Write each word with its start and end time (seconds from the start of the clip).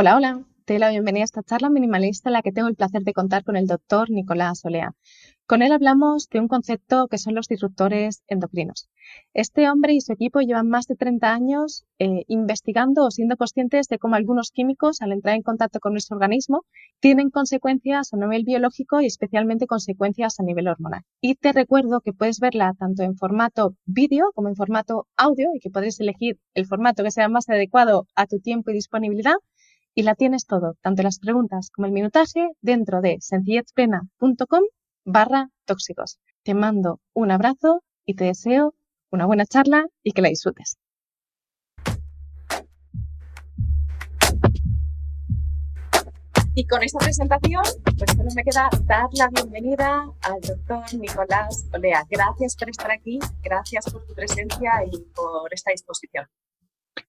Hola, 0.00 0.14
hola. 0.14 0.44
Te 0.64 0.74
doy 0.74 0.78
la 0.78 0.90
bienvenida 0.90 1.22
a 1.22 1.24
esta 1.24 1.42
charla 1.42 1.70
minimalista 1.70 2.28
en 2.28 2.34
la 2.34 2.42
que 2.42 2.52
tengo 2.52 2.68
el 2.68 2.76
placer 2.76 3.02
de 3.02 3.12
contar 3.12 3.42
con 3.42 3.56
el 3.56 3.66
doctor 3.66 4.10
Nicolás 4.10 4.64
Olea. 4.64 4.92
Con 5.44 5.60
él 5.60 5.72
hablamos 5.72 6.28
de 6.28 6.38
un 6.38 6.46
concepto 6.46 7.08
que 7.08 7.18
son 7.18 7.34
los 7.34 7.48
disruptores 7.48 8.22
endocrinos. 8.28 8.88
Este 9.34 9.68
hombre 9.68 9.94
y 9.94 10.00
su 10.00 10.12
equipo 10.12 10.40
llevan 10.40 10.68
más 10.68 10.86
de 10.86 10.94
30 10.94 11.32
años 11.32 11.84
eh, 11.98 12.22
investigando 12.28 13.06
o 13.06 13.10
siendo 13.10 13.36
conscientes 13.36 13.88
de 13.88 13.98
cómo 13.98 14.14
algunos 14.14 14.52
químicos, 14.52 15.00
al 15.00 15.10
entrar 15.10 15.34
en 15.34 15.42
contacto 15.42 15.80
con 15.80 15.94
nuestro 15.94 16.16
organismo, 16.16 16.64
tienen 17.00 17.30
consecuencias 17.30 18.12
a 18.12 18.18
nivel 18.18 18.44
biológico 18.44 19.00
y 19.00 19.06
especialmente 19.06 19.66
consecuencias 19.66 20.38
a 20.38 20.44
nivel 20.44 20.68
hormonal. 20.68 21.02
Y 21.20 21.34
te 21.34 21.52
recuerdo 21.52 22.02
que 22.02 22.12
puedes 22.12 22.38
verla 22.38 22.72
tanto 22.78 23.02
en 23.02 23.16
formato 23.16 23.74
vídeo 23.84 24.30
como 24.34 24.48
en 24.48 24.54
formato 24.54 25.08
audio 25.16 25.48
y 25.56 25.58
que 25.58 25.70
podréis 25.70 25.98
elegir 25.98 26.38
el 26.54 26.66
formato 26.66 27.02
que 27.02 27.10
sea 27.10 27.28
más 27.28 27.48
adecuado 27.48 28.06
a 28.14 28.26
tu 28.26 28.38
tiempo 28.38 28.70
y 28.70 28.74
disponibilidad 28.74 29.34
y 29.98 30.02
la 30.04 30.14
tienes 30.14 30.46
todo, 30.46 30.76
tanto 30.80 31.02
las 31.02 31.18
preguntas 31.18 31.70
como 31.74 31.86
el 31.86 31.92
minutaje, 31.92 32.50
dentro 32.60 33.00
de 33.00 33.16
sencillezplena.com 33.18 34.62
barra 35.04 35.50
tóxicos. 35.64 36.20
Te 36.44 36.54
mando 36.54 37.00
un 37.14 37.32
abrazo 37.32 37.82
y 38.06 38.14
te 38.14 38.26
deseo 38.26 38.74
una 39.10 39.26
buena 39.26 39.44
charla 39.44 39.86
y 40.04 40.12
que 40.12 40.22
la 40.22 40.28
disfrutes. 40.28 40.78
Y 46.54 46.64
con 46.68 46.84
esta 46.84 47.00
presentación, 47.00 47.64
pues 47.98 48.12
solo 48.16 48.30
me 48.36 48.44
queda 48.44 48.70
dar 48.84 49.08
la 49.14 49.28
bienvenida 49.30 50.04
al 50.20 50.40
doctor 50.42 50.94
Nicolás 50.94 51.68
Olea. 51.74 52.06
Gracias 52.08 52.54
por 52.54 52.70
estar 52.70 52.92
aquí, 52.92 53.18
gracias 53.42 53.90
por 53.90 54.06
tu 54.06 54.14
presencia 54.14 54.70
y 54.92 54.96
por 55.16 55.52
esta 55.52 55.72
disposición. 55.72 56.28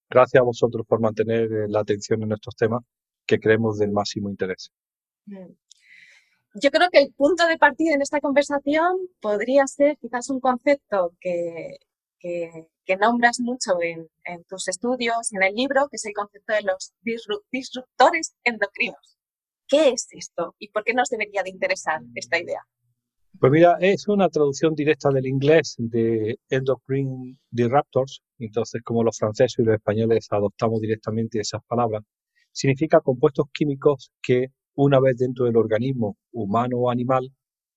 Gracias 0.10 0.42
a 0.42 0.44
vosotros 0.44 0.86
por 0.88 1.00
mantener 1.00 1.52
eh, 1.52 1.68
la 1.68 1.82
atención 1.82 2.24
en 2.24 2.32
estos 2.32 2.56
temas 2.56 2.84
que 3.26 3.40
creemos 3.40 3.78
del 3.78 3.92
máximo 3.92 4.30
interés. 4.30 4.72
Yo 6.56 6.72
creo 6.72 6.90
que 6.90 7.00
el 7.00 7.14
punto 7.14 7.46
de 7.48 7.58
partida 7.58 7.94
en 7.94 8.02
esta 8.02 8.20
conversación 8.20 8.98
podría 9.22 9.68
ser 9.68 9.98
quizás 9.98 10.30
un 10.30 10.40
concepto 10.40 11.14
que, 11.22 11.78
que, 12.20 12.68
nombras 13.00 13.40
mucho 13.40 13.80
en, 13.82 14.10
en, 14.24 14.44
tus 14.46 14.68
estudios, 14.68 15.32
en 15.32 15.44
el 15.44 15.54
libro, 15.54 15.88
que 15.90 15.98
es 15.98 16.06
el 16.06 16.14
concepto 16.14 16.54
de 16.54 16.64
los 16.64 16.92
disruptores 17.52 18.34
endocrinos. 18.44 19.18
¿Qué 19.68 19.90
es 19.90 20.08
esto 20.10 20.56
y 20.58 20.70
por 20.70 20.84
qué 20.84 20.96
nos 20.96 21.10
debería 21.10 21.44
de 21.44 21.52
interesar 21.52 22.02
esta 22.16 22.40
idea? 22.40 22.66
Pues 23.40 23.54
mira, 23.54 23.78
es 23.80 24.08
una 24.10 24.28
traducción 24.28 24.76
directa 24.76 25.10
del 25.12 25.26
inglés 25.26 25.76
de 25.78 26.40
endocrine 26.50 27.38
disruptors, 27.50 28.22
entonces 28.38 28.82
como 28.84 29.02
los 29.02 29.18
franceses 29.18 29.60
y 29.60 29.64
los 29.64 29.76
españoles 29.76 30.28
adoptamos 30.30 30.82
directamente 30.82 31.40
esas 31.40 31.62
palabras, 31.66 32.04
significa 32.52 33.00
compuestos 33.00 33.46
químicos 33.54 34.12
que 34.22 34.48
una 34.76 35.00
vez 35.00 35.18
dentro 35.18 35.46
del 35.46 35.56
organismo 35.56 36.18
humano 36.34 36.80
o 36.80 36.92
animal 36.92 37.32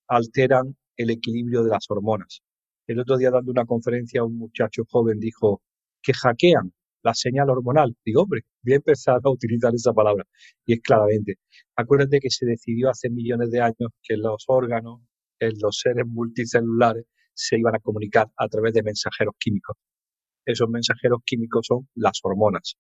alteran 0.09 0.77
el 0.97 1.11
equilibrio 1.11 1.63
de 1.63 1.71
las 1.71 1.89
hormonas. 1.89 2.43
El 2.89 2.99
otro 2.99 3.17
día 3.17 3.31
dando 3.31 3.53
una 3.53 3.65
conferencia 3.65 4.25
un 4.25 4.39
muchacho 4.39 4.83
joven 4.91 5.21
dijo 5.21 5.63
que 6.03 6.13
hackean 6.13 6.73
la 7.05 7.15
señal 7.15 7.51
hormonal. 7.51 7.97
Digo, 8.05 8.23
hombre, 8.23 8.43
voy 8.63 8.73
a 8.75 8.77
empezar 8.77 9.21
a 9.23 9.31
utilizar 9.31 9.73
esa 9.75 9.93
palabra. 9.93 10.25
Y 10.67 10.75
es 10.75 10.81
claramente, 10.81 11.37
acuérdate 11.77 12.19
que 12.19 12.31
se 12.31 12.47
decidió 12.47 12.91
hace 12.91 13.11
millones 13.11 13.51
de 13.51 13.61
años 13.61 13.91
que 14.03 14.17
los 14.17 14.45
órganos, 14.49 15.01
los 15.61 15.79
seres 15.79 16.07
multicelulares 16.07 17.05
se 17.35 17.59
iban 17.59 17.75
a 17.75 17.81
comunicar 17.81 18.31
a 18.37 18.49
través 18.49 18.75
de 18.75 18.83
mensajeros 18.83 19.35
químicos. 19.39 19.77
Esos 20.45 20.69
mensajeros 20.69 21.21
químicos 21.25 21.67
son 21.67 21.89
las 21.95 22.21
hormonas. 22.23 22.77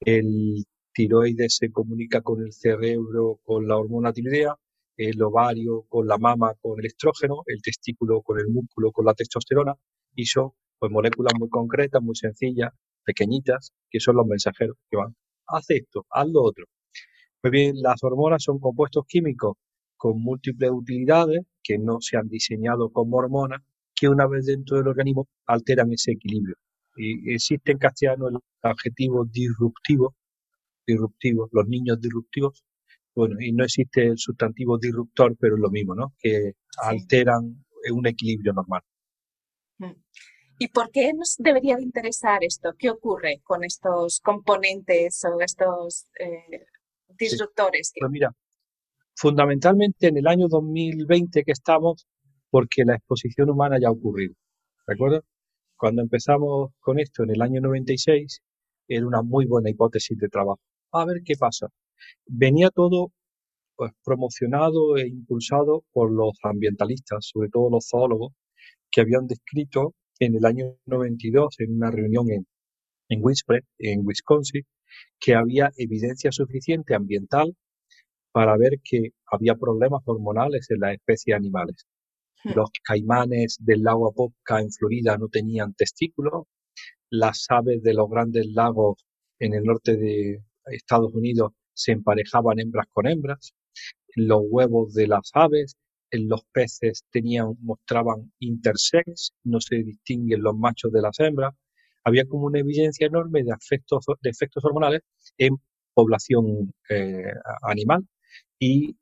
El 0.00 0.64
tiroides 0.92 1.56
se 1.56 1.70
comunica 1.70 2.22
con 2.22 2.42
el 2.42 2.52
cerebro 2.52 3.40
con 3.44 3.68
la 3.68 3.76
hormona 3.76 4.12
tiroidea, 4.12 4.56
el 4.96 5.22
ovario 5.22 5.84
con 5.88 6.06
la 6.08 6.18
mama 6.18 6.54
con 6.60 6.78
el 6.80 6.86
estrógeno, 6.86 7.42
el 7.46 7.62
testículo 7.62 8.20
con 8.22 8.38
el 8.40 8.48
músculo 8.48 8.90
con 8.90 9.04
la 9.04 9.14
testosterona 9.14 9.74
y 10.14 10.26
son 10.26 10.50
pues 10.78 10.90
moléculas 10.92 11.34
muy 11.38 11.48
concretas, 11.48 12.02
muy 12.02 12.16
sencillas, 12.16 12.72
pequeñitas, 13.04 13.72
que 13.90 14.00
son 14.00 14.16
los 14.16 14.26
mensajeros 14.26 14.76
que 14.90 14.96
van, 14.96 15.14
haz 15.46 15.70
esto, 15.70 16.06
haz 16.10 16.28
lo 16.28 16.42
otro. 16.42 16.66
Pues 17.40 17.52
bien, 17.52 17.76
las 17.80 18.02
hormonas 18.02 18.42
son 18.42 18.58
compuestos 18.58 19.04
químicos 19.06 19.56
con 19.98 20.22
múltiples 20.22 20.70
utilidades 20.70 21.42
que 21.62 21.78
no 21.78 22.00
se 22.00 22.16
han 22.16 22.28
diseñado 22.28 22.90
como 22.90 23.18
hormonas, 23.18 23.60
que 23.94 24.08
una 24.08 24.26
vez 24.26 24.46
dentro 24.46 24.78
del 24.78 24.88
organismo 24.88 25.28
alteran 25.46 25.92
ese 25.92 26.12
equilibrio. 26.12 26.56
Y 26.96 27.34
existe 27.34 27.72
en 27.72 27.78
castellano 27.78 28.28
el 28.28 28.38
adjetivo 28.62 29.24
disruptivo, 29.26 30.14
disruptivo, 30.86 31.48
los 31.52 31.68
niños 31.68 32.00
disruptivos, 32.00 32.64
bueno, 33.14 33.40
y 33.40 33.52
no 33.52 33.64
existe 33.64 34.06
el 34.06 34.18
sustantivo 34.18 34.78
disruptor, 34.78 35.36
pero 35.38 35.56
es 35.56 35.60
lo 35.60 35.70
mismo, 35.70 35.94
¿no? 35.94 36.14
Que 36.18 36.52
alteran 36.82 37.64
un 37.92 38.06
equilibrio 38.06 38.52
normal. 38.52 38.82
Mm. 39.78 39.92
¿Y 40.60 40.68
por 40.68 40.90
qué 40.90 41.12
nos 41.12 41.36
debería 41.38 41.76
de 41.76 41.82
interesar 41.82 42.42
esto? 42.42 42.74
¿Qué 42.76 42.90
ocurre 42.90 43.40
con 43.44 43.64
estos 43.64 44.20
componentes 44.20 45.24
o 45.24 45.40
estos 45.40 46.06
eh, 46.18 46.66
disruptores? 47.16 47.92
Pues 47.98 48.10
mira, 48.10 48.34
fundamentalmente 49.18 50.06
en 50.06 50.16
el 50.16 50.28
año 50.28 50.46
2020 50.48 51.42
que 51.42 51.52
estamos, 51.52 52.06
porque 52.50 52.84
la 52.84 52.94
exposición 52.94 53.50
humana 53.50 53.76
ya 53.80 53.88
ha 53.88 53.90
ocurrido. 53.90 54.34
¿De 54.86 54.94
acuerdo? 54.94 55.24
Cuando 55.76 56.02
empezamos 56.02 56.70
con 56.78 57.00
esto 57.00 57.24
en 57.24 57.30
el 57.30 57.42
año 57.42 57.60
96, 57.60 58.40
era 58.86 59.06
una 59.06 59.22
muy 59.22 59.46
buena 59.46 59.70
hipótesis 59.70 60.16
de 60.18 60.28
trabajo. 60.28 60.60
A 60.92 61.04
ver 61.04 61.22
qué 61.24 61.34
pasa. 61.36 61.66
Venía 62.26 62.70
todo 62.70 63.10
pues, 63.76 63.90
promocionado 64.04 64.96
e 64.96 65.08
impulsado 65.08 65.84
por 65.92 66.12
los 66.12 66.38
ambientalistas, 66.44 67.28
sobre 67.32 67.48
todo 67.48 67.70
los 67.70 67.88
zoólogos, 67.90 68.32
que 68.90 69.00
habían 69.00 69.26
descrito 69.26 69.94
en 70.20 70.36
el 70.36 70.44
año 70.44 70.76
92, 70.86 71.56
en 71.58 71.74
una 71.74 71.90
reunión 71.90 72.30
en, 72.30 72.46
en 73.08 73.22
en 73.78 74.06
Wisconsin, 74.06 74.62
que 75.18 75.34
había 75.34 75.70
evidencia 75.76 76.30
suficiente 76.30 76.94
ambiental 76.94 77.56
para 78.32 78.56
ver 78.56 78.80
que 78.82 79.12
había 79.26 79.54
problemas 79.54 80.02
hormonales 80.04 80.70
en 80.70 80.80
las 80.80 80.94
especies 80.94 81.36
animales. 81.36 81.86
Hmm. 82.44 82.52
Los 82.54 82.70
caimanes 82.84 83.56
del 83.60 83.82
lago 83.82 84.08
Apopka 84.08 84.60
en 84.60 84.70
Florida 84.70 85.16
no 85.18 85.28
tenían 85.28 85.74
testículos, 85.74 86.44
las 87.10 87.46
aves 87.48 87.82
de 87.82 87.94
los 87.94 88.08
grandes 88.08 88.46
lagos 88.46 89.04
en 89.38 89.54
el 89.54 89.64
norte 89.64 89.96
de 89.96 90.42
Estados 90.66 91.12
Unidos 91.14 91.52
se 91.72 91.92
emparejaban 91.92 92.58
hembras 92.58 92.86
con 92.92 93.06
hembras, 93.06 93.54
los 94.14 94.42
huevos 94.44 94.94
de 94.94 95.06
las 95.06 95.30
aves, 95.34 95.76
en 96.10 96.28
los 96.28 96.42
peces 96.52 97.04
tenían, 97.10 97.54
mostraban 97.60 98.32
intersex, 98.38 99.32
no 99.44 99.60
se 99.60 99.76
distinguen 99.76 100.42
los 100.42 100.56
machos 100.56 100.90
de 100.90 101.02
las 101.02 101.20
hembras. 101.20 101.54
Había 102.04 102.24
como 102.26 102.46
una 102.46 102.60
evidencia 102.60 103.06
enorme 103.06 103.44
de, 103.44 103.52
efectos, 103.52 104.06
de 104.22 104.30
efectos 104.30 104.64
hormonales 104.64 105.02
en 105.36 105.56
población 105.92 106.72
eh, 106.88 107.32
animal 107.62 108.06
y, 108.58 108.96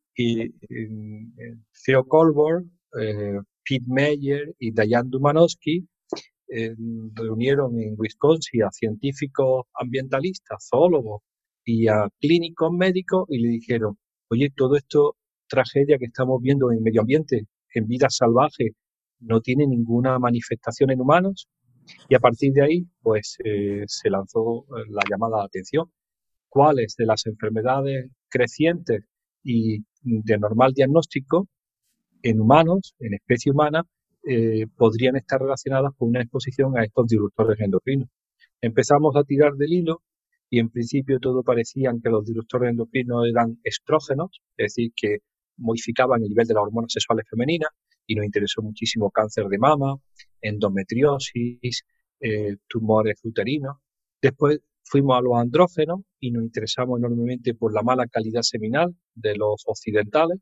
Theo 1.84 2.05
Colborn, 2.05 2.71
eh, 3.00 3.39
Pete 3.62 3.84
Meyer 3.87 4.55
y 4.59 4.71
Diane 4.72 5.11
Dumanowski 5.11 5.87
eh, 6.49 6.75
reunieron 7.15 7.81
en 7.81 7.95
Wisconsin 7.99 8.62
a 8.62 8.71
científicos 8.71 9.66
ambientalistas, 9.75 10.69
zoólogos 10.71 11.22
y 11.65 11.89
a 11.89 12.09
clínicos 12.21 12.71
médicos 12.72 13.27
y 13.28 13.39
le 13.41 13.49
dijeron, 13.49 13.99
oye, 14.28 14.50
todo 14.56 14.77
esto 14.77 15.16
tragedia 15.49 15.99
que 15.99 16.06
estamos 16.06 16.41
viendo 16.41 16.71
en 16.72 16.83
medio 16.83 17.03
ambiente, 17.03 17.47
en 17.75 17.87
vida 17.87 18.09
salvaje, 18.09 18.71
no 19.21 19.41
tiene 19.41 19.66
ninguna 19.66 20.19
manifestación 20.19 20.91
en 20.91 21.00
humanos. 21.00 21.49
Y 22.09 22.15
a 22.15 22.21
partir 22.21 22.53
de 22.53 22.62
ahí, 22.62 22.87
pues 23.00 23.37
eh, 23.45 23.84
se 23.87 24.11
lanzó 24.11 24.66
la 24.89 25.03
llamada 25.09 25.39
de 25.39 25.45
atención. 25.47 25.91
¿Cuáles 26.49 26.97
de 26.97 27.06
las 27.06 27.27
enfermedades 27.27 28.11
crecientes 28.28 29.04
y 29.47 29.84
de 30.03 30.39
normal 30.39 30.72
diagnóstico 30.72 31.48
en 32.22 32.41
humanos, 32.41 32.95
en 32.98 33.15
especie 33.15 33.53
humana, 33.53 33.84
eh, 34.25 34.66
podrían 34.77 35.16
estar 35.16 35.41
relacionadas 35.41 35.93
con 35.97 36.09
una 36.09 36.21
exposición 36.21 36.77
a 36.77 36.84
estos 36.84 37.07
disruptores 37.07 37.60
endocrinos. 37.60 38.09
Empezamos 38.60 39.15
a 39.15 39.22
tirar 39.22 39.53
del 39.54 39.72
hilo 39.72 40.03
y 40.51 40.59
en 40.59 40.69
principio 40.69 41.21
todo 41.21 41.45
parecían 41.45 42.01
que 42.01 42.10
los 42.10 42.25
disruptores 42.25 42.71
endocrinos 42.71 43.27
eran 43.28 43.60
estrógenos, 43.63 44.31
es 44.57 44.75
decir, 44.75 44.93
que 44.97 45.19
modificaban 45.59 46.22
el 46.22 46.28
nivel 46.28 46.47
de 46.47 46.54
las 46.54 46.65
hormonas 46.65 46.92
sexuales 46.92 47.27
femeninas 47.31 47.71
y 48.07 48.16
nos 48.16 48.25
interesó 48.25 48.63
muchísimo 48.63 49.10
cáncer 49.10 49.47
de 49.47 49.59
mama, 49.59 49.97
endometriosis, 50.41 51.84
eh, 52.21 52.57
tumores 52.69 53.21
uterinos. 53.22 53.77
Después 54.21 54.60
fuimos 54.86 55.18
a 55.18 55.21
los 55.21 55.34
andrógenos 55.36 56.00
y 56.21 56.30
nos 56.30 56.44
interesamos 56.44 56.98
enormemente 56.98 57.54
por 57.54 57.74
la 57.74 57.83
mala 57.83 58.06
calidad 58.06 58.42
seminal 58.42 58.94
de 59.15 59.36
los 59.36 59.62
occidentales. 59.66 60.38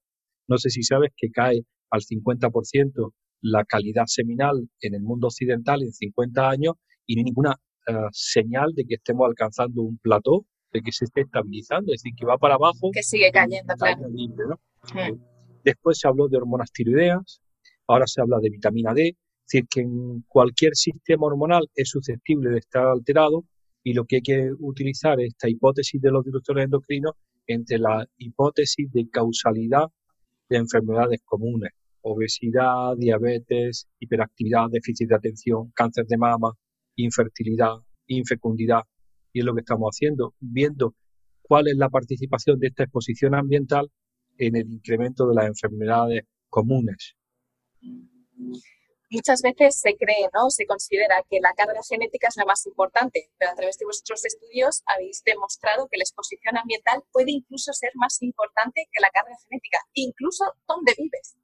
No 0.47 0.59
sé 0.59 0.71
si 0.71 0.83
sabes 0.83 1.11
que 1.17 1.31
cae 1.31 1.63
al 1.91 2.01
50% 2.01 3.13
la 3.41 3.65
calidad 3.65 4.05
seminal 4.07 4.69
en 4.81 4.95
el 4.95 5.03
mundo 5.03 5.29
occidental 5.29 5.83
en 5.83 5.93
50 5.93 6.49
años 6.49 6.75
y 7.07 7.17
no 7.17 7.21
hay 7.21 7.25
ninguna 7.25 7.57
eh, 7.87 7.93
señal 8.13 8.73
de 8.75 8.85
que 8.85 8.95
estemos 8.95 9.27
alcanzando 9.27 9.83
un 9.83 9.99
plató 9.99 10.47
de 10.73 10.83
que 10.83 10.93
se 10.93 11.05
esté 11.05 11.23
estabilizando, 11.23 11.93
es 11.93 12.03
decir, 12.03 12.15
que 12.19 12.27
va 12.27 12.37
para 12.37 12.55
abajo. 12.55 12.91
Que 12.93 13.03
sigue 13.03 13.31
cayendo, 13.31 13.75
claro. 13.75 14.09
Mm. 14.09 15.21
Después 15.63 15.99
se 15.99 16.09
habló 16.09 16.29
de 16.29 16.37
hormonas 16.37 16.73
tiroideas, 16.73 17.41
ahora 17.87 18.07
se 18.07 18.21
habla 18.21 18.39
de 18.41 18.51
vitamina 18.51 18.93
D, 18.93 19.09
es 19.09 19.17
decir, 19.47 19.67
que 19.71 19.81
en 19.81 20.23
cualquier 20.27 20.75
sistema 20.75 21.27
hormonal 21.27 21.69
es 21.75 21.91
susceptible 21.91 22.51
de 22.51 22.59
estar 22.59 22.87
alterado 22.87 23.45
y 23.85 23.93
lo 23.93 24.07
que 24.07 24.17
hay 24.17 24.23
que 24.23 24.51
utilizar 24.59 25.21
es 25.21 25.29
esta 25.29 25.49
hipótesis 25.49 26.01
de 26.01 26.11
los 26.11 26.25
directores 26.25 26.65
endocrinos 26.65 27.13
entre 27.47 27.79
la 27.79 28.09
hipótesis 28.17 28.91
de 28.91 29.09
causalidad 29.11 29.89
de 30.49 30.57
enfermedades 30.57 31.21
comunes, 31.25 31.71
obesidad, 32.01 32.97
diabetes, 32.97 33.87
hiperactividad, 34.01 34.69
déficit 34.71 35.11
de 35.11 35.17
atención, 35.17 35.71
cáncer 35.75 36.07
de 36.07 36.17
mama, 36.17 36.55
infertilidad, 36.97 37.75
infecundidad, 38.07 38.83
y 39.33 39.41
es 39.41 39.45
lo 39.45 39.55
que 39.55 39.61
estamos 39.61 39.91
haciendo, 39.91 40.35
viendo 40.41 40.95
cuál 41.43 41.69
es 41.69 41.77
la 41.77 41.91
participación 41.91 42.59
de 42.59 42.69
esta 42.69 42.85
exposición 42.85 43.35
ambiental 43.35 43.91
en 44.39 44.57
el 44.57 44.71
incremento 44.73 45.29
de 45.29 45.35
las 45.35 45.47
enfermedades 45.47 46.23
comunes. 46.49 47.15
Muchas 49.15 49.43
veces 49.43 49.79
se 49.79 49.95
cree, 49.95 50.29
¿no? 50.35 50.51
Se 50.51 50.67
considera 50.67 51.23
que 51.31 51.39
la 51.41 51.53
carga 51.57 51.81
genética 51.89 52.29
es 52.29 52.37
la 52.37 52.45
más 52.45 52.67
importante, 52.67 53.31
pero 53.39 53.53
a 53.53 53.55
través 53.55 53.79
de 53.79 53.85
vuestros 53.85 54.25
estudios 54.25 54.83
habéis 54.87 55.23
demostrado 55.25 55.87
que 55.89 55.99
la 55.99 56.03
exposición 56.03 56.57
ambiental 56.57 57.03
puede 57.13 57.31
incluso 57.31 57.73
ser 57.73 57.93
más 57.95 58.21
importante 58.23 58.83
que 58.91 59.01
la 59.01 59.11
carga 59.11 59.37
genética, 59.49 59.79
incluso 59.95 60.45
donde 60.67 60.93
vives. 60.99 61.37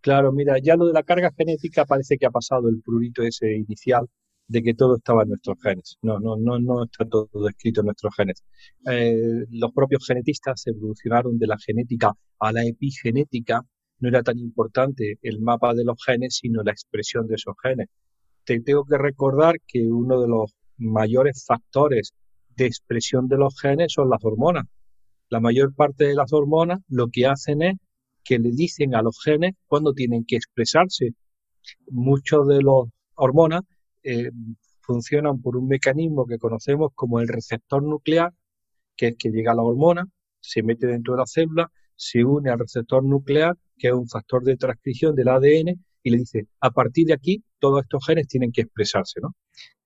Claro, 0.00 0.30
mira, 0.32 0.58
ya 0.62 0.76
lo 0.76 0.86
de 0.86 0.92
la 0.92 1.02
carga 1.02 1.30
genética 1.36 1.86
parece 1.86 2.18
que 2.18 2.26
ha 2.26 2.30
pasado 2.30 2.68
el 2.68 2.82
prurito 2.82 3.22
ese 3.22 3.56
inicial 3.56 4.06
de 4.46 4.62
que 4.62 4.74
todo 4.74 4.96
estaba 4.96 5.22
en 5.22 5.30
nuestros 5.30 5.56
genes. 5.62 5.96
No, 6.02 6.18
no, 6.20 6.36
no, 6.36 6.58
no 6.58 6.84
está 6.84 7.06
todo 7.06 7.48
escrito 7.48 7.80
en 7.80 7.86
nuestros 7.86 8.14
genes. 8.14 8.44
Eh, 8.90 9.46
los 9.50 9.72
propios 9.72 10.04
genetistas 10.06 10.66
evolucionaron 10.66 11.38
de 11.38 11.46
la 11.46 11.56
genética 11.58 12.12
a 12.38 12.52
la 12.52 12.64
epigenética. 12.64 13.62
No 14.02 14.08
era 14.08 14.24
tan 14.24 14.36
importante 14.40 15.20
el 15.22 15.40
mapa 15.40 15.74
de 15.74 15.84
los 15.84 15.96
genes, 16.04 16.38
sino 16.40 16.64
la 16.64 16.72
expresión 16.72 17.28
de 17.28 17.36
esos 17.36 17.54
genes. 17.62 17.86
Te 18.44 18.58
tengo 18.58 18.84
que 18.84 18.98
recordar 18.98 19.60
que 19.64 19.86
uno 19.86 20.20
de 20.20 20.26
los 20.26 20.56
mayores 20.76 21.44
factores 21.46 22.12
de 22.56 22.66
expresión 22.66 23.28
de 23.28 23.36
los 23.36 23.54
genes 23.60 23.92
son 23.92 24.10
las 24.10 24.24
hormonas. 24.24 24.64
La 25.28 25.38
mayor 25.38 25.72
parte 25.72 26.04
de 26.04 26.16
las 26.16 26.32
hormonas 26.32 26.80
lo 26.88 27.10
que 27.12 27.26
hacen 27.26 27.62
es 27.62 27.76
que 28.24 28.40
le 28.40 28.50
dicen 28.50 28.96
a 28.96 29.02
los 29.02 29.20
genes 29.22 29.54
cuándo 29.68 29.92
tienen 29.92 30.24
que 30.24 30.34
expresarse. 30.34 31.14
Muchos 31.88 32.48
de 32.48 32.56
las 32.56 32.90
hormonas 33.14 33.62
eh, 34.02 34.30
funcionan 34.80 35.40
por 35.40 35.56
un 35.56 35.68
mecanismo 35.68 36.26
que 36.26 36.38
conocemos 36.38 36.90
como 36.96 37.20
el 37.20 37.28
receptor 37.28 37.84
nuclear, 37.84 38.32
que 38.96 39.08
es 39.08 39.16
que 39.16 39.30
llega 39.30 39.54
la 39.54 39.62
hormona, 39.62 40.08
se 40.40 40.64
mete 40.64 40.88
dentro 40.88 41.14
de 41.14 41.20
la 41.20 41.26
célula, 41.26 41.70
se 42.02 42.24
une 42.24 42.50
al 42.50 42.58
receptor 42.58 43.04
nuclear, 43.04 43.56
que 43.78 43.88
es 43.88 43.94
un 43.94 44.08
factor 44.08 44.42
de 44.42 44.56
transcripción 44.56 45.14
del 45.14 45.28
ADN, 45.28 45.80
y 46.02 46.10
le 46.10 46.18
dice, 46.18 46.48
a 46.60 46.72
partir 46.72 47.06
de 47.06 47.14
aquí, 47.14 47.44
todos 47.60 47.82
estos 47.82 48.04
genes 48.04 48.26
tienen 48.26 48.50
que 48.50 48.62
expresarse, 48.62 49.20
¿no? 49.20 49.36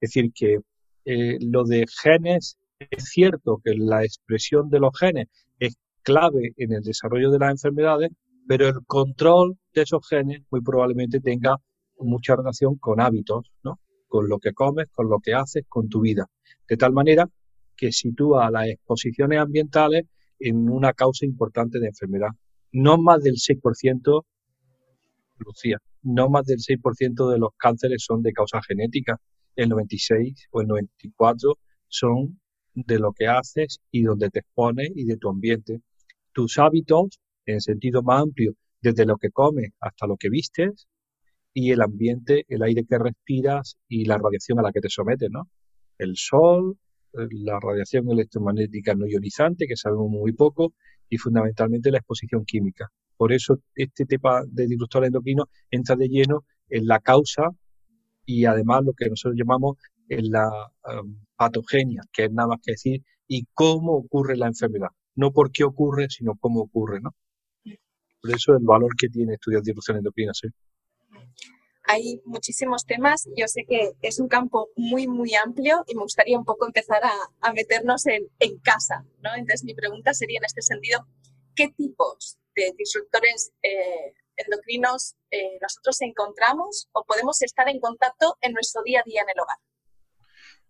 Es 0.00 0.10
decir, 0.10 0.32
que 0.34 0.60
eh, 1.04 1.36
lo 1.40 1.64
de 1.64 1.84
genes, 2.02 2.56
es 2.90 3.04
cierto 3.04 3.60
que 3.62 3.74
la 3.74 4.02
expresión 4.02 4.70
de 4.70 4.80
los 4.80 4.98
genes 4.98 5.26
es 5.58 5.76
clave 6.02 6.54
en 6.56 6.72
el 6.72 6.82
desarrollo 6.82 7.30
de 7.30 7.38
las 7.38 7.50
enfermedades, 7.50 8.10
pero 8.48 8.66
el 8.66 8.86
control 8.86 9.58
de 9.74 9.82
esos 9.82 10.08
genes 10.08 10.40
muy 10.50 10.62
probablemente 10.62 11.20
tenga 11.20 11.56
mucha 11.98 12.34
relación 12.34 12.76
con 12.76 12.98
hábitos, 12.98 13.52
¿no? 13.62 13.78
con 14.08 14.26
lo 14.26 14.38
que 14.38 14.54
comes, 14.54 14.86
con 14.90 15.10
lo 15.10 15.18
que 15.20 15.34
haces, 15.34 15.64
con 15.68 15.90
tu 15.90 16.00
vida. 16.00 16.26
De 16.66 16.78
tal 16.78 16.92
manera 16.94 17.28
que 17.76 17.92
sitúa 17.92 18.46
a 18.46 18.50
las 18.50 18.68
exposiciones 18.68 19.38
ambientales 19.38 20.04
en 20.38 20.68
una 20.68 20.92
causa 20.92 21.24
importante 21.24 21.78
de 21.78 21.88
enfermedad. 21.88 22.28
No 22.72 22.98
más 22.98 23.22
del 23.22 23.36
6%, 23.36 24.24
Lucía, 25.38 25.78
no 26.02 26.28
más 26.28 26.46
del 26.46 26.58
6% 26.58 27.30
de 27.30 27.38
los 27.38 27.50
cánceres 27.56 28.04
son 28.04 28.22
de 28.22 28.32
causa 28.32 28.60
genética. 28.62 29.20
El 29.54 29.70
96 29.70 30.48
o 30.50 30.60
el 30.60 30.66
94 30.66 31.58
son 31.88 32.40
de 32.74 32.98
lo 32.98 33.12
que 33.12 33.26
haces 33.26 33.80
y 33.90 34.02
donde 34.02 34.30
te 34.30 34.40
expones 34.40 34.90
y 34.94 35.04
de 35.04 35.16
tu 35.16 35.28
ambiente. 35.28 35.80
Tus 36.32 36.58
hábitos, 36.58 37.18
en 37.46 37.60
sentido 37.60 38.02
más 38.02 38.22
amplio, 38.22 38.54
desde 38.80 39.06
lo 39.06 39.16
que 39.16 39.30
comes 39.30 39.70
hasta 39.80 40.06
lo 40.06 40.16
que 40.16 40.28
vistes, 40.28 40.86
y 41.54 41.72
el 41.72 41.80
ambiente, 41.80 42.44
el 42.48 42.62
aire 42.62 42.84
que 42.86 42.98
respiras 42.98 43.78
y 43.88 44.04
la 44.04 44.18
radiación 44.18 44.58
a 44.58 44.62
la 44.62 44.72
que 44.72 44.80
te 44.80 44.90
sometes, 44.90 45.30
¿no? 45.30 45.48
El 45.96 46.16
sol, 46.16 46.76
la 47.30 47.58
radiación 47.60 48.10
electromagnética 48.10 48.94
no 48.94 49.06
ionizante, 49.06 49.66
que 49.66 49.76
sabemos 49.76 50.08
muy 50.10 50.32
poco, 50.32 50.74
y 51.08 51.18
fundamentalmente 51.18 51.90
la 51.90 51.98
exposición 51.98 52.44
química. 52.44 52.88
Por 53.16 53.32
eso 53.32 53.58
este 53.74 54.04
tema 54.04 54.42
de 54.46 54.66
disruptor 54.66 55.04
endocrino 55.04 55.48
entra 55.70 55.96
de 55.96 56.08
lleno 56.08 56.44
en 56.68 56.86
la 56.86 57.00
causa 57.00 57.50
y 58.24 58.44
además 58.44 58.84
lo 58.84 58.92
que 58.92 59.08
nosotros 59.08 59.38
llamamos 59.38 59.76
en 60.08 60.30
la 60.30 60.48
um, 60.48 61.16
patogenia, 61.36 62.02
que 62.12 62.24
es 62.24 62.32
nada 62.32 62.48
más 62.48 62.60
que 62.62 62.72
decir 62.72 63.02
y 63.28 63.46
cómo 63.54 63.92
ocurre 63.92 64.36
la 64.36 64.46
enfermedad. 64.46 64.88
No 65.14 65.32
por 65.32 65.50
qué 65.50 65.64
ocurre, 65.64 66.08
sino 66.10 66.34
cómo 66.38 66.60
ocurre, 66.60 67.00
¿no? 67.00 67.14
Por 68.20 68.34
eso 68.34 68.56
el 68.56 68.64
valor 68.64 68.94
que 68.98 69.08
tiene 69.08 69.34
estudiar 69.34 69.62
disrupción 69.62 69.98
endocrina, 69.98 70.32
sí 70.34 70.48
hay 71.86 72.20
muchísimos 72.24 72.84
temas. 72.84 73.28
Yo 73.36 73.46
sé 73.48 73.64
que 73.68 73.92
es 74.02 74.18
un 74.18 74.28
campo 74.28 74.68
muy, 74.76 75.06
muy 75.06 75.34
amplio 75.34 75.84
y 75.86 75.94
me 75.94 76.02
gustaría 76.02 76.38
un 76.38 76.44
poco 76.44 76.66
empezar 76.66 77.00
a, 77.04 77.52
meternos 77.52 78.04
en, 78.06 78.58
casa. 78.62 79.04
¿no? 79.22 79.30
Entonces, 79.34 79.64
mi 79.64 79.74
pregunta 79.74 80.12
sería 80.12 80.38
en 80.38 80.44
este 80.44 80.62
sentido, 80.62 81.06
¿qué 81.54 81.68
tipos 81.68 82.38
de 82.54 82.72
disruptores 82.76 83.52
eh, 83.62 84.14
endocrinos 84.36 85.14
eh, 85.30 85.58
nosotros 85.60 86.00
encontramos 86.02 86.88
o 86.92 87.04
podemos 87.04 87.40
estar 87.42 87.68
en 87.68 87.80
contacto 87.80 88.36
en 88.40 88.52
nuestro 88.52 88.82
día 88.82 89.00
a 89.00 89.08
día 89.08 89.22
en 89.22 89.30
el 89.30 89.40
hogar? 89.40 89.56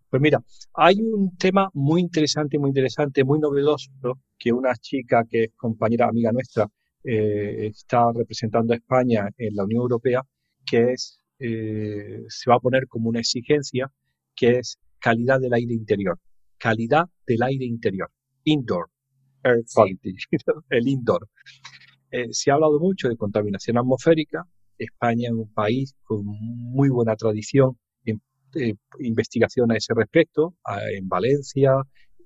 Pues 0.09 0.21
mira, 0.21 0.39
hay 0.73 1.01
un 1.01 1.35
tema 1.37 1.69
muy 1.73 2.01
interesante, 2.01 2.57
muy 2.57 2.69
interesante, 2.69 3.25
muy 3.25 3.39
novedoso, 3.39 3.91
que 4.37 4.53
una 4.53 4.73
chica 4.75 5.23
que 5.29 5.45
es 5.45 5.53
compañera 5.57 6.07
amiga 6.07 6.31
nuestra 6.31 6.67
eh, 7.03 7.67
está 7.67 8.11
representando 8.13 8.73
a 8.73 8.77
España 8.77 9.29
en 9.37 9.55
la 9.55 9.65
Unión 9.65 9.81
Europea 9.81 10.21
que 10.67 10.91
es, 10.91 11.19
eh, 11.39 12.23
se 12.27 12.49
va 12.49 12.57
a 12.57 12.59
poner 12.59 12.87
como 12.87 13.09
una 13.09 13.19
exigencia, 13.19 13.91
que 14.35 14.59
es 14.59 14.77
calidad 14.99 15.39
del 15.39 15.53
aire 15.53 15.73
interior. 15.73 16.19
Calidad 16.57 17.05
del 17.25 17.41
aire 17.43 17.65
interior. 17.65 18.11
Indoor. 18.43 18.89
Air 19.43 19.63
quality. 19.73 20.15
el 20.69 20.87
indoor. 20.87 21.27
Eh, 22.11 22.27
se 22.31 22.51
ha 22.51 22.55
hablado 22.55 22.79
mucho 22.79 23.07
de 23.07 23.15
contaminación 23.15 23.77
atmosférica. 23.77 24.43
España 24.77 25.29
es 25.29 25.33
un 25.33 25.51
país 25.53 25.95
con 26.03 26.23
muy 26.25 26.89
buena 26.89 27.15
tradición 27.15 27.77
en 28.05 28.21
eh, 28.55 28.75
investigación 28.99 29.71
a 29.71 29.77
ese 29.77 29.93
respecto, 29.95 30.55
en 30.91 31.07
Valencia, 31.07 31.73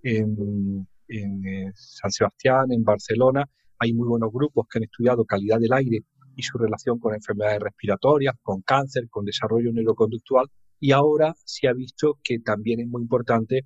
en, 0.04 0.88
en 1.08 1.72
San 1.74 2.12
Sebastián, 2.12 2.72
en 2.72 2.84
Barcelona. 2.84 3.46
Hay 3.80 3.94
muy 3.94 4.08
buenos 4.08 4.32
grupos 4.32 4.68
que 4.70 4.80
han 4.80 4.84
estudiado 4.84 5.24
calidad 5.26 5.60
del 5.60 5.74
aire 5.74 6.04
y 6.36 6.44
su 6.44 6.58
relación 6.58 7.00
con 7.00 7.14
enfermedades 7.14 7.60
respiratorias, 7.60 8.36
con 8.42 8.62
cáncer, 8.62 9.10
con 9.10 9.26
desarrollo 9.26 9.72
neuroconductual. 9.72 10.48
Y 10.80 10.92
ahora 10.92 11.36
se 11.46 11.68
ha 11.68 11.74
visto 11.74 12.20
que 12.24 12.40
también 12.40 12.80
es 12.80 12.88
muy 12.88 13.04
importante 13.04 13.66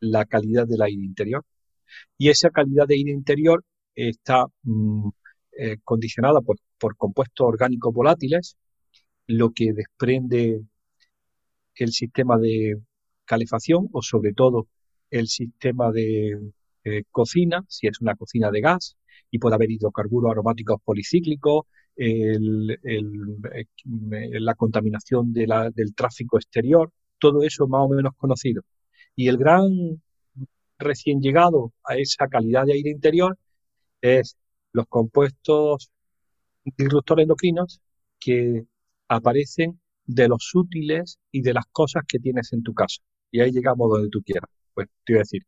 la 0.00 0.26
calidad 0.26 0.66
del 0.66 0.82
aire 0.82 1.02
interior. 1.02 1.44
Y 2.18 2.28
esa 2.30 2.50
calidad 2.50 2.86
de 2.86 2.96
aire 2.96 3.12
interior 3.12 3.64
está 3.94 4.46
mm, 4.62 5.08
eh, 5.58 5.78
condicionada 5.84 6.40
por, 6.40 6.58
compuestos 6.96 7.46
orgánicos 7.46 7.92
volátiles, 7.94 8.56
lo 9.26 9.52
que 9.52 9.72
desprende 9.72 10.62
el 11.74 11.92
sistema 11.92 12.38
de 12.38 12.80
calefacción 13.24 13.88
o 13.92 14.02
sobre 14.02 14.32
todo 14.32 14.68
el 15.10 15.28
sistema 15.28 15.92
de 15.92 16.52
eh, 16.84 17.04
cocina, 17.10 17.64
si 17.68 17.86
es 17.86 18.00
una 18.00 18.16
cocina 18.16 18.50
de 18.50 18.60
gas, 18.60 18.96
y 19.30 19.38
puede 19.38 19.54
haber 19.54 19.70
hidrocarburos 19.70 20.32
aromáticos 20.32 20.80
policíclicos, 20.84 21.66
el, 21.96 22.70
eh, 22.82 24.40
la 24.40 24.54
contaminación 24.54 25.32
del 25.32 25.94
tráfico 25.94 26.38
exterior, 26.38 26.90
todo 27.18 27.42
eso 27.42 27.66
más 27.68 27.82
o 27.82 27.88
menos 27.88 28.12
conocido. 28.16 28.62
Y 29.14 29.28
el 29.28 29.36
gran 29.36 30.02
recién 30.78 31.20
llegado 31.20 31.72
a 31.84 31.96
esa 31.96 32.28
calidad 32.28 32.64
de 32.66 32.74
aire 32.74 32.90
interior 32.90 33.38
es 34.00 34.36
los 34.72 34.86
compuestos 34.88 35.90
disruptores 36.76 37.24
endocrinos 37.24 37.80
que 38.18 38.64
aparecen 39.08 39.80
de 40.06 40.28
los 40.28 40.54
útiles 40.54 41.18
y 41.30 41.42
de 41.42 41.54
las 41.54 41.66
cosas 41.70 42.04
que 42.08 42.18
tienes 42.18 42.52
en 42.52 42.62
tu 42.62 42.74
casa. 42.74 43.02
Y 43.30 43.40
ahí 43.40 43.52
llegamos 43.52 43.90
donde 43.90 44.08
tú 44.08 44.22
quieras. 44.22 44.50
Pues 44.74 44.88
te 45.04 45.12
voy 45.12 45.18
a 45.18 45.20
decir, 45.20 45.42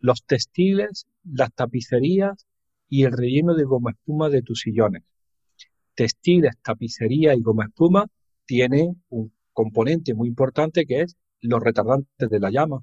los 0.00 0.24
textiles, 0.24 1.06
las 1.24 1.52
tapicerías 1.54 2.46
y 2.88 3.04
el 3.04 3.12
relleno 3.12 3.54
de 3.54 3.64
goma 3.64 3.92
espuma 3.92 4.28
de 4.28 4.42
tus 4.42 4.60
sillones 4.60 5.02
textiles, 6.00 6.52
tapicería 6.62 7.34
y 7.34 7.42
goma 7.42 7.66
espuma 7.66 8.06
tiene 8.46 8.94
un 9.10 9.30
componente 9.52 10.14
muy 10.14 10.28
importante 10.28 10.86
que 10.86 11.02
es 11.02 11.14
los 11.42 11.60
retardantes 11.62 12.30
de 12.30 12.40
la 12.40 12.50
llama. 12.50 12.82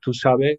tú 0.00 0.12
sabes 0.12 0.58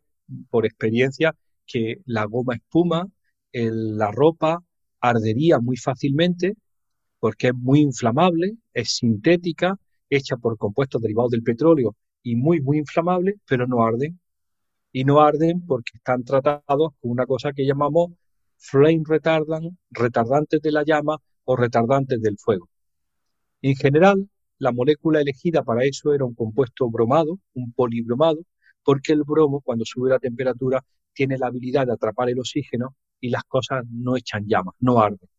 por 0.50 0.66
experiencia 0.66 1.36
que 1.68 1.98
la 2.06 2.26
goma 2.26 2.56
espuma, 2.56 3.08
la 3.54 4.12
ropa 4.12 4.64
ardería 5.02 5.60
muy 5.60 5.78
fácilmente 5.78 6.56
porque 7.20 7.50
es 7.50 7.54
muy 7.54 7.82
inflamable, 7.82 8.58
es 8.74 8.96
sintética, 8.96 9.78
hecha 10.10 10.36
por 10.36 10.58
compuestos 10.58 11.00
derivados 11.00 11.30
del 11.30 11.44
petróleo 11.44 11.96
y 12.24 12.36
muy, 12.36 12.60
muy 12.60 12.80
inflamable, 12.80 13.36
pero 13.48 13.68
no 13.68 13.86
arden. 13.86 14.20
Y 14.92 15.04
no 15.04 15.22
arden 15.22 15.64
porque 15.68 15.92
están 15.94 16.24
tratados 16.24 16.94
con 17.00 17.12
una 17.12 17.28
cosa 17.28 17.54
que 17.54 17.68
llamamos 17.68 18.14
flame 18.60 19.04
retardant, 19.06 19.78
retardantes 19.92 20.62
de 20.62 20.72
la 20.72 20.84
llama 20.84 21.18
o 21.46 21.56
retardantes 21.56 22.22
del 22.22 22.38
fuego. 22.38 22.70
En 23.62 23.76
general, 23.76 24.30
la 24.60 24.72
molécula 24.72 25.22
elegida 25.22 25.64
para 25.64 25.86
eso 25.86 26.14
era 26.14 26.26
un 26.26 26.36
compuesto 26.36 26.90
bromado, 26.90 27.40
un 27.54 27.74
polibromado, 27.74 28.40
porque 28.84 29.14
el 29.14 29.24
bromo, 29.24 29.62
cuando 29.62 29.86
sube 29.86 30.10
la 30.10 30.20
temperatura, 30.20 30.84
tiene 31.14 31.38
la 31.38 31.48
habilidad 31.48 31.88
de 31.88 31.94
atrapar 31.94 32.30
el 32.30 32.40
oxígeno 32.40 32.96
y 33.20 33.30
las 33.30 33.44
cosas 33.44 33.84
no 33.90 34.18
echan 34.18 34.46
llamas, 34.48 34.76
no 34.80 35.00
arden. 35.00 35.30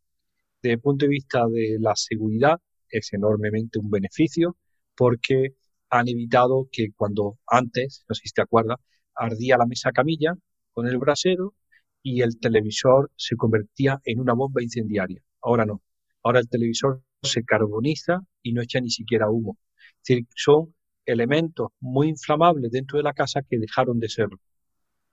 Desde 0.62 0.74
el 0.74 0.80
punto 0.80 1.04
de 1.06 1.10
vista 1.10 1.46
de 1.46 1.78
la 1.80 1.94
seguridad, 1.96 2.58
es 2.90 3.12
enormemente 3.12 3.78
un 3.78 3.90
beneficio 3.90 4.56
porque 4.96 5.54
han 5.90 6.08
evitado 6.08 6.68
que 6.70 6.88
cuando 6.96 7.38
antes, 7.46 8.04
no 8.08 8.14
sé 8.14 8.22
si 8.24 8.32
te 8.32 8.42
acuerdas, 8.42 8.78
ardía 9.14 9.56
la 9.56 9.66
mesa 9.66 9.92
camilla 9.92 10.34
con 10.72 10.86
el 10.86 10.98
brasero 10.98 11.54
y 12.02 12.22
el 12.22 12.38
televisor 12.38 13.10
se 13.16 13.36
convertía 13.36 14.00
en 14.04 14.20
una 14.20 14.34
bomba 14.34 14.62
incendiaria. 14.62 15.22
Ahora 15.42 15.64
no. 15.64 15.82
Ahora 16.22 16.40
el 16.40 16.48
televisor 16.48 17.02
se 17.22 17.44
carboniza 17.44 18.20
y 18.42 18.52
no 18.52 18.62
echa 18.62 18.80
ni 18.80 18.90
siquiera 18.90 19.30
humo. 19.30 19.58
Es 20.02 20.08
decir, 20.08 20.26
son 20.34 20.74
elementos 21.04 21.68
muy 21.80 22.08
inflamables 22.08 22.70
dentro 22.70 22.98
de 22.98 23.04
la 23.04 23.12
casa 23.12 23.42
que 23.42 23.58
dejaron 23.58 23.98
de 23.98 24.08
serlo. 24.08 24.38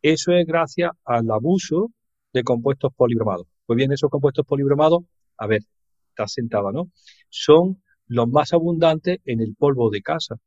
Eso 0.01 0.31
es 0.33 0.45
gracias 0.45 0.91
al 1.05 1.29
abuso 1.31 1.91
de 2.33 2.43
compuestos 2.43 2.93
polibromados. 2.95 3.47
Pues 3.65 3.77
bien, 3.77 3.91
esos 3.91 4.09
compuestos 4.09 4.45
polibromados, 4.45 5.03
a 5.37 5.47
ver, 5.47 5.61
está 6.09 6.27
sentada, 6.27 6.71
¿no? 6.71 6.91
Son 7.29 7.81
los 8.07 8.27
más 8.27 8.53
abundantes 8.53 9.19
en 9.25 9.41
el 9.41 9.55
polvo 9.55 9.89
de 9.89 10.01
casa. 10.01 10.37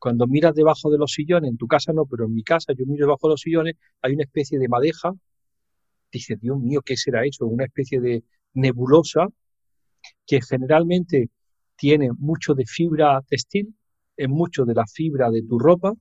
Cuando 0.00 0.26
miras 0.26 0.54
debajo 0.54 0.90
de 0.90 0.96
los 0.96 1.12
sillones, 1.12 1.50
en 1.50 1.58
tu 1.58 1.66
casa 1.66 1.92
no, 1.92 2.06
pero 2.06 2.24
en 2.24 2.34
mi 2.34 2.42
casa 2.42 2.72
yo 2.72 2.86
miro 2.86 3.06
debajo 3.06 3.28
de 3.28 3.32
los 3.34 3.42
sillones, 3.42 3.74
hay 4.00 4.14
una 4.14 4.24
especie 4.24 4.58
de 4.58 4.66
madeja. 4.66 5.12
Dices, 6.10 6.40
Dios 6.40 6.58
mío, 6.58 6.80
¿qué 6.82 6.96
será 6.96 7.26
eso? 7.26 7.44
Una 7.46 7.66
especie 7.66 8.00
de 8.00 8.24
nebulosa 8.54 9.28
que 10.26 10.40
generalmente 10.40 11.28
tiene 11.76 12.10
mucho 12.16 12.54
de 12.54 12.64
fibra 12.66 13.20
textil, 13.28 13.76
es 14.16 14.28
mucho 14.28 14.64
de 14.64 14.72
la 14.74 14.86
fibra 14.86 15.30
de 15.30 15.42
tu 15.42 15.58
ropa, 15.58 15.92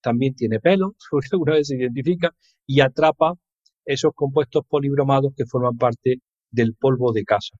también 0.00 0.34
tiene 0.36 0.60
pelo, 0.60 0.94
porque 1.10 1.28
alguna 1.32 1.54
vez 1.54 1.66
se 1.66 1.76
identifica, 1.76 2.32
y 2.64 2.80
atrapa 2.80 3.34
esos 3.84 4.12
compuestos 4.14 4.62
polibromados 4.68 5.32
que 5.36 5.46
forman 5.46 5.76
parte 5.76 6.22
del 6.48 6.74
polvo 6.76 7.12
de 7.12 7.24
casa. 7.24 7.56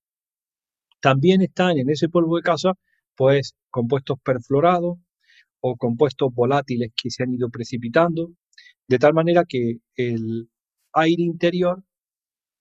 También 1.00 1.42
están 1.42 1.76
en 1.76 1.90
ese 1.90 2.08
polvo 2.08 2.36
de 2.36 2.42
casa, 2.42 2.74
pues, 3.16 3.56
compuestos 3.68 4.18
perfluorados 4.22 4.98
o 5.62 5.76
compuestos 5.76 6.34
volátiles 6.34 6.90
que 7.00 7.10
se 7.10 7.22
han 7.22 7.32
ido 7.32 7.48
precipitando, 7.48 8.32
de 8.88 8.98
tal 8.98 9.14
manera 9.14 9.44
que 9.48 9.76
el 9.96 10.50
aire 10.92 11.22
interior, 11.22 11.84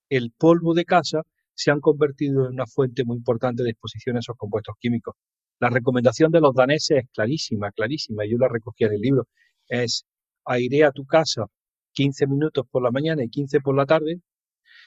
el 0.09 0.31
polvo 0.37 0.73
de 0.73 0.85
casa, 0.85 1.23
se 1.53 1.71
han 1.71 1.81
convertido 1.81 2.45
en 2.45 2.53
una 2.53 2.67
fuente 2.67 3.03
muy 3.03 3.17
importante 3.17 3.63
de 3.63 3.71
exposición 3.71 4.15
a 4.15 4.19
esos 4.19 4.37
compuestos 4.37 4.75
químicos. 4.79 5.15
La 5.59 5.69
recomendación 5.69 6.31
de 6.31 6.41
los 6.41 6.53
daneses 6.53 6.99
es 7.03 7.09
clarísima, 7.11 7.71
clarísima, 7.71 8.23
yo 8.25 8.37
la 8.37 8.47
recogí 8.47 8.83
en 8.83 8.93
el 8.93 9.01
libro, 9.01 9.27
es 9.67 10.05
airea 10.45 10.91
tu 10.91 11.05
casa 11.05 11.47
15 11.93 12.27
minutos 12.27 12.65
por 12.69 12.83
la 12.83 12.91
mañana 12.91 13.23
y 13.23 13.29
15 13.29 13.61
por 13.61 13.75
la 13.75 13.85
tarde. 13.85 14.21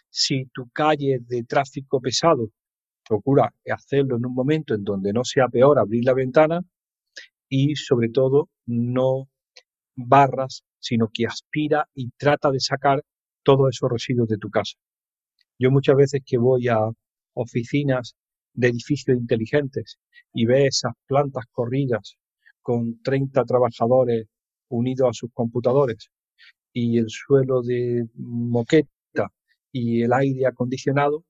Si 0.08 0.46
tu 0.52 0.68
calle 0.70 1.18
de 1.20 1.42
tráfico 1.44 2.00
pesado, 2.00 2.50
procura 3.06 3.52
hacerlo 3.70 4.16
en 4.16 4.26
un 4.26 4.34
momento 4.34 4.74
en 4.74 4.84
donde 4.84 5.12
no 5.12 5.24
sea 5.24 5.48
peor 5.48 5.78
abrir 5.78 6.04
la 6.04 6.14
ventana 6.14 6.60
y 7.48 7.76
sobre 7.76 8.08
todo 8.08 8.48
no 8.66 9.28
barras, 9.96 10.62
sino 10.78 11.08
que 11.12 11.26
aspira 11.26 11.88
y 11.94 12.10
trata 12.16 12.50
de 12.50 12.60
sacar 12.60 13.02
todos 13.42 13.70
esos 13.70 13.90
residuos 13.90 14.28
de 14.28 14.38
tu 14.38 14.50
casa. 14.50 14.76
Yo 15.58 15.70
muchas 15.70 15.96
veces 15.96 16.22
que 16.24 16.38
voy 16.38 16.68
a 16.68 16.78
oficinas 17.34 18.16
de 18.54 18.68
edificios 18.68 19.16
inteligentes 19.16 19.98
y 20.32 20.46
ve 20.46 20.66
esas 20.66 20.92
plantas 21.06 21.44
corridas 21.52 22.16
con 22.62 23.00
30 23.02 23.44
trabajadores 23.44 24.26
unidos 24.68 25.10
a 25.10 25.12
sus 25.12 25.30
computadores 25.32 26.10
y 26.72 26.98
el 26.98 27.06
suelo 27.08 27.62
de 27.62 28.06
moqueta 28.14 28.88
y 29.70 30.02
el 30.02 30.12
aire 30.12 30.46
acondicionado, 30.46 31.24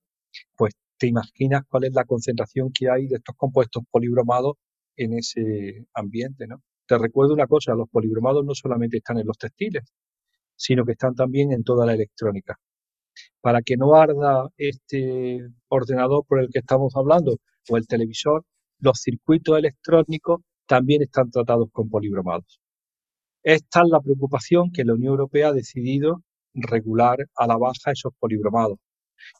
pues 0.56 0.74
te 0.98 1.06
imaginas 1.06 1.62
cuál 1.68 1.84
es 1.84 1.92
la 1.92 2.04
concentración 2.04 2.72
que 2.72 2.88
hay 2.90 3.06
de 3.08 3.16
estos 3.16 3.36
compuestos 3.36 3.84
polibromados 3.90 4.54
en 4.96 5.14
ese 5.18 5.86
ambiente, 5.94 6.46
¿no? 6.46 6.62
Te 6.86 6.98
recuerdo 6.98 7.34
una 7.34 7.46
cosa, 7.46 7.74
los 7.74 7.88
polibromados 7.88 8.44
no 8.44 8.54
solamente 8.54 8.98
están 8.98 9.18
en 9.18 9.26
los 9.26 9.38
textiles, 9.38 9.84
sino 10.56 10.84
que 10.84 10.92
están 10.92 11.14
también 11.14 11.52
en 11.52 11.64
toda 11.64 11.86
la 11.86 11.94
electrónica. 11.94 12.58
Para 13.40 13.62
que 13.62 13.76
no 13.76 13.94
arda 13.94 14.48
este 14.56 15.40
ordenador 15.68 16.24
por 16.26 16.40
el 16.40 16.48
que 16.50 16.60
estamos 16.60 16.94
hablando 16.96 17.38
o 17.68 17.76
el 17.76 17.86
televisor, 17.86 18.44
los 18.80 19.00
circuitos 19.00 19.58
electrónicos 19.58 20.40
también 20.66 21.02
están 21.02 21.30
tratados 21.30 21.68
con 21.72 21.88
polibromados. 21.88 22.60
Es 23.42 23.66
tal 23.68 23.88
la 23.88 24.00
preocupación 24.00 24.70
que 24.72 24.84
la 24.84 24.94
Unión 24.94 25.12
Europea 25.12 25.48
ha 25.48 25.52
decidido 25.52 26.22
regular 26.54 27.18
a 27.36 27.46
la 27.46 27.56
baja 27.56 27.92
esos 27.92 28.12
polibromados. 28.18 28.78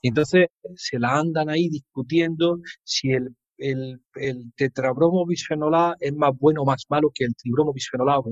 Y 0.03 0.09
entonces 0.09 0.49
se 0.77 0.99
la 0.99 1.19
andan 1.19 1.49
ahí 1.51 1.69
discutiendo 1.69 2.59
si 2.85 3.11
el, 3.13 3.35
el, 3.65 4.03
el 4.17 4.53
tetrabromo 4.57 5.25
bisfenol 5.27 5.75
A 5.75 5.97
es 5.99 6.13
más 6.15 6.33
bueno 6.39 6.63
o 6.63 6.65
más 6.67 6.85
malo 6.91 7.11
que 7.15 7.25
el 7.25 7.35
tribromo 7.35 7.73
bisfenol 7.73 8.11
A 8.11 8.19
o 8.19 8.31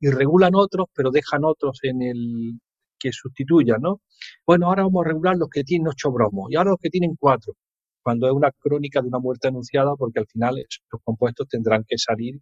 Y 0.00 0.08
regulan 0.10 0.54
otros, 0.54 0.86
pero 0.94 1.10
dejan 1.10 1.44
otros 1.44 1.80
en 1.82 2.02
el 2.02 2.60
que 2.98 3.12
sustituyan, 3.12 3.82
¿no? 3.82 4.00
Bueno, 4.46 4.68
ahora 4.68 4.84
vamos 4.84 5.04
a 5.04 5.08
regular 5.08 5.36
los 5.36 5.50
que 5.50 5.64
tienen 5.64 5.88
ocho 5.88 6.10
bromos 6.10 6.50
y 6.50 6.56
ahora 6.56 6.70
los 6.70 6.80
que 6.80 6.88
tienen 6.88 7.14
cuatro, 7.18 7.54
cuando 8.02 8.26
es 8.26 8.32
una 8.32 8.50
crónica 8.52 9.02
de 9.02 9.08
una 9.08 9.18
muerte 9.18 9.48
anunciada, 9.48 9.94
porque 9.96 10.20
al 10.20 10.26
final 10.26 10.58
estos 10.58 11.00
compuestos 11.04 11.46
tendrán 11.48 11.84
que 11.86 11.98
salir 11.98 12.40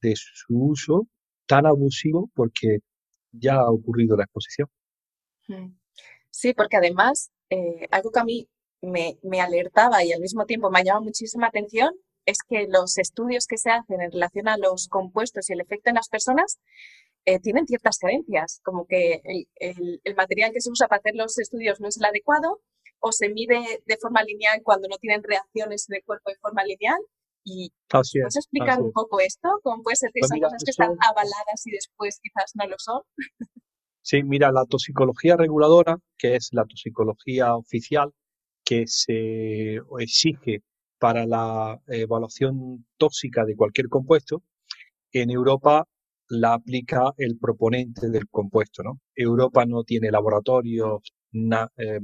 de 0.00 0.14
su 0.16 0.54
uso 0.54 1.06
tan 1.46 1.66
abusivo 1.66 2.28
porque 2.34 2.78
ya 3.30 3.54
ha 3.54 3.70
ocurrido 3.70 4.16
la 4.16 4.24
exposición. 4.24 4.68
Mm. 5.46 5.76
Sí, 6.30 6.54
porque 6.54 6.78
además, 6.78 7.30
eh, 7.50 7.86
algo 7.90 8.10
que 8.10 8.20
a 8.20 8.24
mí 8.24 8.48
me, 8.82 9.40
alertaba 9.40 10.04
y 10.04 10.12
al 10.12 10.20
mismo 10.20 10.44
tiempo 10.44 10.70
me 10.70 10.80
ha 10.80 10.84
llamado 10.84 11.04
muchísima 11.04 11.46
atención 11.46 11.92
es 12.26 12.38
que 12.48 12.66
los 12.68 12.98
estudios 12.98 13.46
que 13.46 13.56
se 13.56 13.70
hacen 13.70 14.00
en 14.00 14.12
relación 14.12 14.48
a 14.48 14.56
los 14.56 14.88
compuestos 14.88 15.48
y 15.48 15.54
el 15.54 15.60
efecto 15.60 15.90
en 15.90 15.96
las 15.96 16.08
personas 16.08 16.60
eh, 17.24 17.38
tienen 17.40 17.66
ciertas 17.66 17.98
carencias, 17.98 18.60
como 18.64 18.86
que 18.86 19.20
el, 19.24 20.00
el, 20.04 20.14
material 20.16 20.52
que 20.52 20.60
se 20.60 20.70
usa 20.70 20.88
para 20.88 20.98
hacer 20.98 21.14
los 21.14 21.38
estudios 21.38 21.80
no 21.80 21.88
es 21.88 21.96
el 21.96 22.04
adecuado 22.04 22.60
o 23.00 23.12
se 23.12 23.28
mide 23.28 23.82
de 23.86 23.96
forma 23.96 24.22
lineal 24.22 24.60
cuando 24.62 24.88
no 24.88 24.96
tienen 24.98 25.22
reacciones 25.22 25.88
en 25.88 25.96
el 25.96 26.04
cuerpo 26.04 26.30
de 26.30 26.38
forma 26.38 26.64
lineal 26.64 27.00
y 27.44 27.72
¿puedes 27.88 28.36
explicar 28.36 28.80
un 28.80 28.92
poco 28.92 29.20
esto? 29.20 29.48
¿Cómo 29.62 29.82
puede 29.82 29.96
ser 29.96 30.10
que 30.12 30.20
pues 30.20 30.40
cosas 30.40 30.62
que 30.64 30.70
están 30.70 30.96
avaladas 31.00 31.66
y 31.66 31.72
después 31.72 32.20
quizás 32.22 32.52
no 32.54 32.66
lo 32.66 32.76
son? 32.78 33.02
Sí, 34.04 34.22
mira, 34.22 34.50
la 34.50 34.64
toxicología 34.64 35.36
reguladora, 35.36 35.98
que 36.18 36.34
es 36.34 36.48
la 36.52 36.64
toxicología 36.64 37.54
oficial 37.54 38.12
que 38.64 38.86
se 38.86 39.80
exige 39.98 40.62
para 40.98 41.26
la 41.26 41.80
evaluación 41.88 42.86
tóxica 42.96 43.44
de 43.44 43.56
cualquier 43.56 43.88
compuesto, 43.88 44.42
en 45.12 45.30
Europa 45.30 45.86
la 46.28 46.54
aplica 46.54 47.12
el 47.18 47.38
proponente 47.38 48.08
del 48.08 48.28
compuesto. 48.28 48.82
¿no? 48.82 49.00
Europa 49.14 49.66
no 49.66 49.84
tiene 49.84 50.10
laboratorios 50.10 51.12
eh, 51.76 52.00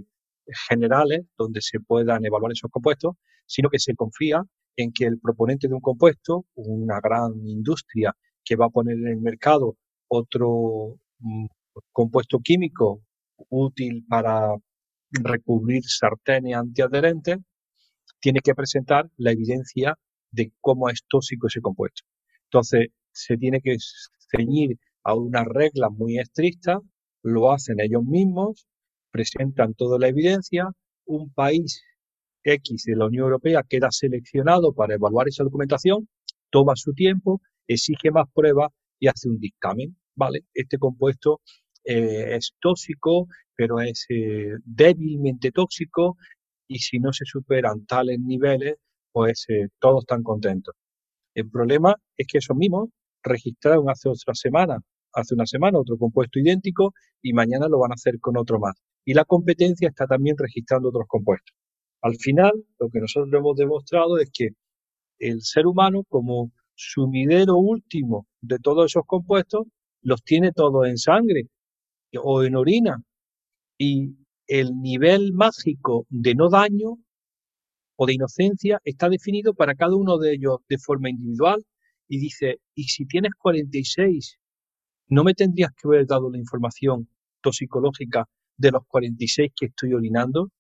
generales 0.69 1.27
donde 1.37 1.61
se 1.63 1.81
puedan 1.81 2.25
evaluar 2.25 2.53
esos 2.53 2.71
compuestos, 2.71 3.15
sino 3.47 3.71
que 3.71 3.79
se 3.79 3.95
confía 3.95 4.43
en 4.77 4.93
que 4.93 5.05
el 5.05 5.19
proponente 5.19 5.69
de 5.69 5.75
un 5.75 5.81
compuesto, 5.81 6.45
una 6.55 7.01
gran 7.01 7.33
industria 7.47 8.15
que 8.45 8.57
va 8.57 8.67
a 8.67 8.71
poner 8.71 8.97
en 8.97 9.09
el 9.09 9.21
mercado 9.21 9.77
otro 10.09 10.99
mm, 11.19 11.47
compuesto 11.93 12.39
químico 12.41 13.03
útil 13.49 14.05
para 14.09 14.55
recubrir 15.11 15.83
sartenes 15.85 16.57
antiadherentes, 16.57 17.39
tiene 18.21 18.41
que 18.41 18.55
presentar 18.55 19.11
la 19.17 19.33
evidencia 19.33 19.97
de 20.31 20.53
cómo 20.61 20.89
es 20.89 21.03
tóxico 21.09 21.47
ese 21.47 21.61
compuesto. 21.61 22.03
Entonces, 22.45 22.89
se 23.13 23.37
tiene 23.37 23.61
que 23.61 23.77
ceñir 24.31 24.79
a 25.05 25.15
unas 25.15 25.47
reglas 25.47 25.91
muy 25.93 26.19
estrictas, 26.19 26.79
lo 27.23 27.53
hacen 27.53 27.81
ellos 27.81 28.05
mismos, 28.05 28.67
presentan 29.11 29.75
toda 29.75 29.99
la 29.99 30.09
evidencia, 30.09 30.69
un 31.07 31.33
país 31.33 31.83
X 32.45 32.85
de 32.85 32.97
la 32.97 33.07
Unión 33.07 33.25
Europea 33.25 33.65
queda 33.69 33.91
seleccionado 33.91 34.73
para 34.73 34.95
evaluar 34.95 35.29
esa 35.29 35.45
documentación, 35.45 36.09
toma 36.51 36.75
su 36.77 36.93
tiempo, 36.93 37.41
exige 37.67 38.11
más 38.11 38.27
pruebas 38.33 38.71
y 38.99 39.09
hace 39.09 39.29
un 39.29 39.39
dictamen. 39.39 39.97
vale, 40.15 40.41
este 40.55 40.79
compuesto 40.79 41.41
eh, 41.85 42.37
es 42.37 42.55
tóxico, 42.61 43.29
pero 43.59 43.81
es 43.81 44.07
eh, 44.11 44.53
débilmente 44.65 45.51
tóxico 45.51 46.17
y 46.69 46.79
si 46.79 47.01
no 47.01 47.13
se 47.13 47.25
superan 47.25 47.87
tales 47.87 48.21
niveles, 48.21 48.77
pues 49.11 49.47
eh, 49.49 49.67
todos 49.81 50.03
están 50.05 50.23
contentos. 50.23 50.77
El 51.35 51.51
problema 51.51 51.97
es 52.17 52.29
que 52.29 52.39
esos 52.39 52.57
mismos 52.57 52.91
registraron 53.25 53.91
hace 53.91 54.09
otra 54.09 54.35
semana, 54.35 54.79
hace 55.13 55.35
una 55.35 55.45
semana 55.47 55.81
otro 55.81 55.99
compuesto 55.99 56.39
idéntico 56.39 56.93
y 57.21 57.33
mañana 57.33 57.67
lo 57.69 57.81
van 57.81 57.91
a 57.91 57.95
hacer 57.95 58.21
con 58.21 58.37
otro 58.37 58.61
más. 58.61 58.75
Y 59.05 59.15
la 59.15 59.25
competencia 59.25 59.89
está 59.89 60.07
también 60.07 60.37
registrando 60.39 60.91
otros 60.91 61.07
compuestos. 61.09 61.57
Al 62.03 62.15
final, 62.17 62.53
lo 62.79 62.89
que 62.91 63.01
nosotros 63.01 63.33
hemos 63.35 63.57
demostrado 63.57 64.19
es 64.19 64.31
que 64.33 64.51
el 65.19 65.43
ser 65.43 65.67
humano, 65.67 66.05
como 66.09 66.53
sumidero 66.77 67.57
último 67.57 68.29
de 68.41 68.61
todos 68.61 68.87
esos 68.87 69.03
compuestos, 69.05 69.67
los 70.03 70.23
tiene 70.23 70.53
todos 70.53 70.87
en 70.87 70.97
sangre 70.97 71.49
o 72.23 72.45
en 72.45 72.55
orina. 72.55 73.03
Y 73.79 74.17
el 74.49 74.81
nivel 74.81 75.33
mágico 75.33 76.07
de 76.11 76.35
no 76.35 76.51
daño 76.51 76.99
o 77.97 78.07
de 78.07 78.15
inocencia 78.15 78.81
está 78.85 79.09
definido 79.09 79.55
para 79.55 79.75
cada 79.75 79.95
uno 79.95 80.19
de 80.19 80.35
ellos 80.35 80.59
de 80.69 80.79
forma 80.79 81.11
individual 81.11 81.65
y 82.09 82.19
dice, 82.19 82.61
y 82.75 82.85
si 82.85 83.07
tienes 83.07 83.33
46, 83.39 84.39
¿no 85.09 85.25
me 85.25 85.35
tendrías 85.35 85.73
que 85.73 85.87
haber 85.89 86.07
dado 86.07 86.31
la 86.31 86.39
información 86.39 87.09
toxicológica 87.41 88.27
de 88.57 88.71
los 88.71 88.87
46 88.87 89.53
que 89.55 89.67
estoy 89.67 89.93
orinando? 89.93 90.51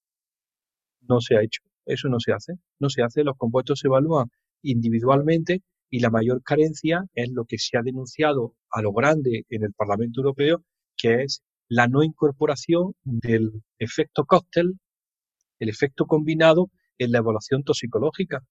No 1.01 1.21
se 1.21 1.37
ha 1.37 1.43
hecho, 1.43 1.63
eso 1.87 2.09
no 2.09 2.21
se 2.21 2.33
hace, 2.33 2.55
no 2.79 2.91
se 2.91 3.03
hace, 3.03 3.25
los 3.25 3.37
compuestos 3.37 3.81
se 3.81 3.89
evalúan 3.89 4.31
individualmente 4.63 5.63
y 5.91 6.01
la 6.01 6.11
mayor 6.11 6.43
carencia 6.43 7.05
es 7.15 7.31
lo 7.33 7.45
que 7.47 7.59
se 7.59 7.79
ha 7.79 7.83
denunciado 7.83 8.55
a 8.71 8.83
lo 8.83 8.93
grande 8.93 9.47
en 9.49 9.63
el 9.63 9.73
Parlamento 9.73 10.21
Europeo, 10.21 10.63
que 10.97 11.23
es 11.23 11.43
la 11.69 11.87
no 11.87 12.03
incorporación 12.03 12.95
del 13.05 13.63
efecto 13.79 14.25
cóctel, 14.25 14.79
el 15.59 15.69
efecto 15.69 16.07
combinado 16.07 16.71
en 16.99 17.13
la 17.13 17.19
evaluación 17.19 17.63
toxicológica. 17.63 18.43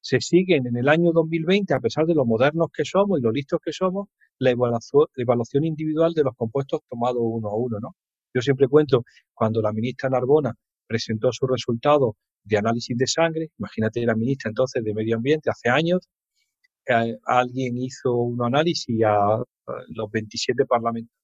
Se 0.00 0.20
siguen 0.20 0.66
en 0.66 0.76
el 0.76 0.88
año 0.88 1.12
2020, 1.12 1.72
a 1.74 1.80
pesar 1.80 2.06
de 2.06 2.14
lo 2.14 2.26
modernos 2.26 2.68
que 2.72 2.84
somos 2.84 3.18
y 3.18 3.22
lo 3.22 3.30
listos 3.30 3.60
que 3.64 3.72
somos, 3.72 4.08
la 4.38 4.50
evaluación, 4.50 5.64
individual 5.64 6.12
de 6.12 6.24
los 6.24 6.34
compuestos 6.36 6.80
tomados 6.88 7.18
uno 7.20 7.48
a 7.48 7.56
uno. 7.56 7.78
¿no? 7.80 7.96
Yo 8.34 8.42
siempre 8.42 8.68
cuento, 8.68 9.04
cuando 9.32 9.62
la 9.62 9.72
ministra 9.72 10.10
Narbona 10.10 10.52
presentó 10.86 11.32
sus 11.32 11.48
resultados 11.48 12.16
de 12.42 12.58
análisis 12.58 12.96
de 12.96 13.06
sangre, 13.06 13.50
imagínate 13.58 14.04
la 14.04 14.14
ministra 14.14 14.50
entonces 14.50 14.84
de 14.84 14.92
Medio 14.92 15.16
Ambiente 15.16 15.48
hace 15.50 15.70
años, 15.70 16.08
alguien 17.24 17.78
hizo 17.78 18.14
un 18.14 18.42
análisis 18.44 19.02
a, 19.04 19.42
los 19.88 20.10
27, 20.10 20.64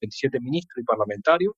27 0.01 0.41
ministros 0.41 0.83
y 0.83 0.85
parlamentarios, 0.85 1.55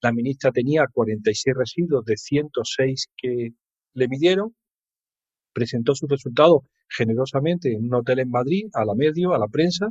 la 0.00 0.12
ministra 0.12 0.50
tenía 0.50 0.86
46 0.92 1.54
residuos 1.56 2.04
de 2.04 2.16
106 2.16 3.08
que 3.16 3.50
le 3.94 4.08
midieron, 4.08 4.54
presentó 5.52 5.94
sus 5.94 6.08
resultados 6.08 6.62
generosamente 6.88 7.72
en 7.72 7.84
un 7.84 7.94
hotel 7.94 8.20
en 8.20 8.30
Madrid, 8.30 8.68
a 8.74 8.84
la 8.84 8.94
medio, 8.94 9.32
a 9.32 9.38
la 9.38 9.48
prensa, 9.48 9.90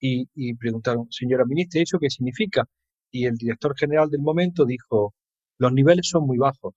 y, 0.00 0.28
y 0.34 0.54
preguntaron, 0.54 1.06
señora 1.10 1.44
ministra, 1.44 1.82
¿eso 1.82 1.98
qué 1.98 2.10
significa? 2.10 2.64
Y 3.10 3.26
el 3.26 3.36
director 3.36 3.76
general 3.76 4.10
del 4.10 4.22
momento 4.22 4.64
dijo, 4.64 5.14
los 5.58 5.72
niveles 5.72 6.08
son 6.08 6.26
muy 6.26 6.38
bajos. 6.38 6.74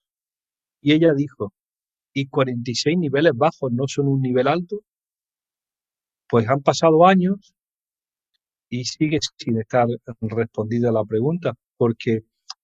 Y 0.81 0.93
ella 0.93 1.13
dijo, 1.13 1.53
¿y 2.13 2.27
46 2.27 2.97
niveles 2.97 3.33
bajos 3.35 3.71
no 3.71 3.87
son 3.87 4.07
un 4.07 4.21
nivel 4.21 4.47
alto? 4.47 4.81
Pues 6.31 6.47
han 6.47 6.61
pasado 6.61 7.05
años 7.05 7.53
y 8.69 8.85
sigue 8.85 9.19
sin 9.37 9.59
estar 9.59 9.85
respondida 10.21 10.89
la 10.89 11.03
pregunta, 11.03 11.55
porque 11.75 12.21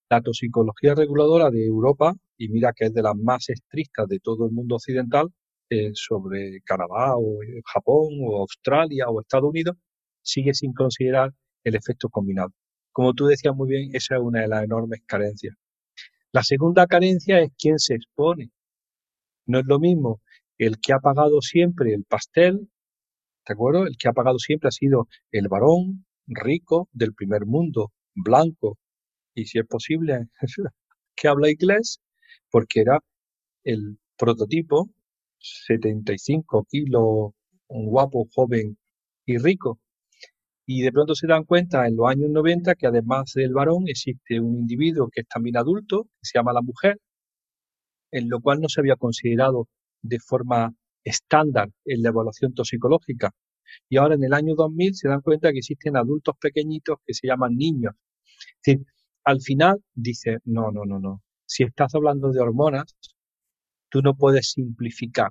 la 0.08 0.22
toxicología 0.22 0.94
reguladora 0.94 1.50
de 1.50 1.66
Europa, 1.66 2.14
y 2.38 2.48
mira 2.48 2.72
que 2.72 2.86
es 2.86 2.94
de 2.94 3.02
las 3.02 3.14
más 3.14 3.50
estrictas 3.50 4.08
de 4.08 4.20
todo 4.20 4.46
el 4.46 4.52
mundo 4.52 4.76
occidental, 4.76 5.28
eh, 5.68 5.90
sobre 5.92 6.62
Canadá 6.62 7.14
o 7.18 7.42
eh, 7.42 7.60
Japón 7.66 8.14
o 8.22 8.38
Australia 8.38 9.10
o 9.10 9.20
Estados 9.20 9.50
Unidos, 9.50 9.76
sigue 10.22 10.54
sin 10.54 10.72
considerar 10.72 11.34
el 11.62 11.74
efecto 11.74 12.08
combinado. 12.08 12.54
Como 12.90 13.12
tú 13.12 13.26
decías 13.26 13.54
muy 13.54 13.68
bien, 13.68 13.90
esa 13.92 14.14
es 14.14 14.22
una 14.22 14.40
de 14.40 14.48
las 14.48 14.64
enormes 14.64 15.02
carencias. 15.04 15.54
La 16.32 16.42
segunda 16.42 16.86
carencia 16.86 17.38
es 17.40 17.50
quién 17.58 17.78
se 17.78 17.96
expone. 17.96 18.50
No 19.44 19.58
es 19.58 19.66
lo 19.66 19.78
mismo 19.78 20.22
el 20.56 20.80
que 20.80 20.94
ha 20.94 21.00
pagado 21.00 21.42
siempre 21.42 21.92
el 21.92 22.04
pastel, 22.04 22.70
¿de 23.48 23.54
acuerdo? 23.54 23.86
El 23.86 23.96
que 23.96 24.08
ha 24.08 24.12
pagado 24.12 24.38
siempre 24.38 24.68
ha 24.68 24.72
sido 24.72 25.08
el 25.32 25.48
varón 25.48 26.04
rico 26.26 26.88
del 26.92 27.14
primer 27.14 27.46
mundo, 27.46 27.92
blanco, 28.14 28.78
y 29.34 29.46
si 29.46 29.58
es 29.58 29.66
posible, 29.66 30.28
que 31.16 31.28
habla 31.28 31.50
inglés, 31.50 32.00
porque 32.50 32.80
era 32.80 33.00
el 33.64 33.98
prototipo, 34.18 34.90
75 35.38 36.66
kilos, 36.68 37.32
un 37.68 37.86
guapo, 37.86 38.26
joven 38.32 38.76
y 39.26 39.38
rico. 39.38 39.78
Y 40.66 40.82
de 40.82 40.92
pronto 40.92 41.14
se 41.14 41.26
dan 41.26 41.44
cuenta 41.44 41.86
en 41.86 41.96
los 41.96 42.08
años 42.10 42.30
90 42.30 42.74
que 42.74 42.86
además 42.86 43.32
del 43.34 43.54
varón 43.54 43.84
existe 43.86 44.40
un 44.40 44.58
individuo 44.58 45.08
que 45.10 45.22
es 45.22 45.28
también 45.28 45.56
adulto, 45.56 46.04
que 46.04 46.26
se 46.28 46.38
llama 46.38 46.52
la 46.52 46.62
mujer, 46.62 46.98
en 48.10 48.28
lo 48.28 48.40
cual 48.40 48.60
no 48.60 48.68
se 48.68 48.80
había 48.80 48.96
considerado 48.96 49.68
de 50.02 50.18
forma 50.20 50.74
estándar 51.08 51.68
en 51.84 52.02
la 52.02 52.10
evaluación 52.10 52.54
toxicológica. 52.54 53.30
Y 53.88 53.98
ahora 53.98 54.14
en 54.14 54.24
el 54.24 54.32
año 54.32 54.54
2000 54.54 54.94
se 54.94 55.08
dan 55.08 55.20
cuenta 55.20 55.52
que 55.52 55.58
existen 55.58 55.96
adultos 55.96 56.36
pequeñitos 56.40 56.98
que 57.04 57.14
se 57.14 57.26
llaman 57.26 57.56
niños. 57.56 57.94
Al 59.24 59.40
final 59.42 59.82
dice, 59.94 60.38
no, 60.44 60.70
no, 60.70 60.84
no, 60.86 60.98
no. 60.98 61.22
Si 61.46 61.62
estás 61.62 61.94
hablando 61.94 62.30
de 62.32 62.40
hormonas, 62.40 62.96
tú 63.90 64.00
no 64.02 64.14
puedes 64.14 64.52
simplificar 64.52 65.30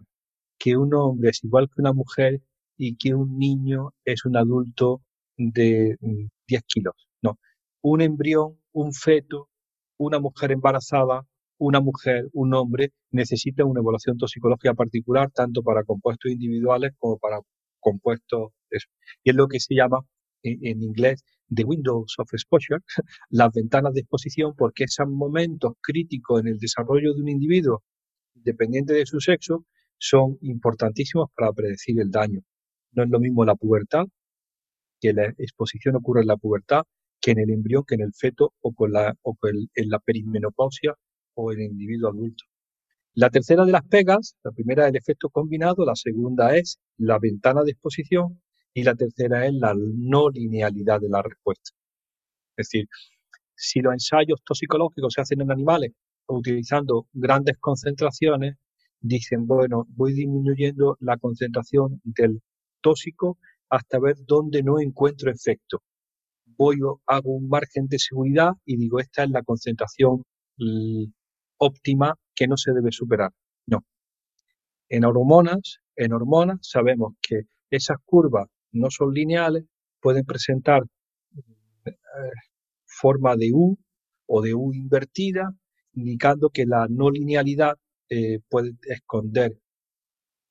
que 0.60 0.78
un 0.78 0.94
hombre 0.94 1.30
es 1.30 1.44
igual 1.44 1.68
que 1.68 1.82
una 1.82 1.94
mujer 1.94 2.42
y 2.78 2.96
que 2.98 3.14
un 3.14 3.38
niño 3.38 3.94
es 4.06 4.26
un 4.26 4.38
adulto 4.38 5.02
de 5.38 5.98
10 6.00 6.00
mm, 6.02 6.66
kilos. 6.68 7.08
No, 7.22 7.40
un 7.82 8.02
embrión, 8.02 8.60
un 8.72 8.94
feto, 8.94 9.50
una 9.98 10.20
mujer 10.20 10.52
embarazada, 10.52 11.26
una 11.58 11.80
mujer, 11.82 12.28
un 12.34 12.54
hombre, 12.54 12.92
necesita 13.12 13.66
una 13.66 13.82
evaluación 13.82 14.18
toxicológica 14.18 14.74
particular 14.74 15.32
tanto 15.32 15.64
para 15.64 15.84
compuestos 15.84 16.32
individuales 16.32 16.92
como 16.98 17.18
para 17.18 17.40
compuestos. 17.80 18.52
Y 19.24 19.30
es 19.30 19.36
lo 19.36 19.48
que 19.48 19.60
se 19.60 19.76
llama 19.76 20.00
en 20.44 20.84
inglés 20.84 21.24
de 21.48 21.64
Windows 21.64 22.16
of 22.18 22.34
Exposure, 22.34 22.82
las 23.30 23.52
ventanas 23.54 23.94
de 23.94 24.02
exposición, 24.02 24.54
porque 24.56 24.86
esos 24.86 25.08
momentos 25.08 25.74
críticos 25.82 26.42
en 26.42 26.48
el 26.48 26.58
desarrollo 26.60 27.14
de 27.14 27.22
un 27.22 27.30
individuo, 27.30 27.84
independiente 28.36 28.94
de 28.94 29.06
su 29.06 29.20
sexo, 29.20 29.66
son 29.98 30.38
importantísimos 30.42 31.30
para 31.36 31.52
predecir 31.54 32.00
el 32.00 32.12
daño. 32.12 32.42
No 32.92 33.04
es 33.04 33.10
lo 33.10 33.20
mismo 33.20 33.46
la 33.46 33.56
pubertad, 33.56 34.06
que 35.00 35.14
la 35.14 35.26
exposición 35.38 35.96
ocurre 35.96 36.22
en 36.22 36.28
la 36.28 36.38
pubertad, 36.38 36.84
que 37.22 37.32
en 37.32 37.40
el 37.40 37.50
embrión, 37.50 37.84
que 37.86 37.96
en 37.96 38.02
el 38.02 38.14
feto 38.14 38.54
o, 38.62 38.74
con 38.74 38.92
la, 38.92 39.16
o 39.22 39.36
en 39.44 39.90
la 39.90 40.00
perimenopausia 40.00 40.96
o 41.38 41.52
el 41.52 41.62
individuo 41.62 42.10
adulto. 42.10 42.44
La 43.14 43.30
tercera 43.30 43.66
de 43.66 43.72
las 43.72 43.84
pegas, 43.88 44.36
la 44.44 44.52
primera 44.52 44.84
es 44.84 44.90
el 44.90 44.98
efecto 44.98 45.30
combinado, 45.30 45.86
la 45.86 45.96
segunda 45.96 46.56
es 46.56 46.80
la 46.98 47.18
ventana 47.20 47.64
de 47.64 47.72
exposición 47.72 48.42
y 48.74 48.84
la 48.84 48.96
tercera 48.96 49.46
es 49.48 49.54
la 49.54 49.74
no 49.76 50.30
linealidad 50.30 51.00
de 51.00 51.10
la 51.10 51.22
respuesta. 51.22 51.72
Es 52.58 52.70
decir, 52.70 52.88
si 53.56 53.82
los 53.82 53.94
ensayos 53.94 54.42
toxicológicos 54.44 55.14
se 55.14 55.22
hacen 55.22 55.42
en 55.42 55.52
animales 55.52 55.92
utilizando 56.28 57.08
grandes 57.14 57.58
concentraciones, 57.60 58.56
dicen, 59.00 59.48
bueno, 59.48 59.86
voy 59.90 60.14
disminuyendo 60.14 60.98
la 61.00 61.18
concentración 61.18 62.02
del 62.04 62.42
tóxico 62.82 63.38
hasta 63.70 64.00
ver 64.00 64.16
dónde 64.26 64.64
no 64.64 64.80
encuentro 64.80 65.32
efecto. 65.32 65.82
Voy, 66.46 66.78
hago 67.06 67.32
un 67.32 67.48
margen 67.48 67.88
de 67.88 68.00
seguridad 68.00 68.52
y 68.66 68.78
digo, 68.78 69.00
esta 69.00 69.24
es 69.24 69.30
la 69.30 69.44
concentración 69.44 70.24
óptima 71.58 72.16
que 72.36 72.48
no 72.48 72.58
se 72.58 72.72
debe 72.72 72.92
superar. 72.92 73.32
No. 73.66 73.84
En 74.90 75.06
hormonas, 75.06 75.80
en 75.96 76.14
hormonas 76.14 76.60
sabemos 76.62 77.14
que 77.22 77.42
esas 77.70 77.98
curvas 78.06 78.48
no 78.72 78.90
son 78.90 79.14
lineales, 79.14 79.66
pueden 80.00 80.26
presentar 80.26 80.84
eh, 81.86 81.92
forma 82.86 83.36
de 83.36 83.52
U 83.54 83.78
o 84.28 84.42
de 84.42 84.54
U 84.54 84.74
invertida, 84.74 85.52
indicando 85.94 86.50
que 86.50 86.66
la 86.66 86.88
no 86.90 87.10
linealidad 87.10 87.76
eh, 88.10 88.40
puede 88.50 88.74
esconder 88.84 89.58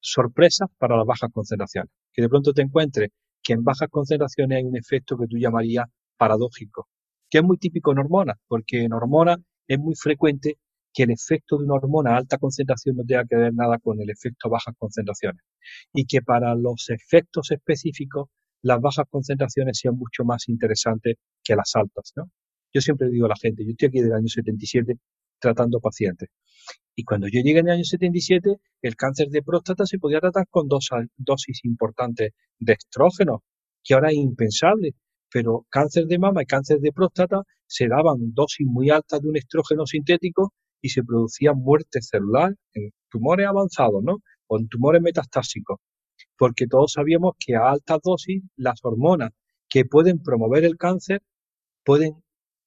sorpresas 0.01 0.69
para 0.79 0.97
las 0.97 1.07
bajas 1.07 1.31
concentraciones. 1.33 1.91
Que 2.13 2.23
de 2.23 2.29
pronto 2.29 2.53
te 2.53 2.63
encuentres 2.63 3.11
que 3.43 3.53
en 3.53 3.65
bajas 3.65 3.89
concentraciones 3.91 4.59
hay 4.59 4.65
un 4.65 4.77
efecto 4.77 5.17
que 5.17 5.27
tú 5.27 5.37
llamarías 5.39 5.87
paradójico, 6.17 6.89
que 7.31 7.39
es 7.39 7.45
muy 7.45 7.59
típico 7.59 7.93
en 7.93 7.99
hormonas, 7.99 8.37
porque 8.49 8.83
en 8.83 8.93
hormonas 8.93 9.39
es 9.69 9.79
muy 9.79 9.95
frecuente 9.95 10.59
que 10.97 11.03
el 11.03 11.11
efecto 11.11 11.59
de 11.59 11.65
una 11.65 11.75
hormona 11.75 12.15
a 12.15 12.17
alta 12.17 12.39
concentración 12.39 12.97
no 12.97 13.05
tenga 13.05 13.27
que 13.27 13.37
ver 13.37 13.53
nada 13.53 13.79
con 13.79 14.01
el 14.01 14.09
efecto 14.09 14.49
a 14.49 14.53
bajas 14.53 14.75
concentraciones 14.79 15.43
y 15.93 16.07
que 16.07 16.23
para 16.23 16.55
los 16.55 16.89
efectos 16.89 17.51
específicos 17.51 18.31
las 18.63 18.81
bajas 18.81 19.05
concentraciones 19.11 19.79
sean 19.79 19.95
mucho 19.99 20.25
más 20.25 20.49
interesantes 20.49 21.17
que 21.45 21.55
las 21.55 21.77
altas. 21.77 22.15
Yo 22.73 22.81
siempre 22.81 23.11
digo 23.11 23.27
a 23.27 23.29
la 23.29 23.37
gente, 23.37 23.63
yo 23.63 23.73
estoy 23.73 23.89
aquí 23.89 24.01
del 24.01 24.15
año 24.15 24.27
77 24.27 24.95
tratando 25.39 25.81
pacientes. 25.81 26.31
Y 26.95 27.05
cuando 27.05 27.27
yo 27.27 27.43
llegué 27.45 27.59
en 27.59 27.69
el 27.69 27.75
año 27.75 27.85
77, 27.85 28.57
el 28.81 28.97
cáncer 28.97 29.29
de 29.29 29.43
próstata 29.43 29.85
se 29.85 29.99
podía 29.99 30.21
tratar 30.21 30.47
con 30.49 30.67
dos 30.67 30.89
dosis 31.19 31.61
importantes 31.65 32.33
de 32.59 32.73
estrógenos, 32.73 33.41
que 33.85 33.93
ahora 33.93 34.09
es 34.09 34.17
impensable. 34.17 34.95
Pero 35.31 35.67
cáncer 35.69 36.07
de 36.07 36.19
mama 36.19 36.43
y 36.43 36.47
cáncer 36.47 36.79
de 36.81 36.91
próstata 36.93 37.43
se 37.67 37.87
daban 37.87 38.33
dosis 38.33 38.67
muy 38.67 38.89
altas 38.89 39.21
de 39.21 39.29
un 39.29 39.37
estrógeno 39.37 39.85
sintético 39.85 40.55
y 40.81 40.91
se 40.91 41.03
producía 41.05 41.53
muerte 41.53 42.03
celular 42.03 42.55
en 42.75 42.91
tumores 43.11 43.47
avanzados, 43.47 44.03
¿no? 44.03 44.19
O 44.47 44.59
en 44.59 44.69
tumores 44.69 45.03
metastásicos. 45.03 45.79
Porque 46.39 46.67
todos 46.67 46.93
sabíamos 46.93 47.35
que 47.39 47.57
a 47.57 47.71
altas 47.71 47.99
dosis 48.03 48.43
las 48.57 48.81
hormonas 48.85 49.31
que 49.69 49.85
pueden 49.85 50.23
promover 50.23 50.65
el 50.65 50.77
cáncer 50.77 51.23
pueden 51.85 52.23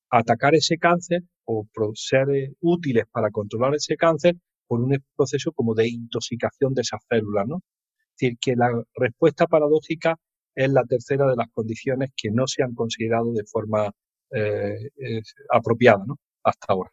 atacar 0.10 0.56
ese 0.56 0.78
cáncer 0.78 1.24
o 1.46 1.68
ser 1.96 2.30
eh, 2.32 2.54
útiles 2.62 3.06
para 3.12 3.32
controlar 3.32 3.76
ese 3.76 3.98
cáncer 3.98 4.36
por 4.68 4.82
un 4.82 4.98
proceso 5.16 5.52
como 5.52 5.74
de 5.76 5.90
intoxicación 5.90 6.74
de 6.74 6.82
esas 6.82 7.02
células, 7.10 7.48
¿no? 7.48 7.58
Es 7.58 8.18
decir, 8.20 8.38
que 8.40 8.56
la 8.56 8.70
respuesta 8.96 9.48
paradójica 9.48 10.18
es 10.56 10.72
la 10.72 10.84
tercera 10.84 11.28
de 11.28 11.36
las 11.36 11.50
condiciones 11.54 12.12
que 12.16 12.32
no 12.32 12.48
se 12.48 12.64
han 12.64 12.76
considerado 12.76 13.34
de 13.34 13.46
forma 13.46 13.92
eh, 14.32 15.22
apropiada, 15.52 16.04
¿no? 16.06 16.18
Hasta 16.44 16.74
ahora. 16.74 16.92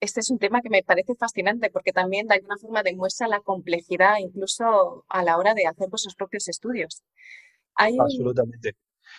Este 0.00 0.20
es 0.20 0.30
un 0.30 0.38
tema 0.38 0.62
que 0.62 0.70
me 0.70 0.82
parece 0.82 1.14
fascinante 1.14 1.70
porque 1.70 1.92
también 1.92 2.26
de 2.26 2.36
alguna 2.36 2.56
forma 2.56 2.82
demuestra 2.82 3.28
la 3.28 3.40
complejidad 3.40 4.16
incluso 4.18 5.04
a 5.08 5.22
la 5.22 5.36
hora 5.36 5.52
de 5.52 5.66
hacer 5.66 5.90
vuestros 5.90 6.14
propios 6.14 6.48
estudios. 6.48 7.02
Absolutamente. 7.74 8.76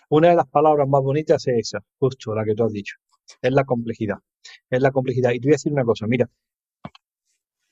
Una 0.09 0.29
de 0.29 0.35
las 0.35 0.47
palabras 0.47 0.87
más 0.87 1.03
bonitas 1.03 1.47
es 1.47 1.67
esa, 1.67 1.85
justo 1.99 2.33
la 2.33 2.43
que 2.43 2.55
tú 2.55 2.63
has 2.63 2.71
dicho. 2.71 2.95
Es 3.41 3.51
la 3.51 3.63
complejidad. 3.63 4.17
Es 4.71 4.81
la 4.81 4.91
complejidad. 4.91 5.31
Y 5.31 5.39
te 5.39 5.47
voy 5.47 5.53
a 5.53 5.55
decir 5.55 5.71
una 5.71 5.83
cosa, 5.83 6.07
mira, 6.07 6.27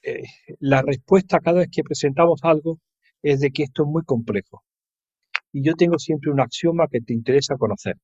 eh, 0.03 0.23
la 0.59 0.83
respuesta 0.83 1.39
cada 1.39 1.59
vez 1.59 1.69
que 1.71 1.83
presentamos 1.83 2.41
algo 2.43 2.79
es 3.23 3.39
de 3.39 3.49
que 3.49 3.63
esto 3.63 3.83
es 3.83 3.89
muy 3.89 4.03
complejo. 4.03 4.63
Y 5.51 5.63
yo 5.63 5.73
tengo 5.73 5.97
siempre 5.97 6.31
un 6.31 6.41
axioma 6.41 6.87
que 6.87 7.01
te 7.01 7.13
interesa 7.13 7.57
conocer. 7.57 7.95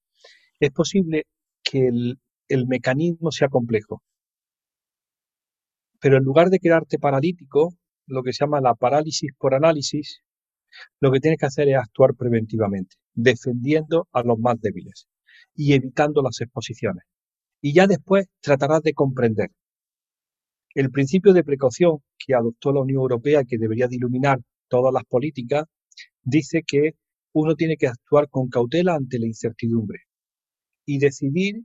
Es 0.59 0.71
posible 0.71 1.27
que 1.63 1.89
el 2.47 2.67
mecanismo 2.67 3.31
sea 3.31 3.49
complejo, 3.49 4.01
pero 6.05 6.17
en 6.17 6.23
lugar 6.23 6.51
de 6.51 6.59
quedarte 6.59 6.99
paralítico, 6.99 7.73
lo 8.05 8.21
que 8.21 8.31
se 8.31 8.45
llama 8.45 8.61
la 8.61 8.75
parálisis 8.75 9.31
por 9.39 9.55
análisis, 9.55 10.21
lo 11.01 11.11
que 11.11 11.19
tienes 11.19 11.39
que 11.39 11.47
hacer 11.47 11.67
es 11.67 11.77
actuar 11.77 12.13
preventivamente, 12.13 12.95
defendiendo 13.15 14.07
a 14.11 14.21
los 14.21 14.37
más 14.37 14.61
débiles 14.61 15.07
y 15.55 15.73
evitando 15.73 16.21
las 16.21 16.39
exposiciones. 16.41 17.05
Y 17.59 17.73
ya 17.73 17.87
después 17.87 18.27
tratarás 18.39 18.83
de 18.83 18.93
comprender. 18.93 19.49
El 20.75 20.91
principio 20.91 21.33
de 21.33 21.43
precaución 21.43 21.97
que 22.19 22.35
adoptó 22.35 22.71
la 22.71 22.81
Unión 22.81 23.01
Europea 23.01 23.43
que 23.43 23.57
debería 23.57 23.87
de 23.87 23.95
iluminar 23.95 24.37
todas 24.67 24.93
las 24.93 25.05
políticas, 25.05 25.63
dice 26.21 26.61
que 26.61 26.91
uno 27.33 27.55
tiene 27.55 27.77
que 27.77 27.87
actuar 27.87 28.29
con 28.29 28.47
cautela 28.49 28.93
ante 28.93 29.17
la 29.17 29.25
incertidumbre 29.25 30.01
y 30.85 30.99
decidir 30.99 31.63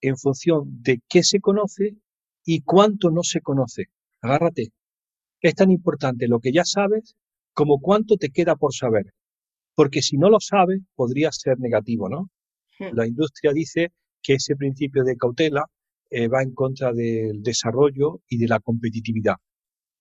en 0.00 0.16
función 0.16 0.62
de 0.80 1.02
qué 1.06 1.22
se 1.22 1.40
conoce 1.40 1.98
y 2.44 2.62
cuánto 2.62 3.10
no 3.10 3.22
se 3.22 3.40
conoce. 3.40 3.86
Agárrate. 4.20 4.72
Es 5.40 5.54
tan 5.54 5.70
importante 5.70 6.28
lo 6.28 6.40
que 6.40 6.52
ya 6.52 6.64
sabes 6.64 7.16
como 7.52 7.80
cuánto 7.80 8.16
te 8.16 8.30
queda 8.30 8.56
por 8.56 8.74
saber. 8.74 9.12
Porque 9.74 10.02
si 10.02 10.16
no 10.16 10.30
lo 10.30 10.40
sabes, 10.40 10.80
podría 10.94 11.30
ser 11.32 11.58
negativo, 11.58 12.08
¿no? 12.08 12.30
Hmm. 12.78 12.94
La 12.96 13.06
industria 13.06 13.52
dice 13.52 13.92
que 14.22 14.34
ese 14.34 14.56
principio 14.56 15.04
de 15.04 15.16
cautela 15.16 15.64
eh, 16.10 16.28
va 16.28 16.42
en 16.42 16.54
contra 16.54 16.92
del 16.92 17.42
desarrollo 17.42 18.20
y 18.28 18.38
de 18.38 18.48
la 18.48 18.60
competitividad, 18.60 19.36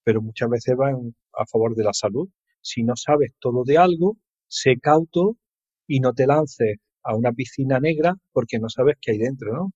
pero 0.04 0.22
muchas 0.22 0.50
veces 0.50 0.76
va 0.76 0.92
a 0.92 1.46
favor 1.46 1.76
de 1.76 1.84
la 1.84 1.94
salud. 1.94 2.30
Si 2.62 2.84
no 2.84 2.96
sabes 2.96 3.34
todo 3.40 3.64
de 3.64 3.78
algo, 3.78 4.18
sé 4.48 4.78
cauto 4.80 5.38
y 5.88 6.00
no 6.00 6.14
te 6.14 6.28
lances 6.28 6.78
a 7.04 7.16
una 7.16 7.32
piscina 7.32 7.80
negra 7.80 8.16
porque 8.32 8.60
no 8.60 8.70
sabes 8.70 8.98
qué 9.02 9.12
hay 9.12 9.18
dentro, 9.18 9.54
¿no? 9.54 9.72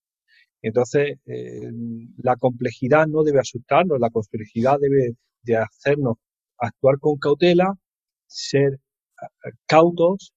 Entonces, 0.61 1.17
eh, 1.25 1.71
la 2.17 2.35
complejidad 2.35 3.07
no 3.07 3.23
debe 3.23 3.39
asustarnos, 3.39 3.99
la 3.99 4.09
complejidad 4.09 4.79
debe 4.79 5.15
de 5.43 5.57
hacernos 5.57 6.17
actuar 6.57 6.99
con 6.99 7.17
cautela, 7.17 7.73
ser 8.27 8.79
cautos, 9.65 10.33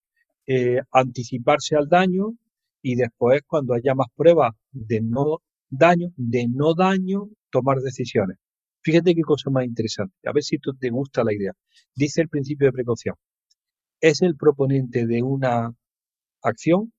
eh, 0.46 0.80
anticiparse 0.92 1.76
al 1.76 1.88
daño 1.88 2.34
y 2.82 2.96
después, 2.96 3.42
cuando 3.46 3.74
haya 3.74 3.94
más 3.94 4.08
pruebas 4.14 4.52
de 4.72 5.00
no 5.00 5.38
daño, 5.68 6.12
de 6.16 6.46
no 6.48 6.74
daño, 6.74 7.28
tomar 7.50 7.78
decisiones. 7.78 8.38
Fíjate 8.82 9.14
qué 9.14 9.22
cosa 9.22 9.50
más 9.50 9.64
interesante. 9.64 10.14
A 10.26 10.32
ver 10.32 10.42
si 10.42 10.58
tú 10.58 10.74
te 10.74 10.90
gusta 10.90 11.24
la 11.24 11.34
idea. 11.34 11.52
Dice 11.94 12.22
el 12.22 12.28
principio 12.28 12.66
de 12.66 12.72
precaución. 12.72 13.14
Es 14.00 14.22
el 14.22 14.36
proponente 14.36 15.06
de 15.06 15.22
una 15.22 15.74
acción 16.42 16.92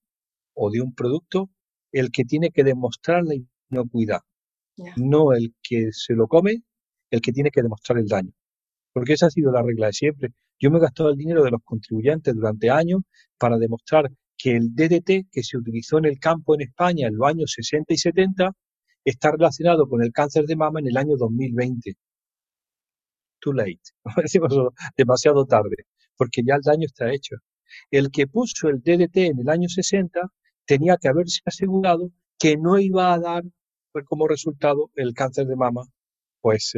o 0.54 0.70
de 0.70 0.80
un 0.80 0.94
producto 0.94 1.50
el 1.92 2.10
que 2.10 2.24
tiene 2.24 2.50
que 2.50 2.64
demostrar 2.64 3.22
la 3.24 3.34
inocuidad, 3.70 4.20
no 4.96 5.32
el 5.32 5.54
que 5.62 5.88
se 5.92 6.14
lo 6.14 6.26
come, 6.26 6.62
el 7.10 7.20
que 7.20 7.32
tiene 7.32 7.50
que 7.50 7.62
demostrar 7.62 7.98
el 7.98 8.08
daño 8.08 8.32
porque 8.92 9.14
esa 9.14 9.26
ha 9.26 9.30
sido 9.30 9.52
la 9.52 9.62
regla 9.62 9.86
de 9.86 9.92
siempre. 9.92 10.32
Yo 10.60 10.70
me 10.70 10.78
he 10.78 10.80
gastado 10.80 11.10
el 11.10 11.16
dinero 11.16 11.42
de 11.42 11.50
los 11.50 11.62
contribuyentes 11.64 12.34
durante 12.34 12.70
años 12.70 13.02
para 13.38 13.58
demostrar 13.58 14.10
que 14.36 14.56
el 14.56 14.74
DDT 14.74 15.28
que 15.30 15.42
se 15.42 15.56
utilizó 15.56 15.98
en 15.98 16.06
el 16.06 16.18
campo 16.18 16.54
en 16.54 16.62
España 16.62 17.08
en 17.08 17.16
los 17.16 17.28
años 17.28 17.52
60 17.52 17.94
y 17.94 17.96
70 17.96 18.52
está 19.04 19.32
relacionado 19.32 19.88
con 19.88 20.02
el 20.02 20.12
cáncer 20.12 20.44
de 20.46 20.56
mama 20.56 20.80
en 20.80 20.88
el 20.88 20.96
año 20.96 21.16
2020. 21.16 21.94
Too 23.40 23.52
late, 23.52 23.80
demasiado 24.96 25.44
tarde, 25.46 25.86
porque 26.16 26.42
ya 26.46 26.54
el 26.54 26.62
daño 26.62 26.86
está 26.86 27.12
hecho. 27.12 27.36
El 27.90 28.10
que 28.10 28.26
puso 28.26 28.68
el 28.68 28.80
DDT 28.80 29.16
en 29.16 29.40
el 29.40 29.48
año 29.48 29.68
60 29.68 30.20
tenía 30.66 30.96
que 30.96 31.08
haberse 31.08 31.40
asegurado 31.44 32.10
que 32.38 32.56
no 32.56 32.78
iba 32.78 33.12
a 33.12 33.18
dar 33.18 33.44
pues, 33.92 34.04
como 34.04 34.28
resultado 34.28 34.90
el 34.94 35.14
cáncer 35.14 35.46
de 35.46 35.56
mama 35.56 35.82
pues 36.40 36.72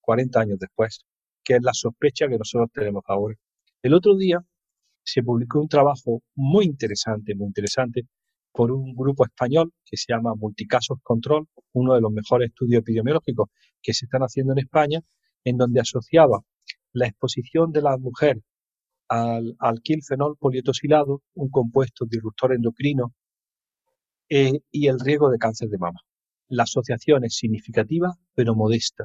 40 0.00 0.38
eh, 0.38 0.42
años 0.42 0.58
después 0.58 1.04
que 1.44 1.54
es 1.56 1.62
la 1.62 1.72
sospecha 1.74 2.28
que 2.28 2.38
nosotros 2.38 2.70
tenemos 2.72 3.02
ahora. 3.06 3.36
El 3.82 3.94
otro 3.94 4.16
día 4.16 4.38
se 5.02 5.22
publicó 5.22 5.60
un 5.60 5.68
trabajo 5.68 6.22
muy 6.34 6.64
interesante, 6.66 7.34
muy 7.34 7.48
interesante, 7.48 8.06
por 8.52 8.70
un 8.70 8.94
grupo 8.94 9.24
español 9.24 9.72
que 9.84 9.96
se 9.96 10.12
llama 10.12 10.34
Multicasos 10.34 10.98
Control, 11.02 11.48
uno 11.72 11.94
de 11.94 12.00
los 12.00 12.12
mejores 12.12 12.50
estudios 12.50 12.80
epidemiológicos 12.80 13.48
que 13.82 13.94
se 13.94 14.04
están 14.04 14.22
haciendo 14.22 14.52
en 14.52 14.60
España, 14.60 15.00
en 15.44 15.56
donde 15.56 15.80
asociaba 15.80 16.42
la 16.92 17.06
exposición 17.06 17.72
de 17.72 17.82
la 17.82 17.96
mujer 17.96 18.42
al 19.12 19.54
alquilfenol 19.58 20.38
polietosilado, 20.38 21.22
un 21.34 21.50
compuesto 21.50 22.06
disruptor 22.06 22.54
endocrino, 22.54 23.12
eh, 24.30 24.60
y 24.70 24.86
el 24.86 24.98
riesgo 24.98 25.28
de 25.28 25.36
cáncer 25.36 25.68
de 25.68 25.76
mama. 25.76 26.00
La 26.48 26.62
asociación 26.62 27.22
es 27.24 27.36
significativa, 27.36 28.14
pero 28.34 28.54
modesta. 28.54 29.04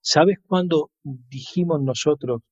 ¿Sabes 0.00 0.38
cuándo 0.44 0.90
dijimos 1.04 1.80
nosotros 1.80 2.42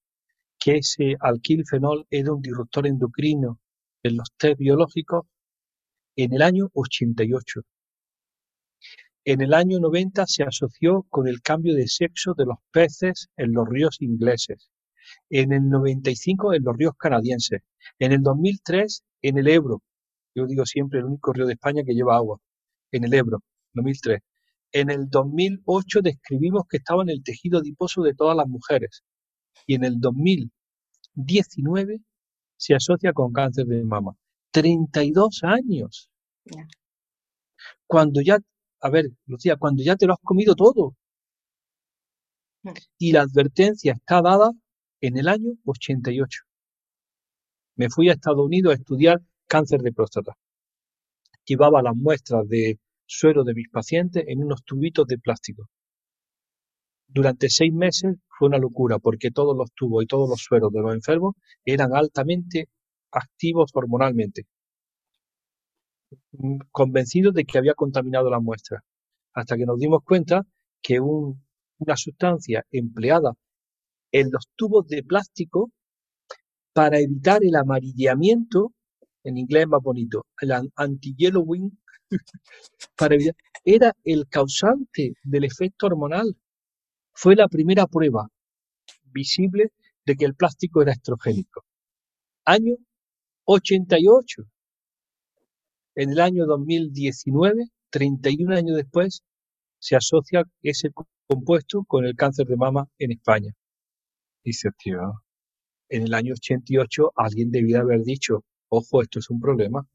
que 0.56 0.76
ese 0.76 1.16
alquilfenol 1.18 2.06
era 2.10 2.32
un 2.32 2.42
disruptor 2.42 2.86
endocrino 2.86 3.58
en 4.04 4.16
los 4.18 4.28
test 4.36 4.58
biológicos? 4.58 5.26
En 6.14 6.32
el 6.32 6.42
año 6.42 6.68
88. 6.74 7.62
En 9.24 9.40
el 9.40 9.52
año 9.52 9.80
90 9.80 10.24
se 10.28 10.44
asoció 10.44 11.02
con 11.08 11.26
el 11.26 11.42
cambio 11.42 11.74
de 11.74 11.88
sexo 11.88 12.34
de 12.34 12.46
los 12.46 12.58
peces 12.70 13.30
en 13.36 13.52
los 13.52 13.68
ríos 13.68 14.00
ingleses. 14.00 14.70
En 15.28 15.52
el 15.52 15.68
95 15.68 16.54
en 16.54 16.64
los 16.64 16.76
ríos 16.76 16.94
canadienses. 16.98 17.60
En 17.98 18.12
el 18.12 18.22
2003 18.22 19.04
en 19.22 19.38
el 19.38 19.48
Ebro. 19.48 19.82
Yo 20.34 20.46
digo 20.46 20.66
siempre 20.66 21.00
el 21.00 21.06
único 21.06 21.32
río 21.32 21.46
de 21.46 21.54
España 21.54 21.82
que 21.84 21.94
lleva 21.94 22.16
agua. 22.16 22.38
En 22.92 23.04
el 23.04 23.14
Ebro, 23.14 23.42
2003. 23.74 24.20
En 24.72 24.90
el 24.90 25.08
2008 25.08 26.00
describimos 26.02 26.64
que 26.68 26.78
estaba 26.78 27.02
en 27.02 27.10
el 27.10 27.22
tejido 27.22 27.58
adiposo 27.58 28.02
de 28.02 28.14
todas 28.14 28.36
las 28.36 28.46
mujeres 28.46 29.02
y 29.66 29.74
en 29.74 29.84
el 29.84 30.00
2019 30.00 32.00
se 32.56 32.74
asocia 32.74 33.12
con 33.12 33.32
cáncer 33.32 33.66
de 33.66 33.84
mama. 33.84 34.12
32 34.52 35.42
años. 35.44 36.10
Cuando 37.86 38.20
ya, 38.20 38.38
a 38.80 38.90
ver, 38.90 39.10
Lucía, 39.26 39.56
cuando 39.56 39.82
ya 39.82 39.96
te 39.96 40.06
lo 40.06 40.14
has 40.14 40.20
comido 40.22 40.54
todo. 40.54 40.94
Mm. 42.62 42.70
Y 42.98 43.12
la 43.12 43.22
advertencia 43.22 43.94
está 43.94 44.22
dada 44.22 44.52
en 45.00 45.16
el 45.18 45.28
año 45.28 45.52
88. 45.64 46.42
Me 47.76 47.88
fui 47.88 48.08
a 48.08 48.12
Estados 48.12 48.44
Unidos 48.44 48.72
a 48.72 48.76
estudiar 48.76 49.20
cáncer 49.46 49.80
de 49.80 49.92
próstata. 49.92 50.36
Llevaba 51.44 51.82
las 51.82 51.96
muestras 51.96 52.46
de 52.48 52.78
suero 53.06 53.44
de 53.44 53.54
mis 53.54 53.68
pacientes 53.70 54.24
en 54.28 54.44
unos 54.44 54.62
tubitos 54.64 55.06
de 55.06 55.18
plástico. 55.18 55.68
durante 57.08 57.48
seis 57.50 57.72
meses 57.72 58.16
fue 58.28 58.48
una 58.48 58.58
locura 58.58 58.98
porque 58.98 59.30
todos 59.30 59.56
los 59.56 59.70
tubos 59.72 60.04
y 60.04 60.06
todos 60.06 60.28
los 60.28 60.40
sueros 60.42 60.72
de 60.72 60.80
los 60.80 60.94
enfermos 60.94 61.34
eran 61.64 61.94
altamente 61.94 62.68
activos 63.10 63.70
hormonalmente, 63.74 64.46
mm, 66.32 66.58
convencidos 66.70 67.34
de 67.34 67.44
que 67.44 67.58
había 67.58 67.74
contaminado 67.74 68.30
la 68.30 68.40
muestra, 68.40 68.82
hasta 69.34 69.56
que 69.56 69.66
nos 69.66 69.78
dimos 69.78 70.02
cuenta 70.04 70.46
que 70.82 71.00
una 71.00 71.96
sustancia 71.96 72.64
empleada 72.70 73.34
en 74.12 74.30
los 74.30 74.48
tubos 74.56 74.86
de 74.88 75.02
plástico 75.02 75.70
para 76.72 76.98
evitar 76.98 77.42
el 77.42 77.56
amarillamiento, 77.56 78.72
en 79.24 79.36
inglés 79.36 79.66
más 79.66 79.82
bonito, 79.82 80.26
el 80.40 80.52
anti-yellowing, 80.74 81.78
para 82.96 83.16
era 83.64 83.94
el 84.04 84.28
causante 84.28 85.14
del 85.22 85.44
efecto 85.44 85.86
hormonal. 85.86 86.36
Fue 87.12 87.36
la 87.36 87.48
primera 87.48 87.86
prueba 87.86 88.28
visible 89.04 89.72
de 90.06 90.16
que 90.16 90.24
el 90.24 90.34
plástico 90.34 90.82
era 90.82 90.92
estrogénico. 90.92 91.64
Año 92.44 92.76
88. 93.44 94.44
En 95.96 96.10
el 96.10 96.20
año 96.20 96.46
2019, 96.46 97.64
31 97.90 98.56
años 98.56 98.76
después, 98.76 99.22
se 99.78 99.96
asocia 99.96 100.44
ese 100.62 100.90
compuesto 101.26 101.84
con 101.86 102.04
el 102.04 102.14
cáncer 102.14 102.46
de 102.46 102.56
mama 102.56 102.88
en 102.98 103.12
España. 103.12 103.52
Tío, 104.42 105.22
en 105.88 106.02
el 106.04 106.14
año 106.14 106.32
88 106.32 107.12
alguien 107.14 107.50
debía 107.50 107.80
haber 107.80 108.02
dicho, 108.02 108.44
ojo, 108.68 109.02
esto 109.02 109.18
es 109.18 109.28
un 109.28 109.40
problema. 109.40 109.86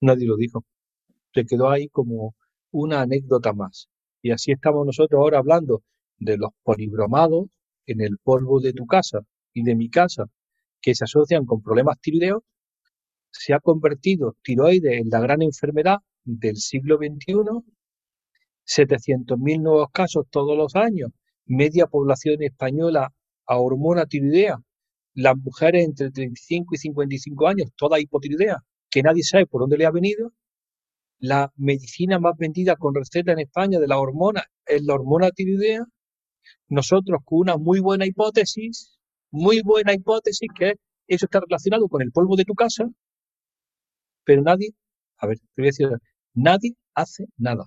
Nadie 0.00 0.26
lo 0.26 0.36
dijo. 0.36 0.64
Se 1.32 1.46
quedó 1.46 1.70
ahí 1.70 1.88
como 1.88 2.34
una 2.70 3.00
anécdota 3.00 3.52
más. 3.52 3.88
Y 4.20 4.30
así 4.30 4.52
estamos 4.52 4.84
nosotros 4.84 5.18
ahora 5.18 5.38
hablando 5.38 5.82
de 6.18 6.36
los 6.36 6.50
polibromados 6.62 7.46
en 7.86 8.00
el 8.02 8.18
polvo 8.22 8.60
de 8.60 8.72
tu 8.72 8.86
casa 8.86 9.20
y 9.52 9.62
de 9.62 9.74
mi 9.74 9.88
casa 9.88 10.26
que 10.80 10.94
se 10.94 11.04
asocian 11.04 11.46
con 11.46 11.62
problemas 11.62 11.98
tiroideos, 12.00 12.42
se 13.30 13.54
ha 13.54 13.60
convertido 13.60 14.36
tiroides 14.42 15.00
en 15.00 15.08
la 15.08 15.20
gran 15.20 15.42
enfermedad 15.42 15.98
del 16.24 16.56
siglo 16.56 16.98
XXI, 16.98 17.34
700.000 18.66 19.62
nuevos 19.62 19.88
casos 19.92 20.26
todos 20.30 20.56
los 20.56 20.76
años, 20.76 21.10
media 21.46 21.86
población 21.86 22.42
española 22.42 23.12
a 23.46 23.58
hormona 23.58 24.06
tiroidea, 24.06 24.58
las 25.14 25.36
mujeres 25.36 25.84
entre 25.84 26.10
35 26.10 26.74
y 26.74 26.78
55 26.78 27.48
años, 27.48 27.70
toda 27.76 28.00
hipotiroidea, 28.00 28.58
que 28.90 29.02
nadie 29.02 29.22
sabe 29.22 29.46
por 29.46 29.60
dónde 29.62 29.78
le 29.78 29.86
ha 29.86 29.90
venido, 29.90 30.32
la 31.18 31.52
medicina 31.56 32.18
más 32.18 32.36
vendida 32.36 32.76
con 32.76 32.94
receta 32.94 33.32
en 33.32 33.40
España 33.40 33.78
de 33.78 33.88
la 33.88 33.98
hormona 33.98 34.44
es 34.66 34.82
la 34.84 34.94
hormona 34.94 35.30
tiroidea, 35.30 35.84
nosotros 36.68 37.20
con 37.24 37.40
una 37.40 37.56
muy 37.56 37.80
buena 37.80 38.06
hipótesis, 38.06 38.98
muy 39.30 39.62
buena 39.62 39.94
hipótesis, 39.94 40.48
que 40.56 40.74
eso 41.06 41.26
está 41.26 41.40
relacionado 41.40 41.88
con 41.88 42.02
el 42.02 42.12
polvo 42.12 42.36
de 42.36 42.44
tu 42.44 42.54
casa, 42.54 42.84
pero 44.24 44.42
nadie, 44.42 44.70
a 45.18 45.26
ver, 45.26 45.38
te 45.38 45.62
voy 45.62 45.66
a 45.66 45.68
decir, 45.68 45.88
nadie 46.34 46.74
hace 46.94 47.26
nada. 47.36 47.66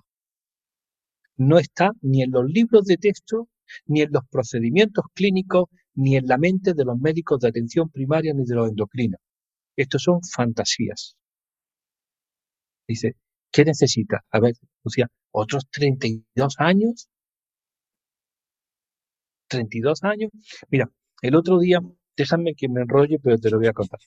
No 1.36 1.58
está 1.58 1.92
ni 2.02 2.22
en 2.22 2.32
los 2.32 2.44
libros 2.50 2.84
de 2.84 2.96
texto, 2.96 3.48
ni 3.86 4.02
en 4.02 4.12
los 4.12 4.22
procedimientos 4.30 5.04
clínicos, 5.14 5.64
ni 5.94 6.16
en 6.16 6.26
la 6.26 6.38
mente 6.38 6.74
de 6.74 6.84
los 6.84 6.98
médicos 6.98 7.40
de 7.40 7.48
atención 7.48 7.90
primaria, 7.90 8.32
ni 8.34 8.44
de 8.44 8.54
los 8.54 8.68
endocrinos. 8.68 9.20
Estos 9.76 10.02
son 10.02 10.20
fantasías. 10.22 11.16
Dice, 12.88 13.16
¿qué 13.52 13.64
necesita? 13.64 14.24
A 14.30 14.40
ver, 14.40 14.54
Lucía, 14.82 15.08
¿otros 15.30 15.68
32 15.70 16.54
años? 16.58 17.08
32 19.48 20.04
años. 20.04 20.30
Mira, 20.70 20.90
el 21.22 21.34
otro 21.34 21.58
día, 21.58 21.80
déjame 22.16 22.54
que 22.54 22.68
me 22.68 22.82
enrolle, 22.82 23.18
pero 23.22 23.38
te 23.38 23.50
lo 23.50 23.58
voy 23.58 23.66
a 23.66 23.72
contar. 23.72 24.00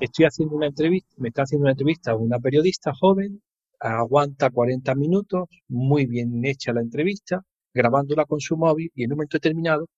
Estoy 0.00 0.26
haciendo 0.26 0.56
una 0.56 0.66
entrevista, 0.66 1.14
me 1.18 1.28
está 1.28 1.42
haciendo 1.42 1.64
una 1.64 1.72
entrevista 1.72 2.12
a 2.12 2.16
una 2.16 2.38
periodista 2.38 2.92
joven, 2.94 3.42
aguanta 3.80 4.50
40 4.50 4.94
minutos, 4.94 5.48
muy 5.68 6.06
bien 6.06 6.44
hecha 6.44 6.72
la 6.72 6.80
entrevista, 6.80 7.44
grabándola 7.74 8.24
con 8.24 8.40
su 8.40 8.56
móvil 8.56 8.90
y 8.94 9.04
en 9.04 9.12
un 9.12 9.16
momento 9.16 9.36
determinado 9.36 9.88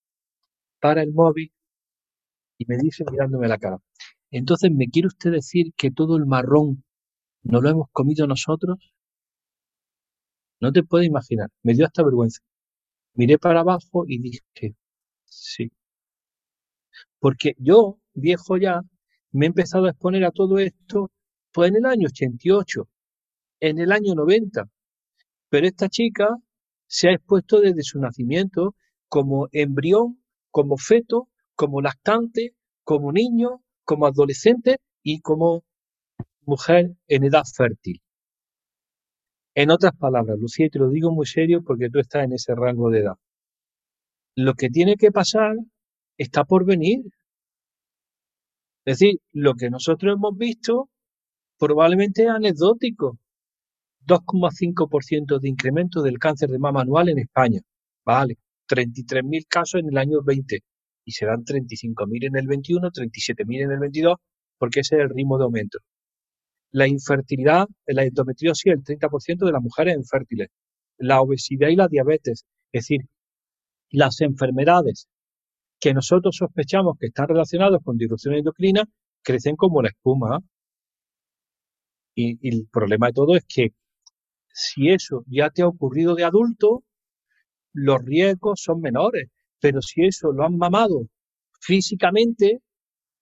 para 0.81 1.03
el 1.03 1.13
móvil 1.13 1.53
y 2.59 2.65
me 2.67 2.77
dice 2.77 3.05
mirándome 3.11 3.49
la 3.49 3.59
cara. 3.59 3.79
Entonces, 4.31 4.71
¿me 4.71 4.89
quiere 4.89 5.09
usted 5.09 5.33
decir 5.33 5.73
que 5.77 5.91
todo 5.91 6.17
el 6.17 6.27
marrón 6.27 6.85
no 7.43 7.61
lo 7.61 7.71
hemos 7.71 7.89
comido 7.93 8.27
nosotros? 8.27 8.79
No 10.61 10.73
te 10.73 10.83
puedes 10.83 11.09
imaginar, 11.09 11.49
me 11.63 11.75
dio 11.75 11.87
hasta 11.87 12.03
vergüenza. 12.05 12.41
Miré 13.15 13.39
para 13.39 13.61
abajo 13.61 14.05
y 14.07 14.19
dije, 14.21 14.75
sí. 15.25 15.73
Porque 17.19 17.55
yo, 17.59 17.99
viejo 18.15 18.57
ya, 18.59 18.83
me 19.33 19.47
he 19.47 19.49
empezado 19.49 19.87
a 19.87 19.91
exponer 19.91 20.25
a 20.25 20.31
todo 20.31 20.59
esto 20.59 21.11
pues 21.53 21.71
en 21.71 21.77
el 21.77 21.87
año 21.87 22.09
88, 22.09 22.89
en 23.61 23.79
el 23.79 23.93
año 23.93 24.15
90. 24.15 24.69
Pero 25.49 25.67
esta 25.67 25.89
chica 25.89 26.29
se 26.91 27.09
ha 27.09 27.13
expuesto 27.13 27.61
desde 27.61 27.85
su 27.85 28.01
nacimiento 28.01 28.75
como 29.09 29.49
embrión, 29.53 30.21
como 30.51 30.77
feto, 30.77 31.29
como 31.55 31.81
lactante, 31.81 32.57
como 32.83 33.13
niño, 33.13 33.63
como 33.85 34.07
adolescente 34.07 34.79
y 35.05 35.21
como 35.21 35.63
mujer 36.41 36.97
en 37.07 37.25
edad 37.25 37.45
fértil. 37.57 38.03
En 39.55 39.71
otras 39.71 39.93
palabras, 39.97 40.37
Lucía, 40.41 40.67
y 40.67 40.71
te 40.71 40.81
lo 40.81 40.91
digo 40.91 41.13
muy 41.13 41.27
serio 41.27 41.63
porque 41.65 41.91
tú 41.91 42.01
estás 42.01 42.25
en 42.25 42.33
ese 42.33 42.57
rango 42.57 42.91
de 42.91 43.01
edad. 43.01 43.17
Lo 44.35 44.55
que 44.55 44.69
tiene 44.69 44.97
que 44.97 45.13
pasar 45.13 45.55
está 46.19 46.45
por 46.45 46.65
venir. 46.65 47.05
Es 48.85 48.99
decir, 48.99 49.21
lo 49.33 49.55
que 49.55 49.71
nosotros 49.71 50.17
hemos 50.17 50.37
visto 50.37 50.91
probablemente 51.57 52.25
es 52.25 52.31
anecdótico. 52.31 53.19
2,5% 54.11 55.39
de 55.39 55.49
incremento 55.49 56.03
del 56.03 56.19
cáncer 56.19 56.51
de 56.51 56.59
mama 56.59 56.83
anual 56.83 57.09
en 57.11 57.21
España. 57.21 57.61
Vale, 58.05 58.39
33.000 58.69 59.47
casos 59.49 59.81
en 59.81 59.89
el 59.89 59.99
año 59.99 60.21
20 60.23 60.61
y 61.05 61.13
serán 61.13 61.45
35.000 61.45 62.27
en 62.27 62.37
el 62.37 62.47
21, 62.49 62.91
37.000 62.91 63.63
en 63.63 63.71
el 63.71 63.79
22, 63.79 64.17
porque 64.59 64.81
ese 64.81 64.97
es 64.97 65.03
el 65.03 65.11
ritmo 65.11 65.39
de 65.39 65.45
aumento. 65.45 65.79
La 66.73 66.89
infertilidad, 66.89 67.69
la 67.87 68.05
endometriosis, 68.05 68.73
el 68.73 68.83
30% 68.83 69.47
de 69.47 69.53
las 69.53 69.63
mujeres 69.63 69.97
infértiles. 69.97 70.49
La 70.99 71.21
obesidad 71.21 71.69
y 71.69 71.77
la 71.77 71.89
diabetes, 71.89 72.45
es 72.73 72.83
decir, 72.83 73.01
las 73.91 74.21
enfermedades 74.21 75.09
que 75.81 75.95
nosotros 75.95 76.37
sospechamos 76.37 76.97
que 76.99 77.07
están 77.07 77.29
relacionadas 77.29 77.81
con 77.83 77.97
disrupción 77.97 78.35
endocrina 78.35 78.85
crecen 79.23 79.57
como 79.57 79.83
la 79.83 79.89
espuma. 79.89 80.41
Y, 82.15 82.39
y, 82.43 82.57
el 82.57 82.69
problema 82.71 83.07
de 83.07 83.13
todo 83.13 83.37
es 83.37 83.45
que 83.49 83.73
si 84.61 84.91
eso 84.91 85.25
ya 85.27 85.51
te 85.51 85.63
ha 85.63 85.69
ocurrido 85.69 86.15
de 86.15 86.25
adulto, 86.25 86.85
los 87.73 88.05
riesgos 88.05 88.61
son 88.63 88.81
menores. 88.81 89.29
Pero 89.61 89.81
si 89.81 90.05
eso 90.05 90.33
lo 90.33 90.45
han 90.45 90.57
mamado 90.57 91.07
físicamente 91.61 92.61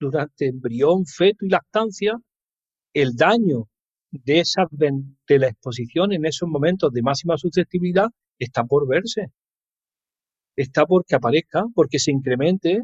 durante 0.00 0.46
embrión, 0.48 1.06
feto 1.06 1.44
y 1.44 1.48
lactancia, 1.48 2.16
el 2.92 3.14
daño 3.14 3.68
de, 4.10 4.40
esa, 4.40 4.66
de 4.70 5.38
la 5.38 5.48
exposición 5.48 6.12
en 6.12 6.24
esos 6.24 6.48
momentos 6.48 6.92
de 6.92 7.02
máxima 7.02 7.36
susceptibilidad 7.36 8.08
está 8.38 8.64
por 8.64 8.88
verse. 8.88 9.26
Está 10.56 10.86
por 10.86 11.04
que 11.04 11.14
aparezca, 11.14 11.64
porque 11.74 11.98
se 11.98 12.10
incremente. 12.10 12.82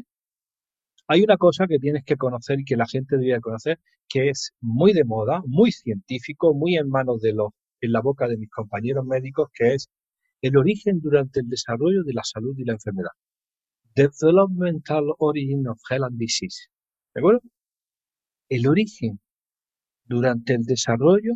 Hay 1.07 1.21
una 1.21 1.37
cosa 1.37 1.67
que 1.67 1.79
tienes 1.79 2.03
que 2.05 2.15
conocer 2.15 2.59
y 2.59 2.65
que 2.65 2.77
la 2.77 2.87
gente 2.87 3.15
debería 3.17 3.41
conocer, 3.41 3.79
que 4.07 4.29
es 4.29 4.53
muy 4.61 4.93
de 4.93 5.03
moda, 5.03 5.41
muy 5.45 5.71
científico, 5.71 6.53
muy 6.53 6.77
en 6.77 6.89
manos 6.89 7.21
de 7.21 7.33
los, 7.33 7.51
en 7.85 7.93
la 7.93 8.01
boca 8.01 8.27
de 8.27 8.37
mis 8.37 8.49
compañeros 8.49 9.05
médicos, 9.05 9.49
que 9.53 9.75
es 9.75 9.89
el 10.41 10.57
origen 10.57 10.99
durante 10.99 11.39
el 11.39 11.49
desarrollo 11.49 12.03
de 12.03 12.13
la 12.13 12.23
salud 12.23 12.55
y 12.57 12.65
la 12.65 12.73
enfermedad. 12.73 13.11
Developmental 13.95 15.05
Origin 15.19 15.67
of 15.67 15.79
Health 15.89 16.05
and 16.05 16.19
Disease. 16.19 16.67
¿De 17.13 17.21
acuerdo? 17.21 17.41
El 18.49 18.67
origen 18.67 19.19
durante 20.05 20.53
el 20.53 20.63
desarrollo 20.65 21.33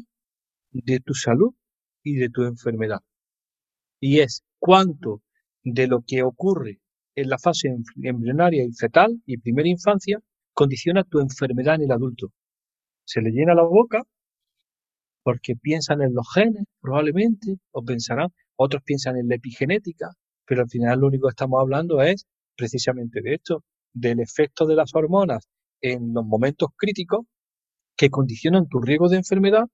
de 0.71 0.99
tu 0.99 1.13
salud 1.13 1.53
y 2.03 2.15
de 2.15 2.29
tu 2.29 2.43
enfermedad. 2.43 2.99
Y 3.99 4.19
es 4.19 4.43
cuánto 4.59 5.21
de 5.63 5.87
lo 5.87 6.03
que 6.05 6.23
ocurre 6.23 6.79
en 7.15 7.29
la 7.29 7.37
fase 7.37 7.69
embrionaria 8.01 8.63
y 8.63 8.71
fetal 8.73 9.21
y 9.25 9.37
primera 9.37 9.67
infancia 9.67 10.19
condiciona 10.53 11.03
tu 11.03 11.19
enfermedad 11.19 11.75
en 11.75 11.83
el 11.83 11.91
adulto. 11.91 12.31
Se 13.05 13.21
le 13.21 13.31
llena 13.31 13.55
la 13.55 13.63
boca 13.63 14.03
porque 15.23 15.55
piensan 15.55 16.01
en 16.01 16.13
los 16.13 16.27
genes, 16.33 16.63
probablemente, 16.81 17.57
o 17.71 17.83
pensarán, 17.83 18.29
otros 18.55 18.83
piensan 18.83 19.17
en 19.17 19.27
la 19.27 19.35
epigenética, 19.35 20.11
pero 20.45 20.61
al 20.61 20.69
final 20.69 20.99
lo 20.99 21.07
único 21.07 21.27
que 21.27 21.31
estamos 21.31 21.61
hablando 21.61 22.01
es 22.01 22.25
precisamente 22.55 23.21
de 23.21 23.35
esto, 23.35 23.63
del 23.93 24.19
efecto 24.19 24.65
de 24.65 24.75
las 24.75 24.93
hormonas 24.93 25.47
en 25.81 26.13
los 26.13 26.25
momentos 26.25 26.69
críticos 26.75 27.25
que 27.95 28.09
condicionan 28.09 28.67
tu 28.67 28.79
riesgo 28.79 29.09
de 29.09 29.17
enfermedad 29.17 29.65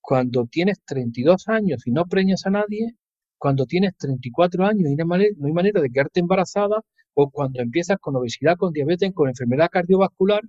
cuando 0.00 0.46
tienes 0.46 0.80
32 0.84 1.48
años 1.48 1.86
y 1.86 1.90
no 1.90 2.04
preñas 2.04 2.44
a 2.46 2.50
nadie, 2.50 2.94
cuando 3.38 3.66
tienes 3.66 3.96
34 3.96 4.66
años 4.66 4.90
y 4.90 4.94
no 4.94 5.02
hay 5.02 5.06
manera, 5.06 5.30
no 5.38 5.46
hay 5.46 5.52
manera 5.52 5.80
de 5.80 5.90
quedarte 5.90 6.20
embarazada 6.20 6.82
o 7.14 7.30
cuando 7.30 7.62
empiezas 7.62 7.98
con 8.00 8.16
obesidad, 8.16 8.56
con 8.56 8.72
diabetes, 8.72 9.12
con 9.14 9.28
enfermedad 9.28 9.68
cardiovascular, 9.70 10.42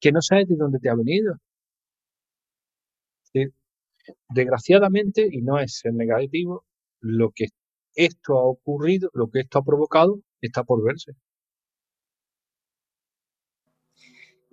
que 0.00 0.12
no 0.12 0.20
sabes 0.22 0.48
de 0.48 0.56
dónde 0.56 0.78
te 0.78 0.88
ha 0.88 0.94
venido. 0.94 1.34
Desgraciadamente, 4.28 5.28
y 5.30 5.42
no 5.42 5.58
es 5.58 5.78
ser 5.78 5.94
negativo, 5.94 6.64
lo 7.00 7.30
que 7.34 7.46
esto 7.94 8.38
ha 8.38 8.44
ocurrido, 8.44 9.10
lo 9.12 9.28
que 9.30 9.40
esto 9.40 9.58
ha 9.58 9.64
provocado, 9.64 10.20
está 10.40 10.64
por 10.64 10.82
verse. 10.84 11.12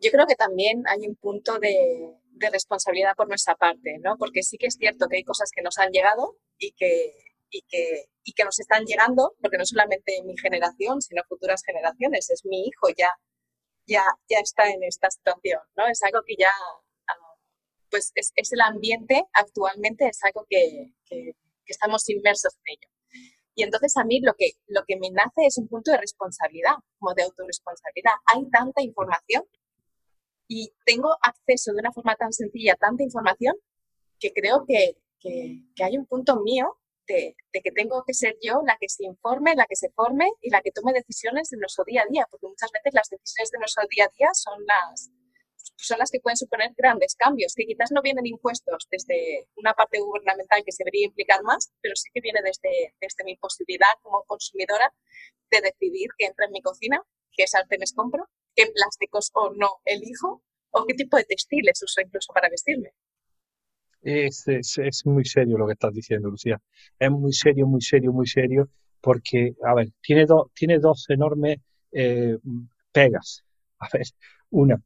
Yo 0.01 0.11
creo 0.11 0.25
que 0.27 0.35
también 0.35 0.83
hay 0.87 1.07
un 1.07 1.15
punto 1.15 1.59
de, 1.59 2.15
responsabilidad 2.51 3.15
por 3.17 3.27
nuestra 3.27 3.55
parte, 3.55 3.97
¿no? 4.01 4.15
Porque 4.17 4.43
sí 4.43 4.57
que 4.57 4.67
es 4.67 4.75
cierto 4.75 5.07
que 5.09 5.17
hay 5.17 5.23
cosas 5.23 5.51
que 5.53 5.61
nos 5.61 5.77
han 5.77 5.91
llegado 5.91 6.37
y 6.57 6.71
que, 6.71 7.13
y 7.49 7.63
que, 7.63 8.05
y 8.23 8.31
que 8.31 8.45
nos 8.45 8.57
están 8.59 8.85
llegando, 8.85 9.35
porque 9.41 9.57
no 9.57 9.65
solamente 9.65 10.23
mi 10.23 10.37
generación, 10.37 11.01
sino 11.01 11.21
futuras 11.27 11.63
generaciones, 11.65 12.29
es 12.29 12.45
mi 12.45 12.61
hijo 12.61 12.87
ya, 12.97 13.09
ya, 13.87 14.03
ya 14.29 14.39
está 14.39 14.69
en 14.69 14.83
esta 14.83 15.09
situación, 15.11 15.59
¿no? 15.75 15.87
Es 15.87 16.01
algo 16.03 16.21
que 16.25 16.35
ya, 16.39 16.51
pues 17.89 18.11
es, 18.15 18.51
el 18.51 18.61
ambiente 18.61 19.25
actualmente, 19.33 20.07
es 20.07 20.19
algo 20.23 20.45
que 20.49 20.93
estamos 21.65 22.07
inmersos 22.09 22.55
en 22.65 22.73
ello. 22.73 22.89
Y 23.59 23.63
entonces 23.63 23.97
a 23.97 24.05
mí 24.05 24.21
lo 24.21 24.33
que, 24.37 24.51
lo 24.67 24.85
que 24.87 24.95
me 24.95 25.09
nace 25.11 25.45
es 25.45 25.57
un 25.57 25.67
punto 25.67 25.91
de 25.91 25.97
responsabilidad, 25.97 26.75
como 26.97 27.13
de 27.13 27.23
autorresponsabilidad. 27.23 28.13
Hay 28.25 28.49
tanta 28.49 28.81
información 28.81 29.43
y 30.47 30.71
tengo 30.85 31.09
acceso 31.21 31.73
de 31.73 31.79
una 31.79 31.91
forma 31.91 32.15
tan 32.15 32.31
sencilla 32.31 32.73
a 32.73 32.77
tanta 32.77 33.03
información 33.03 33.55
que 34.17 34.31
creo 34.31 34.63
que, 34.65 34.95
que, 35.19 35.83
hay 35.83 35.97
un 35.97 36.05
punto 36.05 36.39
mío 36.41 36.77
de, 37.05 37.35
de, 37.51 37.61
que 37.61 37.71
tengo 37.71 38.01
que 38.05 38.13
ser 38.13 38.37
yo 38.41 38.61
la 38.65 38.77
que 38.79 38.87
se 38.87 39.05
informe, 39.05 39.53
la 39.55 39.65
que 39.65 39.75
se 39.75 39.89
forme 39.89 40.31
y 40.41 40.49
la 40.51 40.61
que 40.61 40.71
tome 40.71 40.93
decisiones 40.93 41.49
de 41.49 41.57
nuestro 41.57 41.83
día 41.83 42.03
a 42.03 42.09
día, 42.09 42.25
porque 42.31 42.47
muchas 42.47 42.71
veces 42.71 42.93
las 42.93 43.09
decisiones 43.09 43.51
de 43.51 43.59
nuestro 43.59 43.83
día 43.89 44.05
a 44.05 44.11
día 44.17 44.29
son 44.33 44.65
las, 44.65 45.11
son 45.81 45.99
las 45.99 46.11
que 46.11 46.19
pueden 46.19 46.37
suponer 46.37 46.71
grandes 46.77 47.15
cambios, 47.15 47.53
que 47.55 47.65
quizás 47.65 47.91
no 47.91 48.01
vienen 48.01 48.25
impuestos 48.25 48.87
desde 48.91 49.47
una 49.55 49.73
parte 49.73 49.99
gubernamental 49.99 50.63
que 50.65 50.71
se 50.71 50.83
debería 50.83 51.07
implicar 51.07 51.41
más, 51.43 51.71
pero 51.81 51.95
sí 51.95 52.09
que 52.13 52.21
viene 52.21 52.41
desde, 52.43 52.93
desde 52.99 53.23
mi 53.23 53.37
posibilidad 53.37 53.87
como 54.01 54.23
consumidora 54.25 54.93
de 55.51 55.61
decidir 55.61 56.09
qué 56.17 56.25
entra 56.25 56.45
en 56.45 56.51
mi 56.51 56.61
cocina, 56.61 57.01
qué 57.31 57.47
sartenes 57.47 57.93
compro, 57.93 58.25
qué 58.55 58.67
plásticos 58.67 59.31
o 59.33 59.51
no 59.51 59.79
elijo, 59.85 60.43
o 60.71 60.85
qué 60.85 60.93
tipo 60.93 61.17
de 61.17 61.23
textiles 61.23 61.81
uso 61.81 62.01
incluso 62.01 62.33
para 62.33 62.49
vestirme. 62.49 62.91
Es, 64.01 64.47
es, 64.47 65.05
muy 65.05 65.25
serio 65.25 65.57
lo 65.57 65.67
que 65.67 65.73
estás 65.73 65.93
diciendo, 65.93 66.29
Lucía. 66.29 66.61
Es 66.97 67.11
muy 67.11 67.33
serio, 67.33 67.67
muy 67.67 67.81
serio, 67.81 68.13
muy 68.13 68.27
serio, 68.27 68.69
porque, 69.01 69.53
a 69.65 69.73
ver, 69.73 69.89
tiene, 70.01 70.25
tiene 70.53 70.79
dos 70.79 71.05
enormes 71.09 71.57
eh, 71.91 72.37
pegas. 72.91 73.43
A 73.79 73.87
ver, 73.93 74.05
una, 74.51 74.81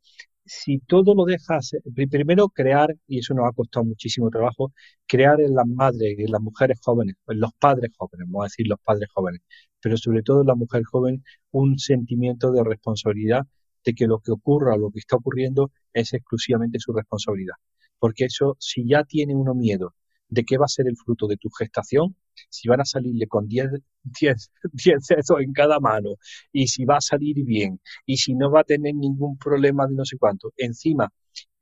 si 0.46 0.80
todo 0.80 1.16
lo 1.16 1.26
dejas, 1.26 1.72
primero 2.10 2.50
crear, 2.50 2.96
y 3.08 3.20
eso 3.20 3.34
nos 3.34 3.48
ha 3.48 3.54
costado 3.54 3.86
muchísimo 3.86 4.30
trabajo, 4.30 4.74
crear 5.08 5.40
en 5.42 5.56
las 5.56 5.68
madres, 5.68 6.18
en 6.20 6.32
las 6.32 6.42
mujeres 6.42 6.80
jóvenes, 6.84 7.16
en 7.28 7.40
los 7.40 7.52
padres 7.60 7.92
jóvenes, 7.98 8.28
vamos 8.28 8.44
a 8.44 8.46
decir 8.46 8.68
los 8.68 8.80
padres 8.80 9.10
jóvenes, 9.14 9.42
pero 9.82 9.98
sobre 9.98 10.22
todo 10.24 10.42
en 10.42 10.48
la 10.48 10.56
mujer 10.56 10.84
joven, 10.84 11.24
un 11.52 11.78
sentimiento 11.80 12.52
de 12.52 12.64
responsabilidad 12.64 13.46
de 13.86 13.94
que 13.94 14.08
lo 14.08 14.20
que 14.20 14.32
ocurra 14.32 14.78
lo 14.78 14.92
que 14.92 15.00
está 15.00 15.18
ocurriendo 15.18 15.72
es 15.94 16.14
exclusivamente 16.14 16.80
su 16.80 16.94
responsabilidad. 16.94 17.56
Porque 18.00 18.26
eso, 18.26 18.56
si 18.60 18.88
ya 18.88 19.04
tiene 19.04 19.36
uno 19.36 19.54
miedo 19.54 19.94
de 20.30 20.44
qué 20.44 20.58
va 20.58 20.66
a 20.66 20.68
ser 20.68 20.88
el 20.88 20.98
fruto 20.98 21.28
de 21.28 21.38
tu 21.38 21.50
gestación, 21.50 22.16
si 22.50 22.68
van 22.68 22.82
a 22.82 22.86
salirle 22.86 23.28
con 23.28 23.48
10, 23.48 23.70
10, 24.04 24.52
10 24.72 25.00
dedos 25.08 25.42
en 25.42 25.54
cada 25.54 25.80
mano, 25.80 26.16
y 26.52 26.68
si 26.68 26.86
va 26.86 26.98
a 26.98 27.02
salir 27.02 27.44
bien, 27.46 27.80
y 28.06 28.18
si 28.18 28.34
no 28.36 28.52
va 28.52 28.62
a 28.62 28.64
tener 28.64 28.96
ningún 28.96 29.38
problema 29.38 29.88
de 29.88 29.96
no 29.96 30.06
sé 30.06 30.18
cuánto, 30.18 30.52
encima 30.58 31.10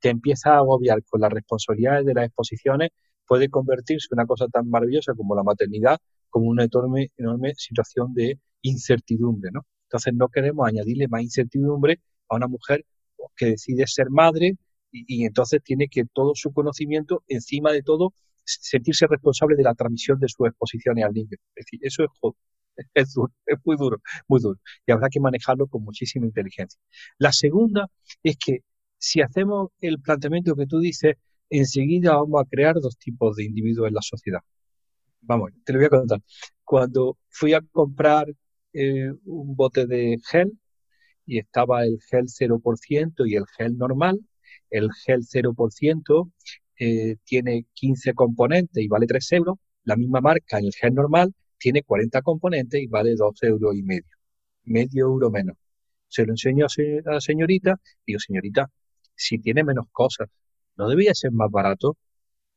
te 0.00 0.10
empieza 0.10 0.54
a 0.54 0.58
agobiar 0.58 1.02
con 1.04 1.20
las 1.20 1.32
responsabilidades 1.32 2.06
de 2.06 2.14
las 2.14 2.26
exposiciones, 2.26 2.90
puede 3.26 3.48
convertirse 3.48 4.08
en 4.10 4.18
una 4.18 4.26
cosa 4.26 4.46
tan 4.48 4.68
maravillosa 4.68 5.14
como 5.14 5.34
la 5.34 5.42
maternidad, 5.42 5.98
como 6.28 6.46
una 6.48 6.64
enorme, 6.64 7.10
enorme 7.16 7.54
situación 7.56 8.12
de 8.14 8.38
incertidumbre, 8.62 9.50
¿no? 9.52 9.66
Entonces 9.84 10.14
no 10.14 10.28
queremos 10.28 10.66
añadirle 10.66 11.08
más 11.08 11.22
incertidumbre 11.22 12.00
a 12.28 12.36
una 12.36 12.48
mujer 12.48 12.84
que 13.36 13.46
decide 13.46 13.86
ser 13.86 14.10
madre 14.10 14.56
y 14.90 15.24
entonces 15.24 15.62
tiene 15.62 15.88
que 15.88 16.04
todo 16.04 16.32
su 16.34 16.52
conocimiento, 16.52 17.22
encima 17.28 17.72
de 17.72 17.82
todo, 17.82 18.12
sentirse 18.44 19.06
responsable 19.06 19.56
de 19.56 19.62
la 19.62 19.74
transmisión 19.74 20.18
de 20.18 20.28
sus 20.28 20.48
exposiciones 20.48 21.04
al 21.04 21.12
niño. 21.12 21.36
Es 21.54 21.64
decir, 21.66 21.80
eso 21.82 22.04
es, 22.04 22.10
es 22.94 23.12
duro, 23.14 23.32
es 23.46 23.58
muy 23.64 23.76
duro, 23.76 24.00
muy 24.28 24.40
duro. 24.40 24.58
Y 24.86 24.92
habrá 24.92 25.08
que 25.08 25.20
manejarlo 25.20 25.66
con 25.66 25.84
muchísima 25.84 26.26
inteligencia. 26.26 26.80
La 27.18 27.32
segunda 27.32 27.88
es 28.22 28.36
que 28.38 28.60
si 28.98 29.20
hacemos 29.20 29.70
el 29.80 30.00
planteamiento 30.00 30.54
que 30.54 30.66
tú 30.66 30.78
dices, 30.78 31.16
enseguida 31.50 32.16
vamos 32.16 32.42
a 32.42 32.48
crear 32.48 32.76
dos 32.80 32.96
tipos 32.98 33.36
de 33.36 33.44
individuos 33.44 33.88
en 33.88 33.94
la 33.94 34.02
sociedad. 34.02 34.40
Vamos, 35.20 35.50
te 35.64 35.72
lo 35.72 35.78
voy 35.78 35.86
a 35.86 35.90
contar. 35.90 36.20
Cuando 36.64 37.18
fui 37.28 37.54
a 37.54 37.60
comprar 37.60 38.26
eh, 38.72 39.10
un 39.24 39.56
bote 39.56 39.86
de 39.86 40.18
gel 40.24 40.52
y 41.26 41.38
estaba 41.38 41.84
el 41.84 41.98
gel 42.10 42.26
0% 42.26 43.28
y 43.28 43.36
el 43.36 43.44
gel 43.56 43.76
normal, 43.76 44.20
el 44.70 44.90
gel 44.92 45.22
0% 45.22 46.32
eh, 46.84 47.16
tiene 47.24 47.66
15 47.74 48.12
componentes 48.14 48.82
y 48.82 48.88
vale 48.88 49.06
3 49.06 49.32
euros, 49.32 49.56
la 49.84 49.96
misma 49.96 50.20
marca 50.20 50.58
en 50.58 50.66
el 50.66 50.72
gel 50.72 50.94
normal 50.94 51.32
tiene 51.56 51.84
40 51.84 52.22
componentes 52.22 52.82
y 52.82 52.88
vale 52.88 53.14
2 53.16 53.40
euros 53.44 53.76
y 53.76 53.82
medio, 53.84 54.16
medio 54.64 55.06
euro 55.06 55.30
menos. 55.30 55.56
Se 56.08 56.26
lo 56.26 56.32
enseño 56.32 56.66
a 56.66 57.12
la 57.12 57.20
señorita, 57.20 57.80
digo, 58.06 58.18
señorita, 58.18 58.68
si 59.14 59.38
tiene 59.38 59.62
menos 59.62 59.86
cosas, 59.92 60.28
¿no 60.76 60.88
debería 60.88 61.14
ser 61.14 61.30
más 61.32 61.50
barato? 61.52 61.96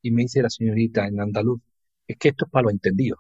Y 0.02 0.10
me 0.12 0.24
dice 0.24 0.42
la 0.42 0.50
señorita 0.50 1.08
en 1.08 1.20
andaluz, 1.22 1.62
es 2.08 2.18
que 2.18 2.30
esto 2.30 2.46
es 2.46 2.52
para 2.52 2.64
los 2.64 2.74
entendidos, 2.74 3.20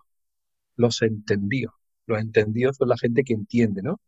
los 0.75 1.01
entendidos. 1.03 1.73
Los 2.07 2.19
entendidos 2.19 2.77
son 2.77 2.89
la 2.89 2.97
gente 2.97 3.23
que 3.23 3.33
entiende, 3.33 3.81
¿no? 3.83 3.99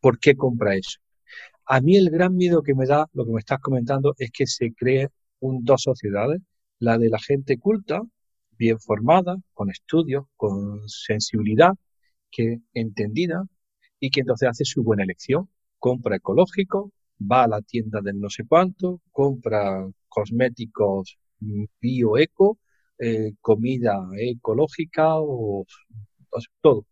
¿Por 0.00 0.18
qué 0.18 0.36
compra 0.36 0.74
eso? 0.76 0.98
A 1.66 1.80
mí 1.80 1.96
el 1.96 2.10
gran 2.10 2.36
miedo 2.36 2.62
que 2.62 2.74
me 2.74 2.86
da, 2.86 3.06
lo 3.12 3.24
que 3.26 3.32
me 3.32 3.40
estás 3.40 3.60
comentando, 3.60 4.14
es 4.18 4.30
que 4.32 4.46
se 4.46 4.72
cree 4.74 5.10
dos 5.40 5.82
sociedades, 5.82 6.40
la 6.78 6.98
de 6.98 7.08
la 7.08 7.18
gente 7.18 7.58
culta, 7.58 8.02
bien 8.58 8.78
formada, 8.80 9.36
con 9.54 9.70
estudios, 9.70 10.26
con 10.36 10.88
sensibilidad, 10.88 11.72
que 12.30 12.60
entendida 12.74 13.44
y 14.00 14.10
que 14.10 14.20
entonces 14.20 14.48
hace 14.48 14.64
su 14.64 14.82
buena 14.82 15.04
elección. 15.04 15.48
Compra 15.78 16.16
ecológico, 16.16 16.92
va 17.20 17.44
a 17.44 17.48
la 17.48 17.62
tienda 17.62 18.00
del 18.02 18.20
no 18.20 18.30
sé 18.30 18.44
cuánto, 18.46 19.00
compra 19.12 19.86
cosméticos 20.08 21.18
bioeco, 21.80 22.58
eh, 22.98 23.32
comida 23.40 24.08
ecológica 24.18 25.20
o, 25.20 25.66
todo. 26.60 26.86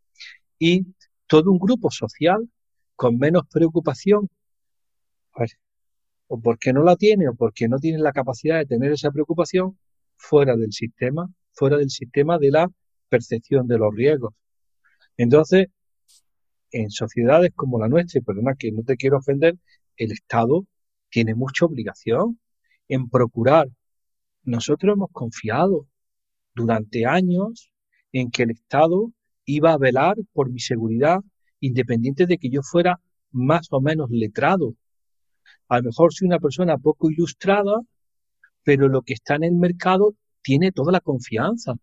Y 0.59 0.87
todo 1.27 1.51
un 1.51 1.59
grupo 1.59 1.91
social 1.91 2.49
con 2.97 3.19
menos 3.19 3.45
preocupación. 3.51 4.29
Pues, 5.33 5.57
o 6.27 6.41
porque 6.41 6.73
no 6.73 6.83
la 6.83 6.97
tiene 6.97 7.29
o 7.29 7.35
porque 7.35 7.69
no 7.69 7.79
tiene 7.79 7.99
la 7.99 8.13
capacidad 8.13 8.59
de 8.59 8.67
tener 8.67 8.93
esa 8.93 9.11
preocupación 9.11 9.79
fuera 10.17 10.57
del 10.57 10.73
sistema, 10.73 11.29
fuera 11.53 11.77
del 11.77 11.91
sistema 11.91 12.39
de 12.39 12.51
la 12.51 12.71
percepción 13.09 13.67
de 13.67 13.79
los 13.79 13.95
riesgos. 13.95 14.35
Entonces, 15.17 15.69
en 16.71 16.91
sociedades 16.91 17.53
como 17.55 17.79
la 17.79 17.89
nuestra, 17.89 18.19
y 18.19 18.23
perdona 18.23 18.55
que 18.59 18.73
no 18.73 18.83
te 18.83 18.97
quiero 18.97 19.19
ofender, 19.19 19.57
el 19.97 20.13
Estado 20.13 20.67
tiene 21.11 21.35
mucha 21.35 21.67
obligación 21.67 22.41
en 22.89 23.09
procurar. 23.09 23.69
Nosotros 24.43 24.95
hemos 24.95 25.11
confiado 25.13 25.87
durante 26.55 27.07
años 27.07 27.71
en 28.13 28.31
que 28.31 28.45
el 28.45 28.51
Estado 28.51 29.13
iba 29.45 29.73
a 29.73 29.79
velar 29.79 30.17
por 30.33 30.51
mi 30.51 30.59
seguridad, 30.59 31.21
independiente 31.61 32.27
de 32.27 32.39
que 32.39 32.51
yo 32.51 32.63
fuera 32.63 33.01
más 33.31 33.69
o 33.71 33.81
menos 33.81 34.11
letrado 34.11 34.75
a 35.69 35.79
lo 35.79 35.85
mejor 35.85 36.13
soy 36.13 36.27
una 36.27 36.39
persona 36.39 36.79
poco 36.79 37.11
ilustrada, 37.11 37.81
pero 38.63 38.89
lo 38.89 39.03
que 39.03 39.15
está 39.15 39.37
en 39.37 39.45
el 39.45 39.55
mercado 39.55 40.15
tiene 40.43 40.73
toda 40.73 40.93
la 40.93 41.01
confianza. 41.01 41.75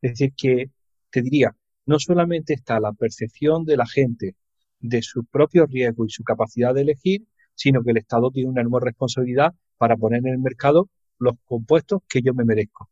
Es 0.00 0.12
decir, 0.12 0.32
que 0.36 0.70
te 1.10 1.22
diría, 1.22 1.54
no 1.86 1.98
solamente 1.98 2.54
está 2.54 2.80
la 2.80 2.92
percepción 2.92 3.64
de 3.64 3.76
la 3.76 3.86
gente 3.86 4.36
de 4.78 5.02
su 5.02 5.24
propio 5.24 5.66
riesgo 5.66 6.06
y 6.06 6.10
su 6.10 6.22
capacidad 6.22 6.74
de 6.74 6.82
elegir, 6.82 7.26
sino 7.54 7.82
que 7.82 7.90
el 7.90 7.98
Estado 7.98 8.30
tiene 8.30 8.50
una 8.50 8.62
enorme 8.62 8.86
responsabilidad 8.86 9.54
para 9.76 9.96
poner 9.96 10.20
en 10.20 10.34
el 10.34 10.38
mercado 10.38 10.88
los 11.18 11.34
compuestos 11.44 12.00
que 12.08 12.22
yo 12.22 12.32
me 12.34 12.44
merezco. 12.44 12.88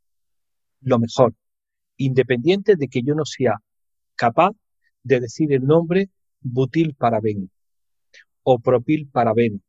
Lo 0.81 0.99
mejor, 0.99 1.35
independiente 1.97 2.76
de 2.76 2.89
que 2.89 3.03
yo 3.03 3.14
no 3.14 3.24
sea 3.24 3.62
capaz 4.14 4.53
de 5.03 5.20
decir 5.20 5.53
el 5.53 5.64
nombre 5.64 6.11
butil 6.41 6.95
paraben 6.95 7.51
o 8.43 8.59
propil 8.59 9.09
paraben 9.09 9.62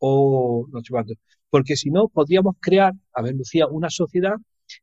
o 0.00 0.66
no 0.72 0.80
sé 0.80 0.88
cuánto. 0.90 1.14
Porque 1.50 1.76
si 1.76 1.90
no, 1.90 2.08
podríamos 2.08 2.56
crear, 2.60 2.92
a 3.14 3.22
ver, 3.22 3.34
Lucía, 3.34 3.66
una 3.68 3.90
sociedad 3.90 4.36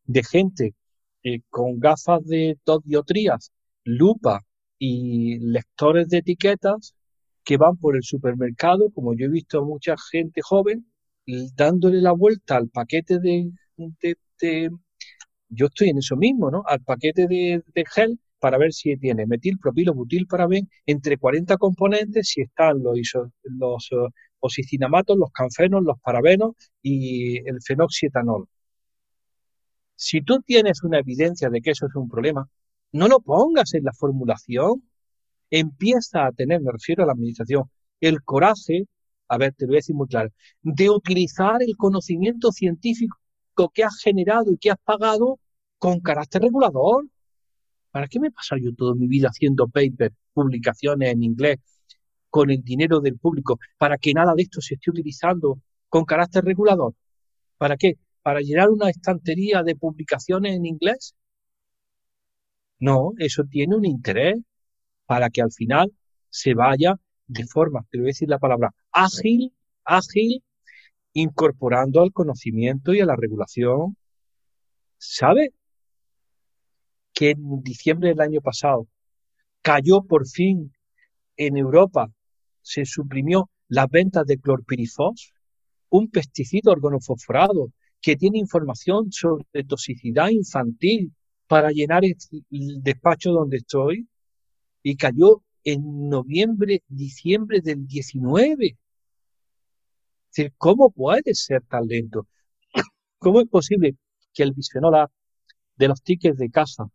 de 0.05 0.23
gente 0.23 0.75
eh, 1.23 1.41
con 1.49 1.79
gafas 1.79 2.25
de 2.25 2.57
dos 2.65 2.83
diotrías, 2.83 3.51
lupa 3.83 4.45
y 4.79 5.39
lectores 5.39 6.09
de 6.09 6.19
etiquetas 6.19 6.95
que 7.43 7.57
van 7.57 7.77
por 7.77 7.95
el 7.95 8.03
supermercado, 8.03 8.91
como 8.91 9.15
yo 9.15 9.25
he 9.27 9.29
visto 9.29 9.59
a 9.59 9.65
mucha 9.65 9.95
gente 10.11 10.41
joven, 10.43 10.85
dándole 11.55 12.01
la 12.01 12.11
vuelta 12.11 12.57
al 12.57 12.69
paquete 12.69 13.19
de, 13.19 13.51
yo 15.49 15.65
estoy 15.67 15.89
en 15.89 15.97
eso 15.99 16.15
mismo, 16.15 16.51
¿no? 16.51 16.63
Al 16.65 16.81
paquete 16.81 17.27
de, 17.27 17.63
gel 17.93 18.19
para 18.39 18.57
ver 18.57 18.73
si 18.73 18.97
tiene 18.97 19.25
metil, 19.25 19.57
propilo, 19.59 19.93
butil, 19.93 20.27
paraben, 20.27 20.69
entre 20.85 21.17
40 21.17 21.57
componentes, 21.57 22.29
si 22.29 22.41
están 22.41 22.83
los, 22.83 22.99
los 23.43 23.89
osicinamatos, 24.39 25.17
los 25.17 25.31
canfenos, 25.31 25.83
los 25.83 25.99
parabenos 25.99 26.55
y 26.81 27.37
el 27.47 27.61
fenoxietanol. 27.61 28.47
Si 29.95 30.21
tú 30.21 30.41
tienes 30.41 30.83
una 30.83 30.99
evidencia 30.99 31.49
de 31.49 31.61
que 31.61 31.71
eso 31.71 31.87
es 31.87 31.95
un 31.95 32.07
problema, 32.09 32.47
no 32.91 33.07
lo 33.07 33.19
pongas 33.19 33.73
en 33.73 33.83
la 33.83 33.93
formulación. 33.93 34.83
Empieza 35.49 36.25
a 36.27 36.31
tener, 36.31 36.61
me 36.61 36.71
refiero 36.71 37.03
a 37.03 37.07
la 37.07 37.13
administración, 37.13 37.63
el 38.01 38.23
coraje, 38.23 38.85
a 39.27 39.37
ver, 39.37 39.53
te 39.53 39.65
lo 39.65 39.69
voy 39.69 39.77
a 39.77 39.79
decir 39.79 39.95
muy 39.95 40.07
claro, 40.07 40.29
de 40.61 40.89
utilizar 40.89 41.57
el 41.61 41.75
conocimiento 41.77 42.51
científico 42.51 43.17
que 43.73 43.83
has 43.83 43.97
generado 44.01 44.51
y 44.51 44.57
que 44.57 44.71
has 44.71 44.77
pagado 44.83 45.39
con 45.79 45.99
carácter 45.99 46.43
regulador. 46.43 47.05
¿Para 47.91 48.07
qué 48.07 48.19
me 48.19 48.31
pasa 48.31 48.55
yo 48.61 48.73
toda 48.75 48.93
mi 48.95 49.07
vida 49.07 49.29
haciendo 49.29 49.67
papers, 49.67 50.15
publicaciones 50.33 51.11
en 51.11 51.23
inglés, 51.23 51.57
con 52.29 52.51
el 52.51 52.63
dinero 52.63 52.99
del 52.99 53.17
público, 53.17 53.59
para 53.77 53.97
que 53.97 54.13
nada 54.13 54.33
de 54.35 54.43
esto 54.43 54.61
se 54.61 54.75
esté 54.75 54.91
utilizando 54.91 55.59
con 55.89 56.05
carácter 56.05 56.43
regulador? 56.43 56.93
¿Para 57.57 57.77
qué? 57.77 57.95
¿Para 58.21 58.41
llenar 58.41 58.69
una 58.69 58.89
estantería 58.89 59.63
de 59.63 59.75
publicaciones 59.75 60.55
en 60.55 60.65
inglés? 60.65 61.15
No, 62.79 63.11
eso 63.17 63.43
tiene 63.49 63.75
un 63.75 63.85
interés 63.85 64.37
para 65.05 65.29
que 65.29 65.41
al 65.41 65.51
final 65.51 65.91
se 66.29 66.53
vaya 66.53 66.95
de 67.27 67.45
forma, 67.45 67.85
te 67.89 67.97
voy 67.97 68.07
a 68.07 68.13
decir 68.13 68.29
la 68.29 68.39
palabra, 68.39 68.71
ágil, 68.91 69.53
ágil, 69.83 70.43
incorporando 71.13 72.01
al 72.01 72.13
conocimiento 72.13 72.93
y 72.93 73.01
a 73.01 73.05
la 73.05 73.15
regulación. 73.15 73.97
¿Sabe 74.97 75.53
que 77.13 77.31
en 77.31 77.61
diciembre 77.63 78.09
del 78.09 78.21
año 78.21 78.41
pasado 78.41 78.87
cayó 79.61 80.03
por 80.03 80.27
fin 80.27 80.71
en 81.35 81.57
Europa, 81.57 82.09
se 82.67 82.83
suprimió 82.83 83.49
las 83.69 83.89
ventas 83.89 84.25
de 84.25 84.39
clorpirifos, 84.39 85.33
un 85.89 86.09
pesticida 86.09 86.71
organofosforado 86.71 87.71
que 88.01 88.17
tiene 88.17 88.39
información 88.39 89.09
sobre 89.11 89.63
toxicidad 89.65 90.29
infantil 90.29 91.13
para 91.47 91.69
llenar 91.69 92.03
el 92.03 92.17
despacho 92.81 93.31
donde 93.31 93.57
estoy 93.57 94.09
y 94.83 94.97
cayó 94.97 95.43
en 95.63 96.09
noviembre, 96.09 96.83
diciembre 96.89 97.61
del 97.61 97.87
19. 97.87 98.77
¿Cómo 100.57 100.91
puede 100.91 101.33
ser 101.33 101.63
tan 101.63 101.87
lento? 101.87 102.27
¿Cómo 103.17 103.39
es 103.39 103.47
posible 103.47 103.95
que 104.33 104.43
el 104.43 104.51
bisfenol 104.51 104.95
A 104.95 105.11
de 105.77 105.87
los 105.87 106.01
tickets 106.03 106.37
de 106.37 106.49
casa 106.49 106.85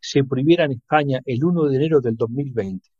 se 0.00 0.24
prohibiera 0.24 0.64
en 0.64 0.72
España 0.72 1.20
el 1.24 1.44
1 1.44 1.68
de 1.68 1.76
enero 1.76 2.00
del 2.00 2.16
2020 2.16 2.92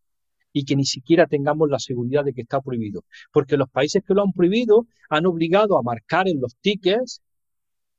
y 0.52 0.64
que 0.64 0.76
ni 0.76 0.84
siquiera 0.84 1.26
tengamos 1.26 1.68
la 1.68 1.78
seguridad 1.78 2.24
de 2.24 2.32
que 2.32 2.42
está 2.42 2.60
prohibido? 2.60 3.04
Porque 3.32 3.56
los 3.56 3.68
países 3.70 4.02
que 4.06 4.14
lo 4.14 4.22
han 4.22 4.32
prohibido 4.32 4.86
han 5.08 5.26
obligado 5.26 5.78
a 5.78 5.82
marcar 5.82 6.28
en 6.28 6.40
los 6.40 6.56
tickets 6.56 7.22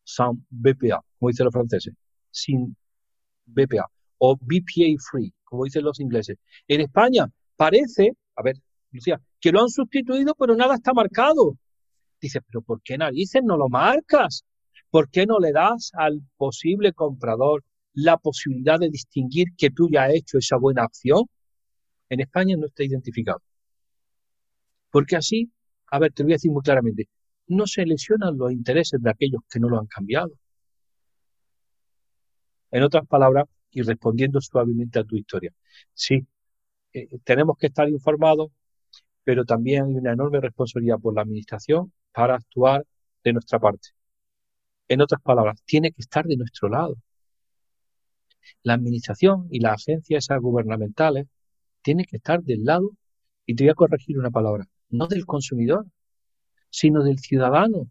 son 0.03 0.45
BPA, 0.49 1.01
como 1.17 1.29
dicen 1.29 1.45
los 1.45 1.53
franceses, 1.53 1.93
sin 2.31 2.75
BPA 3.45 3.85
o 4.17 4.35
BPA 4.35 4.95
free, 5.11 5.33
como 5.43 5.65
dicen 5.65 5.83
los 5.83 5.99
ingleses. 5.99 6.37
En 6.67 6.81
España 6.81 7.27
parece, 7.55 8.11
a 8.35 8.43
ver, 8.43 8.55
Lucía, 8.91 9.21
que 9.39 9.51
lo 9.51 9.61
han 9.61 9.69
sustituido, 9.69 10.35
pero 10.35 10.55
nada 10.55 10.75
está 10.75 10.93
marcado. 10.93 11.57
Dice, 12.21 12.39
pero 12.41 12.61
¿por 12.61 12.81
qué 12.81 12.97
narices 12.97 13.41
no 13.43 13.57
lo 13.57 13.67
marcas? 13.67 14.45
¿Por 14.89 15.09
qué 15.09 15.25
no 15.25 15.39
le 15.39 15.51
das 15.51 15.91
al 15.93 16.21
posible 16.37 16.93
comprador 16.93 17.63
la 17.93 18.17
posibilidad 18.17 18.79
de 18.79 18.89
distinguir 18.89 19.47
que 19.57 19.69
tú 19.71 19.89
ya 19.91 20.05
has 20.05 20.13
hecho 20.13 20.37
esa 20.37 20.57
buena 20.57 20.83
acción? 20.83 21.25
En 22.13 22.19
España 22.19 22.55
no 22.55 22.67
está 22.67 22.83
identificado. 22.83 23.41
Porque 24.91 25.15
así, 25.15 25.51
a 25.87 25.97
ver, 25.97 26.13
te 26.13 26.21
voy 26.21 26.33
a 26.33 26.35
decir 26.35 26.51
muy 26.51 26.61
claramente, 26.61 27.09
no 27.47 27.65
se 27.65 27.87
lesionan 27.87 28.37
los 28.37 28.51
intereses 28.51 29.01
de 29.01 29.09
aquellos 29.09 29.41
que 29.49 29.59
no 29.59 29.67
lo 29.67 29.79
han 29.79 29.87
cambiado. 29.87 30.31
En 32.69 32.83
otras 32.83 33.07
palabras, 33.07 33.45
y 33.71 33.81
respondiendo 33.81 34.39
suavemente 34.41 34.99
a 34.99 35.03
tu 35.03 35.15
historia, 35.15 35.51
sí, 35.95 36.27
eh, 36.93 37.07
tenemos 37.23 37.57
que 37.57 37.67
estar 37.67 37.89
informados, 37.89 38.51
pero 39.23 39.43
también 39.43 39.85
hay 39.85 39.95
una 39.95 40.13
enorme 40.13 40.39
responsabilidad 40.39 40.99
por 40.99 41.15
la 41.15 41.21
administración 41.21 41.91
para 42.11 42.35
actuar 42.35 42.85
de 43.23 43.33
nuestra 43.33 43.57
parte. 43.57 43.89
En 44.87 45.01
otras 45.01 45.21
palabras, 45.23 45.63
tiene 45.65 45.91
que 45.91 46.01
estar 46.01 46.25
de 46.27 46.37
nuestro 46.37 46.69
lado. 46.69 46.95
La 48.61 48.75
administración 48.75 49.47
y 49.49 49.61
las 49.61 49.81
agencias 49.81 50.27
gubernamentales 50.39 51.25
tienen 51.83 52.05
que 52.05 52.17
estar 52.17 52.41
del 52.43 52.63
lado, 52.63 52.91
y 53.45 53.55
te 53.55 53.63
voy 53.65 53.71
a 53.71 53.75
corregir 53.75 54.17
una 54.17 54.31
palabra, 54.31 54.67
no 54.89 55.07
del 55.07 55.25
consumidor, 55.25 55.85
sino 56.69 57.03
del 57.03 57.19
ciudadano. 57.19 57.89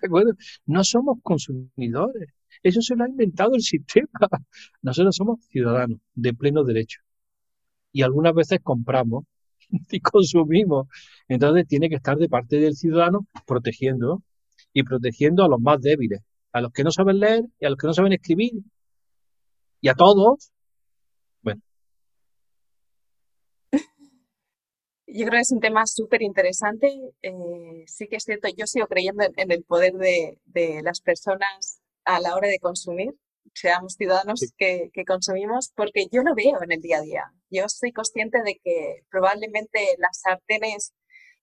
¿De 0.00 0.06
acuerdo? 0.06 0.32
No 0.66 0.84
somos 0.84 1.18
consumidores. 1.22 2.30
Eso 2.62 2.80
se 2.80 2.96
lo 2.96 3.04
ha 3.04 3.08
inventado 3.08 3.54
el 3.54 3.62
sistema. 3.62 4.08
Nosotros 4.82 5.16
somos 5.16 5.44
ciudadanos 5.46 5.98
de 6.14 6.34
pleno 6.34 6.64
derecho. 6.64 7.00
Y 7.92 8.02
algunas 8.02 8.34
veces 8.34 8.60
compramos 8.62 9.24
y 9.90 10.00
consumimos. 10.00 10.88
Entonces 11.28 11.66
tiene 11.66 11.88
que 11.88 11.96
estar 11.96 12.16
de 12.16 12.28
parte 12.28 12.56
del 12.56 12.76
ciudadano 12.76 13.26
protegiendo 13.46 14.22
y 14.72 14.82
protegiendo 14.82 15.44
a 15.44 15.48
los 15.48 15.60
más 15.60 15.80
débiles, 15.80 16.20
a 16.52 16.60
los 16.60 16.72
que 16.72 16.84
no 16.84 16.90
saben 16.90 17.20
leer 17.20 17.44
y 17.58 17.66
a 17.66 17.70
los 17.70 17.78
que 17.78 17.86
no 17.86 17.94
saben 17.94 18.12
escribir. 18.12 18.52
Y 19.80 19.88
a 19.88 19.94
todos 19.94 20.50
Yo 25.06 25.24
creo 25.26 25.38
que 25.38 25.42
es 25.42 25.52
un 25.52 25.60
tema 25.60 25.86
súper 25.86 26.22
interesante. 26.22 26.88
Eh, 27.22 27.84
sí 27.86 28.08
que 28.08 28.16
es 28.16 28.24
cierto, 28.24 28.48
yo 28.56 28.66
sigo 28.66 28.86
creyendo 28.86 29.24
en, 29.36 29.52
el 29.52 29.64
poder 29.64 29.94
de, 29.94 30.82
las 30.82 31.00
personas 31.00 31.80
a 32.04 32.20
la 32.20 32.34
hora 32.34 32.48
de 32.48 32.58
consumir, 32.58 33.14
seamos 33.54 33.94
ciudadanos 33.94 34.40
que, 34.56 34.90
consumimos, 35.06 35.72
porque 35.76 36.06
yo 36.10 36.22
lo 36.22 36.34
veo 36.34 36.60
en 36.62 36.72
el 36.72 36.80
día 36.80 36.98
a 36.98 37.02
día. 37.02 37.24
Yo 37.50 37.68
soy 37.68 37.92
consciente 37.92 38.42
de 38.42 38.60
que 38.62 39.04
probablemente 39.08 39.80
las 39.98 40.20
sartenes 40.20 40.92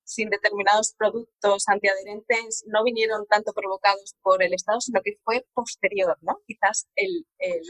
sin 0.06 0.30
determinados 0.30 0.94
productos 0.98 1.64
antiadherentes 1.68 2.66
no 2.68 2.84
vinieron 2.84 3.26
tanto 3.28 3.54
provocados 3.54 4.16
por 4.22 4.44
el 4.44 4.54
Estado, 4.54 4.82
sino 4.82 5.02
que 5.02 5.18
fue 5.24 5.46
posterior, 5.54 6.18
¿no? 6.22 6.40
Quizás 6.46 6.88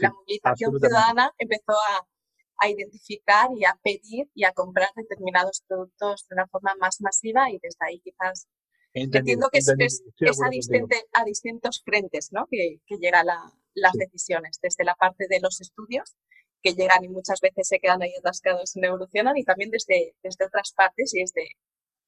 la 0.00 0.10
movilización 0.10 0.78
ciudadana 0.80 1.32
empezó 1.38 1.72
a, 1.72 2.04
a 2.58 2.68
identificar 2.68 3.48
y 3.56 3.64
a 3.64 3.78
pedir 3.82 4.30
y 4.34 4.44
a 4.44 4.52
comprar 4.52 4.88
determinados 4.96 5.62
productos 5.66 6.26
de 6.28 6.34
una 6.34 6.46
forma 6.46 6.74
más 6.80 7.00
masiva 7.00 7.50
y 7.50 7.58
desde 7.62 7.78
ahí 7.80 8.00
quizás 8.00 8.48
entiendo 8.92 9.48
que 9.50 9.58
es, 9.58 9.68
a, 9.68 11.24
distintos 11.24 11.82
frentes 11.84 12.28
¿no? 12.32 12.46
que, 12.50 12.80
que 12.86 12.96
llegan 12.96 13.26
las 13.74 13.92
decisiones, 13.94 14.58
desde 14.62 14.84
la 14.84 14.94
parte 14.94 15.26
de 15.28 15.40
los 15.40 15.60
estudios 15.60 16.14
que 16.62 16.72
llegan 16.72 17.04
y 17.04 17.08
muchas 17.08 17.40
veces 17.40 17.68
se 17.68 17.78
quedan 17.78 18.02
ahí 18.02 18.12
atascados 18.18 18.74
y 18.74 18.80
no 18.80 18.88
evolucionan 18.88 19.36
y 19.36 19.44
también 19.44 19.70
desde, 19.70 20.14
desde 20.22 20.46
otras 20.46 20.72
partes 20.72 21.14
y 21.14 21.20
desde, 21.20 21.48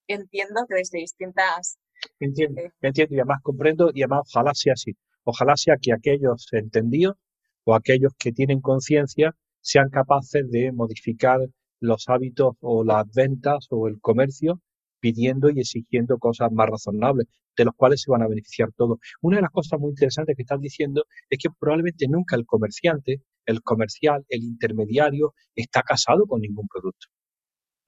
entiendo 0.07 0.65
que 0.69 0.77
desde 0.77 0.99
distintas... 0.99 1.79
Entiendo, 2.21 2.63
eh, 2.63 2.73
entiendo 2.81 3.15
y 3.15 3.19
además 3.19 3.43
comprendo 3.43 3.91
y 3.93 4.03
además 4.03 4.23
ojalá 4.33 4.55
sea 4.55 4.73
así. 4.73 4.97
Ojalá 5.25 5.57
sea 5.57 5.77
que 5.81 5.93
aquellos 5.93 6.47
entendidos 6.53 7.17
o 7.65 7.75
aquellos 7.75 8.13
que 8.19 8.33
tienen 8.33 8.61
conciencia 8.61 9.37
sean 9.61 9.91
capaces 9.91 10.49
de 10.51 10.73
modificar 10.73 11.41
los 11.81 12.09
hábitos 12.09 12.55
o 12.61 12.85
las 12.85 13.07
ventas 13.15 13.67
o 13.71 13.89
el 13.89 14.01
comercio 14.01 14.61
pidiendo 15.01 15.51
y 15.51 15.61
exigiendo 15.61 16.19
cosas 16.19 16.51
más 16.53 16.69
razonables, 16.69 17.27
de 17.57 17.65
los 17.65 17.75
cuales 17.75 18.03
se 18.03 18.11
van 18.11 18.23
a 18.23 18.29
beneficiar 18.29 18.71
todos. 18.77 18.99
Una 19.23 19.37
de 19.37 19.43
las 19.43 19.51
cosas 19.51 19.79
muy 19.79 19.91
interesantes 19.91 20.37
que 20.37 20.43
están 20.43 20.61
diciendo 20.61 21.05
es 21.31 21.39
que 21.39 21.49
probablemente 21.59 22.07
nunca 22.09 22.37
el 22.37 22.47
comerciante, 22.47 23.23
el 23.45 23.63
comercial, 23.63 24.25
el 24.29 24.43
intermediario 24.43 25.35
está 25.55 25.83
casado 25.83 26.27
con 26.27 26.41
ningún 26.41 26.67
producto. 26.69 27.07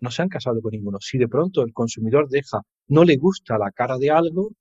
No 0.01 0.11
se 0.11 0.23
han 0.23 0.29
casado 0.29 0.61
con 0.61 0.71
ninguno. 0.73 0.99
Si 1.01 1.19
de 1.19 1.29
pronto 1.29 1.63
el 1.63 1.73
consumidor 1.73 2.29
deja, 2.29 2.61
no 2.87 3.05
le 3.05 3.17
gusta 3.17 3.59
la 3.59 3.73
cara 3.73 3.99
de 3.99 4.11
algo, 4.11 4.53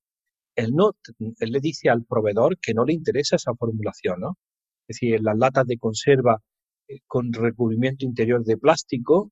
él 0.56 0.74
no, 0.74 0.94
él 1.20 1.52
le 1.52 1.60
dice 1.60 1.90
al 1.90 2.04
proveedor 2.04 2.58
que 2.60 2.74
no 2.74 2.84
le 2.84 2.94
interesa 2.94 3.36
esa 3.36 3.54
formulación, 3.54 4.20
¿no? 4.20 4.38
Es 4.88 5.00
decir, 5.00 5.22
las 5.22 5.38
latas 5.38 5.68
de 5.68 5.78
conserva 5.78 6.42
con 7.08 7.34
recubrimiento 7.34 8.06
interior 8.06 8.44
de 8.44 8.58
plástico, 8.58 9.32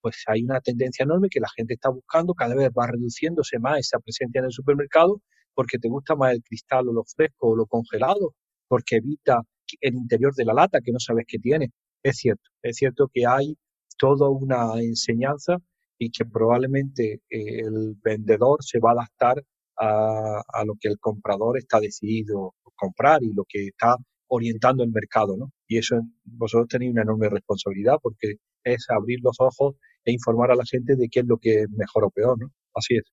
pues 0.00 0.24
hay 0.26 0.42
una 0.42 0.60
tendencia 0.60 1.04
enorme 1.04 1.28
que 1.30 1.40
la 1.40 1.48
gente 1.56 1.74
está 1.74 1.90
buscando, 1.90 2.34
cada 2.34 2.54
vez 2.54 2.70
va 2.70 2.86
reduciéndose 2.86 3.58
más 3.58 3.80
esa 3.80 3.98
presencia 4.00 4.40
en 4.40 4.46
el 4.46 4.52
supermercado 4.52 5.22
porque 5.54 5.78
te 5.78 5.88
gusta 5.88 6.16
más 6.16 6.32
el 6.32 6.42
cristal 6.42 6.88
o 6.88 6.92
lo 6.92 7.04
fresco 7.04 7.50
o 7.50 7.56
lo 7.56 7.66
congelado, 7.66 8.34
porque 8.68 8.96
evita 8.96 9.42
el 9.80 9.94
interior 9.94 10.34
de 10.34 10.44
la 10.44 10.54
lata 10.54 10.80
que 10.84 10.92
no 10.92 10.98
sabes 10.98 11.24
qué 11.28 11.38
tiene. 11.38 11.70
Es 12.02 12.16
cierto, 12.16 12.42
es 12.62 12.76
cierto 12.76 13.08
que 13.12 13.26
hay 13.26 13.56
toda 13.98 14.28
una 14.28 14.80
enseñanza 14.80 15.58
y 15.98 16.10
que 16.10 16.24
probablemente 16.24 17.20
eh, 17.30 17.60
el 17.60 17.96
vendedor 18.02 18.58
se 18.62 18.80
va 18.80 18.90
a 18.90 18.92
adaptar 18.94 19.42
a, 19.76 20.42
a, 20.52 20.64
lo 20.64 20.74
que 20.80 20.88
el 20.88 20.98
comprador 20.98 21.58
está 21.58 21.80
decidido 21.80 22.54
comprar 22.74 23.22
y 23.22 23.32
lo 23.32 23.44
que 23.48 23.66
está 23.68 23.96
orientando 24.34 24.82
el 24.82 24.90
mercado, 24.90 25.36
¿no? 25.36 25.52
Y 25.68 25.76
eso 25.78 25.96
vosotros 26.24 26.68
tenéis 26.68 26.92
una 26.92 27.02
enorme 27.02 27.28
responsabilidad 27.28 27.96
porque 28.02 28.36
es 28.64 28.86
abrir 28.88 29.18
los 29.22 29.36
ojos 29.40 29.74
e 30.04 30.12
informar 30.12 30.50
a 30.50 30.56
la 30.56 30.64
gente 30.64 30.96
de 30.96 31.08
qué 31.10 31.20
es 31.20 31.26
lo 31.26 31.36
que 31.36 31.62
es 31.62 31.70
mejor 31.70 32.04
o 32.04 32.10
peor, 32.10 32.38
¿no? 32.40 32.48
Así 32.74 32.96
es. 32.96 33.04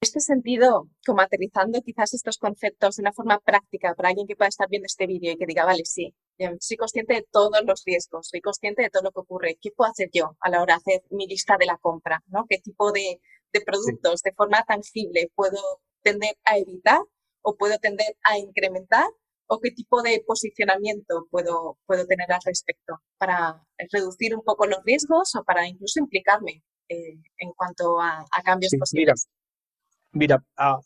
En 0.00 0.06
este 0.06 0.20
sentido, 0.20 0.88
como 1.06 1.20
aterrizando 1.20 1.80
quizás 1.82 2.14
estos 2.14 2.38
conceptos 2.38 2.96
de 2.96 3.02
una 3.02 3.12
forma 3.12 3.38
práctica 3.40 3.94
para 3.94 4.08
alguien 4.08 4.26
que 4.26 4.36
pueda 4.36 4.48
estar 4.48 4.68
viendo 4.70 4.86
este 4.86 5.06
vídeo 5.06 5.32
y 5.32 5.36
que 5.36 5.46
diga, 5.46 5.66
vale, 5.66 5.84
sí, 5.84 6.14
soy 6.60 6.76
consciente 6.78 7.14
de 7.14 7.26
todos 7.30 7.62
los 7.66 7.82
riesgos, 7.84 8.28
soy 8.28 8.40
consciente 8.40 8.82
de 8.82 8.90
todo 8.90 9.02
lo 9.02 9.12
que 9.12 9.20
ocurre, 9.20 9.58
¿qué 9.60 9.70
puedo 9.76 9.90
hacer 9.90 10.08
yo 10.12 10.36
a 10.40 10.48
la 10.48 10.62
hora 10.62 10.74
de 10.74 10.94
hacer 10.94 11.02
mi 11.10 11.26
lista 11.26 11.56
de 11.58 11.66
la 11.66 11.76
compra? 11.78 12.22
¿no? 12.28 12.46
¿Qué 12.48 12.58
tipo 12.58 12.92
de, 12.92 13.20
de 13.52 13.60
productos 13.60 14.22
de 14.22 14.32
forma 14.32 14.62
tangible 14.66 15.30
puedo 15.34 15.60
tender 16.02 16.36
a 16.44 16.58
evitar 16.58 17.00
o 17.44 17.56
puedo 17.56 17.78
tender 17.78 18.12
a 18.30 18.38
incrementar 18.38 19.06
o 19.46 19.60
qué 19.60 19.70
tipo 19.72 20.02
de 20.02 20.22
posicionamiento 20.26 21.26
puedo, 21.30 21.78
puedo 21.86 22.06
tener 22.06 22.30
al 22.32 22.40
respecto 22.44 22.92
para 23.18 23.62
reducir 23.92 24.34
un 24.34 24.42
poco 24.42 24.66
los 24.66 24.82
riesgos 24.84 25.34
o 25.36 25.44
para 25.44 25.68
incluso 25.68 26.00
implicarme 26.00 26.62
eh, 26.88 27.18
en 27.38 27.52
cuanto 27.58 28.00
a, 28.00 28.10
a 28.36 28.42
cambios 28.42 28.70
Sí, 28.70 28.78
mira, 28.92 29.14
posibles. 29.14 29.28
mira, 30.12 30.44
a- 30.56 30.72
a- 30.74 30.80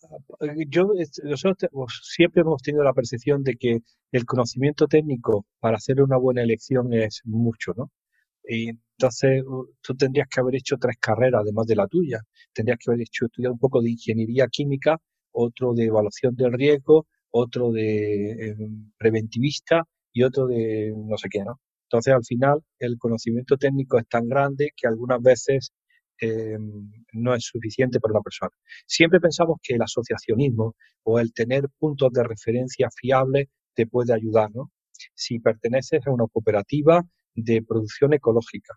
yo, 0.68 0.90
nosotros 1.24 1.70
pues, 1.72 1.92
siempre 2.04 2.42
hemos 2.42 2.62
tenido 2.62 2.84
la 2.84 2.94
percepción 2.94 3.42
de 3.44 3.56
que 3.56 3.80
el 4.12 4.24
conocimiento 4.26 4.86
técnico 4.88 5.46
para 5.60 5.76
hacer 5.76 6.02
una 6.02 6.16
buena 6.18 6.42
elección 6.42 6.92
es 6.94 7.22
mucho, 7.24 7.72
¿no? 7.76 7.90
Y 8.48 8.70
entonces 8.70 9.44
tú 9.82 9.96
tendrías 9.96 10.28
que 10.28 10.40
haber 10.40 10.56
hecho 10.56 10.76
tres 10.78 10.96
carreras 11.00 11.42
además 11.42 11.66
de 11.66 11.76
la 11.76 11.88
tuya. 11.88 12.20
Tendrías 12.54 12.78
que 12.80 12.90
haber 12.92 13.02
hecho 13.02 13.26
estudiado 13.26 13.54
un 13.54 13.60
poco 13.60 13.82
de 13.82 13.90
ingeniería 13.92 14.48
química, 14.48 14.98
otro 15.32 15.74
de 15.74 15.86
evaluación 15.86 16.34
del 16.36 16.52
riesgo, 16.52 17.06
otro 17.30 17.70
de 17.72 18.50
em, 18.50 18.92
preventivista 18.98 19.84
y 20.12 20.22
otro 20.22 20.46
de 20.46 20.92
no 20.96 21.16
sé 21.18 21.28
qué, 21.30 21.40
¿no? 21.44 21.60
Entonces 21.84 22.14
al 22.14 22.24
final 22.24 22.62
el 22.78 22.98
conocimiento 22.98 23.56
técnico 23.56 23.98
es 23.98 24.06
tan 24.08 24.28
grande 24.28 24.72
que 24.76 24.86
algunas 24.88 25.22
veces 25.22 25.72
em, 26.20 26.90
no 27.12 27.34
es 27.34 27.44
suficiente 27.44 28.00
para 28.00 28.12
una 28.12 28.22
persona. 28.22 28.50
Siempre 28.86 29.20
pensamos 29.20 29.58
que 29.62 29.74
el 29.74 29.82
asociacionismo 29.82 30.74
o 31.04 31.18
el 31.20 31.32
tener 31.32 31.68
puntos 31.78 32.12
de 32.12 32.24
referencia 32.24 32.88
fiables 32.94 33.48
te 33.74 33.86
puede 33.86 34.12
ayudar, 34.14 34.50
¿no? 34.54 34.70
Si 35.14 35.38
perteneces 35.40 36.06
a 36.06 36.10
una 36.10 36.26
cooperativa 36.26 37.04
de 37.34 37.62
producción 37.62 38.14
ecológica 38.14 38.74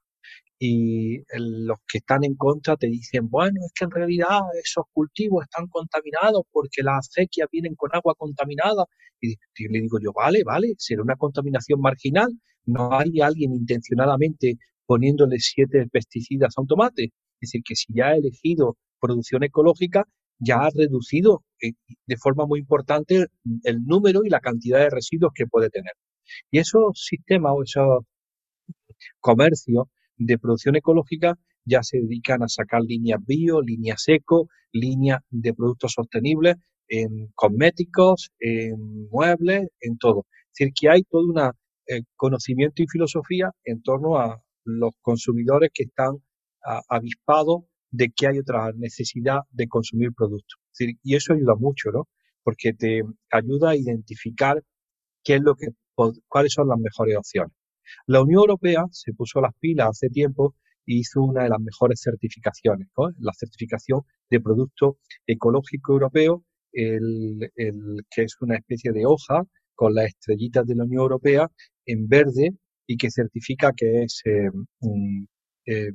y 0.63 1.17
los 1.33 1.79
que 1.87 1.97
están 1.99 2.23
en 2.23 2.35
contra 2.35 2.77
te 2.77 2.87
dicen, 2.87 3.29
bueno, 3.29 3.59
es 3.65 3.71
que 3.73 3.85
en 3.85 3.91
realidad 3.91 4.41
esos 4.63 4.85
cultivos 4.93 5.43
están 5.43 5.67
contaminados 5.67 6.43
porque 6.51 6.83
las 6.83 7.07
acequias 7.09 7.49
vienen 7.51 7.73
con 7.75 7.89
agua 7.93 8.13
contaminada. 8.15 8.85
Y 9.19 9.33
y 9.57 9.67
le 9.69 9.81
digo 9.81 9.97
yo, 9.99 10.11
vale, 10.13 10.43
vale, 10.45 10.73
será 10.77 11.01
una 11.01 11.15
contaminación 11.15 11.81
marginal. 11.81 12.29
No 12.65 12.93
hay 12.93 13.21
alguien 13.21 13.53
intencionadamente 13.53 14.57
poniéndole 14.85 15.39
siete 15.39 15.87
pesticidas 15.91 16.53
a 16.57 16.61
un 16.61 16.67
tomate. 16.67 17.05
Es 17.05 17.11
decir, 17.49 17.61
que 17.65 17.75
si 17.75 17.87
ya 17.93 18.09
ha 18.09 18.15
elegido 18.17 18.77
producción 18.99 19.43
ecológica, 19.43 20.05
ya 20.37 20.57
ha 20.59 20.69
reducido 20.69 21.43
eh, 21.61 21.71
de 22.05 22.17
forma 22.17 22.45
muy 22.45 22.59
importante 22.59 23.25
el 23.63 23.83
número 23.85 24.21
y 24.23 24.29
la 24.29 24.39
cantidad 24.41 24.79
de 24.79 24.89
residuos 24.91 25.31
que 25.33 25.47
puede 25.47 25.69
tener. 25.71 25.93
Y 26.51 26.59
esos 26.59 27.03
sistemas 27.03 27.53
o 27.55 27.63
esos 27.63 28.03
comercios 29.19 29.85
de 30.25 30.37
producción 30.39 30.75
ecológica 30.75 31.37
ya 31.65 31.83
se 31.83 31.97
dedican 31.99 32.43
a 32.43 32.47
sacar 32.47 32.81
líneas 32.81 33.19
bio, 33.25 33.61
líneas 33.61 34.03
eco, 34.07 34.47
líneas 34.71 35.21
de 35.29 35.53
productos 35.53 35.93
sostenibles 35.93 36.55
en 36.87 37.27
cosméticos, 37.35 38.31
en 38.39 39.07
muebles, 39.09 39.69
en 39.79 39.97
todo. 39.97 40.25
Es 40.53 40.59
decir, 40.59 40.73
que 40.79 40.89
hay 40.89 41.03
todo 41.03 41.23
un 41.23 41.37
conocimiento 42.15 42.81
y 42.83 42.87
filosofía 42.87 43.51
en 43.63 43.81
torno 43.81 44.17
a 44.17 44.41
los 44.65 44.91
consumidores 45.01 45.71
que 45.73 45.83
están 45.83 46.17
a- 46.65 46.81
avispados 46.89 47.63
de 47.91 48.09
que 48.15 48.27
hay 48.27 48.39
otra 48.39 48.71
necesidad 48.75 49.39
de 49.51 49.67
consumir 49.67 50.11
productos. 50.15 50.59
Y 51.03 51.15
eso 51.15 51.33
ayuda 51.33 51.55
mucho, 51.55 51.91
¿no? 51.91 52.07
Porque 52.43 52.73
te 52.73 53.01
ayuda 53.31 53.71
a 53.71 53.75
identificar 53.75 54.63
qué 55.23 55.35
es 55.35 55.41
lo 55.41 55.55
que, 55.55 55.67
cuáles 56.29 56.53
son 56.53 56.69
las 56.69 56.79
mejores 56.79 57.17
opciones. 57.17 57.53
La 58.07 58.21
Unión 58.21 58.41
Europea 58.41 58.85
se 58.91 59.13
puso 59.13 59.41
las 59.41 59.53
pilas 59.59 59.89
hace 59.89 60.09
tiempo 60.09 60.55
y 60.85 60.99
hizo 60.99 61.21
una 61.21 61.43
de 61.43 61.49
las 61.49 61.59
mejores 61.59 62.01
certificaciones, 62.01 62.87
la 63.19 63.33
certificación 63.33 64.01
de 64.29 64.41
producto 64.41 64.97
ecológico 65.27 65.93
europeo, 65.93 66.43
que 66.71 68.21
es 68.23 68.35
una 68.41 68.55
especie 68.55 68.91
de 68.91 69.05
hoja 69.05 69.43
con 69.75 69.93
las 69.93 70.07
estrellitas 70.07 70.65
de 70.65 70.75
la 70.75 70.83
Unión 70.83 71.01
Europea 71.01 71.49
en 71.85 72.07
verde 72.07 72.55
y 72.87 72.97
que 72.97 73.09
certifica 73.09 73.73
que 73.75 74.03
es, 74.03 74.21
eh, 74.25 74.49
eh, 75.65 75.91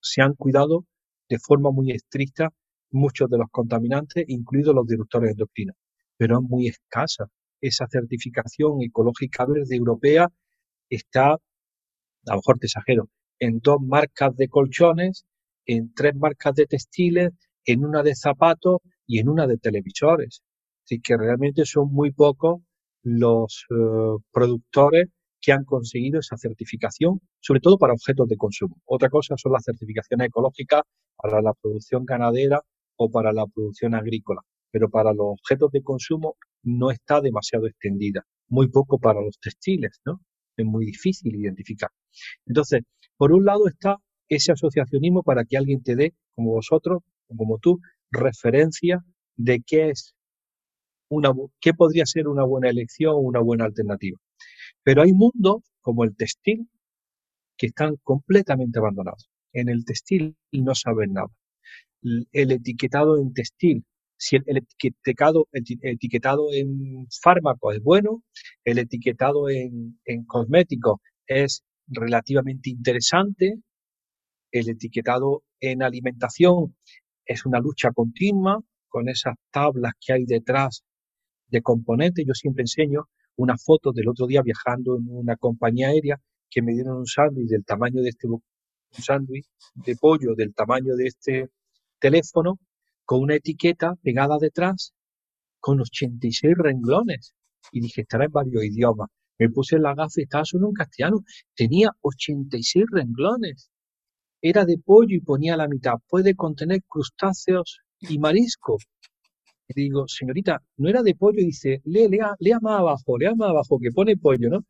se 0.00 0.22
han 0.22 0.34
cuidado 0.34 0.84
de 1.28 1.38
forma 1.38 1.70
muy 1.70 1.92
estricta 1.92 2.50
muchos 2.90 3.28
de 3.28 3.38
los 3.38 3.48
contaminantes, 3.50 4.24
incluidos 4.28 4.74
los 4.74 4.86
disruptores 4.86 5.32
endocrinos, 5.32 5.76
pero 6.16 6.38
es 6.38 6.42
muy 6.48 6.68
escasa. 6.68 7.26
Esa 7.70 7.86
certificación 7.88 8.82
ecológica 8.82 9.46
verde 9.46 9.74
europea 9.74 10.28
está, 10.90 11.32
a 11.32 11.38
lo 12.26 12.36
mejor 12.36 12.58
te 12.58 12.66
exagero, 12.66 13.08
en 13.38 13.60
dos 13.60 13.78
marcas 13.80 14.36
de 14.36 14.48
colchones, 14.48 15.24
en 15.64 15.94
tres 15.94 16.14
marcas 16.14 16.54
de 16.56 16.66
textiles, 16.66 17.30
en 17.64 17.86
una 17.86 18.02
de 18.02 18.14
zapatos 18.14 18.80
y 19.06 19.18
en 19.18 19.30
una 19.30 19.46
de 19.46 19.56
televisores. 19.56 20.42
Así 20.84 21.00
que 21.00 21.16
realmente 21.16 21.64
son 21.64 21.90
muy 21.90 22.12
pocos 22.12 22.60
los 23.02 23.64
eh, 23.70 24.22
productores 24.30 25.08
que 25.40 25.52
han 25.52 25.64
conseguido 25.64 26.20
esa 26.20 26.36
certificación, 26.36 27.18
sobre 27.40 27.60
todo 27.60 27.78
para 27.78 27.94
objetos 27.94 28.28
de 28.28 28.36
consumo. 28.36 28.76
Otra 28.84 29.08
cosa 29.08 29.36
son 29.38 29.52
las 29.52 29.64
certificaciones 29.64 30.26
ecológicas 30.26 30.82
para 31.16 31.40
la 31.40 31.54
producción 31.54 32.04
ganadera 32.04 32.60
o 32.96 33.10
para 33.10 33.32
la 33.32 33.46
producción 33.46 33.94
agrícola, 33.94 34.42
pero 34.70 34.90
para 34.90 35.14
los 35.14 35.28
objetos 35.28 35.70
de 35.72 35.82
consumo 35.82 36.36
no 36.64 36.90
está 36.90 37.20
demasiado 37.20 37.66
extendida, 37.66 38.26
muy 38.48 38.68
poco 38.68 38.98
para 38.98 39.20
los 39.20 39.38
textiles, 39.38 40.00
¿no? 40.04 40.20
Es 40.56 40.64
muy 40.64 40.86
difícil 40.86 41.34
identificar. 41.34 41.90
Entonces, 42.46 42.82
por 43.16 43.32
un 43.32 43.44
lado 43.44 43.68
está 43.68 43.96
ese 44.28 44.52
asociacionismo 44.52 45.22
para 45.22 45.44
que 45.44 45.56
alguien 45.56 45.82
te 45.82 45.96
dé, 45.96 46.14
como 46.34 46.52
vosotros, 46.52 47.02
o 47.28 47.36
como 47.36 47.58
tú, 47.58 47.80
referencia 48.10 49.04
de 49.36 49.62
qué 49.66 49.90
es 49.90 50.14
una, 51.08 51.32
qué 51.60 51.74
podría 51.74 52.06
ser 52.06 52.28
una 52.28 52.44
buena 52.44 52.70
elección 52.70 53.14
o 53.14 53.18
una 53.18 53.40
buena 53.40 53.64
alternativa. 53.64 54.18
Pero 54.82 55.02
hay 55.02 55.12
mundos 55.12 55.62
como 55.80 56.04
el 56.04 56.16
textil 56.16 56.68
que 57.56 57.66
están 57.66 57.96
completamente 58.02 58.78
abandonados. 58.78 59.28
En 59.52 59.68
el 59.68 59.84
textil 59.84 60.36
no 60.52 60.74
saben 60.74 61.12
nada. 61.12 61.28
El 62.02 62.52
etiquetado 62.52 63.18
en 63.18 63.32
textil, 63.32 63.84
si 64.16 64.36
el, 64.36 64.44
etiquetado, 64.58 65.48
el 65.52 65.64
ti- 65.64 65.78
etiquetado 65.82 66.52
en 66.52 67.06
fármacos 67.22 67.76
es 67.76 67.82
bueno, 67.82 68.22
el 68.64 68.78
etiquetado 68.78 69.48
en, 69.50 69.98
cosméticos 70.26 71.00
es 71.26 71.62
relativamente 71.88 72.70
interesante, 72.70 73.58
el 74.52 74.68
etiquetado 74.70 75.42
en 75.60 75.82
alimentación 75.82 76.76
es 77.26 77.46
una 77.46 77.60
lucha 77.60 77.90
continua 77.92 78.60
con 78.88 79.08
esas 79.08 79.34
tablas 79.50 79.92
que 80.00 80.12
hay 80.12 80.24
detrás 80.26 80.84
de 81.48 81.62
componentes. 81.62 82.24
Yo 82.26 82.34
siempre 82.34 82.62
enseño 82.62 83.08
una 83.36 83.56
foto 83.58 83.92
del 83.92 84.08
otro 84.08 84.26
día 84.26 84.42
viajando 84.42 84.96
en 84.96 85.04
una 85.08 85.36
compañía 85.36 85.88
aérea 85.88 86.20
que 86.50 86.62
me 86.62 86.72
dieron 86.72 86.98
un 86.98 87.06
sándwich 87.06 87.48
del 87.48 87.64
tamaño 87.64 88.02
de 88.02 88.10
este, 88.10 88.28
un 88.28 88.42
sándwich 88.92 89.46
de 89.74 89.96
pollo 89.96 90.34
del 90.36 90.54
tamaño 90.54 90.94
de 90.96 91.06
este 91.06 91.48
teléfono 91.98 92.58
con 93.04 93.22
una 93.22 93.36
etiqueta 93.36 93.94
pegada 94.02 94.38
detrás 94.38 94.92
con 95.60 95.80
86 95.80 96.54
renglones. 96.56 97.34
Y 97.72 97.80
dije, 97.80 98.02
estará 98.02 98.26
en 98.26 98.32
varios 98.32 98.64
idiomas. 98.64 99.08
Me 99.38 99.48
puse 99.48 99.78
la 99.78 99.94
gafa 99.94 100.20
y 100.20 100.22
estaba 100.24 100.44
solo 100.44 100.68
en 100.68 100.74
castellano. 100.74 101.24
Tenía 101.54 101.90
86 102.02 102.84
renglones. 102.90 103.70
Era 104.42 104.64
de 104.64 104.78
pollo 104.78 105.16
y 105.16 105.20
ponía 105.20 105.56
la 105.56 105.68
mitad. 105.68 105.94
Puede 106.08 106.34
contener 106.34 106.82
crustáceos 106.86 107.80
y 108.00 108.18
marisco. 108.18 108.76
Y 109.68 109.74
digo, 109.74 110.06
señorita, 110.06 110.62
no 110.76 110.88
era 110.88 111.02
de 111.02 111.14
pollo. 111.14 111.40
Y 111.40 111.46
dice, 111.46 111.80
lea, 111.84 112.08
lea, 112.08 112.34
lea 112.38 112.58
más 112.60 112.80
abajo, 112.80 113.18
lea 113.18 113.34
más 113.34 113.50
abajo, 113.50 113.78
que 113.80 113.90
pone 113.90 114.16
pollo, 114.16 114.50
¿no? 114.50 114.64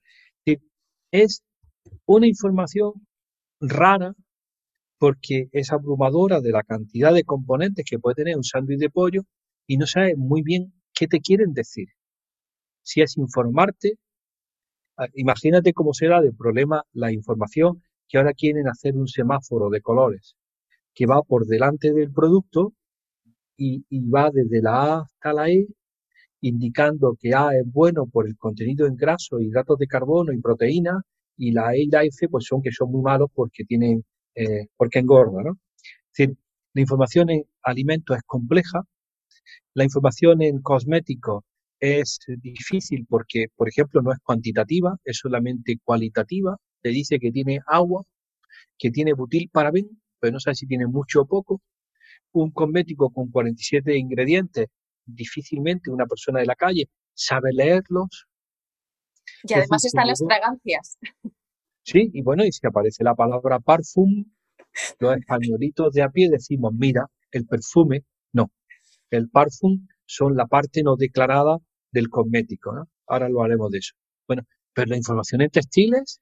Es 1.11 1.43
una 2.07 2.27
información 2.27 2.93
rara 3.61 4.15
porque 4.99 5.49
es 5.53 5.73
abrumadora 5.73 6.41
de 6.41 6.51
la 6.51 6.63
cantidad 6.63 7.13
de 7.13 7.25
componentes 7.25 7.85
que 7.89 7.99
puede 7.99 8.17
tener 8.17 8.37
un 8.37 8.45
sándwich 8.45 8.79
de 8.79 8.91
pollo 8.91 9.23
y 9.67 9.77
no 9.77 9.87
sabes 9.87 10.17
muy 10.17 10.43
bien 10.43 10.73
qué 10.93 11.07
te 11.07 11.21
quieren 11.21 11.53
decir. 11.53 11.89
Si 12.83 13.01
es 13.03 13.17
informarte, 13.17 13.99
ah, 14.97 15.09
imagínate 15.15 15.73
cómo 15.73 15.95
será 15.95 16.21
de 16.23 16.33
problema 16.33 16.85
la 16.93 17.13
información 17.13 17.83
que 18.09 18.19
ahora 18.19 18.35
quieren 18.35 18.69
hacer 18.69 18.97
un 18.97 19.09
semáforo 19.09 19.71
de 19.71 19.81
colores 19.81 20.37
que 20.95 21.07
va 21.07 21.23
por 21.23 21.47
delante 21.47 21.93
del 21.93 22.13
producto 22.13 22.73
y, 23.57 23.85
va 24.11 24.31
desde 24.33 24.63
la 24.63 24.97
A 24.97 25.01
hasta 25.03 25.33
la 25.33 25.51
E 25.51 25.67
indicando 26.41 27.17
que 27.19 27.35
A 27.35 27.51
es 27.57 27.65
bueno 27.73 28.07
por 28.07 28.27
el 28.27 28.37
contenido 28.37 28.87
en 28.87 28.97
graso, 28.97 29.41
hidratos 29.41 29.79
de 29.79 29.87
carbono 29.87 30.33
y 30.33 30.41
proteínas, 30.41 31.03
y 31.37 31.53
la 31.53 31.75
E 31.75 31.83
y 31.83 31.87
la 31.91 32.05
F 32.05 32.29
pues 32.29 32.45
son 32.47 32.63
que 32.63 32.71
son 32.71 32.91
muy 32.93 33.03
malos 33.03 33.31
porque 33.35 33.65
tienen, 33.65 34.05
eh, 34.35 34.67
porque 34.77 34.99
engorda, 34.99 35.43
¿no? 35.43 35.59
Es 35.81 36.17
decir, 36.17 36.37
la 36.73 36.81
información 36.81 37.31
en 37.31 37.45
alimentos 37.63 38.17
es 38.17 38.23
compleja, 38.25 38.83
la 39.75 39.85
información 39.85 40.43
en 40.43 40.61
cosméticos 40.63 41.45
es 41.81 42.19
difícil 42.27 43.07
porque, 43.09 43.47
por 43.57 43.69
ejemplo, 43.69 44.01
no 44.03 44.13
es 44.13 44.19
cuantitativa, 44.21 44.97
es 45.05 45.19
solamente 45.19 45.79
cualitativa. 45.83 46.57
Te 46.81 46.91
dice 46.91 47.19
que 47.19 47.31
tiene 47.31 47.61
agua, 47.67 48.05
que 48.79 48.91
tiene 48.91 49.13
butil 49.13 49.51
paraben, 49.53 50.03
pero 50.19 50.33
no 50.33 50.41
sabe 50.41 50.55
si 50.55 50.67
tiene 50.67 50.87
mucho 50.87 51.23
o 51.23 51.27
poco. 51.27 51.61
Un 52.33 52.51
cosmético 52.53 53.11
con 53.11 53.31
47 53.31 53.97
ingredientes, 53.97 54.69
difícilmente 55.05 55.91
una 55.91 56.07
persona 56.07 56.41
de 56.41 56.47
la 56.47 56.55
calle 56.55 56.89
sabe 57.13 57.53
leerlos. 57.53 58.27
Y 59.43 59.55
además 59.55 59.85
están 59.85 60.07
las 60.07 60.23
fragancias. 60.25 60.99
Sí, 61.85 62.11
y 62.15 62.23
bueno, 62.23 62.45
y 62.45 62.53
si 62.53 62.67
aparece 62.67 63.05
la 63.05 63.15
palabra 63.15 63.61
parfum, 63.61 64.25
los 65.01 65.17
españolitos 65.17 65.93
de 65.93 66.03
a 66.03 66.09
pie 66.09 66.31
decimos, 66.31 66.73
mira, 66.75 67.07
el 67.31 67.47
perfume, 67.47 68.05
no. 68.33 68.51
El 69.11 69.29
parfum 69.29 69.87
son 70.07 70.35
la 70.35 70.47
parte 70.47 70.83
no 70.83 70.97
declarada 70.97 71.59
del 71.93 72.09
cosmético, 72.09 72.75
¿no? 72.75 72.89
Ahora 73.07 73.29
lo 73.29 73.43
haremos 73.43 73.71
de 73.71 73.79
eso. 73.79 73.95
Bueno, 74.27 74.45
pero 74.73 74.89
la 74.89 74.97
información 74.97 75.43
en 75.43 75.51
textiles, 75.51 76.21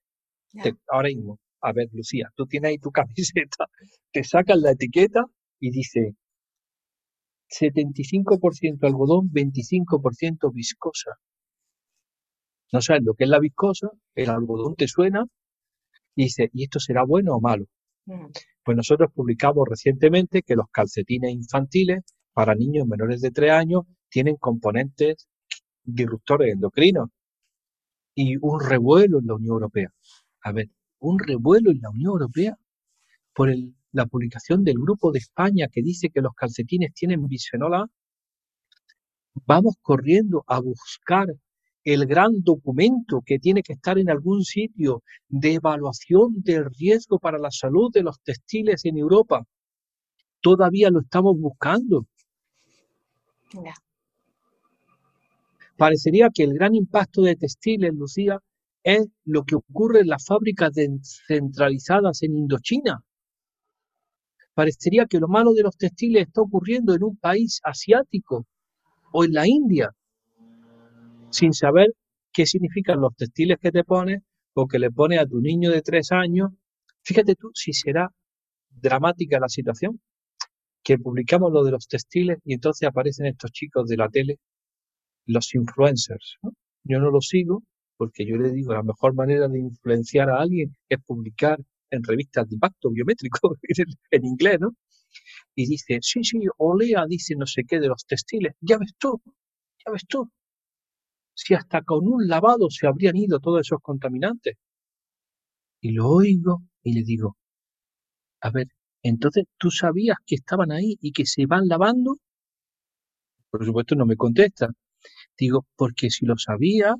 ahora 0.88 1.08
mismo, 1.08 1.38
a 1.60 1.72
ver, 1.72 1.88
Lucía, 1.92 2.30
tú 2.34 2.46
tienes 2.46 2.70
ahí 2.70 2.78
tu 2.78 2.90
camiseta, 2.92 3.66
te 4.12 4.24
sacan 4.24 4.62
la 4.62 4.72
etiqueta 4.72 5.24
y 5.60 5.70
dice 5.70 6.16
75% 7.48 8.84
algodón, 8.84 9.30
25% 9.30 10.52
viscosa. 10.52 11.12
No 12.72 12.80
sabes 12.80 13.04
lo 13.04 13.14
que 13.14 13.24
es 13.24 13.30
la 13.30 13.38
viscosa, 13.38 13.90
el 14.16 14.30
algodón 14.30 14.74
te 14.74 14.88
suena 14.88 15.24
y 16.14 16.24
dice, 16.24 16.50
¿y 16.52 16.64
esto 16.64 16.80
será 16.80 17.04
bueno 17.04 17.34
o 17.34 17.40
malo? 17.40 17.66
Mm. 18.06 18.26
Pues 18.64 18.76
nosotros 18.76 19.10
publicamos 19.14 19.66
recientemente 19.68 20.42
que 20.42 20.56
los 20.56 20.66
calcetines 20.70 21.32
infantiles 21.32 22.02
para 22.32 22.54
niños 22.54 22.86
menores 22.86 23.20
de 23.20 23.30
3 23.30 23.52
años 23.52 23.82
tienen 24.08 24.36
componentes 24.36 25.28
disruptores 25.82 26.52
endocrinos 26.52 27.08
y 28.14 28.36
un 28.40 28.60
revuelo 28.60 29.18
en 29.18 29.26
la 29.26 29.34
Unión 29.34 29.54
Europea. 29.54 29.88
A 30.42 30.52
ver, 30.52 30.68
un 30.98 31.18
revuelo 31.18 31.70
en 31.70 31.80
la 31.80 31.90
Unión 31.90 32.12
Europea 32.12 32.56
por 33.34 33.52
la 33.92 34.06
publicación 34.06 34.64
del 34.64 34.76
Grupo 34.78 35.12
de 35.12 35.18
España 35.18 35.68
que 35.70 35.82
dice 35.82 36.10
que 36.10 36.20
los 36.20 36.34
calcetines 36.34 36.92
tienen 36.94 37.26
bisfenol 37.26 37.74
A. 37.74 37.86
Vamos 39.46 39.76
corriendo 39.80 40.44
a 40.46 40.60
buscar 40.60 41.26
el 41.85 42.07
gran 42.07 42.43
documento 42.43 43.22
que 43.24 43.39
tiene 43.39 43.62
que 43.62 43.72
estar 43.72 43.99
en 43.99 44.09
algún 44.11 44.45
sitio 44.45 45.03
de 45.28 45.55
evaluación 45.55 46.43
del 46.43 46.66
riesgo 46.78 47.18
para 47.18 47.39
la 47.39 47.51
salud 47.51 47.91
de 47.93 48.03
los 48.03 48.20
textiles 48.22 48.85
en 48.85 48.99
Europa. 48.99 49.45
Todavía 50.41 50.91
lo 50.91 51.01
estamos 51.01 51.39
buscando. 51.39 52.07
Parecería 55.76 56.30
que 56.33 56.45
el 56.45 56.55
gran 56.55 56.74
impacto 56.74 57.22
de 57.22 57.35
textiles, 57.35 57.93
Lucía, 57.95 58.39
es 58.85 59.07
lo 59.24 59.45
que 59.45 59.57
ocurre 59.57 60.01
en 60.01 60.09
las 60.09 60.24
fábricas 60.24 60.72
centralizadas 61.26 62.22
en 62.22 62.37
Indochina. 62.37 63.03
Parecería 64.55 65.07
que 65.07 65.18
lo 65.18 65.28
malo 65.28 65.53
de 65.53 65.62
los 65.62 65.76
textiles 65.76 66.26
está 66.26 66.43
ocurriendo 66.43 66.95
en 66.95 67.03
un 67.03 67.16
país 67.16 67.61
asiático 67.64 68.47
o 69.12 69.24
en 69.24 69.33
la 69.33 69.47
India 69.47 69.95
sin 71.33 71.53
saber 71.53 71.89
qué 72.33 72.47
significan 72.47 73.01
los 73.01 73.16
textiles 73.16 73.59
que 73.61 73.72
te 73.72 73.85
pones 73.85 74.22
o 74.55 74.66
que 74.66 74.78
le 74.78 74.91
pones 74.91 75.18
a 75.18 75.26
tu 75.26 75.41
niño 75.41 75.70
de 75.70 75.83
tres 75.83 76.12
años. 76.12 76.51
Fíjate 77.03 77.35
tú 77.35 77.51
si 77.55 77.72
será 77.72 78.11
dramática 78.70 79.41
la 79.41 79.49
situación, 79.49 80.01
que 80.85 80.99
publicamos 80.99 81.53
lo 81.53 81.64
de 81.64 81.72
los 81.72 81.89
textiles 81.89 82.39
y 82.45 82.55
entonces 82.55 82.89
aparecen 82.89 83.26
estos 83.26 83.51
chicos 83.53 83.89
de 83.89 83.97
la 83.97 84.09
tele, 84.09 84.39
los 85.26 85.55
influencers. 85.55 86.39
Yo 86.85 86.99
no 86.99 87.11
los 87.11 87.28
sigo 87.28 87.62
porque 87.97 88.26
yo 88.26 88.37
le 88.37 88.51
digo, 88.51 88.72
la 88.74 88.83
mejor 88.83 89.14
manera 89.14 89.49
de 89.49 89.61
influenciar 89.61 90.28
a 90.30 90.41
alguien 90.41 90.76
es 90.89 90.99
publicar 91.05 91.59
en 91.91 92.03
revistas 92.03 92.49
de 92.49 92.57
impacto 92.57 92.91
biométrico 92.91 93.57
en 94.11 94.24
inglés, 94.24 94.59
¿no? 94.61 94.74
Y 95.55 95.66
dice, 95.66 95.99
sí, 96.01 96.24
sí, 96.24 96.41
Olea 96.57 97.05
dice 97.07 97.35
no 97.37 97.47
sé 97.47 97.64
qué 97.64 97.78
de 97.78 97.89
los 97.89 98.05
textiles. 98.07 98.55
Ya 98.61 98.78
ves 98.78 98.95
tú, 98.99 99.20
ya 99.85 99.93
ves 99.93 100.05
tú 100.09 100.30
si 101.35 101.55
hasta 101.55 101.83
con 101.83 102.07
un 102.09 102.28
lavado 102.28 102.70
se 102.70 102.87
habrían 102.87 103.16
ido 103.16 103.41
todos 103.41 103.61
esos 103.61 103.80
contaminantes. 103.83 104.57
Y 105.83 105.93
lo 105.93 106.09
oigo 106.09 106.62
y 106.83 106.95
le 106.95 107.03
digo, 107.05 107.37
a 108.43 108.51
ver, 108.51 108.66
entonces 109.03 109.45
tú 109.59 109.70
sabías 109.70 110.16
que 110.26 110.35
estaban 110.35 110.70
ahí 110.70 110.97
y 111.01 111.12
que 111.12 111.26
se 111.26 111.47
van 111.47 111.66
lavando. 111.68 112.18
Por 113.51 113.64
supuesto 113.64 113.95
no 113.95 114.05
me 114.07 114.16
contesta. 114.16 114.68
Digo, 115.39 115.66
porque 115.76 116.11
si 116.11 116.26
lo 116.26 116.37
sabía, 116.39 116.95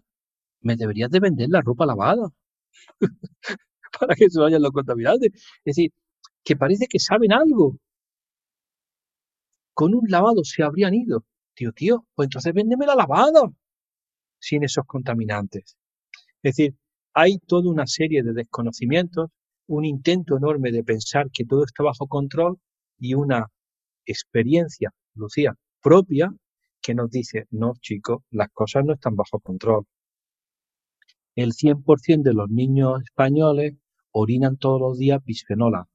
me 0.63 0.77
deberías 0.77 1.11
de 1.11 1.21
vender 1.21 1.49
la 1.51 1.63
ropa 1.63 1.87
lavada 1.87 2.31
para 4.01 4.15
que 4.15 4.31
se 4.31 4.41
vayan 4.41 4.63
los 4.63 4.73
contaminantes. 4.73 5.31
Es 5.35 5.77
decir, 5.77 5.93
que 6.45 6.57
parece 6.57 6.87
que 6.89 6.99
saben 6.99 7.33
algo. 7.33 7.77
Con 9.75 9.95
un 9.95 10.05
lavado 10.09 10.45
se 10.45 10.63
habrían 10.63 10.95
ido. 10.95 11.25
Tío, 11.55 11.73
tío, 11.73 12.07
pues 12.15 12.27
entonces 12.27 12.55
véndeme 12.55 12.87
la 12.87 12.95
lavada 12.95 13.53
sin 14.43 14.65
esos 14.65 14.85
contaminantes. 14.87 15.77
Es 16.43 16.57
decir, 16.57 16.75
hay 17.15 17.39
toda 17.39 17.71
una 17.71 17.87
serie 17.87 18.23
de 18.23 18.33
desconocimientos, 18.33 19.31
un 19.69 19.85
intento 19.85 20.37
enorme 20.37 20.73
de 20.73 20.83
pensar 20.83 21.31
que 21.33 21.45
todo 21.45 21.65
está 21.65 21.85
bajo 21.85 22.09
control 22.09 22.59
y 22.99 23.15
una 23.15 23.47
experiencia, 24.05 24.91
Lucía, 25.15 25.55
propia 25.81 26.35
que 26.81 26.95
nos 26.95 27.09
dice, 27.11 27.47
no 27.51 27.75
chicos, 27.81 28.25
las 28.31 28.49
cosas 28.53 28.85
no 28.85 28.95
están 28.95 29.15
bajo 29.15 29.39
control. 29.39 29.87
El 31.37 31.53
100% 31.53 32.23
de 32.23 32.35
los 32.35 32.51
niños 32.51 33.01
españoles 33.05 33.75
orinan 34.11 34.57
todos 34.57 34.81
los 34.81 34.99
días 34.99 35.25
bisfenola. 35.25 35.87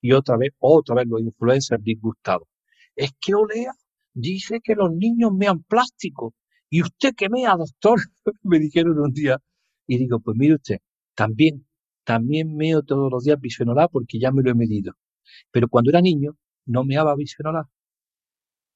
Y 0.00 0.12
otra 0.12 0.36
vez, 0.38 0.52
otra 0.58 0.96
vez 0.96 1.06
los 1.06 1.20
influencers 1.20 1.84
disgustados. 1.84 2.48
Es 2.96 3.12
que 3.20 3.34
Olea 3.34 3.72
dice 4.14 4.60
que 4.62 4.74
los 4.74 4.92
niños 4.92 5.32
mean 5.32 5.62
plástico. 5.62 6.34
¿Y 6.74 6.82
usted 6.82 7.14
qué 7.16 7.28
mea, 7.28 7.54
doctor? 7.56 8.00
me 8.42 8.58
dijeron 8.58 8.98
un 8.98 9.12
día. 9.12 9.38
Y 9.86 9.96
digo, 9.96 10.18
pues 10.18 10.36
mire 10.36 10.54
usted, 10.56 10.78
también, 11.14 11.68
también 12.02 12.56
meo 12.56 12.82
todos 12.82 13.12
los 13.12 13.22
días 13.22 13.38
bisfenol 13.40 13.78
A 13.78 13.86
porque 13.86 14.18
ya 14.18 14.32
me 14.32 14.42
lo 14.42 14.50
he 14.50 14.54
medido. 14.54 14.94
Pero 15.52 15.68
cuando 15.68 15.90
era 15.90 16.00
niño, 16.00 16.36
no 16.66 16.82
meaba 16.82 17.14
bisfenol 17.14 17.58
A. 17.58 17.70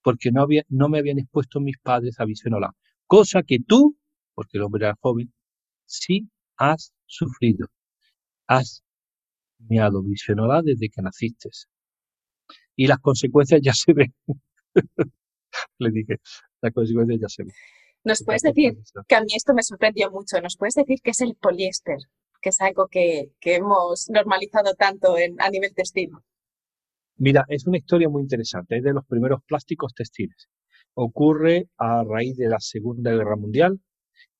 Porque 0.00 0.30
no, 0.30 0.42
había, 0.42 0.62
no 0.68 0.88
me 0.88 1.00
habían 1.00 1.18
expuesto 1.18 1.58
mis 1.58 1.76
padres 1.78 2.20
a 2.20 2.24
bisfenol 2.24 2.62
A. 2.62 2.76
Cosa 3.08 3.42
que 3.42 3.58
tú, 3.66 3.98
porque 4.32 4.58
el 4.58 4.62
hombre 4.62 4.86
era 4.86 4.94
joven, 5.00 5.34
sí 5.84 6.28
has 6.56 6.92
sufrido. 7.04 7.66
Has 8.46 8.84
meado 9.58 10.04
bisfenol 10.04 10.52
A 10.52 10.62
desde 10.62 10.88
que 10.88 11.02
naciste. 11.02 11.50
Y 12.76 12.86
las 12.86 13.00
consecuencias 13.00 13.60
ya 13.60 13.72
se 13.74 13.92
ven. 13.92 14.14
Le 15.78 15.90
dije, 15.90 16.18
las 16.62 16.72
consecuencias 16.72 17.20
ya 17.20 17.28
se 17.28 17.42
ven. 17.42 17.54
Nos 18.04 18.22
puedes 18.24 18.42
decir, 18.42 18.78
que 19.06 19.14
a 19.14 19.20
mí 19.20 19.28
esto 19.34 19.54
me 19.54 19.62
sorprendió 19.62 20.10
mucho, 20.10 20.40
nos 20.40 20.56
puedes 20.56 20.74
decir 20.74 20.98
qué 21.02 21.10
es 21.10 21.20
el 21.20 21.34
poliéster, 21.34 21.98
que 22.40 22.50
es 22.50 22.60
algo 22.60 22.88
que, 22.88 23.32
hemos 23.42 24.08
normalizado 24.10 24.74
tanto 24.74 25.16
a 25.38 25.50
nivel 25.50 25.74
textil. 25.74 26.10
Mira, 27.16 27.44
es 27.48 27.66
una 27.66 27.78
historia 27.78 28.08
muy 28.08 28.22
interesante, 28.22 28.76
es 28.76 28.84
de 28.84 28.92
los 28.92 29.04
primeros 29.04 29.42
plásticos 29.44 29.92
textiles. 29.94 30.48
Ocurre 30.94 31.68
a 31.76 32.04
raíz 32.04 32.36
de 32.36 32.48
la 32.48 32.60
Segunda 32.60 33.12
Guerra 33.12 33.36
Mundial, 33.36 33.80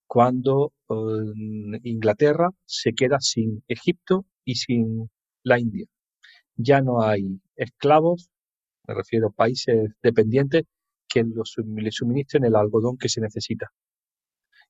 cuando 0.07 0.73
um, 0.89 1.75
Inglaterra 1.83 2.51
se 2.65 2.93
queda 2.93 3.19
sin 3.21 3.63
Egipto 3.69 4.25
y 4.45 4.55
sin 4.55 5.11
la 5.43 5.59
India. 5.59 5.87
Ya 6.57 6.81
no 6.81 7.03
hay 7.03 7.41
esclavos, 7.57 8.31
me 8.87 8.95
refiero 8.95 9.29
a 9.29 9.33
países 9.33 9.91
dependientes, 10.03 10.65
que 11.09 11.25
le 11.25 11.91
suministren 11.91 12.45
el 12.45 12.57
algodón 12.57 12.97
que 12.99 13.09
se 13.09 13.21
necesita. 13.21 13.71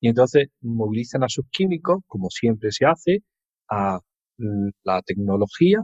Y 0.00 0.08
entonces 0.08 0.48
movilizan 0.60 1.24
a 1.24 1.28
sus 1.28 1.46
químicos, 1.50 2.02
como 2.06 2.30
siempre 2.30 2.70
se 2.72 2.86
hace, 2.86 3.22
a 3.68 4.00
la 4.84 5.02
tecnología. 5.02 5.82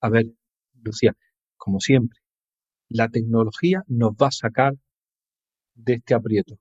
A 0.00 0.08
ver, 0.10 0.26
Lucía, 0.82 1.14
como 1.56 1.80
siempre, 1.80 2.18
la 2.88 3.08
tecnología 3.08 3.82
nos 3.86 4.12
va 4.12 4.28
a 4.28 4.32
sacar 4.32 4.74
de 5.74 5.94
este 5.94 6.14
aprieto. 6.14 6.58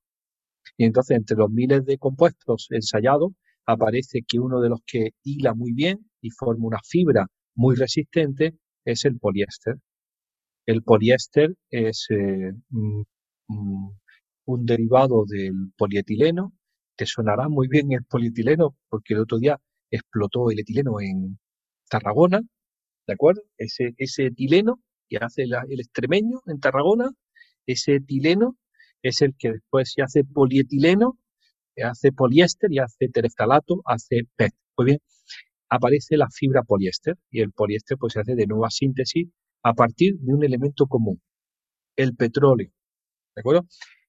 Y 0.78 0.86
entonces 0.86 1.18
entre 1.18 1.38
los 1.38 1.50
miles 1.50 1.86
de 1.86 1.98
compuestos 1.98 2.68
ensayados 2.72 3.32
aparece 3.66 4.22
que 4.28 4.40
uno 4.40 4.62
de 4.62 4.70
los 4.70 4.82
que 4.86 5.12
hila 5.24 5.54
muy 5.54 5.74
bien 5.74 6.10
y 6.22 6.30
forma 6.32 6.68
una 6.68 6.80
fibra 6.84 7.28
muy 7.56 7.76
resistente 7.76 8.56
es 8.86 9.06
el 9.06 9.18
poliéster. 9.20 9.76
El 10.68 10.84
poliéster 10.84 11.56
es 11.72 12.08
eh, 12.10 12.52
un 13.48 14.66
derivado 14.66 15.24
del 15.26 15.72
polietileno. 15.78 16.54
Te 16.98 17.06
sonará 17.06 17.48
muy 17.48 17.70
bien 17.70 17.94
el 17.94 18.04
polietileno 18.04 18.76
porque 18.90 19.14
el 19.14 19.22
otro 19.22 19.38
día 19.40 19.58
explotó 19.90 20.52
el 20.52 20.60
etileno 20.60 21.00
en 21.00 21.40
Tarragona, 21.90 22.42
¿de 23.08 23.14
acuerdo? 23.14 23.44
Ese, 23.58 23.94
etileno 23.98 24.82
que 25.08 25.18
hace 25.22 25.44
el 25.44 25.80
extremeño 25.80 26.42
en 26.48 26.60
Tarragona, 26.60 27.12
ese 27.66 27.96
etileno 27.96 28.58
es 29.02 29.22
el 29.22 29.36
que 29.38 29.54
después 29.54 29.94
se 29.94 30.02
hace 30.02 30.26
polietileno, 30.26 31.18
hace 31.82 32.12
poliéster 32.12 32.74
y 32.74 32.80
hace 32.80 33.08
tereftalato, 33.08 33.82
hace 33.86 34.24
PET. 34.36 34.54
Muy 34.78 34.86
bien, 34.88 35.00
aparece 35.70 36.18
la 36.18 36.28
fibra 36.30 36.64
poliéster 36.64 37.16
y 37.32 37.40
el 37.40 37.54
poliéster 37.54 37.98
pues 37.98 38.14
se 38.14 38.20
hace 38.20 38.36
de 38.36 38.48
nueva 38.48 38.70
síntesis 38.70 39.30
a 39.64 39.74
partir 39.74 40.18
de 40.20 40.34
un 40.34 40.44
elemento 40.44 40.88
común, 40.88 41.22
el 41.96 42.16
petróleo. 42.16 42.72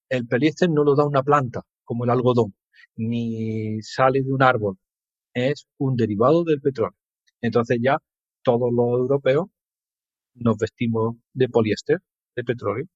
El 0.08 0.26
poliéster 0.26 0.70
no 0.70 0.84
lo 0.84 0.94
da 0.94 1.06
una 1.06 1.22
planta 1.22 1.62
como 1.84 2.04
el 2.04 2.10
algodón, 2.10 2.54
ni 2.96 3.80
sale 3.82 4.22
de 4.22 4.32
un 4.32 4.42
árbol, 4.42 4.76
es 5.34 5.66
un 5.78 5.96
derivado 5.96 6.44
del 6.44 6.60
petróleo. 6.60 6.96
Entonces 7.40 7.78
ya 7.82 7.98
todos 8.42 8.70
los 8.72 8.98
europeos 9.00 9.46
nos 10.34 10.56
vestimos 10.56 11.16
de 11.32 11.48
poliéster, 11.48 11.98
de 12.36 12.44
petróleo. 12.44 12.86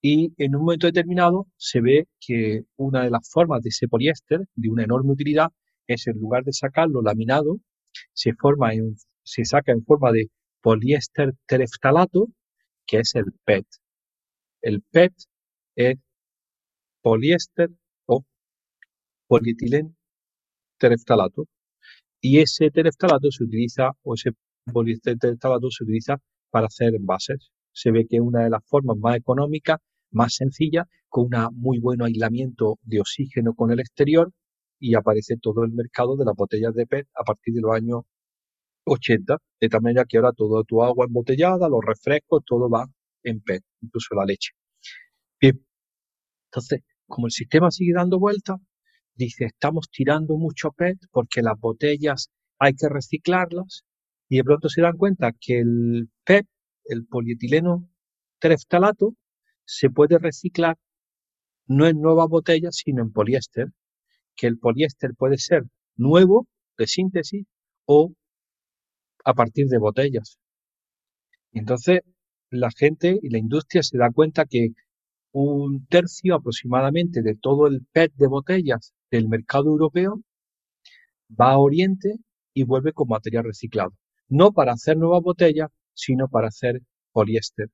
Y 0.00 0.32
en 0.36 0.54
un 0.54 0.62
momento 0.62 0.86
determinado 0.86 1.46
se 1.56 1.80
ve 1.80 2.08
que 2.20 2.62
una 2.76 3.02
de 3.04 3.10
las 3.10 3.28
formas 3.30 3.62
de 3.62 3.70
ese 3.70 3.88
poliéster, 3.88 4.40
de 4.54 4.70
una 4.70 4.84
enorme 4.84 5.12
utilidad, 5.12 5.48
es 5.86 6.06
en 6.06 6.18
lugar 6.18 6.44
de 6.44 6.52
sacarlo 6.52 7.02
laminado, 7.02 7.58
se, 8.12 8.34
forma 8.34 8.70
se 9.24 9.44
saca 9.44 9.72
en 9.72 9.84
forma 9.84 10.12
de 10.12 10.30
poliéster 10.60 11.32
tereftalato, 11.46 12.28
que 12.86 12.98
es 12.98 13.14
el 13.14 13.26
PET. 13.44 13.66
El 14.62 14.82
PET 14.82 15.12
es 15.76 15.96
poliéster 17.02 17.70
o 18.06 18.24
polietileno 19.26 19.94
tereftalato. 20.78 21.46
Y 22.20 22.38
ese 22.40 22.70
tereftalato 22.70 23.30
se 23.30 23.44
utiliza, 23.44 23.92
o 24.02 24.14
ese 24.14 24.32
poliéster 24.72 25.16
tereftalato 25.18 25.70
se 25.70 25.84
utiliza 25.84 26.16
para 26.50 26.66
hacer 26.66 26.94
envases. 26.94 27.50
Se 27.72 27.90
ve 27.92 28.06
que 28.08 28.16
es 28.16 28.22
una 28.22 28.44
de 28.44 28.50
las 28.50 28.64
formas 28.66 28.96
más 28.98 29.16
económicas, 29.16 29.78
más 30.10 30.34
sencillas, 30.34 30.86
con 31.08 31.26
un 31.34 31.60
muy 31.60 31.78
buen 31.78 32.02
aislamiento 32.02 32.78
de 32.82 33.00
oxígeno 33.00 33.54
con 33.54 33.70
el 33.70 33.80
exterior 33.80 34.32
y 34.78 34.94
aparece 34.94 35.36
todo 35.40 35.64
el 35.64 35.72
mercado 35.72 36.16
de 36.16 36.24
las 36.24 36.34
botellas 36.34 36.74
de 36.74 36.86
PET 36.86 37.06
a 37.14 37.24
partir 37.24 37.54
de 37.54 37.60
los 37.60 37.74
años 37.74 38.02
80, 38.88 39.36
de 39.60 39.68
tal 39.68 39.82
manera 39.82 40.04
que 40.08 40.18
ahora 40.18 40.32
todo 40.32 40.64
tu 40.64 40.82
agua 40.82 41.06
embotellada, 41.06 41.68
los 41.68 41.84
refrescos, 41.84 42.42
todo 42.44 42.68
va 42.70 42.86
en 43.22 43.40
PET, 43.40 43.62
incluso 43.80 44.14
la 44.14 44.24
leche. 44.24 44.52
Bien, 45.40 45.64
entonces, 46.50 46.80
como 47.06 47.26
el 47.26 47.32
sistema 47.32 47.70
sigue 47.70 47.92
dando 47.94 48.18
vueltas, 48.18 48.58
dice, 49.14 49.46
estamos 49.46 49.88
tirando 49.90 50.36
mucho 50.36 50.70
PET 50.72 50.98
porque 51.10 51.42
las 51.42 51.58
botellas 51.58 52.30
hay 52.58 52.74
que 52.74 52.88
reciclarlas 52.88 53.84
y 54.28 54.38
de 54.38 54.44
pronto 54.44 54.68
se 54.68 54.82
dan 54.82 54.96
cuenta 54.96 55.32
que 55.40 55.60
el 55.60 56.10
PET, 56.24 56.46
el 56.84 57.06
polietileno 57.06 57.88
tereftalato, 58.38 59.14
se 59.64 59.90
puede 59.90 60.18
reciclar 60.18 60.76
no 61.66 61.86
en 61.86 62.00
nuevas 62.00 62.28
botellas, 62.28 62.76
sino 62.76 63.02
en 63.02 63.12
poliéster, 63.12 63.68
que 64.34 64.46
el 64.46 64.58
poliéster 64.58 65.10
puede 65.14 65.36
ser 65.38 65.64
nuevo, 65.96 66.46
de 66.78 66.86
síntesis, 66.86 67.44
o 67.84 68.12
a 69.28 69.34
partir 69.34 69.66
de 69.68 69.78
botellas. 69.78 70.38
Entonces, 71.52 72.00
la 72.50 72.70
gente 72.70 73.18
y 73.22 73.28
la 73.28 73.38
industria 73.38 73.82
se 73.82 73.98
da 73.98 74.10
cuenta 74.10 74.46
que 74.46 74.70
un 75.32 75.86
tercio 75.86 76.34
aproximadamente 76.34 77.20
de 77.20 77.34
todo 77.36 77.66
el 77.66 77.84
PET 77.92 78.12
de 78.14 78.26
botellas 78.26 78.94
del 79.10 79.28
mercado 79.28 79.68
europeo 79.68 80.22
va 81.38 81.52
a 81.52 81.58
Oriente 81.58 82.14
y 82.54 82.64
vuelve 82.64 82.94
con 82.94 83.08
material 83.08 83.44
reciclado 83.44 83.92
no 84.30 84.52
para 84.52 84.72
hacer 84.72 84.96
nuevas 84.96 85.22
botellas, 85.22 85.70
sino 85.94 86.28
para 86.28 86.48
hacer 86.48 86.80
poliéster. 87.12 87.68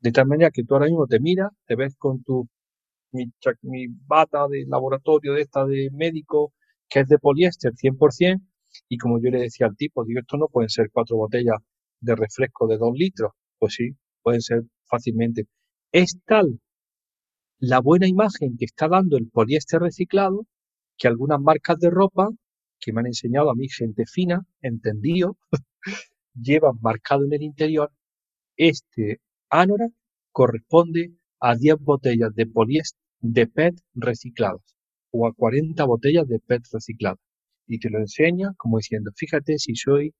De 0.00 0.12
tal 0.12 0.26
manera 0.26 0.50
que 0.50 0.64
tú 0.64 0.74
ahora 0.74 0.86
mismo 0.86 1.06
te 1.06 1.20
miras, 1.20 1.50
te 1.66 1.76
ves 1.76 1.94
con 1.96 2.22
tu 2.22 2.48
bata 4.06 4.48
de 4.48 4.64
laboratorio 4.66 5.34
de 5.34 5.42
esta 5.42 5.64
de 5.66 5.90
médico 5.92 6.52
que 6.88 7.00
es 7.00 7.08
de 7.08 7.18
poliéster 7.18 7.72
100% 7.74 8.40
y 8.88 8.98
como 8.98 9.20
yo 9.20 9.30
le 9.30 9.40
decía 9.40 9.66
al 9.66 9.76
tipo, 9.76 10.04
digo, 10.04 10.20
esto 10.20 10.36
no 10.36 10.48
pueden 10.48 10.68
ser 10.68 10.90
cuatro 10.92 11.16
botellas 11.16 11.56
de 12.00 12.14
refresco 12.16 12.66
de 12.66 12.78
dos 12.78 12.92
litros. 12.94 13.32
Pues 13.58 13.74
sí, 13.74 13.96
pueden 14.22 14.40
ser 14.40 14.62
fácilmente. 14.84 15.46
Es 15.92 16.18
tal 16.26 16.60
la 17.58 17.80
buena 17.80 18.08
imagen 18.08 18.56
que 18.58 18.64
está 18.64 18.88
dando 18.88 19.16
el 19.16 19.28
poliéster 19.28 19.80
reciclado 19.80 20.46
que 20.98 21.08
algunas 21.08 21.40
marcas 21.40 21.78
de 21.78 21.90
ropa 21.90 22.28
que 22.80 22.92
me 22.92 23.00
han 23.00 23.06
enseñado 23.06 23.50
a 23.50 23.54
mí 23.54 23.68
gente 23.68 24.04
fina, 24.06 24.44
entendido, 24.60 25.36
llevan 26.34 26.78
marcado 26.80 27.24
en 27.24 27.32
el 27.32 27.42
interior, 27.42 27.92
este 28.56 29.20
ánora 29.48 29.88
corresponde 30.32 31.12
a 31.40 31.54
10 31.54 31.76
botellas 31.80 32.34
de 32.34 32.46
poliéster 32.46 33.00
de 33.20 33.46
PET 33.46 33.74
recicladas 33.94 34.62
o 35.12 35.26
a 35.26 35.32
40 35.32 35.84
botellas 35.84 36.26
de 36.26 36.40
PET 36.40 36.62
recicladas. 36.72 37.20
Y 37.66 37.78
te 37.78 37.90
lo 37.90 37.98
enseña 37.98 38.52
como 38.56 38.78
diciendo, 38.78 39.10
fíjate 39.16 39.58
si 39.58 39.74
soy 39.74 40.14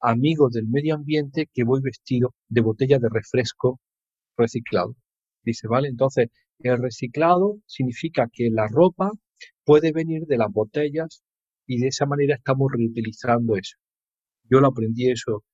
amigo 0.00 0.48
del 0.50 0.66
medio 0.68 0.94
ambiente 0.94 1.48
que 1.52 1.64
voy 1.64 1.80
vestido 1.82 2.34
de 2.48 2.60
botella 2.60 2.98
de 2.98 3.08
refresco 3.08 3.80
reciclado. 4.36 4.94
Dice, 5.42 5.68
vale, 5.68 5.88
entonces 5.88 6.28
el 6.58 6.78
reciclado 6.78 7.58
significa 7.66 8.28
que 8.32 8.50
la 8.50 8.68
ropa 8.68 9.10
puede 9.64 9.92
venir 9.92 10.26
de 10.26 10.38
las 10.38 10.50
botellas 10.52 11.22
y 11.66 11.80
de 11.80 11.88
esa 11.88 12.06
manera 12.06 12.36
estamos 12.36 12.70
reutilizando 12.72 13.56
eso. 13.56 13.76
Yo 14.48 14.60
lo 14.60 14.68
aprendí 14.68 15.10
eso 15.10 15.44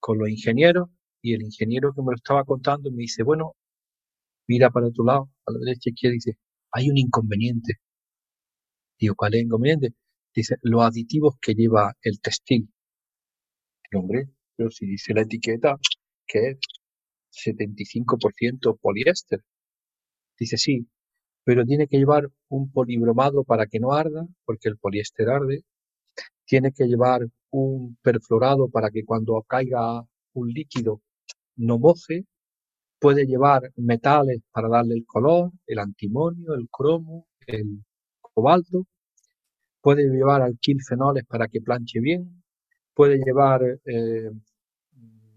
con 0.00 0.18
los 0.18 0.28
ingenieros 0.28 0.88
y 1.22 1.34
el 1.34 1.42
ingeniero 1.42 1.92
que 1.94 2.02
me 2.02 2.12
lo 2.12 2.16
estaba 2.16 2.44
contando 2.44 2.90
me 2.90 3.02
dice, 3.02 3.22
bueno, 3.22 3.54
mira 4.48 4.70
para 4.70 4.90
tu 4.90 5.04
lado, 5.04 5.30
a 5.46 5.52
la 5.52 5.58
derecha 5.60 5.90
izquierda, 5.90 6.14
dice, 6.14 6.38
hay 6.72 6.90
un 6.90 6.98
inconveniente. 6.98 7.74
Digo, 8.98 9.14
¿cuál 9.14 9.34
es 9.34 9.40
el 9.40 9.46
inconveniente? 9.46 9.94
Dice, 10.34 10.56
los 10.62 10.82
aditivos 10.82 11.34
que 11.40 11.54
lleva 11.54 11.94
el 12.02 12.20
textil. 12.20 12.68
El 13.90 13.98
hombre, 13.98 14.28
pero 14.56 14.70
si 14.70 14.86
dice 14.86 15.14
la 15.14 15.22
etiqueta 15.22 15.76
que 16.26 16.50
es 16.50 16.58
75% 17.32 18.78
poliéster. 18.80 19.40
Dice, 20.38 20.56
sí, 20.56 20.88
pero 21.44 21.64
tiene 21.64 21.86
que 21.88 21.98
llevar 21.98 22.28
un 22.48 22.70
polibromado 22.72 23.44
para 23.44 23.66
que 23.66 23.80
no 23.80 23.92
arda, 23.92 24.26
porque 24.44 24.68
el 24.68 24.78
poliéster 24.78 25.28
arde. 25.28 25.64
Tiene 26.46 26.72
que 26.72 26.86
llevar 26.86 27.22
un 27.50 27.96
perfluorado 28.02 28.68
para 28.70 28.90
que 28.90 29.04
cuando 29.04 29.42
caiga 29.46 30.02
un 30.34 30.48
líquido 30.48 31.02
no 31.56 31.78
moje. 31.78 32.26
Puede 33.00 33.26
llevar 33.26 33.72
metales 33.76 34.40
para 34.52 34.68
darle 34.68 34.94
el 34.94 35.04
color, 35.06 35.50
el 35.66 35.78
antimonio, 35.80 36.54
el 36.54 36.68
cromo, 36.70 37.26
el 37.46 37.84
cobalto. 38.20 38.86
Puede 39.82 40.04
llevar 40.04 40.42
alquilfenoles 40.42 41.24
para 41.26 41.48
que 41.48 41.60
planche 41.60 42.00
bien. 42.00 42.42
Puede 42.94 43.18
llevar 43.18 43.62
eh, 43.84 44.30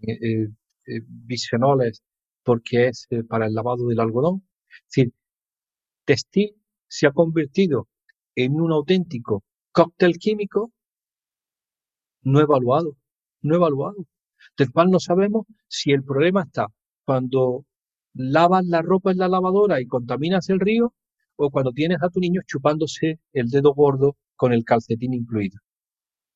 eh, 0.02 0.48
eh, 0.86 1.00
bisfenoles 1.06 2.02
porque 2.44 2.88
es 2.88 3.08
para 3.28 3.46
el 3.46 3.54
lavado 3.54 3.88
del 3.88 4.00
algodón. 4.00 4.46
Es 4.68 4.80
decir, 4.88 5.12
textil 6.04 6.54
se 6.88 7.06
ha 7.08 7.12
convertido 7.12 7.88
en 8.36 8.60
un 8.60 8.72
auténtico 8.72 9.42
cóctel 9.72 10.18
químico 10.18 10.72
no 12.22 12.40
evaluado, 12.40 12.96
no 13.42 13.56
evaluado, 13.56 14.06
del 14.56 14.70
cual 14.72 14.90
no 14.90 15.00
sabemos 15.00 15.46
si 15.68 15.92
el 15.92 16.04
problema 16.04 16.42
está 16.42 16.66
cuando 17.04 17.64
lavas 18.14 18.64
la 18.66 18.82
ropa 18.82 19.10
en 19.10 19.18
la 19.18 19.28
lavadora 19.28 19.80
y 19.80 19.86
contaminas 19.86 20.48
el 20.50 20.60
río 20.60 20.94
o 21.36 21.50
cuando 21.50 21.72
tienes 21.72 21.98
a 22.02 22.10
tu 22.10 22.20
niño 22.20 22.42
chupándose 22.46 23.18
el 23.32 23.50
dedo 23.50 23.74
gordo 23.74 24.16
con 24.36 24.52
el 24.52 24.64
calcetín 24.64 25.14
incluido. 25.14 25.58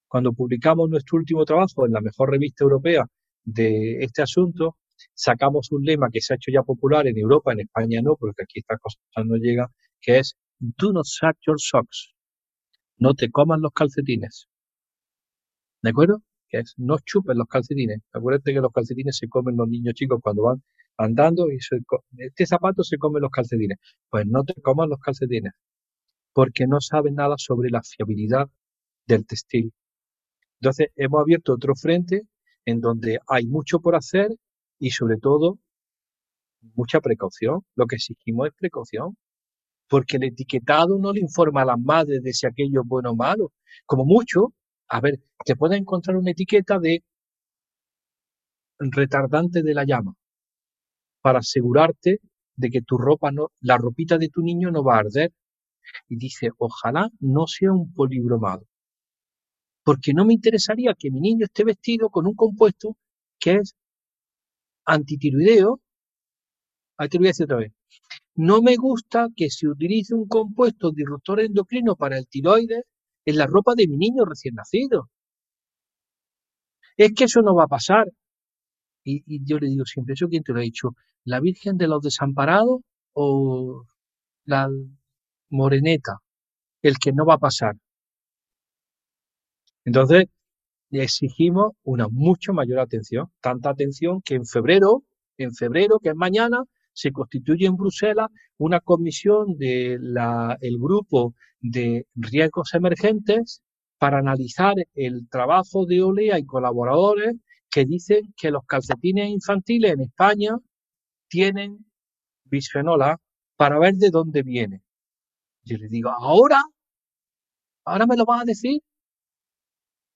Cuando 0.09 0.33
publicamos 0.33 0.89
nuestro 0.91 1.19
último 1.19 1.45
trabajo 1.45 1.87
en 1.87 1.93
la 1.93 2.01
mejor 2.01 2.31
revista 2.31 2.65
europea 2.65 3.07
de 3.45 3.99
este 4.01 4.23
asunto, 4.23 4.77
sacamos 5.15 5.71
un 5.73 5.85
lema 5.85 6.09
que 6.13 6.21
se 6.21 6.35
ha 6.35 6.37
hecho 6.37 6.51
ya 6.53 6.63
popular 6.63 7.07
en 7.07 7.17
Europa, 7.19 7.53
en 7.53 7.61
España 7.61 8.01
no, 8.03 8.17
porque 8.17 8.43
aquí 8.43 8.61
estas 8.61 8.81
cosas 8.81 9.01
no 9.25 9.37
llegan, 9.37 9.69
que 10.01 10.19
es 10.19 10.37
Do 10.59 10.93
not 10.93 11.05
suck 11.07 11.37
your 11.47 11.59
socks. 11.59 12.13
No 12.99 13.15
te 13.15 13.31
coman 13.31 13.63
los 13.63 13.73
calcetines. 13.73 14.47
¿De 15.83 15.91
acuerdo? 15.91 16.23
Que 16.49 16.59
es 16.59 16.75
no 16.77 16.99
chupes 16.99 17.37
los 17.37 17.47
calcetines. 17.47 18.01
Acuérdate 18.13 18.53
que 18.53 18.61
los 18.61 18.73
calcetines 18.73 19.17
se 19.17 19.29
comen 19.29 19.57
los 19.57 19.69
niños 19.69 19.95
chicos 19.95 20.21
cuando 20.23 20.43
van 20.43 20.63
andando 20.99 21.51
y 21.51 21.59
este 22.19 22.47
zapato 22.47 22.85
se 22.85 22.99
come 22.99 23.21
los 23.21 23.31
calcetines. 23.31 23.79
Pues 24.11 24.27
no 24.27 24.45
te 24.45 24.55
comas 24.61 24.89
los 24.89 24.99
calcetines, 25.01 25.53
porque 26.33 26.67
no 26.67 26.81
sabes 26.81 27.13
nada 27.13 27.35
sobre 27.39 27.71
la 27.71 27.83
fiabilidad 27.83 28.49
del 29.07 29.27
textil. 29.27 29.73
Entonces 30.61 30.89
hemos 30.97 31.21
abierto 31.21 31.55
otro 31.55 31.75
frente 31.75 32.23
en 32.65 32.81
donde 32.81 33.19
hay 33.29 33.47
mucho 33.47 33.81
por 33.81 33.97
hacer 33.97 34.29
y 34.79 34.91
sobre 34.91 35.17
todo 35.19 35.59
mucha 36.75 37.01
precaución. 37.01 37.61
Lo 37.77 37.87
que 37.87 37.97
exigimos 37.97 38.49
es 38.49 38.55
precaución, 38.55 39.17
porque 39.89 40.17
el 40.17 40.25
etiquetado 40.25 40.99
no 40.99 41.13
le 41.13 41.21
informa 41.21 41.63
a 41.63 41.67
las 41.67 41.79
madres 41.81 42.23
de 42.23 42.33
si 42.33 42.47
aquello 42.47 42.83
es 42.83 42.89
bueno 42.89 43.11
o 43.11 43.17
malo. 43.17 43.53
Como 43.87 44.05
mucho, 44.05 44.55
a 44.89 45.01
ver, 45.01 45.21
te 45.45 45.57
puedes 45.57 45.79
encontrar 45.79 46.17
una 46.17 46.31
etiqueta 46.31 46.79
de 46.79 47.03
retardante 48.79 49.63
de 49.63 49.75
la 49.75 49.85
llama 49.85 50.15
para 51.23 51.41
asegurarte 51.41 52.21
de 52.57 52.71
que 52.71 52.83
tu 52.83 52.99
ropa 52.99 53.31
no, 53.31 53.49
la 53.61 53.79
ropita 53.79 54.19
de 54.19 54.29
tu 54.29 54.43
niño 54.43 54.71
no 54.71 54.83
va 54.85 54.97
a 54.97 55.01
arder. 55.01 55.33
Y 56.09 56.17
dice, 56.17 56.51
ojalá 56.59 57.11
no 57.21 57.47
sea 57.47 57.73
un 57.73 57.93
polibromado. 57.93 58.67
Porque 59.85 60.13
no 60.13 60.25
me 60.25 60.35
interesaría 60.35 60.95
que 60.99 61.11
mi 61.11 61.21
niño 61.21 61.47
esté 61.47 61.65
vestido 61.65 62.11
con 62.11 62.27
un 62.27 62.35
compuesto 62.35 62.97
que 63.39 63.57
es 63.57 63.75
antitiroideo. 64.85 65.81
Ahí 66.99 67.09
te 67.09 67.17
lo 67.19 67.21
voy 67.23 67.29
a 67.29 67.31
decir 67.31 67.45
otra 67.45 67.57
vez. 67.57 67.73
No 68.35 68.63
me 68.63 68.77
gusta 68.77 69.29
que 69.37 69.51
se 69.51 69.69
utilice 69.69 70.15
un 70.15 70.27
compuesto 70.29 70.93
disruptor 70.93 71.41
endocrino 71.41 71.97
para 71.97 72.19
el 72.19 72.27
tiroides 72.29 72.85
en 73.25 73.37
la 73.37 73.47
ropa 73.47 73.75
de 73.75 73.89
mi 73.89 73.97
niño 73.97 74.25
recién 74.25 74.55
nacido. 74.55 75.11
Es 76.97 77.13
que 77.15 77.25
eso 77.25 77.43
no 77.43 77.55
va 77.55 77.65
a 77.65 77.69
pasar. 77.69 78.07
Y, 79.05 79.23
yo 79.45 79.59
le 79.59 79.69
digo 79.69 79.85
siempre, 79.85 80.15
¿eso 80.15 80.29
quién 80.29 80.43
te 80.43 80.53
lo 80.53 80.59
ha 80.61 80.63
dicho? 80.63 80.95
¿La 81.25 81.41
Virgen 81.41 81.77
de 81.79 81.89
los 81.89 82.03
Desamparados 82.03 82.81
o 83.13 83.85
la 84.45 84.69
Moreneta? 85.51 86.19
El 86.83 86.99
que 86.99 87.13
no 87.13 87.27
va 87.27 87.35
a 87.35 87.39
pasar. 87.39 87.75
Entonces, 89.85 90.25
le 90.91 91.03
exigimos 91.05 91.73
una 91.85 92.09
mucho 92.09 92.53
mayor 92.53 92.81
atención, 92.81 93.29
tanta 93.41 93.71
atención 93.71 94.23
que 94.23 94.35
en 94.35 94.47
febrero, 94.47 95.05
en 95.39 95.55
febrero, 95.55 95.99
que 96.01 96.11
es 96.11 96.17
mañana, 96.17 96.65
se 96.93 97.13
constituye 97.13 97.67
en 97.67 97.77
Bruselas 97.77 98.29
una 98.59 98.81
comisión 98.81 99.57
del 99.57 100.79
grupo 100.79 101.35
de 101.61 102.07
riesgos 102.15 102.75
emergentes 102.75 103.63
para 103.99 104.19
analizar 104.19 104.75
el 104.95 105.29
trabajo 105.29 105.87
de 105.87 106.03
OLEA 106.03 106.39
y 106.39 106.47
colaboradores 106.47 107.37
que 107.71 107.85
dicen 107.85 108.35
que 108.37 108.51
los 108.51 108.65
calcetines 108.67 109.29
infantiles 109.29 109.93
en 109.93 110.01
España 110.01 110.57
tienen 111.29 111.87
bisfenol 112.45 113.03
para 113.57 113.79
ver 113.79 113.95
de 113.95 114.11
dónde 114.11 114.43
viene. 114.43 114.83
Yo 115.65 115.77
le 115.79 115.89
digo, 115.89 116.11
ahora, 116.11 116.61
ahora 117.85 118.07
me 118.07 118.17
lo 118.17 118.25
vas 118.25 118.43
a 118.43 118.45
decir, 118.45 118.81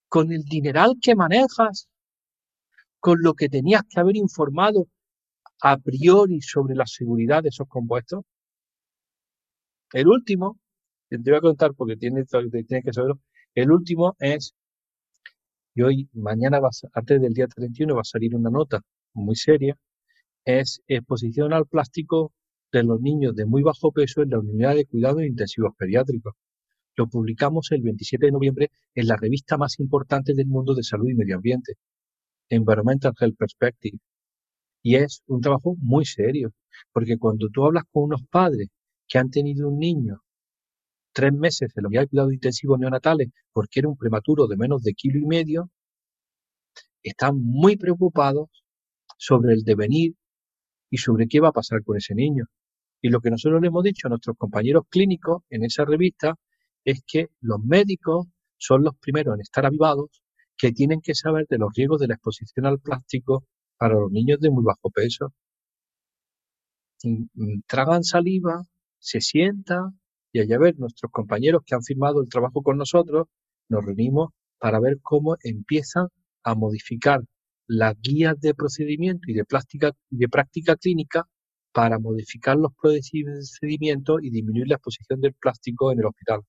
con 0.09 0.32
el 0.32 0.42
dineral 0.45 0.95
que 1.03 1.14
manejas, 1.14 1.88
con 3.01 3.22
lo 3.22 3.34
que 3.34 3.49
tenías 3.49 3.82
que 3.88 4.01
haber 4.01 4.16
informado 4.16 4.86
a 5.62 5.76
priori 5.78 6.40
sobre 6.40 6.74
la 6.74 6.86
seguridad 6.86 7.42
de 7.42 7.51
esos 7.51 7.68
compuestos. 7.68 8.24
El 9.92 10.09
último, 10.09 10.59
te 11.09 11.18
voy 11.18 11.34
a 11.36 11.40
contar 11.40 11.74
porque 11.74 11.97
tiene, 11.97 12.24
tiene 12.24 12.82
que 12.82 12.92
saberlo, 12.92 13.20
el 13.55 13.70
último 13.70 14.16
es 14.18 14.55
y 15.74 15.82
hoy, 15.82 16.09
mañana, 16.12 16.61
va, 16.61 16.68
antes 16.92 17.20
del 17.20 17.32
día 17.34 17.49
31, 17.49 17.95
va 17.95 18.03
a 18.03 18.05
salir 18.05 18.34
una 18.36 18.51
nota 18.51 18.80
muy 19.12 19.34
seria, 19.34 19.76
es 20.45 20.80
exposición 20.86 21.53
al 21.53 21.66
plástico 21.66 22.32
de 22.78 22.84
los 22.84 23.00
niños 23.00 23.34
de 23.34 23.46
muy 23.46 23.62
bajo 23.62 23.92
peso 23.92 24.22
en 24.22 24.30
la 24.30 24.38
unidad 24.38 24.74
de 24.74 24.86
cuidados 24.86 25.22
intensivos 25.22 25.74
pediátricos. 25.76 26.34
Lo 26.96 27.08
publicamos 27.08 27.70
el 27.72 27.82
27 27.82 28.26
de 28.26 28.32
noviembre 28.32 28.70
en 28.94 29.08
la 29.08 29.16
revista 29.16 29.56
más 29.56 29.78
importante 29.80 30.34
del 30.34 30.46
mundo 30.46 30.74
de 30.74 30.82
salud 30.82 31.08
y 31.08 31.14
medio 31.14 31.36
ambiente, 31.36 31.74
Environmental 32.48 33.12
Health 33.18 33.36
Perspective. 33.36 33.98
Y 34.82 34.96
es 34.96 35.22
un 35.26 35.40
trabajo 35.40 35.76
muy 35.78 36.04
serio, 36.04 36.52
porque 36.92 37.18
cuando 37.18 37.48
tú 37.48 37.64
hablas 37.64 37.84
con 37.90 38.04
unos 38.04 38.22
padres 38.30 38.68
que 39.08 39.18
han 39.18 39.30
tenido 39.30 39.68
un 39.68 39.78
niño 39.78 40.22
tres 41.14 41.32
meses 41.32 41.72
en 41.76 41.82
la 41.84 41.88
unidad 41.88 42.02
de 42.02 42.08
cuidados 42.08 42.32
intensivos 42.34 42.78
neonatales 42.78 43.28
porque 43.52 43.80
era 43.80 43.88
un 43.88 43.96
prematuro 43.96 44.46
de 44.46 44.56
menos 44.56 44.82
de 44.82 44.94
kilo 44.94 45.18
y 45.18 45.24
medio, 45.24 45.70
están 47.02 47.40
muy 47.40 47.76
preocupados 47.76 48.48
sobre 49.16 49.54
el 49.54 49.62
devenir 49.62 50.14
y 50.90 50.98
sobre 50.98 51.28
qué 51.28 51.40
va 51.40 51.48
a 51.48 51.52
pasar 51.52 51.82
con 51.84 51.96
ese 51.96 52.14
niño. 52.14 52.46
Y 53.05 53.11
lo 53.11 53.20
que 53.20 53.28
nosotros 53.28 53.61
le 53.61 53.68
hemos 53.68 53.84
dicho 53.84 54.07
a 54.07 54.09
nuestros 54.09 54.34
compañeros 54.38 54.84
clínicos 54.88 55.42
en 55.50 55.62
esa 55.62 55.84
revista 55.84 56.36
es 56.86 57.02
que 57.07 57.28
los 57.42 57.61
médicos 57.62 58.28
son 58.57 58.82
los 58.82 58.96
primeros 58.96 59.34
en 59.34 59.42
estar 59.42 59.66
avivados 59.66 60.22
que 60.57 60.72
tienen 60.72 61.02
que 61.02 61.14
saber 61.14 61.46
de 61.50 61.59
los 61.59 61.68
riesgos 61.76 62.00
de 62.00 62.07
la 62.07 62.14
exposición 62.14 62.64
al 62.64 62.78
plástico 62.78 63.44
para 63.76 63.92
los 63.92 64.11
niños 64.11 64.40
de 64.40 64.48
muy 64.48 64.64
bajo 64.64 64.88
peso. 64.88 65.34
Mm, 67.02 67.61
tragan 67.66 68.05
saliva, 68.05 68.62
se 68.98 69.20
sientan, 69.20 70.00
y 70.32 70.40
allá 70.40 70.59
ver 70.59 70.78
nuestros 70.78 71.12
compañeros 71.12 71.61
que 71.66 71.74
han 71.74 71.82
firmado 71.82 72.22
el 72.22 72.30
trabajo 72.30 72.62
con 72.62 72.78
nosotros, 72.78 73.26
nos 73.68 73.84
reunimos 73.84 74.30
para 74.59 74.80
ver 74.80 74.98
cómo 75.02 75.36
empiezan 75.42 76.07
a 76.42 76.55
modificar 76.55 77.20
las 77.66 78.00
guías 78.00 78.40
de 78.40 78.55
procedimiento 78.55 79.30
y 79.30 79.34
de, 79.34 79.44
de 80.09 80.28
práctica 80.30 80.76
clínica 80.76 81.28
para 81.74 81.98
modificar 81.98 82.56
los 82.56 82.72
procedimientos 82.80 84.20
y 84.22 84.30
disminuir 84.30 84.68
la 84.68 84.76
exposición 84.76 85.20
del 85.20 85.34
plástico 85.34 85.90
en 85.90 85.98
el 85.98 86.06
hospital. 86.06 86.42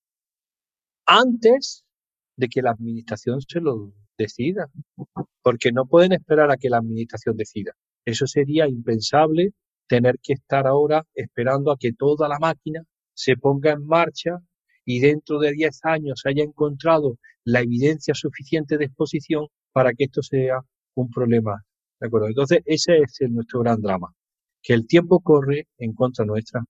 Antes 1.07 1.83
de 2.37 2.47
que 2.47 2.61
la 2.61 2.71
administración 2.71 3.41
se 3.41 3.59
lo 3.59 3.91
decida, 4.17 4.69
porque 5.41 5.71
no 5.71 5.87
pueden 5.87 6.13
esperar 6.13 6.51
a 6.51 6.57
que 6.57 6.69
la 6.69 6.77
administración 6.77 7.35
decida. 7.37 7.73
Eso 8.05 8.27
sería 8.27 8.67
impensable 8.67 9.53
tener 9.87 10.19
que 10.21 10.33
estar 10.33 10.67
ahora 10.67 11.03
esperando 11.15 11.71
a 11.71 11.77
que 11.77 11.93
toda 11.93 12.27
la 12.27 12.37
máquina 12.37 12.83
se 13.15 13.35
ponga 13.35 13.71
en 13.71 13.83
marcha 13.85 14.39
y 14.85 14.99
dentro 14.99 15.39
de 15.39 15.53
10 15.53 15.79
años 15.85 16.21
haya 16.25 16.43
encontrado 16.43 17.17
la 17.43 17.61
evidencia 17.61 18.13
suficiente 18.13 18.77
de 18.77 18.85
exposición 18.85 19.47
para 19.71 19.91
que 19.93 20.03
esto 20.03 20.21
sea 20.21 20.59
un 20.93 21.09
problema. 21.09 21.63
¿De 21.99 22.07
acuerdo? 22.07 22.27
Entonces, 22.27 22.59
ese 22.65 22.99
es 22.99 23.19
nuestro 23.31 23.61
gran 23.61 23.81
drama, 23.81 24.13
que 24.65 24.73
el 24.73 24.87
tiempo 24.87 25.21
corre 25.21 25.67
en 25.77 25.93
contra 25.93 26.25
nuestra. 26.25 26.61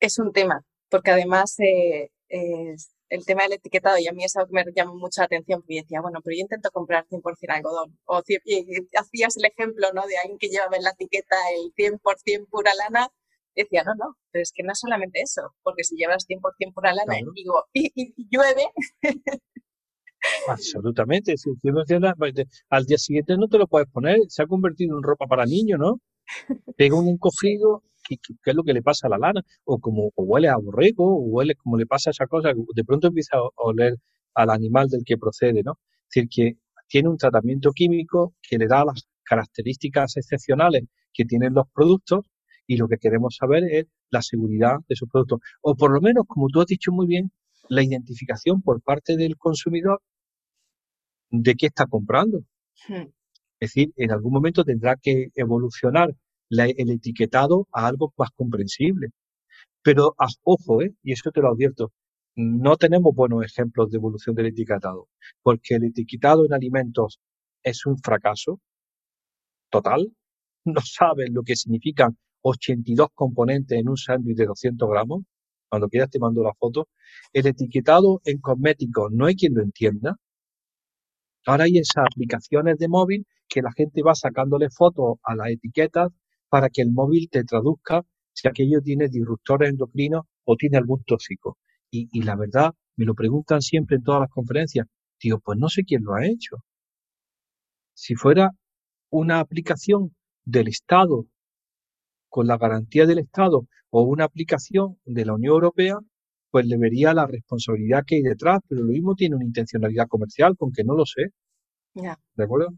Es 0.00 0.18
un 0.18 0.32
tema, 0.32 0.62
porque 0.90 1.10
además 1.10 1.54
eh, 1.60 2.10
es, 2.28 2.94
el 3.08 3.24
tema 3.26 3.42
del 3.44 3.54
etiquetado 3.54 3.98
y 3.98 4.06
a 4.08 4.12
mí 4.12 4.24
es 4.24 4.36
algo 4.36 4.48
que 4.48 4.64
me 4.64 4.72
llama 4.74 4.94
mucha 4.94 5.24
atención 5.24 5.60
porque 5.60 5.82
decía, 5.82 6.00
bueno, 6.00 6.20
pero 6.22 6.34
yo 6.36 6.40
intento 6.42 6.70
comprar 6.70 7.06
100% 7.08 7.22
algodón. 7.50 7.98
O, 8.06 8.22
y, 8.26 8.64
hacías 8.98 9.36
el 9.36 9.44
ejemplo, 9.46 9.88
¿no? 9.94 10.06
De 10.06 10.16
alguien 10.18 10.38
que 10.38 10.48
llevaba 10.48 10.76
en 10.76 10.82
la 10.82 10.90
etiqueta 10.90 11.36
el 11.56 11.72
100% 11.74 12.48
pura 12.50 12.72
lana. 12.74 13.08
decía, 13.54 13.84
no, 13.84 13.94
no, 13.94 14.16
pero 14.30 14.42
es 14.42 14.52
que 14.52 14.62
no 14.62 14.72
es 14.72 14.80
solamente 14.80 15.20
eso, 15.20 15.54
porque 15.62 15.84
si 15.84 15.96
llevas 15.96 16.26
100% 16.26 16.72
pura 16.74 16.94
lana 16.94 17.18
y, 17.18 17.24
digo, 17.34 17.64
y, 17.72 18.14
llueve... 18.30 18.66
Absolutamente. 20.48 21.36
Si, 21.36 21.50
pues, 22.16 22.34
al 22.70 22.84
día 22.84 22.98
siguiente 22.98 23.36
no 23.36 23.48
te 23.48 23.58
lo 23.58 23.66
puedes 23.66 23.88
poner. 23.88 24.18
Se 24.28 24.42
ha 24.42 24.46
convertido 24.46 24.96
en 24.96 25.02
ropa 25.02 25.26
para 25.26 25.46
niños, 25.46 25.78
¿no? 25.78 26.00
Pega 26.76 26.96
un 26.96 27.08
encogido 27.08 27.82
qué, 28.08 28.18
es 28.44 28.54
lo 28.54 28.62
que 28.62 28.72
le 28.72 28.82
pasa 28.82 29.06
a 29.06 29.10
la 29.10 29.18
lana, 29.18 29.42
o 29.64 29.78
como 29.78 30.12
huele 30.16 30.48
a 30.48 30.56
borrego, 30.56 31.16
o 31.16 31.20
huele 31.20 31.54
como 31.54 31.76
le 31.76 31.86
pasa 31.86 32.10
a 32.10 32.12
esa 32.12 32.26
cosa, 32.26 32.52
de 32.52 32.84
pronto 32.84 33.08
empieza 33.08 33.36
a 33.38 33.50
oler 33.56 33.96
al 34.34 34.50
animal 34.50 34.88
del 34.88 35.04
que 35.04 35.16
procede, 35.16 35.62
¿no? 35.62 35.78
Es 36.08 36.14
decir, 36.14 36.28
que 36.28 36.58
tiene 36.88 37.08
un 37.08 37.16
tratamiento 37.16 37.72
químico 37.72 38.34
que 38.42 38.58
le 38.58 38.66
da 38.66 38.84
las 38.84 39.08
características 39.22 40.16
excepcionales 40.16 40.84
que 41.12 41.24
tienen 41.24 41.54
los 41.54 41.66
productos 41.72 42.26
y 42.66 42.76
lo 42.76 42.88
que 42.88 42.98
queremos 42.98 43.36
saber 43.36 43.64
es 43.64 43.86
la 44.10 44.22
seguridad 44.22 44.76
de 44.88 44.94
esos 44.94 45.08
productos. 45.08 45.40
O 45.62 45.74
por 45.74 45.92
lo 45.92 46.00
menos, 46.00 46.24
como 46.26 46.48
tú 46.48 46.60
has 46.60 46.66
dicho 46.66 46.92
muy 46.92 47.06
bien, 47.06 47.32
la 47.68 47.82
identificación 47.82 48.60
por 48.62 48.82
parte 48.82 49.16
del 49.16 49.36
consumidor 49.36 50.02
de 51.42 51.54
qué 51.54 51.66
está 51.66 51.86
comprando. 51.86 52.40
Hmm. 52.88 53.08
Es 53.60 53.70
decir, 53.70 53.92
en 53.96 54.10
algún 54.12 54.32
momento 54.32 54.64
tendrá 54.64 54.96
que 54.96 55.28
evolucionar 55.34 56.14
el 56.50 56.90
etiquetado 56.90 57.66
a 57.72 57.86
algo 57.86 58.12
más 58.16 58.30
comprensible. 58.36 59.08
Pero, 59.82 60.14
ojo, 60.42 60.82
¿eh? 60.82 60.94
y 61.02 61.12
eso 61.12 61.30
te 61.30 61.40
lo 61.40 61.48
advierto, 61.50 61.92
no 62.36 62.76
tenemos 62.76 63.14
buenos 63.14 63.44
ejemplos 63.44 63.90
de 63.90 63.98
evolución 63.98 64.34
del 64.34 64.46
etiquetado, 64.46 65.08
porque 65.42 65.76
el 65.76 65.84
etiquetado 65.84 66.44
en 66.46 66.52
alimentos 66.52 67.20
es 67.62 67.86
un 67.86 67.98
fracaso 67.98 68.60
total. 69.70 70.12
No 70.64 70.80
saben 70.80 71.34
lo 71.34 71.42
que 71.42 71.56
significan 71.56 72.16
82 72.42 73.08
componentes 73.14 73.78
en 73.78 73.88
un 73.88 73.96
sándwich 73.96 74.36
de 74.36 74.46
200 74.46 74.88
gramos. 74.88 75.24
Cuando 75.68 75.88
quieras 75.88 76.10
te 76.10 76.18
mando 76.18 76.42
la 76.42 76.54
foto. 76.54 76.88
El 77.32 77.46
etiquetado 77.46 78.20
en 78.24 78.38
cosméticos 78.40 79.10
no 79.12 79.26
hay 79.26 79.34
quien 79.34 79.54
lo 79.54 79.62
entienda. 79.62 80.16
Ahora 81.46 81.64
hay 81.64 81.78
esas 81.78 82.04
aplicaciones 82.10 82.78
de 82.78 82.88
móvil 82.88 83.26
que 83.48 83.62
la 83.62 83.72
gente 83.72 84.02
va 84.02 84.14
sacándole 84.14 84.70
fotos 84.70 85.18
a 85.22 85.34
las 85.34 85.48
etiquetas 85.48 86.10
para 86.48 86.70
que 86.70 86.82
el 86.82 86.90
móvil 86.92 87.28
te 87.30 87.44
traduzca 87.44 88.02
si 88.32 88.48
aquello 88.48 88.80
tiene 88.80 89.08
disruptores 89.08 89.70
endocrinos 89.70 90.22
o 90.44 90.56
tiene 90.56 90.78
algún 90.78 91.02
tóxico. 91.04 91.58
Y, 91.90 92.22
la 92.22 92.34
verdad, 92.34 92.72
me 92.96 93.04
lo 93.04 93.14
preguntan 93.14 93.60
siempre 93.60 93.96
en 93.96 94.02
todas 94.02 94.22
las 94.22 94.30
conferencias. 94.30 94.86
Digo, 95.22 95.38
pues 95.38 95.58
no 95.58 95.68
sé 95.68 95.84
quién 95.84 96.02
lo 96.02 96.14
ha 96.14 96.26
hecho. 96.26 96.56
Si 97.94 98.16
fuera 98.16 98.50
una 99.10 99.38
aplicación 99.38 100.14
del 100.44 100.68
Estado 100.68 101.26
con 102.28 102.48
la 102.48 102.58
garantía 102.58 103.06
del 103.06 103.18
Estado 103.20 103.68
o 103.90 104.02
una 104.02 104.24
aplicación 104.24 104.98
de 105.04 105.24
la 105.24 105.34
Unión 105.34 105.54
Europea, 105.54 105.98
pues 106.54 106.66
le 106.66 106.78
vería 106.78 107.12
la 107.12 107.26
responsabilidad 107.26 108.04
que 108.06 108.14
hay 108.14 108.22
detrás, 108.22 108.60
pero 108.68 108.82
lo 108.82 108.92
mismo 108.92 109.16
tiene 109.16 109.34
una 109.34 109.44
intencionalidad 109.44 110.06
comercial, 110.06 110.56
con 110.56 110.70
que 110.70 110.84
no 110.84 110.94
lo 110.94 111.04
sé. 111.04 111.32
¿De 111.94 112.44
acuerdo? 112.44 112.68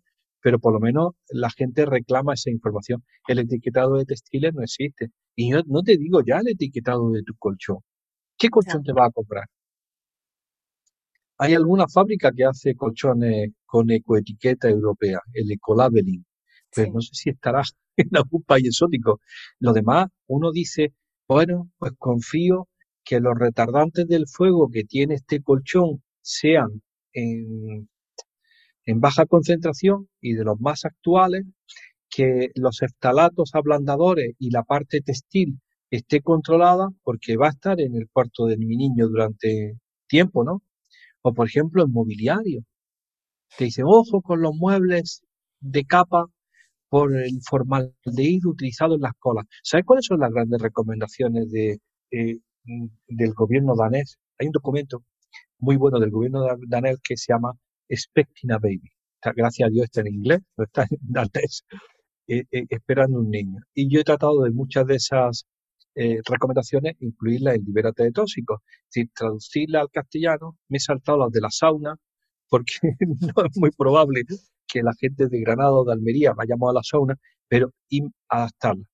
Pero 0.40 0.58
por 0.58 0.72
lo 0.72 0.80
menos 0.80 1.12
la 1.28 1.50
gente 1.50 1.84
reclama 1.84 2.32
esa 2.32 2.50
información. 2.50 3.04
El 3.28 3.40
etiquetado 3.40 3.96
de 3.98 4.06
textiles 4.06 4.54
no 4.54 4.62
existe. 4.62 5.10
Y 5.34 5.50
yo 5.50 5.60
no 5.66 5.82
te 5.82 5.98
digo 5.98 6.22
ya 6.26 6.38
el 6.38 6.48
etiquetado 6.48 7.10
de 7.10 7.22
tu 7.22 7.34
colchón. 7.38 7.80
¿Qué 8.38 8.48
colchón 8.48 8.82
te 8.82 8.94
va 8.94 9.08
a 9.08 9.10
comprar? 9.10 9.44
Hay 11.36 11.52
alguna 11.52 11.86
fábrica 11.86 12.32
que 12.34 12.46
hace 12.46 12.74
colchones 12.76 13.50
con 13.66 13.90
ecoetiqueta 13.90 14.70
europea, 14.70 15.20
el 15.34 15.52
ecolabeling, 15.52 16.24
pero 16.74 16.94
no 16.94 17.02
sé 17.02 17.10
si 17.12 17.28
estará 17.28 17.60
en 17.98 18.08
algún 18.16 18.42
país 18.42 18.68
exótico. 18.68 19.20
Lo 19.58 19.74
demás, 19.74 20.06
uno 20.28 20.50
dice, 20.50 20.94
bueno, 21.28 21.70
pues 21.76 21.92
confío 21.98 22.68
que 23.07 23.20
los 23.20 23.38
retardantes 23.38 24.07
del 24.09 24.26
fuego 24.26 24.68
que 24.70 24.84
tiene 24.84 25.14
este 25.14 25.40
colchón 25.42 26.02
sean 26.20 26.82
en, 27.12 27.88
en 28.84 29.00
baja 29.00 29.26
concentración 29.26 30.09
y 30.20 30.34
de 30.34 30.44
los 30.44 30.61
más 30.61 30.84
actuales, 30.84 31.44
que 32.11 32.50
los 32.57 32.82
eftalatos 32.82 33.54
ablandadores 33.54 34.34
y 34.38 34.50
la 34.50 34.64
parte 34.64 35.00
textil 35.02 35.61
esté 35.90 36.20
controlada 36.20 36.88
porque 37.04 37.36
va 37.36 37.46
a 37.48 37.50
estar 37.50 37.80
en 37.80 37.94
el 37.96 38.09
cuarto 38.11 38.46
de 38.46 38.57
mi 38.57 38.76
niño 38.76 39.09
durante 39.09 39.78
tiempo, 40.09 40.44
¿no? 40.44 40.62
O 41.22 41.32
por 41.32 41.48
ejemplo 41.48 41.84
en 41.84 41.92
mobiliario. 41.92 42.64
Te 43.59 43.64
dicen, 43.66 43.84
ojo 43.88 44.22
con 44.22 44.42
los 44.42 44.54
muebles 44.54 45.22
de 45.61 45.84
capa 45.84 46.26
por 46.88 47.16
el 47.16 47.40
formaldehído 47.48 48.50
utilizado 48.50 48.96
en 48.96 49.02
las 49.02 49.14
colas. 49.18 49.46
¿Sabes 49.62 49.86
cuáles 49.86 50.07
son 50.07 50.20
las 50.20 50.32
grandes 50.32 50.61
recomendaciones 50.61 51.50
de, 51.50 51.78
eh, 52.12 52.38
del 53.08 53.34
gobierno 53.34 53.74
danés? 53.76 54.18
Hay 54.38 54.46
un 54.46 54.52
documento 54.52 55.02
muy 55.58 55.76
bueno 55.76 55.98
del 55.98 56.10
gobierno 56.10 56.46
danés 56.68 56.98
que 57.02 57.16
se 57.16 57.32
llama 57.32 57.52
Expecting 57.88 58.52
a 58.52 58.58
Baby. 58.58 58.90
Gracias 59.34 59.68
a 59.68 59.70
Dios 59.70 59.84
está 59.84 60.00
en 60.02 60.08
inglés, 60.08 60.40
no 60.56 60.64
está 60.64 60.82
en 60.82 60.98
danés. 61.00 61.64
Eh, 62.28 62.44
eh, 62.50 62.66
esperando 62.70 63.20
un 63.20 63.30
niño. 63.30 63.60
Y 63.74 63.88
yo 63.88 64.00
he 64.00 64.04
tratado 64.04 64.42
de 64.42 64.50
muchas 64.50 64.86
de 64.86 64.96
esas 64.96 65.44
recomendaciones 66.28 66.94
incluirlas 67.00 67.54
en 67.54 67.64
Libérate 67.64 68.04
de 68.04 68.12
Tóxicos. 68.12 68.60
Es 68.66 68.94
decir, 68.94 69.10
traducirlas 69.14 69.82
al 69.82 69.90
castellano. 69.90 70.58
Me 70.68 70.76
he 70.76 70.80
saltado 70.80 71.18
las 71.18 71.32
de 71.32 71.40
la 71.40 71.50
sauna 71.50 71.96
porque 72.48 72.74
no 73.00 73.44
es 73.44 73.56
muy 73.56 73.70
probable 73.70 74.22
que 74.66 74.82
la 74.82 74.92
gente 74.98 75.28
de 75.28 75.40
Granada 75.40 75.72
o 75.72 75.84
de 75.84 75.92
Almería 75.92 76.32
vayamos 76.32 76.70
a 76.70 76.74
la 76.74 76.82
sauna, 76.82 77.16
pero 77.48 77.72
adaptarla. 78.28 78.84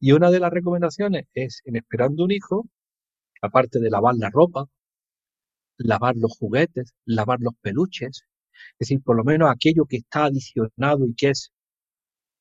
Y 0.00 0.12
una 0.12 0.30
de 0.30 0.40
las 0.40 0.52
recomendaciones 0.52 1.24
es, 1.34 1.60
en 1.64 1.76
esperando 1.76 2.24
un 2.24 2.30
hijo, 2.30 2.66
aparte 3.42 3.80
de 3.80 3.90
lavar 3.90 4.14
la 4.16 4.30
ropa, 4.30 4.66
lavar 5.78 6.16
los 6.16 6.36
juguetes, 6.38 6.92
lavar 7.04 7.38
los 7.40 7.54
peluches, 7.60 8.24
es 8.72 8.78
decir, 8.78 9.02
por 9.02 9.16
lo 9.16 9.24
menos 9.24 9.50
aquello 9.50 9.86
que 9.86 9.98
está 9.98 10.24
adicionado 10.24 11.06
y 11.06 11.14
que 11.14 11.30
es 11.30 11.52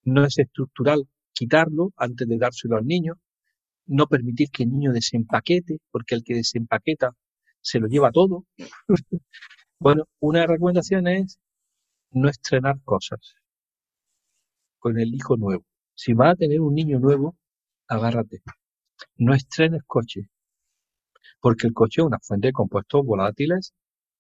no 0.04 0.26
es 0.26 0.40
estructural, 0.40 1.08
quitarlo 1.34 1.92
antes 1.98 2.28
de 2.28 2.38
dárselo 2.38 2.78
al 2.78 2.86
niño, 2.86 3.20
no 3.86 4.08
permitir 4.08 4.50
que 4.52 4.64
el 4.64 4.72
niño 4.72 4.94
desempaquete, 4.94 5.80
porque 5.92 6.16
el 6.16 6.24
que 6.24 6.36
desempaqueta 6.36 7.12
se 7.62 7.80
lo 7.80 7.88
lleva 7.88 8.12
todo. 8.12 8.46
bueno, 9.80 10.06
una 10.20 10.46
recomendación 10.48 11.08
es 11.08 11.40
no 12.12 12.30
estrenar 12.30 12.82
cosas 12.84 13.20
con 14.80 14.98
el 14.98 15.14
hijo 15.14 15.36
nuevo. 15.36 15.66
Si 15.94 16.14
vas 16.14 16.34
a 16.34 16.36
tener 16.36 16.62
un 16.62 16.74
niño 16.74 17.00
nuevo, 17.00 17.36
agárrate. 17.88 18.42
No 19.18 19.34
estrenes 19.34 19.82
coche, 19.86 20.30
porque 21.40 21.68
el 21.68 21.74
coche 21.74 22.02
es 22.02 22.08
una 22.08 22.20
fuente 22.22 22.48
de 22.48 22.54
compuestos 22.54 23.06
volátiles, 23.06 23.74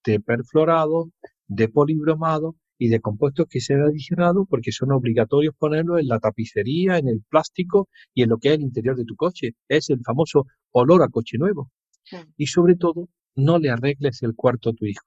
de 0.05 0.19
perfluorado, 0.19 1.09
de 1.47 1.69
polibromado 1.69 2.55
y 2.77 2.89
de 2.89 2.99
compuestos 2.99 3.47
que 3.49 3.59
se 3.59 3.73
han 3.73 3.81
adicionado 3.81 4.45
porque 4.45 4.71
son 4.71 4.91
obligatorios 4.91 5.55
ponerlos 5.57 5.99
en 5.99 6.07
la 6.07 6.19
tapicería, 6.19 6.97
en 6.97 7.07
el 7.07 7.23
plástico 7.27 7.89
y 8.13 8.23
en 8.23 8.29
lo 8.29 8.37
que 8.37 8.49
es 8.49 8.55
el 8.55 8.61
interior 8.61 8.95
de 8.95 9.05
tu 9.05 9.15
coche. 9.15 9.55
Es 9.67 9.89
el 9.89 9.99
famoso 10.03 10.45
olor 10.71 11.03
a 11.03 11.09
coche 11.09 11.37
nuevo. 11.37 11.71
Y 12.37 12.47
sobre 12.47 12.75
todo, 12.75 13.09
no 13.35 13.59
le 13.59 13.69
arregles 13.69 14.23
el 14.23 14.35
cuarto 14.35 14.69
a 14.69 14.73
tu 14.73 14.85
hijo. 14.85 15.05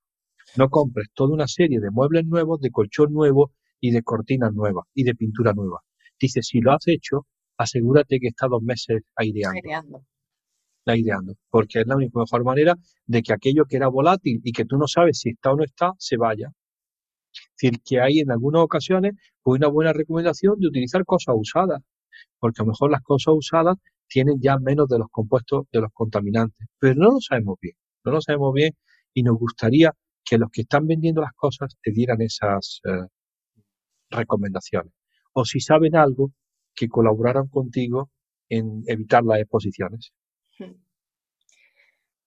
No 0.56 0.68
compres 0.68 1.08
toda 1.14 1.32
una 1.32 1.46
serie 1.46 1.80
de 1.80 1.90
muebles 1.90 2.26
nuevos, 2.26 2.60
de 2.60 2.70
colchón 2.70 3.12
nuevo 3.12 3.52
y 3.80 3.92
de 3.92 4.02
cortinas 4.02 4.52
nuevas 4.52 4.84
y 4.94 5.04
de 5.04 5.14
pintura 5.14 5.52
nueva. 5.52 5.80
Dice, 6.20 6.42
si 6.42 6.60
lo 6.60 6.72
has 6.72 6.86
hecho, 6.86 7.26
asegúrate 7.56 8.18
que 8.20 8.28
está 8.28 8.48
dos 8.48 8.62
meses 8.62 9.02
aireando. 9.14 9.56
Aireando. 9.56 10.04
Aireando. 10.86 11.34
Porque 11.50 11.80
es 11.80 11.86
la 11.86 11.96
única 11.96 12.18
mejor 12.18 12.44
manera 12.44 12.76
de 13.06 13.22
que 13.22 13.32
aquello 13.32 13.64
que 13.66 13.76
era 13.76 13.88
volátil 13.88 14.40
y 14.44 14.52
que 14.52 14.64
tú 14.64 14.76
no 14.76 14.86
sabes 14.88 15.20
si 15.20 15.30
está 15.30 15.52
o 15.52 15.56
no 15.56 15.64
está, 15.64 15.92
se 15.98 16.16
vaya. 16.16 16.52
Es 17.32 17.48
decir, 17.60 17.80
que 17.84 18.00
hay 18.00 18.20
en 18.20 18.30
algunas 18.30 18.62
ocasiones 18.62 19.14
pues 19.42 19.58
una 19.58 19.68
buena 19.68 19.92
recomendación 19.92 20.58
de 20.58 20.68
utilizar 20.68 21.04
cosas 21.04 21.34
usadas, 21.38 21.80
porque 22.38 22.62
a 22.62 22.64
lo 22.64 22.72
mejor 22.72 22.90
las 22.90 23.02
cosas 23.02 23.34
usadas 23.36 23.76
tienen 24.08 24.40
ya 24.40 24.58
menos 24.58 24.88
de 24.88 24.98
los 24.98 25.08
compuestos 25.10 25.66
de 25.72 25.80
los 25.80 25.90
contaminantes, 25.92 26.66
pero 26.78 26.94
no 26.96 27.12
lo 27.12 27.20
sabemos 27.20 27.56
bien, 27.60 27.74
no 28.04 28.12
lo 28.12 28.20
sabemos 28.20 28.52
bien 28.52 28.72
y 29.14 29.22
nos 29.22 29.38
gustaría 29.38 29.92
que 30.24 30.38
los 30.38 30.50
que 30.50 30.62
están 30.62 30.86
vendiendo 30.86 31.20
las 31.20 31.32
cosas 31.34 31.76
te 31.82 31.92
dieran 31.92 32.20
esas 32.20 32.80
eh, 32.84 33.06
recomendaciones. 34.10 34.92
O 35.32 35.44
si 35.44 35.60
saben 35.60 35.96
algo, 35.96 36.32
que 36.74 36.88
colaboraran 36.88 37.48
contigo 37.48 38.10
en 38.48 38.82
evitar 38.86 39.24
las 39.24 39.40
exposiciones. 39.40 40.12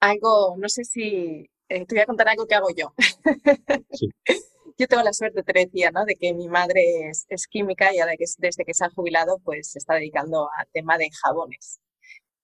Algo, 0.04 0.58
no 0.58 0.68
sé 0.68 0.84
si 0.84 1.50
eh, 1.70 1.86
te 1.86 1.96
voy 1.96 2.02
a 2.02 2.06
contar 2.06 2.28
algo 2.28 2.46
que 2.46 2.56
hago 2.56 2.68
yo. 2.76 2.94
yo 4.78 4.88
tengo 4.88 5.02
la 5.02 5.14
suerte, 5.14 5.44
te 5.44 5.54
decía, 5.54 5.92
¿no? 5.92 6.04
de 6.04 6.16
que 6.16 6.34
mi 6.34 6.50
madre 6.50 7.10
es, 7.10 7.48
química 7.48 7.94
y 7.94 8.00
ahora 8.00 8.18
que, 8.18 8.26
desde 8.38 8.66
que 8.66 8.74
se 8.74 8.84
ha 8.84 8.90
jubilado, 8.90 9.40
pues 9.46 9.72
se 9.72 9.80
está 9.80 9.94
dedicando 9.94 10.50
al 10.58 10.68
tema 10.74 10.98
de 10.98 11.08
jabones 11.22 11.80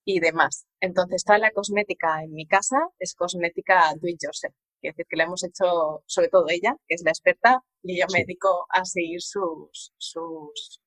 y 0.05 0.21
demás. 0.21 0.67
Entonces, 0.79 1.25
toda 1.25 1.37
la 1.37 1.51
cosmética 1.51 2.23
en 2.23 2.31
mi 2.31 2.47
casa 2.47 2.77
es 2.97 3.13
cosmética 3.13 3.93
do 3.99 4.07
it 4.07 4.21
yourself. 4.23 4.55
Es 4.81 4.93
decir, 4.93 5.05
que 5.09 5.17
la 5.17 5.25
hemos 5.25 5.43
hecho, 5.43 6.01
sobre 6.05 6.29
todo 6.29 6.45
ella, 6.47 6.77
que 6.87 6.95
es 6.95 7.01
la 7.03 7.11
experta, 7.11 7.61
y 7.83 7.99
yo 7.99 8.05
me 8.13 8.19
dedico 8.19 8.67
a 8.69 8.85
seguir 8.85 9.21
sus, 9.21 9.91
sus, 9.97 10.79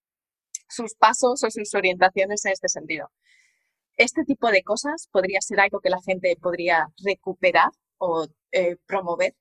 sus 0.71 0.95
pasos 0.95 1.45
o 1.45 1.51
sus 1.51 1.75
orientaciones 1.75 2.47
en 2.47 2.53
este 2.53 2.69
sentido. 2.69 3.11
Este 3.97 4.25
tipo 4.25 4.51
de 4.51 4.63
cosas 4.63 5.09
podría 5.11 5.41
ser 5.41 5.61
algo 5.61 5.81
que 5.81 5.91
la 5.91 6.01
gente 6.03 6.37
podría 6.41 6.89
recuperar 7.05 7.71
o 7.99 8.27
eh, 8.51 8.77
promover. 8.87 9.35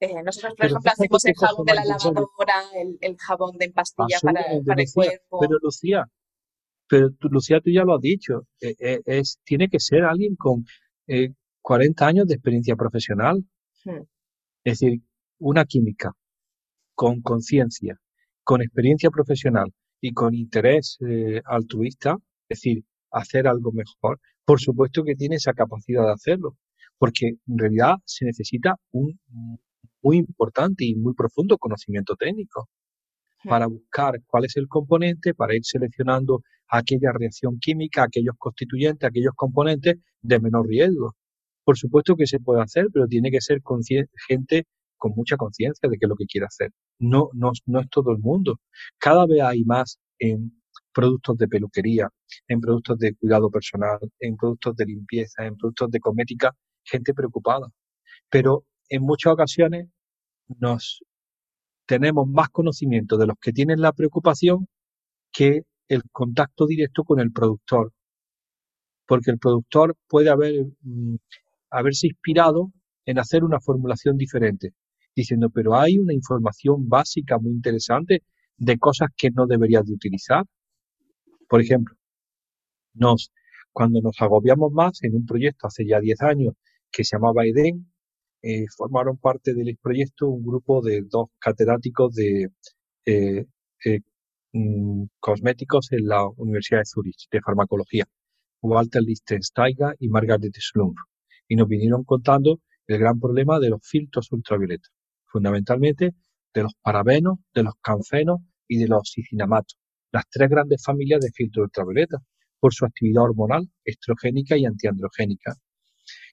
Eh, 0.00 0.22
nosotros, 0.22 0.54
por 0.56 0.66
ejemplo, 0.66 0.90
hacemos 0.90 1.24
el 1.24 1.34
jabón 1.34 1.66
de 1.66 1.74
la 1.74 1.84
lavadora, 1.84 2.62
el, 3.00 3.16
jabón 3.18 3.56
de 3.58 3.70
pastilla 3.70 4.18
para, 4.22 4.44
para 4.66 4.82
el 4.82 4.88
cuerpo. 4.92 5.40
Pero 5.40 5.58
Lucía, 5.62 6.06
pero 6.88 7.10
Lucía, 7.20 7.60
tú 7.60 7.70
ya 7.70 7.84
lo 7.84 7.94
has 7.94 8.00
dicho, 8.00 8.46
eh, 8.60 9.00
es, 9.04 9.38
tiene 9.44 9.68
que 9.68 9.78
ser 9.78 10.04
alguien 10.04 10.34
con 10.36 10.64
40 11.60 12.06
años 12.06 12.26
de 12.26 12.34
experiencia 12.34 12.74
profesional. 12.74 13.44
Hmm. 13.84 14.02
Es 14.64 14.78
decir, 14.78 15.00
una 15.38 15.64
química 15.64 16.12
con 16.94 17.20
conciencia, 17.20 17.98
con 18.44 18.62
experiencia 18.62 19.10
profesional 19.10 19.72
y 20.00 20.12
con 20.12 20.34
interés 20.34 20.98
eh, 21.06 21.40
altruista, 21.44 22.16
es 22.48 22.58
decir, 22.58 22.84
hacer 23.12 23.46
algo 23.46 23.72
mejor, 23.72 24.18
por 24.44 24.60
supuesto 24.60 25.04
que 25.04 25.14
tiene 25.14 25.36
esa 25.36 25.52
capacidad 25.52 26.04
de 26.04 26.12
hacerlo, 26.12 26.56
porque 26.98 27.28
en 27.46 27.58
realidad 27.58 27.94
se 28.04 28.24
necesita 28.24 28.76
un 28.90 29.18
muy 30.02 30.18
importante 30.18 30.84
y 30.84 30.94
muy 30.96 31.14
profundo 31.14 31.58
conocimiento 31.58 32.16
técnico 32.16 32.68
hmm. 33.44 33.48
para 33.48 33.66
buscar 33.66 34.20
cuál 34.26 34.44
es 34.44 34.56
el 34.56 34.68
componente, 34.68 35.34
para 35.34 35.54
ir 35.54 35.64
seleccionando 35.64 36.42
aquella 36.68 37.12
reacción 37.12 37.58
química, 37.58 38.04
aquellos 38.04 38.34
constituyentes, 38.38 39.08
aquellos 39.08 39.34
componentes 39.36 39.96
de 40.22 40.40
menor 40.40 40.66
riesgo. 40.66 41.14
Por 41.64 41.76
supuesto 41.76 42.16
que 42.16 42.26
se 42.26 42.40
puede 42.40 42.62
hacer, 42.62 42.86
pero 42.92 43.06
tiene 43.06 43.30
que 43.30 43.40
ser 43.40 43.60
gente 44.26 44.64
con 44.96 45.12
mucha 45.14 45.36
conciencia 45.36 45.88
de 45.88 45.98
qué 45.98 46.06
es 46.06 46.08
lo 46.08 46.16
que 46.16 46.26
quiere 46.26 46.46
hacer. 46.46 46.70
No, 46.98 47.28
no, 47.34 47.52
no 47.66 47.80
es 47.80 47.88
todo 47.90 48.10
el 48.12 48.18
mundo. 48.18 48.58
Cada 48.98 49.26
vez 49.26 49.42
hay 49.42 49.64
más 49.64 49.98
en 50.18 50.61
productos 50.92 51.36
de 51.38 51.48
peluquería, 51.48 52.08
en 52.48 52.60
productos 52.60 52.98
de 52.98 53.14
cuidado 53.14 53.50
personal, 53.50 53.98
en 54.20 54.36
productos 54.36 54.76
de 54.76 54.86
limpieza, 54.86 55.46
en 55.46 55.56
productos 55.56 55.90
de 55.90 56.00
cosmética, 56.00 56.52
gente 56.84 57.14
preocupada. 57.14 57.68
Pero 58.30 58.64
en 58.88 59.02
muchas 59.02 59.32
ocasiones 59.32 59.88
nos 60.58 61.02
tenemos 61.86 62.28
más 62.28 62.48
conocimiento 62.50 63.16
de 63.16 63.26
los 63.26 63.36
que 63.40 63.52
tienen 63.52 63.80
la 63.80 63.92
preocupación 63.92 64.68
que 65.32 65.62
el 65.88 66.02
contacto 66.10 66.66
directo 66.66 67.04
con 67.04 67.20
el 67.20 67.32
productor. 67.32 67.92
Porque 69.06 69.30
el 69.30 69.38
productor 69.38 69.96
puede 70.08 70.30
haber, 70.30 70.66
mm, 70.82 71.16
haberse 71.70 72.06
inspirado 72.06 72.72
en 73.06 73.18
hacer 73.18 73.44
una 73.44 73.60
formulación 73.60 74.16
diferente, 74.16 74.74
diciendo, 75.14 75.50
pero 75.50 75.74
hay 75.74 75.98
una 75.98 76.14
información 76.14 76.88
básica 76.88 77.38
muy 77.38 77.52
interesante 77.52 78.22
de 78.56 78.78
cosas 78.78 79.08
que 79.16 79.30
no 79.30 79.46
deberías 79.46 79.84
de 79.84 79.94
utilizar. 79.94 80.44
Por 81.52 81.60
ejemplo, 81.60 81.94
cuando 83.74 84.00
nos 84.00 84.16
agobiamos 84.22 84.72
más 84.72 85.02
en 85.04 85.14
un 85.14 85.26
proyecto 85.26 85.66
hace 85.66 85.84
ya 85.86 86.00
10 86.00 86.22
años 86.22 86.54
que 86.90 87.04
se 87.04 87.16
llamaba 87.16 87.44
EDEN, 87.44 87.92
eh, 88.40 88.64
formaron 88.74 89.18
parte 89.18 89.52
del 89.52 89.76
proyecto 89.76 90.28
un 90.28 90.46
grupo 90.46 90.80
de 90.80 91.02
dos 91.02 91.28
catedráticos 91.38 92.14
de 92.14 92.48
eh, 93.04 93.44
eh, 93.84 94.00
mm, 94.54 95.04
cosméticos 95.20 95.92
en 95.92 96.06
la 96.06 96.26
Universidad 96.26 96.80
de 96.80 96.86
Zurich, 96.86 97.28
de 97.30 97.42
farmacología, 97.42 98.06
Walter 98.62 99.02
Lichtensteiger 99.02 99.94
y 99.98 100.08
Margaret 100.08 100.56
Schlumpf, 100.58 101.02
y 101.48 101.56
nos 101.56 101.68
vinieron 101.68 102.04
contando 102.04 102.60
el 102.86 102.98
gran 102.98 103.20
problema 103.20 103.60
de 103.60 103.68
los 103.68 103.86
filtros 103.86 104.32
ultravioleta, 104.32 104.88
fundamentalmente 105.26 106.14
de 106.54 106.62
los 106.62 106.72
parabenos, 106.80 107.40
de 107.52 107.64
los 107.64 107.74
canfenos 107.82 108.40
y 108.66 108.78
de 108.78 108.88
los 108.88 109.12
cicinamatos, 109.14 109.81
las 110.12 110.24
tres 110.30 110.48
grandes 110.48 110.82
familias 110.84 111.20
de 111.20 111.30
filtros 111.32 111.64
ultravioleta, 111.64 112.18
por 112.60 112.72
su 112.72 112.84
actividad 112.84 113.24
hormonal, 113.24 113.68
estrogénica 113.84 114.56
y 114.56 114.66
antiandrogénica. 114.66 115.56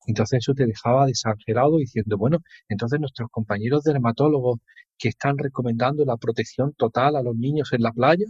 Entonces 0.06 0.40
eso 0.40 0.54
te 0.54 0.66
dejaba 0.66 1.06
desangelado 1.06 1.78
diciendo, 1.78 2.18
bueno, 2.18 2.40
entonces 2.68 3.00
nuestros 3.00 3.30
compañeros 3.32 3.84
dermatólogos 3.84 4.60
que 4.98 5.10
están 5.10 5.38
recomendando 5.38 6.06
la 6.06 6.18
protección 6.18 6.74
total 6.74 7.16
a 7.16 7.24
los 7.24 7.36
niños 7.36 7.74
en 7.74 7.82
la 7.82 7.92
playa 7.92 8.26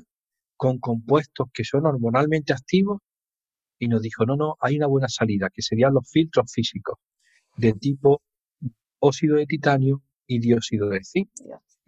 con 0.56 0.78
compuestos 0.80 1.48
que 1.54 1.64
son 1.64 1.86
hormonalmente 1.86 2.54
activos, 2.54 3.00
y 3.80 3.88
nos 3.88 4.02
dijo, 4.02 4.26
no, 4.26 4.36
no, 4.36 4.56
hay 4.60 4.76
una 4.76 4.88
buena 4.88 5.08
salida, 5.08 5.50
que 5.54 5.62
serían 5.62 5.94
los 5.94 6.10
filtros 6.10 6.52
físicos 6.52 6.98
de 7.56 7.74
tipo 7.74 8.22
óxido 9.00 9.38
de 9.38 9.46
titanio 9.46 10.02
y 10.28 10.40
dióxido 10.40 10.90
de 10.90 11.04
zinc. 11.04 11.30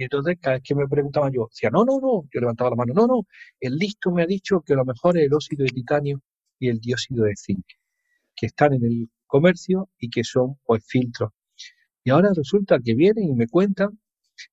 Y 0.02 0.06
entonces 0.06 0.40
cada 0.42 0.56
vez 0.56 0.64
que 0.64 0.74
me 0.74 0.88
preguntaban 0.88 1.32
yo, 1.32 1.46
decía, 1.48 1.70
no, 1.70 1.86
no, 1.86 2.00
no, 2.02 2.24
yo 2.34 2.40
levantaba 2.40 2.72
la 2.72 2.76
mano, 2.76 2.92
no, 2.96 3.06
no, 3.06 3.28
el 3.60 3.76
listo 3.76 4.10
me 4.10 4.24
ha 4.24 4.26
dicho 4.26 4.62
que 4.62 4.74
lo 4.74 4.84
mejor 4.84 5.16
es 5.16 5.26
el 5.26 5.34
óxido 5.36 5.64
de 5.64 5.70
titanio 5.70 6.24
y 6.58 6.70
el 6.70 6.80
dióxido 6.80 7.26
de 7.26 7.36
zinc, 7.36 7.64
que 8.36 8.48
están 8.48 8.74
en 8.74 8.84
el 8.84 9.12
comercio 9.28 9.90
y 10.00 10.10
que 10.10 10.24
son 10.24 10.56
pues 10.66 10.84
filtros. 10.88 11.30
Y 12.04 12.10
ahora 12.10 12.32
resulta 12.36 12.80
que 12.84 12.96
vienen 12.96 13.26
y 13.26 13.36
me 13.36 13.48
cuentan 13.48 14.00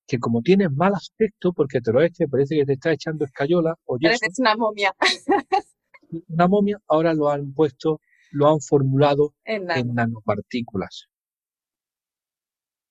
que 0.05 0.19
como 0.19 0.43
tienes 0.43 0.71
mal 0.71 0.93
aspecto 0.93 1.51
porque 1.51 1.81
te 1.81 1.91
lo 1.91 2.03
eches, 2.03 2.29
parece 2.29 2.55
que 2.55 2.65
te 2.65 2.73
está 2.73 2.91
echando 2.91 3.25
escayola 3.25 3.73
o 3.85 3.97
Pareces 3.97 4.37
una 4.37 4.55
momia. 4.55 4.93
una 6.27 6.47
momia, 6.47 6.79
ahora 6.85 7.15
lo 7.15 7.27
han 7.27 7.55
puesto, 7.55 8.01
lo 8.29 8.49
han 8.49 8.61
formulado 8.61 9.33
en, 9.45 9.65
nanopartículas. 9.65 11.07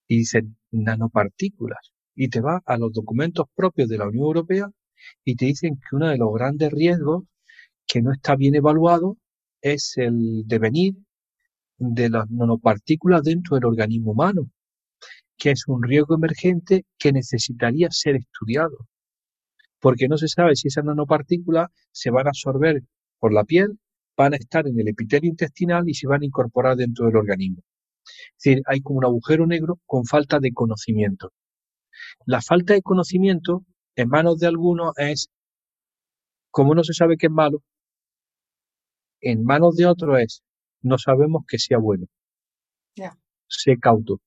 Y 0.08 0.18
dicen 0.18 0.56
nanopartículas. 0.72 1.92
Y 2.20 2.30
te 2.30 2.40
va 2.40 2.60
a 2.66 2.76
los 2.76 2.92
documentos 2.92 3.46
propios 3.54 3.88
de 3.88 3.96
la 3.96 4.08
Unión 4.08 4.24
Europea 4.24 4.68
y 5.24 5.36
te 5.36 5.44
dicen 5.46 5.76
que 5.76 5.94
uno 5.94 6.08
de 6.08 6.18
los 6.18 6.34
grandes 6.34 6.72
riesgos 6.72 7.22
que 7.86 8.02
no 8.02 8.12
está 8.12 8.34
bien 8.34 8.56
evaluado 8.56 9.16
es 9.62 9.92
el 9.98 10.42
devenir 10.44 10.96
de 11.76 12.10
las 12.10 12.28
nanopartículas 12.28 13.22
dentro 13.22 13.54
del 13.54 13.66
organismo 13.66 14.10
humano, 14.10 14.50
que 15.36 15.52
es 15.52 15.62
un 15.68 15.80
riesgo 15.80 16.16
emergente 16.16 16.86
que 16.98 17.12
necesitaría 17.12 17.86
ser 17.92 18.16
estudiado, 18.16 18.88
porque 19.78 20.08
no 20.08 20.18
se 20.18 20.26
sabe 20.26 20.56
si 20.56 20.66
esas 20.66 20.84
nanopartículas 20.84 21.68
se 21.92 22.10
van 22.10 22.26
a 22.26 22.30
absorber 22.30 22.82
por 23.20 23.32
la 23.32 23.44
piel, 23.44 23.78
van 24.16 24.34
a 24.34 24.38
estar 24.38 24.66
en 24.66 24.80
el 24.80 24.88
epitelio 24.88 25.30
intestinal 25.30 25.88
y 25.88 25.94
se 25.94 26.08
van 26.08 26.22
a 26.22 26.26
incorporar 26.26 26.76
dentro 26.76 27.06
del 27.06 27.14
organismo. 27.14 27.62
Es 28.02 28.42
decir, 28.42 28.62
hay 28.66 28.80
como 28.80 28.98
un 28.98 29.04
agujero 29.04 29.46
negro 29.46 29.78
con 29.86 30.04
falta 30.04 30.40
de 30.40 30.52
conocimiento. 30.52 31.32
La 32.26 32.40
falta 32.42 32.74
de 32.74 32.82
conocimiento 32.82 33.64
en 33.96 34.08
manos 34.08 34.38
de 34.38 34.46
algunos 34.46 34.92
es, 34.96 35.28
como 36.50 36.74
no 36.74 36.84
se 36.84 36.94
sabe 36.94 37.16
qué 37.16 37.26
es 37.26 37.32
malo, 37.32 37.62
en 39.20 39.44
manos 39.44 39.76
de 39.76 39.86
otros 39.86 40.20
es, 40.20 40.42
no 40.82 40.98
sabemos 40.98 41.44
que 41.46 41.58
sea 41.58 41.78
bueno. 41.78 42.06
Sé 43.48 43.78
cauto. 43.78 44.20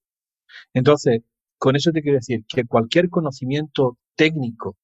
Entonces, 0.73 1.21
con 1.57 1.75
eso 1.75 1.91
te 1.91 2.01
quiero 2.01 2.17
decir 2.17 2.43
que 2.47 2.65
cualquier 2.65 3.09
conocimiento 3.09 3.97
técnico 4.15 4.75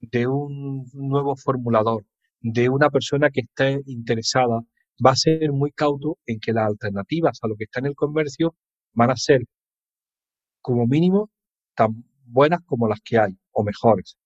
de 0.00 0.26
un 0.26 0.86
nuevo 0.94 1.36
formulador, 1.36 2.04
de 2.40 2.68
una 2.68 2.90
persona 2.90 3.30
que 3.30 3.42
esté 3.42 3.82
interesada, 3.86 4.60
va 5.04 5.12
a 5.12 5.16
ser 5.16 5.52
muy 5.52 5.72
cauto 5.72 6.18
en 6.26 6.40
que 6.40 6.52
las 6.52 6.66
alternativas 6.66 7.38
a 7.42 7.48
lo 7.48 7.56
que 7.56 7.64
está 7.64 7.80
en 7.80 7.86
el 7.86 7.94
comercio 7.94 8.56
van 8.92 9.10
a 9.10 9.16
ser, 9.16 9.42
como 10.60 10.86
mínimo, 10.86 11.30
tan 11.74 12.04
buenas 12.28 12.60
como 12.66 12.88
las 12.88 13.00
que 13.04 13.18
hay, 13.18 13.36
o 13.52 13.64
mejores. 13.64 14.16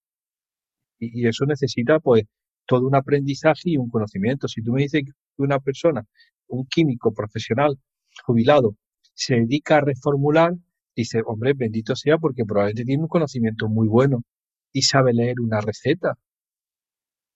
Y, 0.99 1.27
eso 1.27 1.47
necesita, 1.47 2.01
pues, 2.01 2.25
todo 2.67 2.87
un 2.87 2.95
aprendizaje 2.95 3.71
y 3.71 3.77
un 3.77 3.91
conocimiento. 3.91 4.49
Si 4.49 4.63
tú 4.63 4.73
me 4.73 4.83
dices 4.83 5.03
que 5.05 5.13
una 5.37 5.59
persona 5.59 6.05
un 6.49 6.67
químico 6.67 7.13
profesional 7.13 7.79
jubilado 8.25 8.77
se 9.15 9.37
dedica 9.37 9.79
a 9.79 9.81
reformular, 9.81 10.53
dice, 10.95 11.23
hombre, 11.27 11.55
bendito 11.55 11.97
sea 11.97 12.19
porque 12.19 12.45
probablemente 12.45 12.85
tiene 12.85 13.03
un 13.03 13.09
conocimiento 13.09 13.69
muy 13.69 13.89
bueno 13.89 14.23
y 14.73 14.83
sabe 14.83 15.13
leer 15.15 15.41
una 15.41 15.61
receta, 15.61 16.15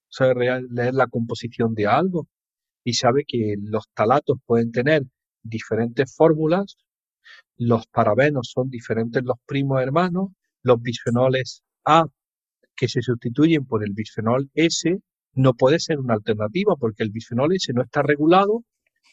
sabe 0.08 0.62
leer 0.70 0.94
la 0.94 1.06
composición 1.06 1.74
de 1.74 1.86
algo 1.86 2.28
y 2.84 2.94
sabe 2.94 3.24
que 3.26 3.54
los 3.58 3.88
talatos 3.94 4.38
pueden 4.46 4.72
tener 4.72 5.02
diferentes 5.42 6.14
fórmulas, 6.14 6.76
los 7.56 7.86
parabenos 7.86 8.50
son 8.52 8.70
diferentes 8.70 9.22
los 9.24 9.38
primos 9.46 9.82
hermanos, 9.82 10.30
los 10.66 10.80
bisfenoles 10.80 11.62
A 11.84 12.04
que 12.76 12.88
se 12.88 13.00
sustituyen 13.00 13.64
por 13.66 13.84
el 13.84 13.92
bisfenol 13.92 14.50
S 14.54 14.98
no 15.34 15.54
puede 15.54 15.78
ser 15.78 15.98
una 15.98 16.14
alternativa 16.14 16.74
porque 16.76 17.02
el 17.02 17.10
bisfenol 17.10 17.54
S 17.54 17.72
no 17.72 17.82
está 17.82 18.02
regulado 18.02 18.64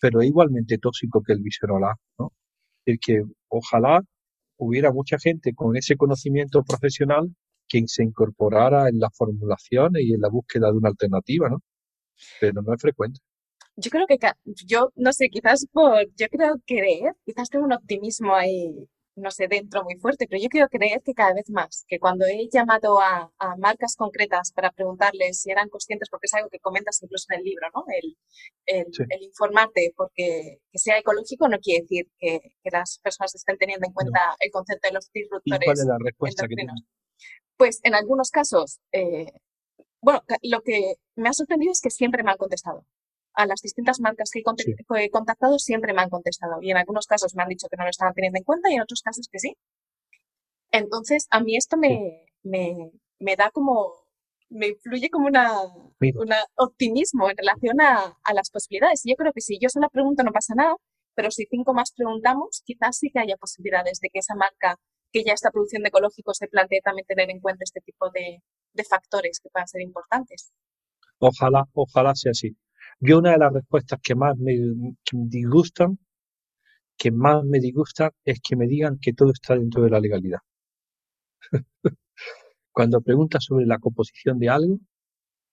pero 0.04 0.20
es 0.20 0.28
igualmente 0.28 0.78
tóxico 0.80 1.24
que 1.26 1.32
el 1.32 1.40
bisfenol 1.40 1.86
A, 1.86 1.96
¿no? 2.20 2.34
El 2.86 3.00
que 3.00 3.24
ojalá 3.48 4.02
hubiera 4.58 4.92
mucha 4.92 5.18
gente 5.18 5.54
con 5.56 5.78
ese 5.78 5.96
conocimiento 5.96 6.62
profesional 6.64 7.34
que 7.70 7.82
se 7.88 8.04
incorporara 8.04 8.90
en 8.90 9.00
las 9.00 9.16
formulaciones 9.16 10.04
y 10.04 10.14
en 10.14 10.20
la 10.20 10.28
búsqueda 10.28 10.72
de 10.72 10.78
una 10.78 10.90
alternativa, 10.90 11.48
¿no? 11.48 11.60
Pero 12.42 12.62
no 12.62 12.74
es 12.74 12.82
frecuente. 12.82 13.22
Yo 13.78 13.90
creo 13.90 14.06
que, 14.06 14.18
yo 14.66 14.92
no 14.96 15.14
sé, 15.14 15.30
quizás 15.30 15.66
por, 15.72 16.06
yo 16.18 16.28
creo 16.28 16.56
creer, 16.68 17.14
quizás 17.26 17.50
tengo 17.50 17.64
un 17.64 17.72
optimismo 17.72 18.36
ahí 18.36 18.90
no 19.16 19.32
sé, 19.32 19.48
dentro 19.48 19.84
muy 19.84 19.96
fuerte, 19.98 20.28
pero 20.28 20.42
yo 20.42 20.50
quiero 20.50 20.68
creer 20.70 21.02
que 21.04 21.14
cada 21.14 21.34
vez 21.34 21.50
más, 21.50 21.86
que 21.88 22.00
cuando 22.00 22.26
he 22.26 22.50
llamado 22.52 23.00
a, 23.00 23.32
marcas 23.58 23.96
concretas 23.96 24.52
para 24.52 24.72
preguntarles 24.72 25.42
si 25.42 25.52
eran 25.52 25.70
conscientes, 25.70 26.10
porque 26.10 26.26
es 26.26 26.34
algo 26.34 26.50
que 26.50 26.60
comentas 26.60 27.02
incluso 27.04 27.26
en 27.30 27.40
el 27.40 27.46
libro, 27.46 27.68
¿no? 27.74 27.84
El, 27.88 28.16
el, 28.66 29.24
informarte 29.24 29.94
porque 29.96 30.60
que 30.72 30.80
sea 30.80 30.98
ecológico 30.98 31.48
no 31.48 31.60
quiere 31.60 31.82
decir 31.82 32.08
que, 32.20 32.40
las 32.72 33.00
personas 33.04 33.36
estén 33.36 33.58
teniendo 33.58 33.86
en 33.86 33.94
cuenta 33.94 34.36
el 34.40 34.50
concepto 34.52 34.88
de 34.88 34.94
los 34.94 35.12
disruptores. 35.12 35.62
¿Y 35.62 35.66
cuál 35.66 35.78
es 35.78 35.86
la 35.86 35.98
respuesta 36.00 36.48
que 36.48 36.56
Pues 37.58 37.80
en 37.84 37.94
algunos 37.94 38.32
casos, 38.32 38.80
eh, 38.92 39.32
bueno, 40.02 40.24
lo 40.42 40.62
que 40.62 40.96
me 41.16 41.30
ha 41.30 41.34
sorprendido 41.34 41.72
es 41.72 41.82
que 41.82 41.92
siempre 41.92 42.24
me 42.24 42.32
han 42.32 42.38
contestado 42.38 42.86
a 43.34 43.46
las 43.46 43.62
distintas 43.62 44.00
marcas 44.00 44.30
que 44.32 44.40
he, 44.40 45.10
contactado 45.10 45.60
siempre 45.60 45.94
me 45.94 46.02
han 46.02 46.10
contestado 46.10 46.62
y 46.62 46.72
en 46.72 46.78
algunos 46.78 47.08
casos 47.08 47.36
me 47.36 47.44
han 47.44 47.50
dicho 47.50 47.68
que 47.70 47.78
no 47.78 47.84
lo 47.84 47.90
estaban 47.90 48.14
teniendo 48.14 48.38
en 48.38 48.44
cuenta 48.44 48.70
y 48.70 48.76
en 48.76 48.82
otros 48.82 49.02
casos 49.02 49.28
que 49.32 49.40
sí. 49.40 49.56
Entonces, 50.72 51.28
a 51.30 51.40
mí 51.40 51.56
esto 51.56 51.78
me, 51.78 52.26
me, 52.44 53.36
da 53.36 53.52
como, 53.52 53.94
me 54.50 54.70
influye 54.70 55.10
como 55.10 55.28
una, 55.28 55.62
optimismo 56.56 57.30
en 57.30 57.38
relación 57.38 57.80
a, 57.82 58.18
las 58.34 58.50
posibilidades. 58.50 59.06
Y 59.06 59.12
yo 59.12 59.16
creo 59.16 59.34
que 59.34 59.42
si 59.42 59.60
yo 59.60 59.70
solo 59.70 59.90
pregunto 59.90 60.24
no 60.24 60.32
pasa 60.32 60.56
nada, 60.56 60.76
pero 61.16 61.30
si 61.30 61.46
cinco 61.46 61.74
más 61.74 61.92
preguntamos, 61.96 62.64
quizás 62.66 62.98
sí 62.98 63.12
que 63.12 63.20
haya 63.20 63.38
posibilidades 63.38 64.00
de 64.00 64.10
que 64.12 64.20
esa 64.20 64.36
marca 64.36 64.78
que 65.12 65.24
ya 65.24 65.34
está 65.34 65.52
produciendo 65.52 65.88
ecológico 65.90 66.34
se 66.34 66.48
plantee 66.48 66.82
también 66.82 67.06
tener 67.06 67.30
en 67.30 67.40
cuenta 67.40 67.64
este 67.64 67.82
tipo 67.82 68.10
de, 68.10 68.42
de 68.74 68.84
factores 68.84 69.40
que 69.40 69.50
puedan 69.50 69.68
ser 69.68 69.82
importantes. 69.82 70.52
Ojalá, 71.20 71.66
ojalá 71.74 72.16
sea 72.16 72.32
así. 72.32 72.58
Yo 73.00 73.20
una 73.20 73.32
de 73.32 73.38
las 73.38 73.54
respuestas 73.54 74.00
que 74.02 74.16
más 74.16 74.38
me, 74.38 74.54
disgustan, 75.12 76.00
que 76.98 77.12
más 77.12 77.44
me 77.44 77.60
disgustan, 77.60 78.12
es 78.24 78.40
que 78.42 78.56
me 78.56 78.68
digan 78.68 79.00
que 79.00 79.14
todo 79.14 79.32
está 79.32 79.56
dentro 79.56 79.84
de 79.84 79.90
la 79.90 80.00
legalidad. 80.00 80.40
Cuando 82.72 83.02
pregunta 83.02 83.40
sobre 83.40 83.66
la 83.66 83.80
composición 83.80 84.40
de 84.40 84.50
algo, 84.50 84.80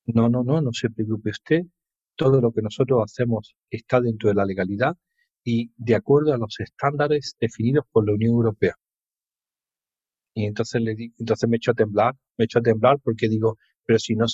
no, 0.06 0.28
no, 0.28 0.42
no, 0.42 0.60
no 0.60 0.72
se 0.72 0.90
preocupe 0.90 1.30
usted. 1.30 1.62
Todo 2.16 2.40
lo 2.40 2.52
que 2.52 2.62
nosotros 2.62 3.02
hacemos 3.04 3.54
está 3.70 4.00
dentro 4.00 4.28
de 4.28 4.34
la 4.34 4.44
legalidad 4.44 4.96
y 5.44 5.72
de 5.76 5.94
acuerdo 5.94 6.34
a 6.34 6.38
los 6.38 6.60
estándares 6.60 7.36
definidos 7.40 7.84
por 7.90 8.06
la 8.06 8.14
Unión 8.14 8.32
Europea. 8.32 8.74
Y 10.34 10.46
entonces, 10.46 10.80
le 10.80 11.12
entonces 11.18 11.48
me 11.48 11.56
echo 11.56 11.72
a 11.72 11.74
temblar, 11.74 12.14
me 12.36 12.44
echo 12.44 12.60
a 12.60 12.62
temblar 12.62 12.98
porque 13.02 13.28
digo, 13.28 13.56
pero 13.90 13.98
si 13.98 14.14
no, 14.14 14.26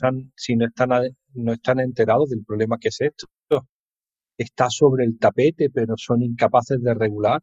no, 1.34 1.52
están, 1.54 1.80
enterados 1.80 2.28
del 2.28 2.44
problema 2.44 2.76
que 2.78 2.88
es 2.88 3.00
esto, 3.00 3.26
está 4.36 4.68
sobre 4.68 5.06
el 5.06 5.18
tapete, 5.18 5.70
pero 5.70 5.94
son 5.96 6.20
incapaces 6.20 6.78
de 6.82 6.92
regular. 6.92 7.42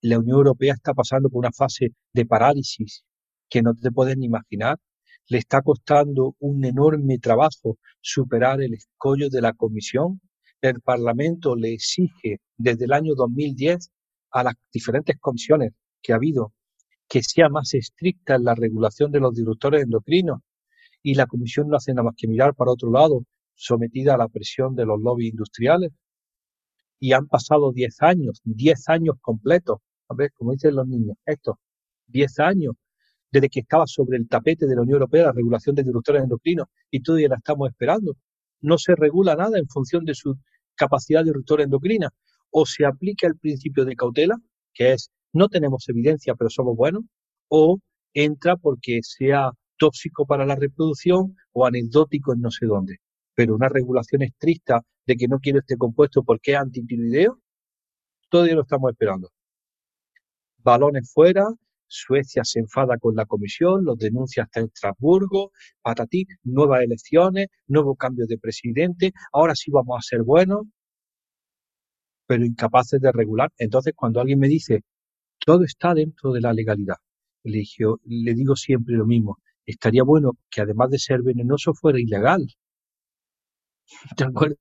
La 0.00 0.20
Unión 0.20 0.36
Europea 0.36 0.74
está 0.74 0.94
pasando 0.94 1.28
por 1.28 1.40
una 1.40 1.50
fase 1.50 1.88
de 2.12 2.24
parálisis 2.24 3.02
que 3.50 3.62
no 3.62 3.74
te 3.74 3.90
puedes 3.90 4.16
ni 4.16 4.26
imaginar. 4.26 4.78
Le 5.26 5.38
está 5.38 5.60
costando 5.60 6.36
un 6.38 6.64
enorme 6.64 7.18
trabajo 7.18 7.78
superar 8.00 8.62
el 8.62 8.74
escollo 8.74 9.28
de 9.28 9.40
la 9.40 9.54
Comisión. 9.54 10.20
El 10.60 10.80
Parlamento 10.82 11.56
le 11.56 11.72
exige 11.72 12.38
desde 12.56 12.84
el 12.84 12.92
año 12.92 13.14
2010 13.16 13.90
a 14.30 14.44
las 14.44 14.54
diferentes 14.72 15.18
comisiones 15.18 15.72
que 16.00 16.12
ha 16.12 16.16
habido 16.16 16.52
que 17.08 17.24
sea 17.24 17.48
más 17.48 17.74
estricta 17.74 18.36
en 18.36 18.44
la 18.44 18.54
regulación 18.54 19.10
de 19.10 19.18
los 19.18 19.34
disruptores 19.34 19.82
endocrinos 19.82 20.42
y 21.02 21.14
la 21.14 21.26
Comisión 21.26 21.68
no 21.68 21.76
hace 21.76 21.92
nada 21.92 22.04
más 22.04 22.14
que 22.16 22.28
mirar 22.28 22.54
para 22.54 22.72
otro 22.72 22.90
lado, 22.90 23.24
sometida 23.54 24.14
a 24.14 24.18
la 24.18 24.28
presión 24.28 24.74
de 24.74 24.86
los 24.86 25.00
lobbies 25.00 25.32
industriales. 25.32 25.92
Y 27.00 27.12
han 27.12 27.26
pasado 27.26 27.72
10 27.72 28.02
años, 28.02 28.40
10 28.44 28.88
años 28.88 29.16
completos, 29.20 29.78
a 30.08 30.14
ver, 30.14 30.32
como 30.32 30.52
dicen 30.52 30.74
los 30.74 30.86
niños, 30.86 31.16
estos 31.24 31.56
10 32.06 32.38
años 32.40 32.74
desde 33.30 33.48
que 33.48 33.60
estaba 33.60 33.86
sobre 33.86 34.16
el 34.16 34.28
tapete 34.28 34.66
de 34.66 34.74
la 34.74 34.82
Unión 34.82 34.96
Europea 34.96 35.24
la 35.26 35.32
regulación 35.32 35.74
de 35.74 35.82
disruptores 35.82 36.22
endocrinos 36.22 36.66
y 36.90 37.00
todavía 37.00 37.28
la 37.28 37.36
estamos 37.36 37.68
esperando. 37.68 38.16
No 38.60 38.78
se 38.78 38.94
regula 38.94 39.36
nada 39.36 39.58
en 39.58 39.68
función 39.68 40.04
de 40.04 40.14
su 40.14 40.36
capacidad 40.74 41.20
de 41.20 41.26
disruptor 41.26 41.60
endocrina. 41.60 42.10
O 42.50 42.64
se 42.64 42.86
aplica 42.86 43.26
el 43.26 43.36
principio 43.36 43.84
de 43.84 43.94
cautela, 43.94 44.36
que 44.72 44.92
es 44.92 45.10
no 45.32 45.48
tenemos 45.48 45.86
evidencia 45.88 46.34
pero 46.34 46.48
somos 46.48 46.74
buenos, 46.76 47.04
o 47.48 47.78
entra 48.14 48.56
porque 48.56 49.00
sea 49.02 49.50
tóxico 49.78 50.26
para 50.26 50.44
la 50.44 50.56
reproducción 50.56 51.36
o 51.52 51.66
anecdótico 51.66 52.34
en 52.34 52.40
no 52.40 52.50
sé 52.50 52.66
dónde. 52.66 52.98
Pero 53.34 53.54
una 53.54 53.68
regulación 53.68 54.22
estricta 54.22 54.82
de 55.06 55.16
que 55.16 55.28
no 55.28 55.38
quiero 55.38 55.60
este 55.60 55.76
compuesto 55.76 56.22
porque 56.22 56.52
es 56.52 56.58
antitiroideo, 56.58 57.40
todavía 58.28 58.54
lo 58.54 58.62
estamos 58.62 58.90
esperando. 58.90 59.30
Balones 60.58 61.10
fuera, 61.12 61.44
Suecia 61.86 62.44
se 62.44 62.60
enfada 62.60 62.98
con 62.98 63.16
la 63.16 63.24
comisión, 63.24 63.84
los 63.84 63.98
denuncia 63.98 64.42
hasta 64.44 64.60
Estrasburgo, 64.60 65.52
patatí, 65.80 66.26
nuevas 66.44 66.82
elecciones, 66.82 67.48
nuevo 67.66 67.96
cambio 67.96 68.26
de 68.26 68.38
presidente, 68.38 69.12
ahora 69.32 69.54
sí 69.54 69.70
vamos 69.70 69.96
a 69.98 70.02
ser 70.02 70.22
buenos, 70.22 70.66
pero 72.26 72.44
incapaces 72.44 73.00
de 73.00 73.10
regular. 73.10 73.50
Entonces, 73.56 73.94
cuando 73.96 74.20
alguien 74.20 74.38
me 74.38 74.48
dice, 74.48 74.82
todo 75.38 75.64
está 75.64 75.94
dentro 75.94 76.32
de 76.32 76.42
la 76.42 76.52
legalidad, 76.52 76.96
le, 77.44 77.64
le 78.04 78.34
digo 78.34 78.54
siempre 78.54 78.94
lo 78.94 79.06
mismo, 79.06 79.38
estaría 79.68 80.02
bueno 80.02 80.32
que 80.50 80.62
además 80.62 80.90
de 80.90 80.98
ser 80.98 81.22
venenoso 81.22 81.74
fuera 81.74 82.00
ilegal. 82.00 82.46
¿De 84.16 84.24
acuerdo? 84.24 84.56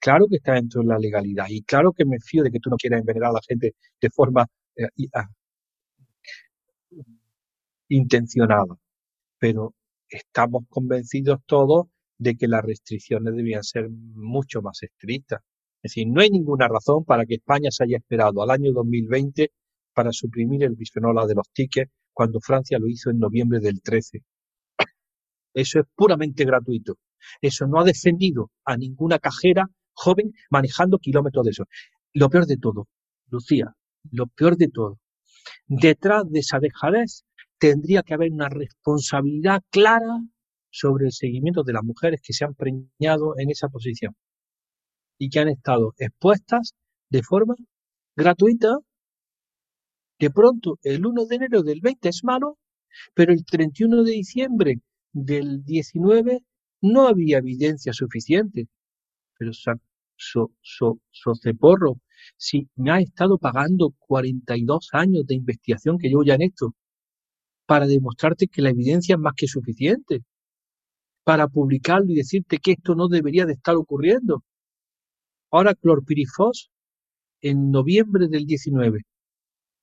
claro 0.00 0.26
que 0.28 0.36
está 0.36 0.54
dentro 0.54 0.80
de 0.80 0.88
la 0.88 0.98
legalidad 0.98 1.46
y 1.48 1.62
claro 1.62 1.92
que 1.92 2.04
me 2.04 2.18
fío 2.18 2.42
de 2.42 2.50
que 2.50 2.58
tú 2.58 2.70
no 2.70 2.76
quieras 2.76 3.00
envenenar 3.00 3.30
a 3.30 3.34
la 3.34 3.40
gente 3.46 3.74
de 4.00 4.10
forma 4.10 4.46
eh, 4.76 4.88
ah, 5.14 5.28
intencionada, 7.88 8.76
pero 9.38 9.74
estamos 10.08 10.64
convencidos 10.68 11.40
todos 11.46 11.86
de 12.18 12.34
que 12.36 12.48
las 12.48 12.64
restricciones 12.64 13.34
debían 13.36 13.62
ser 13.62 13.88
mucho 13.90 14.62
más 14.62 14.82
estrictas. 14.82 15.40
Es 15.82 15.92
decir, 15.92 16.08
no 16.08 16.20
hay 16.22 16.30
ninguna 16.30 16.66
razón 16.66 17.04
para 17.04 17.26
que 17.26 17.34
España 17.34 17.70
se 17.70 17.84
haya 17.84 17.98
esperado 17.98 18.42
al 18.42 18.50
año 18.50 18.72
2020 18.72 19.50
para 19.92 20.12
suprimir 20.12 20.64
el 20.64 20.76
bisfenol 20.76 21.28
de 21.28 21.34
los 21.34 21.48
tickets 21.52 21.92
cuando 22.14 22.40
Francia 22.40 22.78
lo 22.78 22.88
hizo 22.88 23.10
en 23.10 23.18
noviembre 23.18 23.60
del 23.60 23.82
13. 23.82 24.22
Eso 25.52 25.80
es 25.80 25.86
puramente 25.94 26.44
gratuito. 26.44 26.96
Eso 27.40 27.66
no 27.66 27.80
ha 27.80 27.84
defendido 27.84 28.50
a 28.64 28.76
ninguna 28.76 29.18
cajera 29.18 29.68
joven 29.92 30.32
manejando 30.50 30.98
kilómetros 30.98 31.44
de 31.44 31.50
eso. 31.50 31.64
Lo 32.12 32.28
peor 32.28 32.46
de 32.46 32.56
todo, 32.56 32.88
Lucía, 33.28 33.74
lo 34.10 34.26
peor 34.26 34.56
de 34.56 34.68
todo, 34.68 34.98
detrás 35.66 36.30
de 36.30 36.40
esa 36.40 36.58
dejadez 36.58 37.24
tendría 37.58 38.02
que 38.02 38.14
haber 38.14 38.32
una 38.32 38.48
responsabilidad 38.48 39.62
clara 39.70 40.20
sobre 40.70 41.06
el 41.06 41.12
seguimiento 41.12 41.62
de 41.62 41.72
las 41.72 41.84
mujeres 41.84 42.20
que 42.22 42.32
se 42.32 42.44
han 42.44 42.54
preñado 42.54 43.38
en 43.38 43.50
esa 43.50 43.68
posición 43.68 44.16
y 45.18 45.30
que 45.30 45.40
han 45.40 45.48
estado 45.48 45.94
expuestas 45.98 46.74
de 47.10 47.22
forma 47.22 47.54
gratuita. 48.16 48.78
De 50.24 50.30
pronto, 50.30 50.78
el 50.82 51.04
1 51.04 51.26
de 51.26 51.36
enero 51.36 51.62
del 51.62 51.82
20 51.82 52.08
es 52.08 52.24
malo, 52.24 52.56
pero 53.12 53.30
el 53.34 53.44
31 53.44 54.04
de 54.04 54.12
diciembre 54.12 54.80
del 55.12 55.62
19 55.64 56.40
no 56.80 57.08
había 57.08 57.36
evidencia 57.36 57.92
suficiente. 57.92 58.68
Pero 59.36 59.52
so, 59.52 59.74
so, 60.16 60.98
so, 61.10 61.34
si 62.38 62.66
me 62.76 62.90
ha 62.90 63.00
estado 63.00 63.36
pagando 63.36 63.94
42 63.98 64.88
años 64.92 65.26
de 65.26 65.34
investigación 65.34 65.98
que 65.98 66.08
llevo 66.08 66.24
ya 66.24 66.36
en 66.36 66.42
esto, 66.44 66.74
para 67.66 67.86
demostrarte 67.86 68.48
que 68.48 68.62
la 68.62 68.70
evidencia 68.70 69.16
es 69.16 69.20
más 69.20 69.34
que 69.36 69.46
suficiente, 69.46 70.22
para 71.22 71.48
publicarlo 71.48 72.10
y 72.10 72.14
decirte 72.14 72.60
que 72.60 72.72
esto 72.72 72.94
no 72.94 73.08
debería 73.08 73.44
de 73.44 73.52
estar 73.52 73.76
ocurriendo. 73.76 74.42
Ahora 75.50 75.74
clorpirifos 75.74 76.70
en 77.42 77.70
noviembre 77.70 78.28
del 78.28 78.46
19. 78.46 79.02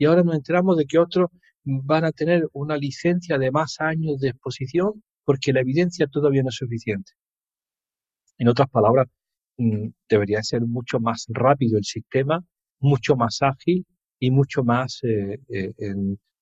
Y 0.01 0.05
ahora 0.05 0.23
nos 0.23 0.33
enteramos 0.33 0.77
de 0.77 0.87
que 0.87 0.97
otros 0.97 1.29
van 1.63 2.05
a 2.05 2.11
tener 2.11 2.47
una 2.53 2.75
licencia 2.75 3.37
de 3.37 3.51
más 3.51 3.75
años 3.79 4.19
de 4.19 4.29
exposición 4.29 5.03
porque 5.23 5.53
la 5.53 5.59
evidencia 5.59 6.07
todavía 6.07 6.41
no 6.41 6.49
es 6.49 6.55
suficiente. 6.55 7.11
En 8.39 8.47
otras 8.47 8.67
palabras, 8.71 9.05
mm, 9.57 9.89
debería 10.09 10.41
ser 10.41 10.61
mucho 10.61 10.99
más 10.99 11.27
rápido 11.29 11.77
el 11.77 11.83
sistema, 11.83 12.43
mucho 12.79 13.15
más 13.15 13.43
ágil 13.43 13.85
y 14.17 14.31
mucho 14.31 14.63
más 14.63 15.01
eh, 15.03 15.37
eh, 15.49 15.71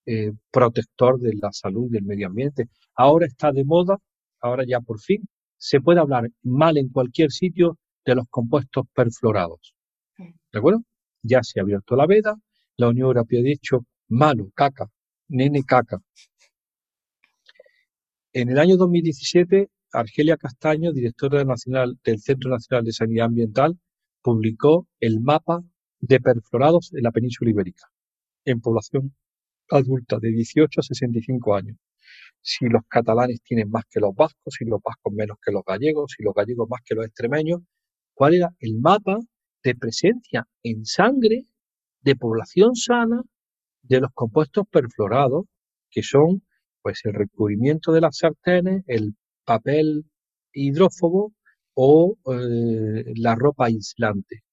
eh, 0.06 0.32
protector 0.50 1.20
de 1.20 1.34
la 1.34 1.52
salud 1.52 1.88
y 1.90 1.96
del 1.96 2.06
medio 2.06 2.28
ambiente. 2.28 2.70
Ahora 2.96 3.26
está 3.26 3.52
de 3.52 3.66
moda, 3.66 3.98
ahora 4.40 4.64
ya 4.66 4.80
por 4.80 5.02
fin, 5.02 5.28
se 5.58 5.82
puede 5.82 6.00
hablar 6.00 6.30
mal 6.44 6.78
en 6.78 6.88
cualquier 6.88 7.30
sitio 7.30 7.78
de 8.06 8.16
los 8.16 8.26
compuestos 8.30 8.86
perfluorados. 8.96 9.76
¿De 10.18 10.60
acuerdo? 10.60 10.82
Ya 11.24 11.44
se 11.44 11.60
ha 11.60 11.64
abierto 11.64 11.98
la 11.98 12.08
veda, 12.08 12.38
la 12.80 12.88
Unión 12.88 13.08
Europea 13.08 13.42
ha 13.42 13.44
dicho 13.44 13.86
malo, 14.08 14.52
caca, 14.56 14.90
nene 15.28 15.64
caca. 15.64 16.02
En 18.32 18.50
el 18.50 18.58
año 18.58 18.78
2017, 18.78 19.70
Argelia 19.92 20.38
Castaño, 20.38 20.94
directora 20.94 21.44
nacional 21.44 22.00
del 22.06 22.22
Centro 22.22 22.50
Nacional 22.50 22.86
de 22.86 22.94
Sanidad 22.94 23.26
Ambiental, 23.26 23.78
publicó 24.22 24.88
el 25.02 25.20
mapa 25.20 25.62
de 26.00 26.22
perfluorados 26.22 26.94
en 26.94 27.04
la 27.04 27.12
península 27.12 27.52
ibérica, 27.52 27.88
en 28.46 28.62
población 28.62 29.14
adulta 29.70 30.18
de 30.20 30.30
18 30.30 30.80
a 30.80 30.84
65 30.84 31.56
años. 31.56 31.78
Si 32.40 32.66
los 32.70 32.84
catalanes 32.88 33.42
tienen 33.42 33.70
más 33.70 33.84
que 33.90 34.00
los 34.00 34.16
vascos, 34.16 34.56
si 34.58 34.64
los 34.64 34.80
vascos 34.82 35.12
menos 35.12 35.38
que 35.46 35.52
los 35.52 35.64
gallegos, 35.66 36.14
si 36.16 36.24
los 36.24 36.34
gallegos 36.34 36.70
más 36.70 36.80
que 36.86 36.96
los 36.96 37.06
extremeños, 37.06 37.60
cuál 38.14 38.36
era 38.36 38.56
el 38.60 38.80
mapa 38.80 39.20
de 39.64 39.76
presencia 39.76 40.48
en 40.64 40.86
sangre 40.86 41.46
de 42.02 42.16
población 42.16 42.76
sana 42.76 43.22
de 43.82 44.00
los 44.02 44.12
compuestos 44.14 44.66
perfluorados, 44.70 45.46
que 45.90 46.04
son 46.04 46.44
pues 46.82 47.02
el 47.06 47.14
recubrimiento 47.14 47.92
de 47.92 48.02
las 48.02 48.18
sartenes, 48.18 48.84
el 48.88 49.16
papel 49.46 50.06
hidrófobo 50.54 51.34
o 51.74 52.18
eh, 52.26 53.14
la 53.16 53.36
ropa 53.36 53.66
aislante. 53.66 54.44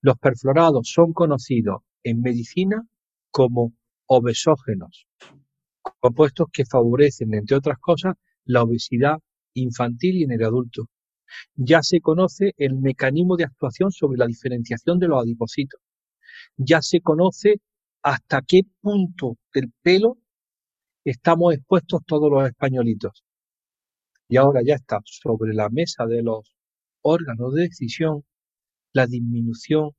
Los 0.00 0.18
perfluorados 0.18 0.88
son 0.88 1.12
conocidos 1.12 1.82
en 2.02 2.20
medicina 2.20 2.86
como 3.30 3.72
obesógenos, 4.06 5.06
compuestos 6.00 6.48
que 6.52 6.64
favorecen, 6.64 7.34
entre 7.34 7.56
otras 7.56 7.78
cosas, 7.78 8.14
la 8.44 8.62
obesidad 8.62 9.18
infantil 9.54 10.16
y 10.16 10.22
en 10.24 10.32
el 10.32 10.44
adulto 10.44 10.88
ya 11.54 11.82
se 11.82 12.00
conoce 12.00 12.54
el 12.56 12.76
mecanismo 12.76 13.36
de 13.36 13.44
actuación 13.44 13.92
sobre 13.92 14.18
la 14.18 14.26
diferenciación 14.26 14.98
de 14.98 15.08
los 15.08 15.22
adipocitos. 15.22 15.80
Ya 16.56 16.82
se 16.82 17.00
conoce 17.00 17.60
hasta 18.02 18.42
qué 18.42 18.62
punto 18.80 19.36
del 19.52 19.72
pelo 19.82 20.18
estamos 21.04 21.54
expuestos 21.54 22.02
todos 22.06 22.30
los 22.30 22.46
españolitos. 22.46 23.24
Y 24.28 24.36
ahora 24.36 24.62
ya 24.64 24.74
está 24.76 25.00
sobre 25.04 25.54
la 25.54 25.68
mesa 25.68 26.06
de 26.06 26.22
los 26.22 26.54
órganos 27.02 27.54
de 27.54 27.62
decisión 27.62 28.24
la 28.92 29.06
disminución 29.06 29.90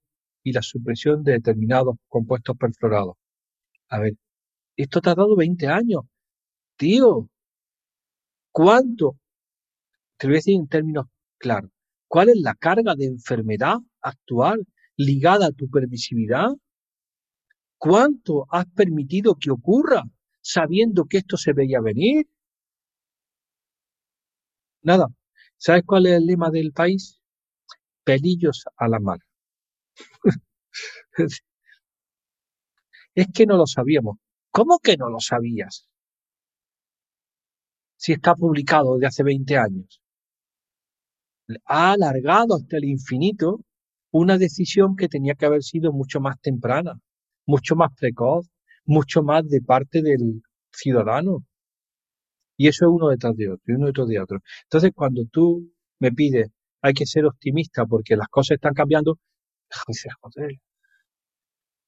y 0.44 0.54
la 0.54 0.62
supresión 0.62 1.24
de 1.24 1.34
determinados 1.34 1.96
compuestos 2.08 2.58
perfluorados. 2.58 3.16
A 3.90 4.00
ver, 4.00 4.16
esto 4.76 5.00
ha 5.00 5.02
tardado 5.02 5.36
20 5.36 5.68
años. 5.68 6.04
Tío, 6.78 7.30
¿cuánto? 8.52 9.18
Te 10.18 10.28
lo 10.28 10.32
voy 10.32 10.36
a 10.38 10.40
decir 10.40 10.56
en 10.56 10.68
términos 10.68 11.06
claro. 11.38 11.70
¿Cuál 12.08 12.30
es 12.30 12.38
la 12.38 12.56
carga 12.56 12.96
de 12.96 13.06
enfermedad 13.06 13.78
actual 14.02 14.66
ligada 14.98 15.48
a 15.48 15.52
tu 15.52 15.70
permisividad? 15.70 16.50
¿Cuánto 17.78 18.46
has 18.50 18.66
permitido 18.68 19.36
que 19.36 19.52
ocurra 19.52 20.04
sabiendo 20.42 21.06
que 21.06 21.18
esto 21.18 21.38
se 21.38 21.54
veía 21.54 21.82
venir? 21.82 22.28
Nada. 24.84 25.08
¿Sabes 25.58 25.84
cuál 25.86 26.06
es 26.08 26.14
el 26.14 26.26
lema 26.26 26.50
del 26.50 26.72
país? 26.74 27.20
Pelillos 28.04 28.66
a 28.78 28.88
la 28.88 29.00
mar. 29.00 29.20
es 33.16 33.28
que 33.34 33.46
no 33.46 33.58
lo 33.58 33.66
sabíamos. 33.68 34.18
¿Cómo 34.52 34.80
que 34.80 34.98
no 34.98 35.10
lo 35.10 35.20
sabías? 35.20 35.88
Si 37.96 38.14
está 38.14 38.36
publicado 38.36 38.96
desde 38.96 39.08
hace 39.08 39.24
20 39.24 39.58
años. 39.58 40.02
Ha 41.66 41.92
alargado 41.94 42.56
hasta 42.56 42.78
el 42.78 42.86
infinito 42.86 43.62
una 44.12 44.38
decisión 44.38 44.96
que 44.96 45.08
tenía 45.08 45.36
que 45.36 45.46
haber 45.46 45.64
sido 45.64 45.92
mucho 45.94 46.20
más 46.20 46.40
temprana, 46.42 47.00
mucho 47.46 47.76
más 47.76 47.92
precoz, 47.96 48.50
mucho 48.86 49.24
más 49.24 49.48
de 49.48 49.62
parte 49.62 50.02
del 50.02 50.44
ciudadano. 50.72 51.44
Y 52.58 52.68
eso 52.68 52.86
es 52.86 52.92
uno 52.94 53.10
detrás 53.10 53.36
de 53.36 53.50
otro, 53.50 53.64
y 53.68 53.72
uno 53.74 53.88
detrás 53.88 54.08
de 54.08 54.20
otro. 54.20 54.40
Entonces, 54.64 54.92
cuando 54.96 55.24
tú 55.32 55.72
me 56.00 56.12
pides, 56.12 56.50
hay 56.82 56.94
que 56.94 57.06
ser 57.06 57.26
optimista 57.26 57.86
porque 57.86 58.16
las 58.16 58.28
cosas 58.28 58.56
están 58.56 58.74
cambiando, 58.74 59.18
dices, 59.88 60.14
joder, 60.22 60.52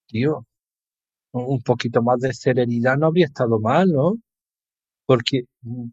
tío, 0.07 0.45
un 1.33 1.61
poquito 1.61 2.01
más 2.03 2.19
de 2.19 2.33
serenidad 2.33 2.97
no 2.97 3.07
habría 3.07 3.25
estado 3.25 3.59
mal, 3.59 3.91
¿no? 3.91 4.15
Porque, 5.05 5.43
mm, 5.61 5.89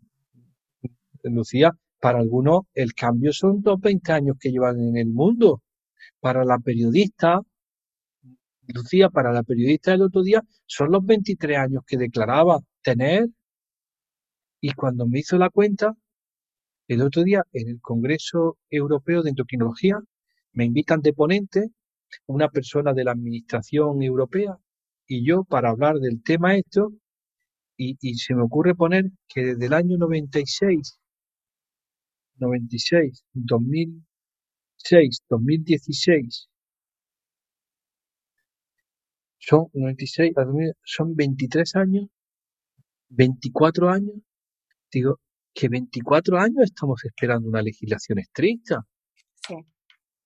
Lucía, 1.24 1.72
para 2.00 2.18
algunos 2.18 2.62
el 2.74 2.94
cambio 2.94 3.32
son 3.32 3.62
dos 3.62 3.80
20 3.80 4.12
años 4.12 4.36
que 4.40 4.50
llevan 4.50 4.80
en 4.80 4.96
el 4.96 5.08
mundo. 5.08 5.62
Para 6.20 6.44
la 6.44 6.58
periodista, 6.58 7.40
Lucía, 8.68 9.10
para 9.10 9.32
la 9.32 9.42
periodista 9.42 9.92
del 9.92 10.02
otro 10.02 10.22
día, 10.22 10.42
son 10.66 10.92
los 10.92 11.04
23 11.04 11.58
años 11.58 11.82
que 11.86 11.96
declaraba 11.96 12.60
tener. 12.82 13.28
Y 14.60 14.72
cuando 14.72 15.06
me 15.06 15.20
hizo 15.20 15.38
la 15.38 15.50
cuenta, 15.50 15.94
el 16.88 17.02
otro 17.02 17.22
día 17.22 17.44
en 17.52 17.68
el 17.68 17.80
Congreso 17.80 18.58
Europeo 18.70 19.22
de 19.22 19.30
Endocrinología, 19.30 19.98
me 20.52 20.64
invitan 20.64 21.00
de 21.00 21.12
ponente 21.12 21.70
una 22.26 22.48
persona 22.48 22.92
de 22.92 23.04
la 23.04 23.12
Administración 23.12 24.02
Europea 24.02 24.58
y 25.06 25.24
yo 25.26 25.44
para 25.44 25.70
hablar 25.70 25.96
del 25.96 26.22
tema 26.22 26.56
esto, 26.56 26.92
y, 27.76 27.96
y 28.00 28.14
se 28.14 28.34
me 28.34 28.42
ocurre 28.42 28.74
poner 28.76 29.10
que 29.28 29.44
desde 29.44 29.66
el 29.66 29.72
año 29.74 29.96
96, 29.98 31.00
96, 32.36 33.24
2006, 33.32 34.09
2016, 35.28 36.48
son 39.38 39.68
96, 39.72 40.34
son 40.84 41.14
23 41.16 41.76
años, 41.76 42.08
24 43.08 43.90
años, 43.90 44.14
digo, 44.92 45.18
que 45.52 45.68
24 45.68 46.38
años 46.38 46.64
estamos 46.64 47.04
esperando 47.04 47.48
una 47.48 47.62
legislación 47.62 48.18
estricta. 48.18 48.86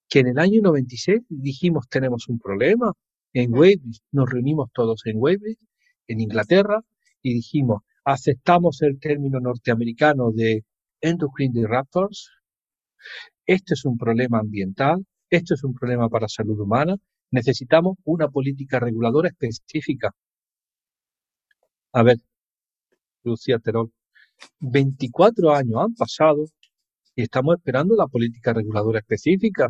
Que 0.08 0.20
en 0.20 0.28
el 0.28 0.38
año 0.38 0.60
96 0.62 1.22
dijimos 1.28 1.88
tenemos 1.88 2.28
un 2.28 2.38
problema. 2.38 2.92
En 3.32 3.52
Weybridge 3.52 4.00
nos 4.12 4.30
reunimos 4.30 4.70
todos 4.72 5.02
en 5.06 5.16
Weybridge, 5.16 5.58
en 6.06 6.20
Inglaterra, 6.20 6.80
y 7.22 7.34
dijimos 7.34 7.82
aceptamos 8.04 8.82
el 8.82 9.00
término 9.00 9.40
norteamericano 9.40 10.30
de 10.30 10.64
endocrine 11.00 11.60
disruptors. 11.60 12.30
Esto 13.46 13.74
es 13.74 13.84
un 13.84 13.96
problema 13.98 14.38
ambiental, 14.40 15.04
esto 15.30 15.54
es 15.54 15.64
un 15.64 15.74
problema 15.74 16.08
para 16.08 16.28
salud 16.28 16.58
humana, 16.60 16.96
Necesitamos 17.34 17.96
una 18.04 18.28
política 18.28 18.78
reguladora 18.78 19.28
específica. 19.28 20.14
A 21.92 22.02
ver, 22.04 22.18
Lucía 23.24 23.58
Terol, 23.58 23.90
24 24.60 25.52
años 25.52 25.80
han 25.82 25.94
pasado 25.94 26.44
y 27.16 27.22
estamos 27.22 27.56
esperando 27.56 27.96
la 27.96 28.06
política 28.06 28.52
reguladora 28.52 29.00
específica. 29.00 29.68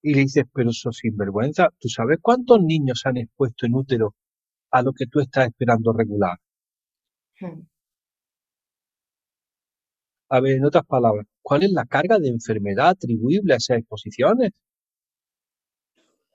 Y 0.00 0.14
le 0.14 0.20
dices, 0.20 0.44
pero 0.50 0.70
eso 0.70 0.92
sinvergüenza, 0.92 1.68
¿tú 1.78 1.90
sabes 1.90 2.20
cuántos 2.22 2.62
niños 2.62 3.02
han 3.04 3.18
expuesto 3.18 3.66
en 3.66 3.74
útero 3.74 4.14
a 4.70 4.80
lo 4.80 4.94
que 4.94 5.06
tú 5.06 5.20
estás 5.20 5.48
esperando 5.48 5.92
regular? 5.92 6.38
Hmm. 7.38 7.66
A 10.28 10.40
ver, 10.40 10.56
en 10.56 10.64
otras 10.64 10.86
palabras, 10.86 11.26
¿cuál 11.46 11.62
es 11.62 11.70
la 11.70 11.84
carga 11.84 12.18
de 12.18 12.26
enfermedad 12.26 12.88
atribuible 12.88 13.54
a 13.54 13.58
esas 13.58 13.78
exposiciones? 13.78 14.50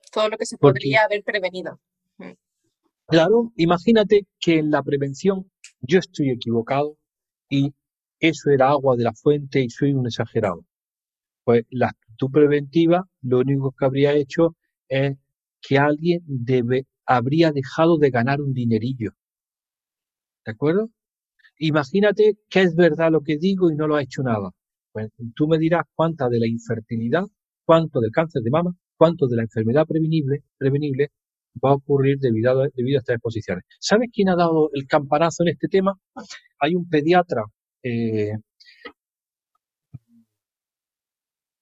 todo 0.09 0.29
lo 0.29 0.37
que 0.37 0.45
se 0.45 0.57
podría 0.57 1.03
haber 1.03 1.21
prevenido. 1.23 1.79
Mm. 2.17 2.31
Claro, 3.07 3.51
imagínate 3.57 4.25
que 4.39 4.59
en 4.59 4.71
la 4.71 4.83
prevención 4.83 5.51
yo 5.81 5.99
estoy 5.99 6.29
equivocado 6.29 6.97
y 7.49 7.73
eso 8.19 8.51
era 8.51 8.69
agua 8.69 8.95
de 8.95 9.03
la 9.03 9.13
fuente 9.13 9.61
y 9.61 9.69
soy 9.69 9.93
un 9.93 10.05
exagerado. 10.05 10.65
Pues 11.43 11.65
la 11.71 11.89
actitud 11.89 12.31
preventiva 12.31 13.05
lo 13.21 13.39
único 13.39 13.73
que 13.77 13.85
habría 13.85 14.13
hecho 14.13 14.55
es 14.87 15.17
que 15.61 15.77
alguien 15.77 16.21
debe, 16.25 16.87
habría 17.05 17.51
dejado 17.51 17.97
de 17.97 18.11
ganar 18.11 18.39
un 18.39 18.53
dinerillo. 18.53 19.11
¿De 20.45 20.51
acuerdo? 20.53 20.89
Imagínate 21.57 22.37
que 22.49 22.61
es 22.61 22.75
verdad 22.75 23.11
lo 23.11 23.21
que 23.21 23.37
digo 23.37 23.71
y 23.71 23.75
no 23.75 23.87
lo 23.87 23.95
ha 23.95 24.03
hecho 24.03 24.23
nada. 24.23 24.51
Pues 24.91 25.09
tú 25.35 25.47
me 25.47 25.57
dirás 25.57 25.83
cuánta 25.95 26.29
de 26.29 26.39
la 26.39 26.47
infertilidad, 26.47 27.23
cuánto 27.65 27.99
del 27.99 28.11
cáncer 28.11 28.41
de 28.43 28.51
mama 28.51 28.75
cuánto 29.01 29.25
de 29.27 29.35
la 29.35 29.41
enfermedad 29.41 29.87
prevenible, 29.87 31.09
va 31.57 31.71
a 31.71 31.73
ocurrir 31.73 32.19
debido 32.19 32.51
a, 32.51 32.67
debido 32.75 32.99
a 32.99 33.01
estas 33.01 33.15
exposiciones. 33.15 33.63
¿Sabes 33.79 34.09
quién 34.13 34.29
ha 34.29 34.35
dado 34.35 34.69
el 34.73 34.85
campanazo 34.85 35.41
en 35.41 35.49
este 35.49 35.67
tema? 35.67 35.99
Hay 36.59 36.75
un 36.75 36.87
pediatra 36.87 37.45
eh, 37.81 38.33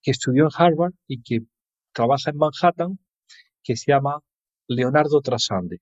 que 0.02 0.10
estudió 0.10 0.44
en 0.44 0.50
Harvard 0.54 0.92
y 1.06 1.22
que 1.22 1.38
trabaja 1.94 2.30
en 2.30 2.36
Manhattan, 2.36 2.98
que 3.62 3.74
se 3.74 3.90
llama 3.90 4.20
Leonardo 4.68 5.22
Trasande. 5.22 5.78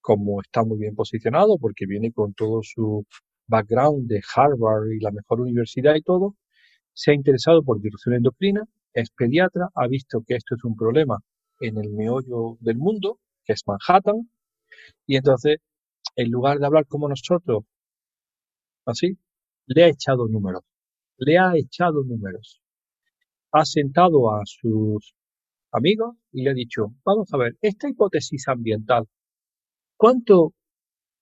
Como 0.00 0.40
está 0.42 0.64
muy 0.64 0.78
bien 0.78 0.96
posicionado, 0.96 1.58
porque 1.58 1.86
viene 1.86 2.10
con 2.10 2.34
todo 2.34 2.60
su 2.64 3.06
background 3.46 4.08
de 4.08 4.20
Harvard 4.34 4.90
y 4.90 4.98
la 4.98 5.12
mejor 5.12 5.42
universidad 5.42 5.94
y 5.94 6.02
todo, 6.02 6.34
se 6.94 7.10
ha 7.10 7.14
interesado 7.14 7.62
por 7.62 7.80
disrupción 7.80 8.16
endocrina 8.16 8.64
es 8.92 9.10
pediatra, 9.10 9.68
ha 9.74 9.86
visto 9.88 10.22
que 10.26 10.34
esto 10.36 10.54
es 10.54 10.64
un 10.64 10.76
problema 10.76 11.18
en 11.60 11.78
el 11.78 11.90
meollo 11.90 12.56
del 12.60 12.76
mundo, 12.76 13.18
que 13.44 13.54
es 13.54 13.62
Manhattan, 13.66 14.30
y 15.06 15.16
entonces, 15.16 15.58
en 16.16 16.30
lugar 16.30 16.58
de 16.58 16.66
hablar 16.66 16.86
como 16.86 17.08
nosotros, 17.08 17.64
así, 18.84 19.18
le 19.66 19.84
ha 19.84 19.88
echado 19.88 20.28
números, 20.28 20.62
le 21.18 21.38
ha 21.38 21.52
echado 21.56 22.04
números. 22.04 22.60
Ha 23.52 23.64
sentado 23.64 24.34
a 24.34 24.42
sus 24.44 25.14
amigos 25.72 26.16
y 26.32 26.42
le 26.42 26.50
ha 26.50 26.54
dicho, 26.54 26.94
vamos 27.04 27.32
a 27.32 27.38
ver, 27.38 27.56
esta 27.60 27.88
hipótesis 27.88 28.48
ambiental, 28.48 29.08
¿cuánto 29.96 30.54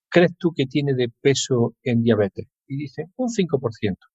crees 0.08 0.36
tú 0.38 0.52
que 0.52 0.66
tiene 0.66 0.94
de 0.94 1.08
peso 1.20 1.76
en 1.82 2.02
diabetes? 2.02 2.48
Y 2.66 2.76
dice, 2.76 3.10
un 3.16 3.28
5% 3.28 4.09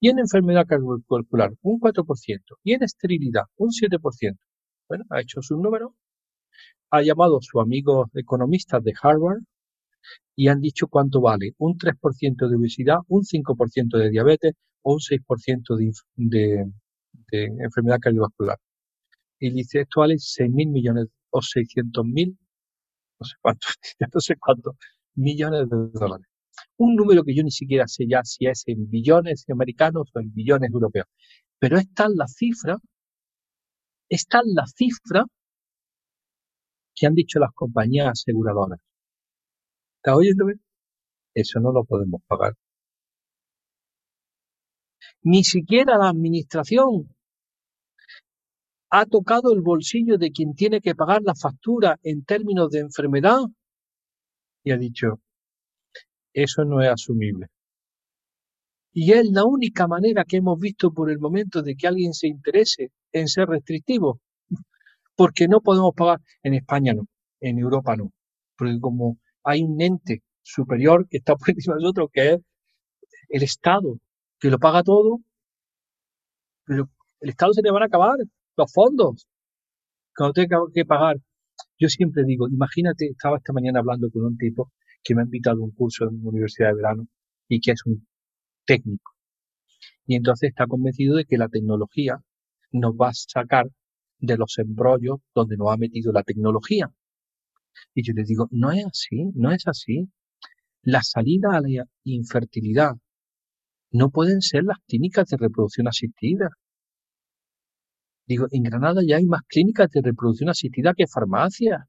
y 0.00 0.10
en 0.10 0.18
enfermedad 0.18 0.66
cardiovascular 0.66 1.52
un 1.62 1.80
4% 1.80 2.40
y 2.62 2.72
en 2.74 2.82
esterilidad 2.82 3.44
un 3.56 3.70
7%. 3.70 4.38
Bueno, 4.88 5.04
ha 5.10 5.20
hecho 5.20 5.40
su 5.42 5.56
número, 5.56 5.94
ha 6.90 7.02
llamado 7.02 7.38
a 7.38 7.42
sus 7.42 7.60
amigos 7.60 8.08
economistas 8.14 8.82
de 8.84 8.92
Harvard 9.00 9.40
y 10.36 10.48
han 10.48 10.60
dicho 10.60 10.88
cuánto 10.88 11.20
vale 11.20 11.54
un 11.58 11.78
3% 11.78 12.48
de 12.48 12.56
obesidad, 12.56 12.98
un 13.08 13.22
5% 13.22 13.98
de 13.98 14.10
diabetes 14.10 14.54
o 14.82 14.94
un 14.94 15.00
6% 15.00 15.76
de, 15.76 15.92
de, 16.16 16.72
de, 17.30 17.44
enfermedad 17.64 17.98
cardiovascular. 18.00 18.58
Y 19.38 19.50
dice, 19.50 19.82
esto 19.82 20.00
vale 20.00 20.16
6 20.18 20.50
mil 20.50 20.68
millones 20.68 21.06
o 21.30 21.40
600 21.42 22.04
mil, 22.04 22.38
no 23.20 23.26
sé 23.26 23.34
cuántos, 23.40 23.74
no 24.14 24.20
sé 24.20 24.36
cuántos 24.36 24.76
millones 25.14 25.68
de 25.70 25.76
dólares 25.98 26.26
un 26.76 26.96
número 26.96 27.24
que 27.24 27.34
yo 27.34 27.42
ni 27.42 27.50
siquiera 27.50 27.86
sé 27.86 28.06
ya 28.08 28.22
si 28.24 28.46
es 28.46 28.64
en 28.66 28.88
billones 28.90 29.44
americanos 29.50 30.10
o 30.14 30.20
en 30.20 30.32
billones 30.32 30.70
europeos. 30.72 31.06
Pero 31.58 31.78
es 31.78 31.92
tal 31.94 32.14
la 32.16 32.26
cifra, 32.26 32.78
es 34.08 34.26
tal 34.26 34.44
la 34.54 34.66
cifra 34.66 35.24
que 36.94 37.06
han 37.06 37.14
dicho 37.14 37.38
las 37.38 37.52
compañías 37.52 38.08
aseguradoras. 38.08 38.80
¿Estás 39.96 40.14
oyéndome? 40.16 40.54
Eso 41.34 41.60
no 41.60 41.72
lo 41.72 41.84
podemos 41.84 42.20
pagar. 42.26 42.54
Ni 45.22 45.42
siquiera 45.42 45.98
la 45.98 46.10
administración 46.10 47.14
ha 48.90 49.06
tocado 49.06 49.52
el 49.52 49.60
bolsillo 49.60 50.18
de 50.18 50.30
quien 50.30 50.54
tiene 50.54 50.80
que 50.80 50.94
pagar 50.94 51.22
la 51.22 51.34
factura 51.34 51.98
en 52.02 52.24
términos 52.24 52.70
de 52.70 52.80
enfermedad 52.80 53.38
y 54.64 54.72
ha 54.72 54.78
dicho, 54.78 55.20
eso 56.34 56.64
no 56.64 56.82
es 56.82 56.88
asumible. 56.90 57.46
Y 58.92 59.12
es 59.12 59.30
la 59.30 59.44
única 59.44 59.88
manera 59.88 60.24
que 60.24 60.36
hemos 60.36 60.58
visto 60.58 60.92
por 60.92 61.10
el 61.10 61.18
momento 61.18 61.62
de 61.62 61.74
que 61.74 61.86
alguien 61.86 62.12
se 62.12 62.28
interese 62.28 62.90
en 63.12 63.28
ser 63.28 63.48
restrictivo. 63.48 64.20
Porque 65.16 65.48
no 65.48 65.60
podemos 65.60 65.94
pagar, 65.94 66.20
en 66.42 66.54
España 66.54 66.92
no, 66.92 67.06
en 67.40 67.58
Europa 67.58 67.96
no. 67.96 68.12
porque 68.56 68.78
como 68.80 69.18
hay 69.44 69.62
un 69.62 69.80
ente 69.80 70.22
superior 70.42 71.06
que 71.08 71.18
está 71.18 71.36
por 71.36 71.50
encima 71.50 71.76
de 71.76 71.82
nosotros, 71.82 72.10
que 72.12 72.32
es 72.34 72.40
el 73.28 73.42
Estado, 73.42 73.98
que 74.38 74.50
lo 74.50 74.58
paga 74.58 74.82
todo, 74.82 75.20
pero 76.64 76.90
el 77.20 77.30
Estado 77.30 77.52
se 77.52 77.62
le 77.62 77.70
van 77.70 77.82
a 77.82 77.86
acabar 77.86 78.16
los 78.56 78.72
fondos 78.72 79.26
cuando 80.16 80.32
tenga 80.34 80.58
que 80.72 80.84
pagar. 80.84 81.16
Yo 81.78 81.88
siempre 81.88 82.24
digo, 82.24 82.48
imagínate, 82.48 83.06
estaba 83.06 83.38
esta 83.38 83.52
mañana 83.52 83.80
hablando 83.80 84.08
con 84.10 84.24
un 84.24 84.36
tipo 84.36 84.72
que 85.04 85.14
me 85.14 85.22
ha 85.22 85.24
invitado 85.24 85.60
a 85.60 85.64
un 85.64 85.72
curso 85.72 86.08
en 86.08 86.22
la 86.22 86.30
Universidad 86.30 86.70
de 86.70 86.74
Verano 86.74 87.08
y 87.48 87.60
que 87.60 87.72
es 87.72 87.86
un 87.86 88.06
técnico. 88.64 89.12
Y 90.06 90.16
entonces 90.16 90.50
está 90.50 90.66
convencido 90.66 91.16
de 91.16 91.24
que 91.24 91.38
la 91.38 91.48
tecnología 91.48 92.18
nos 92.72 92.94
va 92.94 93.10
a 93.10 93.14
sacar 93.14 93.66
de 94.18 94.36
los 94.36 94.58
embrollos 94.58 95.18
donde 95.34 95.56
nos 95.56 95.72
ha 95.72 95.76
metido 95.76 96.12
la 96.12 96.22
tecnología. 96.22 96.90
Y 97.94 98.02
yo 98.02 98.12
le 98.14 98.24
digo, 98.24 98.48
no 98.50 98.72
es 98.72 98.86
así, 98.86 99.30
no 99.34 99.52
es 99.52 99.66
así. 99.66 100.08
La 100.82 101.02
salida 101.02 101.50
a 101.52 101.60
la 101.60 101.86
infertilidad 102.04 102.94
no 103.90 104.10
pueden 104.10 104.42
ser 104.42 104.64
las 104.64 104.78
clínicas 104.86 105.28
de 105.28 105.36
reproducción 105.36 105.88
asistida. 105.88 106.50
Digo, 108.26 108.46
en 108.50 108.62
Granada 108.62 109.02
ya 109.06 109.16
hay 109.16 109.26
más 109.26 109.42
clínicas 109.46 109.90
de 109.90 110.00
reproducción 110.02 110.50
asistida 110.50 110.94
que 110.96 111.06
farmacias. 111.06 111.82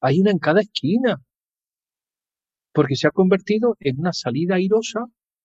Hay 0.00 0.20
una 0.20 0.30
en 0.32 0.38
cada 0.38 0.60
esquina. 0.60 1.20
Porque 2.72 2.96
se 2.96 3.08
ha 3.08 3.10
convertido 3.10 3.76
en 3.80 4.00
una 4.00 4.12
salida 4.12 4.54
airosa 4.56 5.00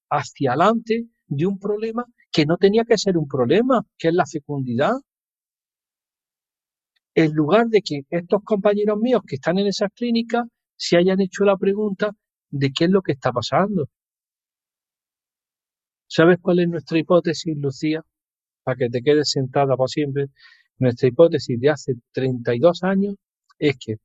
hacia 0.09 0.51
adelante 0.51 1.07
de 1.27 1.45
un 1.45 1.57
problema 1.59 2.05
que 2.31 2.45
no 2.45 2.57
tenía 2.57 2.83
que 2.83 2.97
ser 2.97 3.17
un 3.17 3.27
problema, 3.27 3.85
que 3.97 4.09
es 4.09 4.13
la 4.13 4.25
fecundidad. 4.25 4.93
En 7.15 7.33
lugar 7.33 7.67
de 7.67 7.81
que 7.81 8.01
estos 8.09 8.43
compañeros 8.43 8.99
míos 8.99 9.21
que 9.25 9.35
están 9.35 9.57
en 9.57 9.67
esas 9.67 9.89
clínicas 9.93 10.43
se 10.75 10.97
hayan 10.97 11.21
hecho 11.21 11.45
la 11.45 11.57
pregunta 11.57 12.11
de 12.49 12.71
qué 12.71 12.85
es 12.85 12.89
lo 12.91 13.01
que 13.01 13.13
está 13.13 13.31
pasando. 13.31 13.87
¿Sabes 16.07 16.37
cuál 16.41 16.59
es 16.59 16.67
nuestra 16.67 16.99
hipótesis, 16.99 17.55
Lucía? 17.57 18.03
Para 18.63 18.77
que 18.77 18.89
te 18.89 19.01
quedes 19.01 19.31
sentada 19.31 19.75
para 19.75 19.87
siempre. 19.87 20.27
Nuestra 20.77 21.07
hipótesis 21.07 21.59
de 21.59 21.69
hace 21.69 21.93
32 22.11 22.83
años 22.83 23.15
es 23.57 23.77
que 23.79 23.95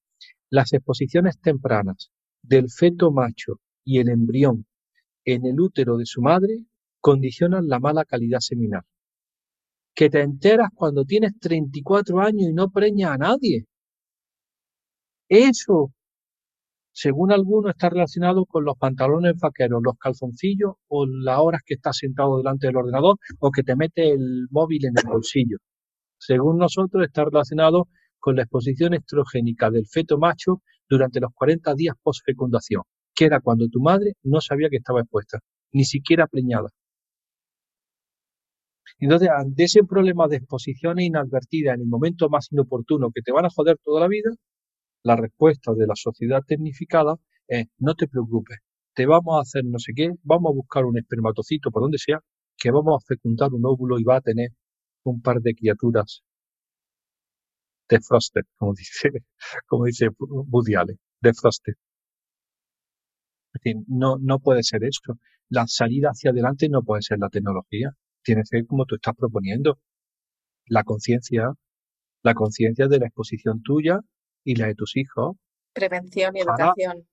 las 0.50 0.72
exposiciones 0.72 1.40
tempranas 1.40 2.10
del 2.50 2.68
feto 2.68 3.12
macho 3.12 3.60
y 3.84 4.00
el 4.00 4.08
embrión 4.08 4.66
en 5.24 5.46
el 5.46 5.60
útero 5.60 5.96
de 5.96 6.04
su 6.04 6.20
madre 6.20 6.64
condicionan 7.00 7.68
la 7.68 7.78
mala 7.78 8.04
calidad 8.04 8.40
seminal. 8.40 8.82
Que 9.94 10.10
te 10.10 10.20
enteras 10.20 10.70
cuando 10.74 11.04
tienes 11.04 11.38
34 11.38 12.20
años 12.20 12.48
y 12.50 12.52
no 12.52 12.68
preñas 12.68 13.12
a 13.12 13.18
nadie. 13.18 13.66
Eso, 15.28 15.92
según 16.90 17.30
algunos, 17.30 17.70
está 17.70 17.88
relacionado 17.88 18.44
con 18.46 18.64
los 18.64 18.76
pantalones 18.76 19.34
vaqueros, 19.38 19.80
los 19.84 19.96
calzoncillos 19.96 20.72
o 20.88 21.06
las 21.06 21.38
horas 21.38 21.62
que 21.64 21.74
estás 21.74 21.98
sentado 21.98 22.38
delante 22.38 22.66
del 22.66 22.78
ordenador 22.78 23.16
o 23.38 23.52
que 23.52 23.62
te 23.62 23.76
mete 23.76 24.10
el 24.10 24.48
móvil 24.50 24.86
en 24.86 24.94
el 24.98 25.08
bolsillo. 25.08 25.58
Según 26.18 26.58
nosotros, 26.58 27.04
está 27.04 27.24
relacionado 27.24 27.86
con 28.18 28.34
la 28.34 28.42
exposición 28.42 28.94
estrogénica 28.94 29.70
del 29.70 29.86
feto 29.86 30.18
macho 30.18 30.62
durante 30.90 31.20
los 31.20 31.30
40 31.32 31.74
días 31.74 31.94
post-fecundación, 32.02 32.82
que 33.14 33.26
era 33.26 33.40
cuando 33.40 33.68
tu 33.68 33.80
madre 33.80 34.14
no 34.24 34.40
sabía 34.40 34.68
que 34.68 34.78
estaba 34.78 35.00
expuesta, 35.00 35.38
ni 35.72 35.84
siquiera 35.84 36.26
preñada. 36.26 36.68
Entonces, 38.98 39.30
ante 39.30 39.64
ese 39.64 39.84
problema 39.84 40.28
de 40.28 40.36
exposiciones 40.36 41.06
inadvertidas 41.06 41.76
en 41.76 41.82
el 41.82 41.86
momento 41.86 42.28
más 42.28 42.48
inoportuno 42.50 43.10
que 43.14 43.22
te 43.22 43.32
van 43.32 43.46
a 43.46 43.50
joder 43.50 43.78
toda 43.82 44.00
la 44.00 44.08
vida, 44.08 44.30
la 45.04 45.16
respuesta 45.16 45.72
de 45.74 45.86
la 45.86 45.94
sociedad 45.96 46.42
tecnificada 46.46 47.16
es 47.48 47.66
no 47.78 47.94
te 47.94 48.08
preocupes, 48.08 48.58
te 48.94 49.06
vamos 49.06 49.36
a 49.38 49.40
hacer 49.40 49.64
no 49.64 49.78
sé 49.78 49.92
qué, 49.94 50.10
vamos 50.22 50.50
a 50.50 50.54
buscar 50.54 50.84
un 50.84 50.98
espermatocito 50.98 51.70
por 51.70 51.82
donde 51.82 51.98
sea, 51.98 52.20
que 52.58 52.70
vamos 52.70 53.02
a 53.02 53.06
fecundar 53.06 53.52
un 53.54 53.64
óvulo 53.64 53.98
y 53.98 54.04
va 54.04 54.16
a 54.16 54.20
tener 54.20 54.50
un 55.04 55.22
par 55.22 55.40
de 55.40 55.54
criaturas 55.54 56.22
defrosted, 57.90 58.42
como 58.56 58.72
dice, 58.74 59.10
como 59.66 59.84
dice 59.84 60.08
Woody 60.18 60.74
Allen, 60.74 60.98
defrosted. 61.20 61.74
No, 63.88 64.16
no 64.18 64.38
puede 64.38 64.62
ser 64.62 64.84
eso. 64.84 65.18
La 65.48 65.66
salida 65.66 66.10
hacia 66.10 66.30
adelante 66.30 66.68
no 66.68 66.82
puede 66.82 67.02
ser 67.02 67.18
la 67.18 67.28
tecnología. 67.28 67.92
Tiene 68.22 68.42
que 68.42 68.46
ser 68.46 68.66
como 68.66 68.86
tú 68.86 68.94
estás 68.94 69.14
proponiendo. 69.16 69.78
La 70.66 70.84
conciencia, 70.84 71.52
la 72.22 72.34
conciencia 72.34 72.86
de 72.86 73.00
la 73.00 73.06
exposición 73.06 73.60
tuya 73.60 74.00
y 74.44 74.54
la 74.54 74.68
de 74.68 74.76
tus 74.76 74.96
hijos. 74.96 75.36
Prevención 75.74 76.36
y 76.36 76.40
educación. 76.40 77.08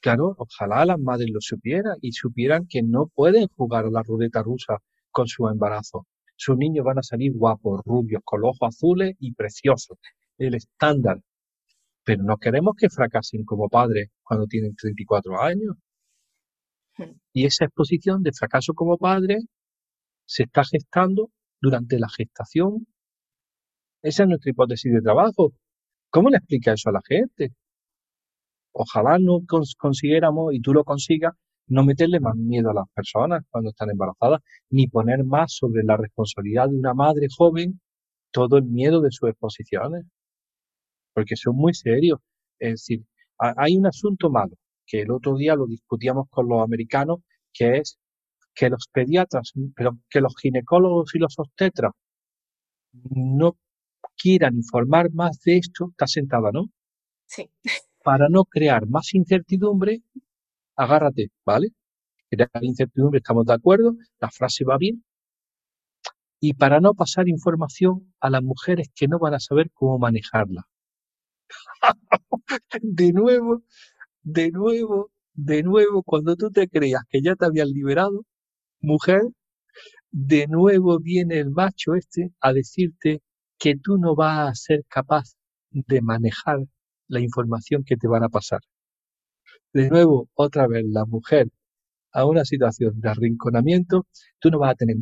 Claro, 0.00 0.34
ojalá 0.38 0.84
las 0.86 0.98
madres 0.98 1.28
lo 1.30 1.40
supieran 1.40 1.96
y 2.00 2.12
supieran 2.12 2.66
que 2.66 2.82
no 2.82 3.06
pueden 3.14 3.48
jugar 3.48 3.86
a 3.86 3.90
la 3.90 4.02
ruleta 4.02 4.42
rusa 4.42 4.78
con 5.10 5.26
su 5.28 5.48
embarazo. 5.48 6.06
Sus 6.36 6.56
niños 6.56 6.84
van 6.84 6.98
a 6.98 7.02
salir 7.02 7.32
guapos, 7.34 7.80
rubios, 7.84 8.22
con 8.24 8.44
ojos 8.44 8.58
azules 8.62 9.14
y 9.18 9.32
preciosos. 9.34 9.98
El 10.36 10.54
estándar. 10.54 11.20
Pero 12.04 12.22
no 12.22 12.36
queremos 12.36 12.74
que 12.76 12.90
fracasen 12.90 13.44
como 13.44 13.68
padres 13.68 14.10
cuando 14.22 14.46
tienen 14.46 14.74
34 14.74 15.40
años. 15.40 15.76
Hmm. 16.96 17.18
Y 17.32 17.46
esa 17.46 17.64
exposición 17.64 18.22
de 18.22 18.32
fracaso 18.32 18.74
como 18.74 18.98
padre 18.98 19.38
se 20.26 20.44
está 20.44 20.64
gestando 20.64 21.30
durante 21.60 21.98
la 21.98 22.08
gestación. 22.08 22.86
Esa 24.02 24.24
es 24.24 24.28
nuestra 24.28 24.50
hipótesis 24.50 24.92
de 24.92 25.00
trabajo. 25.00 25.52
¿Cómo 26.10 26.30
le 26.30 26.36
explica 26.36 26.72
eso 26.72 26.90
a 26.90 26.92
la 26.92 27.00
gente? 27.06 27.54
Ojalá 28.72 29.18
no 29.18 29.40
consiguiéramos, 29.78 30.52
y 30.52 30.60
tú 30.60 30.72
lo 30.72 30.84
consigas, 30.84 31.32
no 31.66 31.84
meterle 31.84 32.20
más 32.20 32.36
miedo 32.36 32.70
a 32.70 32.74
las 32.74 32.88
personas 32.94 33.44
cuando 33.50 33.70
están 33.70 33.90
embarazadas, 33.90 34.40
ni 34.70 34.86
poner 34.88 35.24
más 35.24 35.54
sobre 35.54 35.82
la 35.84 35.96
responsabilidad 35.96 36.68
de 36.68 36.76
una 36.76 36.94
madre 36.94 37.28
joven 37.34 37.80
todo 38.30 38.58
el 38.58 38.64
miedo 38.64 39.00
de 39.00 39.10
sus 39.10 39.30
exposiciones, 39.30 40.04
porque 41.14 41.36
son 41.36 41.56
muy 41.56 41.74
serios. 41.74 42.18
Es 42.58 42.72
decir, 42.72 43.04
hay 43.38 43.76
un 43.76 43.86
asunto 43.86 44.30
malo, 44.30 44.56
que 44.86 45.02
el 45.02 45.10
otro 45.10 45.36
día 45.36 45.54
lo 45.54 45.66
discutíamos 45.66 46.28
con 46.30 46.48
los 46.48 46.62
americanos, 46.62 47.20
que 47.52 47.78
es 47.78 47.98
que 48.54 48.68
los 48.68 48.88
pediatras, 48.92 49.52
pero 49.74 49.98
que 50.08 50.20
los 50.20 50.34
ginecólogos 50.40 51.14
y 51.14 51.18
los 51.18 51.38
obstetras 51.38 51.92
no 52.92 53.56
quieran 54.16 54.56
informar 54.56 55.12
más 55.12 55.40
de 55.40 55.56
esto, 55.56 55.88
está 55.90 56.06
sentada, 56.06 56.50
¿no? 56.52 56.66
Sí. 57.26 57.50
Para 58.02 58.28
no 58.28 58.44
crear 58.44 58.86
más 58.86 59.14
incertidumbre, 59.14 60.02
agárrate, 60.76 61.30
¿vale? 61.44 61.68
Crear 62.30 62.50
incertidumbre, 62.62 63.18
estamos 63.18 63.46
de 63.46 63.54
acuerdo, 63.54 63.96
la 64.20 64.30
frase 64.30 64.64
va 64.64 64.78
bien. 64.78 65.04
Y 66.40 66.54
para 66.54 66.80
no 66.80 66.94
pasar 66.94 67.28
información 67.28 68.12
a 68.20 68.30
las 68.30 68.42
mujeres 68.42 68.88
que 68.94 69.08
no 69.08 69.18
van 69.18 69.34
a 69.34 69.40
saber 69.40 69.70
cómo 69.72 69.98
manejarla. 69.98 70.66
de 72.82 73.12
nuevo, 73.12 73.62
de 74.22 74.50
nuevo, 74.50 75.10
de 75.34 75.62
nuevo, 75.62 76.02
cuando 76.02 76.36
tú 76.36 76.50
te 76.50 76.68
creas 76.68 77.02
que 77.08 77.22
ya 77.22 77.34
te 77.36 77.46
habían 77.46 77.68
liberado, 77.70 78.24
mujer, 78.80 79.22
de 80.10 80.46
nuevo 80.48 81.00
viene 81.00 81.40
el 81.40 81.50
macho 81.50 81.94
este 81.94 82.32
a 82.40 82.52
decirte 82.52 83.22
que 83.58 83.76
tú 83.76 83.98
no 83.98 84.14
vas 84.14 84.50
a 84.50 84.54
ser 84.54 84.84
capaz 84.88 85.34
de 85.70 86.00
manejar 86.02 86.60
la 87.08 87.20
información 87.20 87.84
que 87.84 87.96
te 87.96 88.08
van 88.08 88.24
a 88.24 88.28
pasar. 88.28 88.60
De 89.74 89.90
nuevo, 89.90 90.28
otra 90.34 90.68
vez, 90.68 90.84
la 90.86 91.04
mujer 91.04 91.48
a 92.12 92.26
una 92.26 92.44
situación 92.44 93.00
de 93.00 93.08
arrinconamiento, 93.10 94.06
tú 94.38 94.50
no 94.50 94.60
vas 94.60 94.72
a 94.72 94.74
tener, 94.76 94.96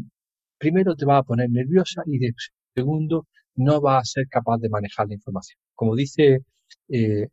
primero 0.58 0.96
te 0.96 1.04
vas 1.04 1.20
a 1.20 1.22
poner 1.24 1.50
nerviosa 1.50 2.02
y 2.06 2.18
de 2.18 2.32
segundo 2.74 3.26
no 3.56 3.82
vas 3.82 4.00
a 4.02 4.04
ser 4.04 4.28
capaz 4.28 4.58
de 4.58 4.70
manejar 4.70 5.08
la 5.08 5.14
información. 5.14 5.58
Como 5.74 5.94
dice 5.94 6.40
eh, 6.88 7.28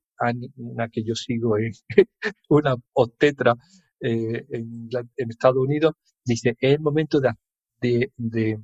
una 0.57 0.89
que 0.89 1.03
yo 1.03 1.15
sigo, 1.15 1.55
una 2.49 2.75
obstetra 2.93 3.55
eh, 4.01 4.45
en, 4.49 4.89
Estados 5.29 5.57
Unidos, 5.57 5.93
dice, 6.25 6.57
es 6.59 6.73
el 6.73 6.81
momento 6.81 7.21
de, 7.21 8.11
de 8.17 8.59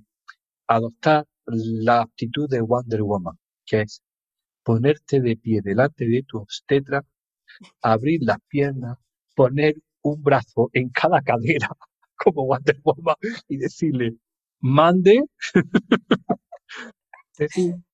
adoptar 0.68 1.26
la 1.46 2.02
actitud 2.02 2.50
de 2.50 2.62
Wonder 2.62 3.04
Woman, 3.04 3.38
que 3.66 3.82
es 3.82 4.02
ponerte 4.64 5.22
de 5.22 5.38
pie 5.38 5.62
delante 5.64 6.06
de 6.08 6.24
tu 6.24 6.40
obstetra, 6.40 7.06
abrir 7.82 8.22
las 8.24 8.38
piernas, 8.48 8.98
poner 9.36 9.76
un 10.02 10.22
brazo 10.22 10.70
en 10.74 10.90
cada 10.90 11.22
cadera, 11.22 11.70
como 12.16 12.46
Wonder 12.46 12.80
Woman, 12.84 13.16
y 13.48 13.58
decirle, 13.58 14.18
mande. 14.60 15.24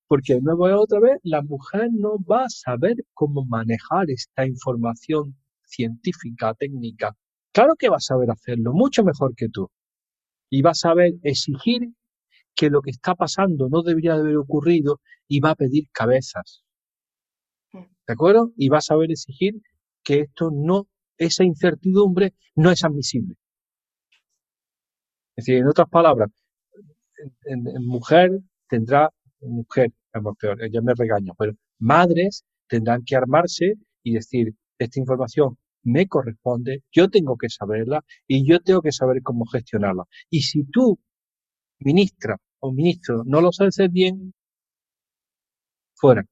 porque 0.06 0.34
de 0.34 0.40
nuevo 0.42 0.66
otra 0.80 1.00
vez, 1.00 1.18
la 1.22 1.42
mujer 1.42 1.88
no 1.92 2.18
va 2.30 2.44
a 2.44 2.50
saber 2.50 2.96
cómo 3.14 3.44
manejar 3.46 4.10
esta 4.10 4.46
información 4.46 5.34
científica, 5.64 6.54
técnica. 6.54 7.16
Claro 7.52 7.74
que 7.78 7.88
va 7.88 7.96
a 7.96 8.00
saber 8.00 8.30
hacerlo, 8.30 8.72
mucho 8.72 9.04
mejor 9.04 9.34
que 9.34 9.48
tú. 9.48 9.70
Y 10.50 10.62
va 10.62 10.72
a 10.72 10.74
saber 10.74 11.14
exigir 11.22 11.94
que 12.54 12.68
lo 12.68 12.82
que 12.82 12.90
está 12.90 13.14
pasando 13.14 13.68
no 13.70 13.82
debería 13.82 14.14
de 14.14 14.20
haber 14.20 14.36
ocurrido 14.36 15.00
y 15.28 15.40
va 15.40 15.50
a 15.50 15.54
pedir 15.54 15.88
cabezas. 15.92 16.62
¿De 18.06 18.14
acuerdo? 18.14 18.52
Y 18.56 18.68
va 18.68 18.78
a 18.78 18.82
saber 18.82 19.10
exigir 19.10 19.54
que 20.02 20.20
esto 20.20 20.50
no, 20.52 20.88
esa 21.18 21.44
incertidumbre 21.44 22.34
no 22.56 22.70
es 22.70 22.84
admisible. 22.84 23.36
Es 25.36 25.46
decir, 25.46 25.60
en 25.60 25.68
otras 25.68 25.88
palabras, 25.88 26.30
en, 27.44 27.64
mujer 27.86 28.30
tendrá, 28.68 29.10
mujer, 29.40 29.92
ella 30.60 30.80
me 30.82 30.94
regaña, 30.94 31.32
pero 31.38 31.52
madres 31.78 32.44
tendrán 32.68 33.02
que 33.04 33.16
armarse 33.16 33.74
y 34.02 34.14
decir, 34.14 34.54
esta 34.78 34.98
información 35.00 35.58
me 35.84 36.06
corresponde, 36.06 36.82
yo 36.92 37.08
tengo 37.10 37.36
que 37.36 37.48
saberla 37.48 38.04
y 38.26 38.46
yo 38.48 38.60
tengo 38.60 38.82
que 38.82 38.92
saber 38.92 39.22
cómo 39.22 39.46
gestionarla. 39.46 40.04
Y 40.30 40.42
si 40.42 40.64
tú, 40.64 40.98
ministra 41.80 42.38
o 42.60 42.72
ministro, 42.72 43.22
no 43.24 43.40
lo 43.40 43.52
sabes 43.52 43.76
bien, 43.90 44.34
fuera. 45.94 46.24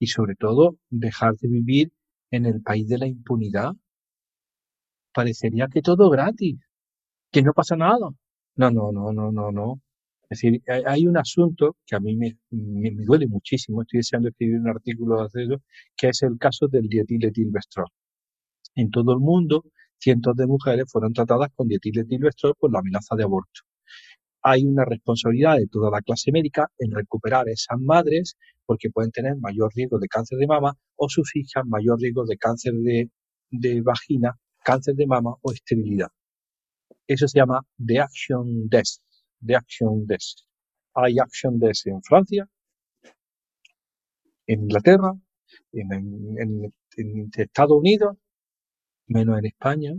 Y 0.00 0.08
sobre 0.08 0.34
todo, 0.34 0.78
dejar 0.90 1.36
de 1.36 1.48
vivir 1.48 1.92
en 2.32 2.46
el 2.46 2.62
país 2.62 2.88
de 2.88 2.98
la 2.98 3.06
impunidad. 3.06 3.72
Parecería 5.12 5.68
que 5.68 5.82
todo 5.82 6.10
gratis, 6.10 6.58
que 7.30 7.42
no 7.42 7.52
pasa 7.52 7.76
nada. 7.76 8.08
No, 8.56 8.70
no, 8.70 8.90
no, 8.92 9.12
no, 9.12 9.30
no, 9.30 9.52
no. 9.52 9.80
Es 10.30 10.40
decir, 10.40 10.62
hay 10.86 11.06
un 11.06 11.16
asunto 11.16 11.76
que 11.86 11.96
a 11.96 12.00
mí 12.00 12.16
me, 12.16 12.38
me, 12.50 12.90
duele 13.04 13.26
muchísimo, 13.26 13.82
estoy 13.82 13.98
deseando 13.98 14.28
escribir 14.28 14.60
un 14.60 14.68
artículo 14.68 15.28
de 15.28 15.44
eso, 15.44 15.62
que 15.96 16.08
es 16.08 16.22
el 16.22 16.38
caso 16.38 16.68
del 16.68 16.88
dietiletilvestrol. 16.88 17.86
En 18.76 18.90
todo 18.90 19.12
el 19.12 19.20
mundo, 19.20 19.64
cientos 19.98 20.36
de 20.36 20.46
mujeres 20.46 20.90
fueron 20.90 21.12
tratadas 21.12 21.50
con 21.54 21.68
dietiletilvestrol 21.68 22.54
por 22.58 22.72
la 22.72 22.78
amenaza 22.80 23.16
de 23.16 23.24
aborto. 23.24 23.60
Hay 24.42 24.64
una 24.64 24.84
responsabilidad 24.84 25.56
de 25.56 25.66
toda 25.66 25.90
la 25.90 26.00
clase 26.00 26.32
médica 26.32 26.68
en 26.78 26.92
recuperar 26.92 27.48
esas 27.48 27.78
madres 27.78 28.36
porque 28.66 28.90
pueden 28.90 29.10
tener 29.10 29.36
mayor 29.36 29.70
riesgo 29.74 29.98
de 29.98 30.08
cáncer 30.08 30.38
de 30.38 30.46
mama 30.46 30.76
o 30.96 31.08
sus 31.08 31.34
hijas 31.36 31.64
mayor 31.66 32.00
riesgo 32.00 32.24
de 32.24 32.36
cáncer 32.36 32.72
de, 32.74 33.10
de 33.50 33.82
vagina, 33.82 34.38
cáncer 34.62 34.94
de 34.94 35.06
mama 35.06 35.34
o 35.42 35.52
esterilidad. 35.52 36.08
Eso 37.06 37.26
se 37.26 37.38
llama 37.40 37.60
The 37.84 38.00
Action 38.00 38.68
Desk. 38.68 39.02
The 39.44 39.56
Action 39.56 40.06
Desk. 40.06 40.38
Hay 40.94 41.18
Action 41.18 41.58
Desk 41.58 41.86
en 41.86 42.02
Francia, 42.02 42.48
en 44.46 44.62
Inglaterra, 44.62 45.12
en, 45.72 46.72
Estados 47.36 47.78
Unidos, 47.78 48.16
menos 49.06 49.38
en 49.38 49.46
España. 49.46 49.92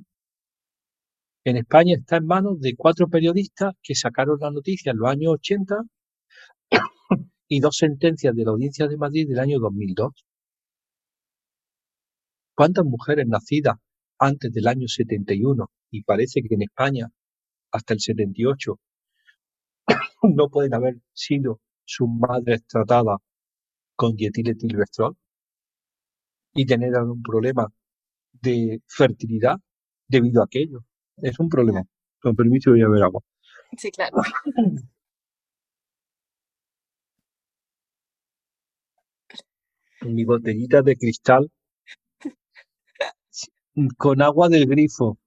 En 1.43 1.57
España 1.57 1.95
está 1.97 2.18
en 2.18 2.27
manos 2.27 2.59
de 2.59 2.76
cuatro 2.76 3.07
periodistas 3.07 3.73
que 3.81 3.95
sacaron 3.95 4.38
la 4.39 4.51
noticia 4.51 4.91
en 4.91 4.99
los 4.99 5.09
años 5.09 5.34
80 5.34 5.76
y 7.47 7.59
dos 7.59 7.77
sentencias 7.77 8.35
de 8.35 8.45
la 8.45 8.51
Audiencia 8.51 8.88
de 8.88 8.95
Madrid 8.95 9.27
del 9.27 9.39
año 9.39 9.59
2002. 9.59 10.23
¿Cuántas 12.55 12.85
mujeres 12.85 13.26
nacidas 13.27 13.77
antes 14.19 14.53
del 14.53 14.68
año 14.68 14.88
71 14.88 15.72
y 15.89 16.03
parece 16.03 16.43
que 16.43 16.53
en 16.53 16.61
España 16.61 17.07
hasta 17.72 17.95
el 17.95 18.01
78 18.01 18.80
no 20.35 20.49
pueden 20.49 20.76
haber 20.76 20.97
sido 21.11 21.59
sus 21.84 22.07
madres 22.07 22.63
tratadas 22.68 23.18
con 23.95 24.15
dietiletilvestrol 24.15 25.18
y 26.53 26.65
tener 26.68 26.95
algún 26.95 27.23
problema 27.23 27.68
de 28.31 28.81
fertilidad 28.88 29.55
debido 30.07 30.41
a 30.41 30.45
aquello. 30.45 30.85
Es 31.22 31.39
un 31.39 31.49
problema. 31.49 31.84
Con 32.22 32.35
permiso 32.35 32.72
voy 32.72 32.81
a 32.81 32.89
ver 32.89 33.03
agua. 33.03 33.22
Sí, 33.77 33.91
claro. 33.91 34.18
Mi 40.02 40.26
botellita 40.26 40.81
de 40.81 40.95
cristal 40.98 41.52
con 43.98 44.22
agua 44.22 44.49
del 44.49 44.65
grifo 44.65 45.18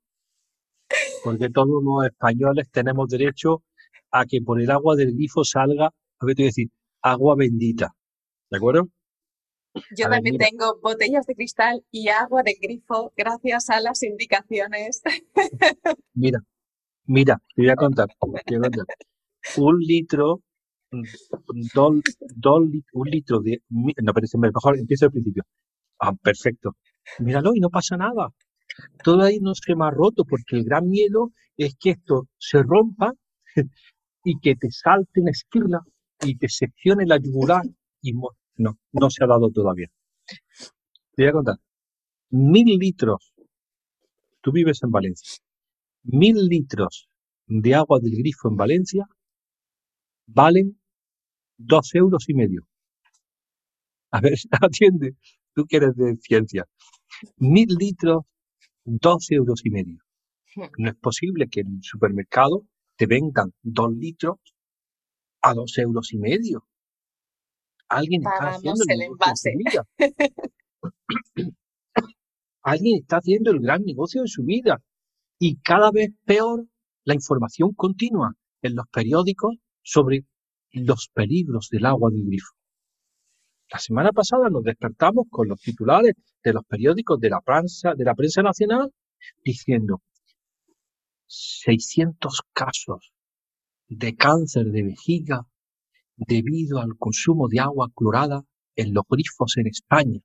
porque 1.25 1.49
todos 1.49 1.83
los 1.83 2.05
españoles 2.05 2.69
tenemos 2.71 3.09
derecho 3.09 3.63
a 4.11 4.27
que 4.27 4.43
por 4.43 4.61
el 4.61 4.71
agua 4.71 4.95
del 4.95 5.15
grifo 5.15 5.43
salga, 5.43 5.87
a 5.87 6.27
ver, 6.27 6.37
te 6.37 6.43
voy 6.43 6.47
a 6.47 6.51
decir, 6.51 6.69
agua 7.03 7.35
bendita. 7.35 7.95
¿De 8.51 8.59
acuerdo? 8.59 8.89
Yo 9.97 10.09
también 10.09 10.39
tengo 10.39 10.79
botellas 10.83 11.27
de 11.27 11.35
cristal 11.35 11.85
y 11.91 12.09
agua 12.09 12.43
de 12.43 12.55
grifo 12.61 13.13
gracias 13.17 13.71
a 13.71 13.81
las 13.81 14.03
indicaciones. 14.03 15.03
Mira, 16.15 16.41
mira, 17.07 17.43
te 17.55 17.63
voy 17.63 17.71
a 17.71 17.77
contar. 17.77 18.09
Te 18.47 18.57
voy 18.57 18.67
a 18.67 18.71
contar. 18.71 18.97
Un 19.57 19.79
litro, 19.81 20.41
dos, 21.75 22.03
un 22.93 23.11
litro 23.11 23.41
de... 23.41 23.63
No, 23.69 24.15
pero 24.15 24.27
mejor 24.39 24.79
empiezo 24.79 25.07
al 25.07 25.11
principio. 25.11 25.43
Ah, 25.99 26.13
perfecto. 26.13 26.77
Míralo 27.19 27.55
y 27.55 27.61
no 27.61 27.69
pasa 27.69 27.97
nada 27.97 28.31
todavía 29.03 29.39
no 29.41 29.55
se 29.55 29.75
me 29.77 29.85
ha 29.87 29.91
roto 29.91 30.25
porque 30.25 30.57
el 30.57 30.65
gran 30.65 30.89
miedo 30.89 31.33
es 31.57 31.77
que 31.79 31.91
esto 31.91 32.29
se 32.39 32.63
rompa 32.63 33.13
y 34.25 34.39
que 34.41 34.57
te 34.57 34.71
salte 34.71 35.21
una 35.21 35.31
esquina 35.31 35.81
y 36.23 36.37
te 36.37 36.49
seccione 36.49 37.07
la 37.07 37.19
yugular 37.19 37.63
y 38.03 38.13
no, 38.57 38.79
no 38.93 39.11
se 39.11 39.25
ha 39.25 39.27
dado 39.27 39.51
todavía. 39.51 39.89
Te 41.15 41.23
voy 41.23 41.29
a 41.29 41.33
contar. 41.33 41.57
Mil 42.31 42.79
litros, 42.79 43.33
tú 44.41 44.53
vives 44.53 44.83
en 44.83 44.91
Valencia, 44.91 45.43
mil 46.03 46.47
litros 46.49 47.09
de 47.47 47.75
agua 47.75 48.01
del 48.01 48.17
grifo 48.17 48.49
en 48.49 48.57
Valencia 48.57 49.07
valen 50.27 50.81
dos 51.57 51.95
euros 51.95 52.29
y 52.29 52.35
medio. 52.35 52.67
A 54.11 54.21
ver, 54.21 54.35
atiende, 54.63 55.17
tú 55.55 55.67
que 55.67 55.77
eres 55.77 55.97
de 55.97 56.17
ciencia. 56.17 56.67
Mil 57.37 57.69
litros 57.69 58.25
dos 58.85 59.31
euros 59.31 59.65
y 59.65 59.71
medio. 59.71 59.99
No 60.79 60.91
es 60.91 60.97
posible 60.97 61.49
que 61.49 61.61
en 61.61 61.77
el 61.77 61.83
supermercado 61.83 62.67
te 62.97 63.07
vendan 63.07 63.53
dos 63.63 63.93
litros 63.93 64.39
a 65.43 65.53
dos 65.55 65.77
euros 65.79 66.13
y 66.13 66.19
medio. 66.19 66.67
Alguien 67.89 68.23
está 68.23 68.51
haciendo 68.51 68.85
el, 68.89 69.03
envase. 69.03 69.53
Alguien 72.63 73.01
está 73.01 73.19
haciendo 73.19 73.51
el 73.51 73.61
gran 73.61 73.83
negocio 73.85 74.23
de 74.23 74.29
su 74.29 74.45
vida. 74.45 74.83
Y 75.39 75.57
cada 75.57 75.91
vez 75.91 76.11
peor 76.25 76.67
la 77.05 77.15
información 77.15 77.73
continua 77.75 78.35
en 78.63 78.75
los 78.75 78.87
periódicos 78.89 79.57
sobre 79.83 80.25
los 80.73 81.09
peligros 81.13 81.69
del 81.71 81.87
agua 81.87 82.11
del 82.11 82.25
grifo. 82.25 82.55
La 83.71 83.79
semana 83.79 84.13
pasada 84.13 84.51
nos 84.51 84.63
despertamos 84.63 85.27
con 85.31 85.49
los 85.49 85.61
titulares 85.61 86.15
de 86.43 86.53
los 86.53 86.65
periódicos 86.65 87.19
de 87.21 87.31
la 87.31 87.41
prensa, 87.41 87.95
de 87.95 88.05
la 88.05 88.15
prensa 88.15 88.43
nacional 88.43 88.93
diciendo 89.43 90.03
600 91.27 92.43
casos 92.53 93.13
de 93.89 94.15
cáncer 94.15 94.67
de 94.67 94.83
vejiga 94.83 95.47
debido 96.17 96.81
al 96.81 96.97
consumo 96.99 97.49
de 97.49 97.61
agua 97.61 97.91
clorada 97.95 98.43
en 98.77 98.95
los 98.95 99.05
grifos 99.09 99.57
en 99.57 99.67
España. 99.67 100.21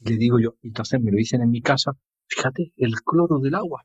Le 0.00 0.16
digo 0.16 0.38
yo, 0.40 0.56
entonces 0.62 1.00
me 1.00 1.10
lo 1.10 1.16
dicen 1.16 1.42
en 1.42 1.50
mi 1.50 1.62
casa, 1.62 1.92
fíjate, 2.26 2.72
el 2.76 2.94
cloro 3.02 3.38
del 3.38 3.54
agua. 3.54 3.84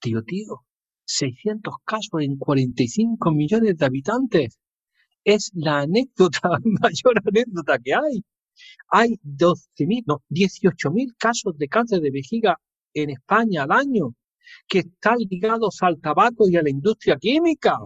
Tío, 0.00 0.22
tío, 0.22 0.64
600 1.04 1.74
casos 1.84 2.20
en 2.20 2.36
45 2.36 3.30
millones 3.32 3.76
de 3.76 3.86
habitantes 3.86 4.58
es 5.24 5.50
la 5.54 5.80
anécdota, 5.80 6.48
mayor 6.64 7.22
anécdota 7.24 7.78
que 7.78 7.94
hay. 7.94 8.24
Hay 8.90 9.20
12.000, 9.22 10.04
no, 10.06 10.22
18.000 10.30 11.14
casos 11.18 11.56
de 11.58 11.68
cáncer 11.68 12.00
de 12.00 12.10
vejiga 12.10 12.58
en 12.94 13.10
España 13.10 13.64
al 13.64 13.72
año 13.72 14.14
que 14.68 14.80
están 14.80 15.18
ligados 15.18 15.78
al 15.82 16.00
tabaco 16.00 16.48
y 16.48 16.56
a 16.56 16.62
la 16.62 16.70
industria 16.70 17.16
química. 17.16 17.76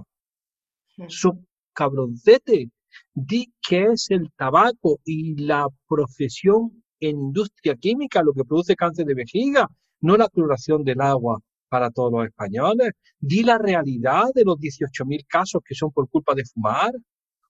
Su 1.09 1.45
cabroncete, 1.73 2.71
di 3.15 3.53
que 3.67 3.85
es 3.93 4.11
el 4.11 4.31
tabaco 4.37 5.01
y 5.05 5.37
la 5.37 5.67
profesión 5.89 6.83
en 7.01 7.19
industria 7.19 7.77
química 7.77 8.23
lo 8.23 8.33
que 8.33 8.45
produce 8.45 8.77
cáncer 8.77 9.07
de 9.07 9.15
vejiga, 9.15 9.67
no 10.01 10.17
la 10.17 10.29
cloración 10.29 10.85
del 10.85 11.01
agua 11.01 11.41
para 11.69 11.91
todos 11.91 12.13
los 12.13 12.27
españoles. 12.27 12.93
Di 13.19 13.43
la 13.43 13.59
realidad 13.59 14.25
de 14.35 14.45
los 14.45 14.57
18.000 14.59 15.25
casos 15.27 15.63
que 15.65 15.75
son 15.75 15.93
por 15.93 16.09
culpa 16.09 16.35
de 16.35 16.45
fumar 16.45 16.93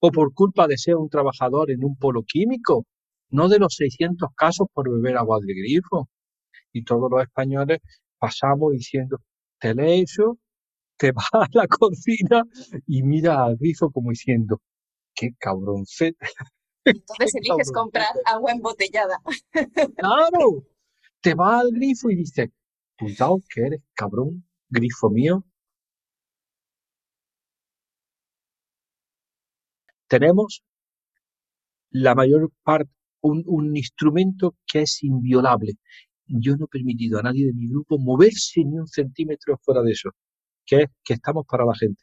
o 0.00 0.10
por 0.10 0.32
culpa 0.32 0.66
de 0.66 0.78
ser 0.78 0.96
un 0.96 1.08
trabajador 1.08 1.70
en 1.70 1.84
un 1.84 1.96
polo 1.96 2.22
químico, 2.22 2.86
no 3.30 3.48
de 3.48 3.58
los 3.58 3.74
600 3.74 4.30
casos 4.36 4.66
por 4.72 4.90
beber 4.90 5.16
agua 5.16 5.38
de 5.40 5.54
grifo. 5.54 6.08
Y 6.72 6.84
todos 6.84 7.10
los 7.10 7.22
españoles 7.22 7.78
pasamos 8.18 8.72
diciendo, 8.72 9.18
te 9.58 9.74
lees 9.74 10.12
eso, 10.12 10.38
te 11.00 11.12
vas 11.12 11.28
a 11.32 11.48
la 11.52 11.66
cocina 11.66 12.44
y 12.86 13.02
mira 13.02 13.42
al 13.42 13.56
grifo 13.56 13.90
como 13.90 14.10
diciendo, 14.10 14.60
qué 15.14 15.30
cabroncete. 15.38 16.26
Entonces 16.84 17.34
eliges 17.36 17.72
comprar 17.72 18.10
agua 18.26 18.52
embotellada. 18.52 19.18
Claro, 19.96 20.66
te 21.22 21.34
vas 21.34 21.62
al 21.62 21.70
grifo 21.72 22.10
y 22.10 22.16
dices, 22.16 22.50
cuidado 22.98 23.38
que 23.48 23.62
eres 23.62 23.80
cabrón, 23.94 24.46
grifo 24.68 25.08
mío, 25.08 25.42
tenemos 30.06 30.62
la 31.92 32.14
mayor 32.14 32.52
parte, 32.62 32.92
un, 33.22 33.42
un 33.46 33.74
instrumento 33.74 34.54
que 34.66 34.82
es 34.82 35.02
inviolable. 35.02 35.78
Yo 36.26 36.56
no 36.58 36.66
he 36.66 36.68
permitido 36.68 37.18
a 37.18 37.22
nadie 37.22 37.46
de 37.46 37.54
mi 37.54 37.68
grupo 37.68 37.98
moverse 37.98 38.62
ni 38.64 38.78
un 38.78 38.86
centímetro 38.86 39.58
fuera 39.62 39.82
de 39.82 39.92
eso, 39.92 40.10
que 40.70 40.82
es 40.84 40.90
que 41.04 41.14
estamos 41.14 41.46
para 41.46 41.64
la 41.64 41.74
gente 41.74 42.02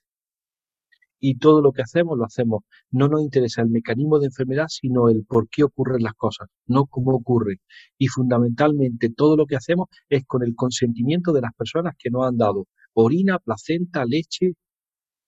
y 1.20 1.38
todo 1.38 1.62
lo 1.62 1.72
que 1.72 1.82
hacemos 1.82 2.18
lo 2.18 2.26
hacemos. 2.26 2.64
No 2.92 3.08
nos 3.08 3.22
interesa 3.22 3.62
el 3.62 3.70
mecanismo 3.70 4.20
de 4.20 4.28
enfermedad, 4.28 4.68
sino 4.70 5.10
el 5.10 5.26
por 5.26 5.50
qué 5.50 5.64
ocurren 5.64 6.04
las 6.04 6.14
cosas, 6.14 6.48
no 6.68 6.86
cómo 6.86 7.16
ocurren. 7.16 7.58
Y 7.98 8.08
fundamentalmente 8.08 9.10
todo 9.10 9.36
lo 9.38 9.46
que 9.46 9.56
hacemos 9.56 9.88
es 10.10 10.26
con 10.26 10.44
el 10.44 10.56
consentimiento 10.56 11.34
de 11.34 11.42
las 11.42 11.54
personas 11.56 11.96
que 11.98 12.10
nos 12.10 12.28
han 12.28 12.38
dado 12.38 12.68
orina, 12.94 13.40
placenta, 13.40 14.06
leche 14.06 14.54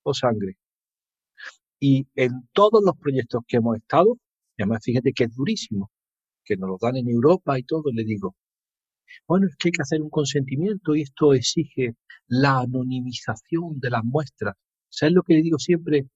o 0.04 0.14
sangre. 0.14 0.58
Y 1.80 2.08
en 2.16 2.48
todos 2.54 2.82
los 2.84 2.98
proyectos 2.98 3.42
que 3.48 3.58
hemos 3.58 3.78
estado, 3.78 4.18
además 4.58 4.82
fíjate 4.84 5.14
que 5.14 5.26
es 5.26 5.36
durísimo, 5.36 5.92
que 6.44 6.58
nos 6.58 6.70
lo 6.70 6.78
dan 6.82 6.98
en 6.98 7.10
Europa 7.10 7.58
y 7.58 7.64
todo, 7.64 7.92
le 7.94 8.04
digo, 8.04 8.36
bueno, 9.28 9.48
es 9.48 9.56
que 9.56 9.70
hay 9.70 9.72
que 9.72 9.82
hacer 9.82 10.02
un 10.02 10.10
consentimiento 10.10 10.96
y 10.96 11.02
esto 11.02 11.34
exige 11.34 11.96
la 12.28 12.60
anonimización 12.60 13.80
de 13.80 13.90
las 13.90 14.04
muestras. 14.04 14.56
¿Sabes 14.90 15.14
lo 15.14 15.24
que 15.24 15.36
le 15.36 15.42
digo 15.42 15.60
siempre? 15.60 16.08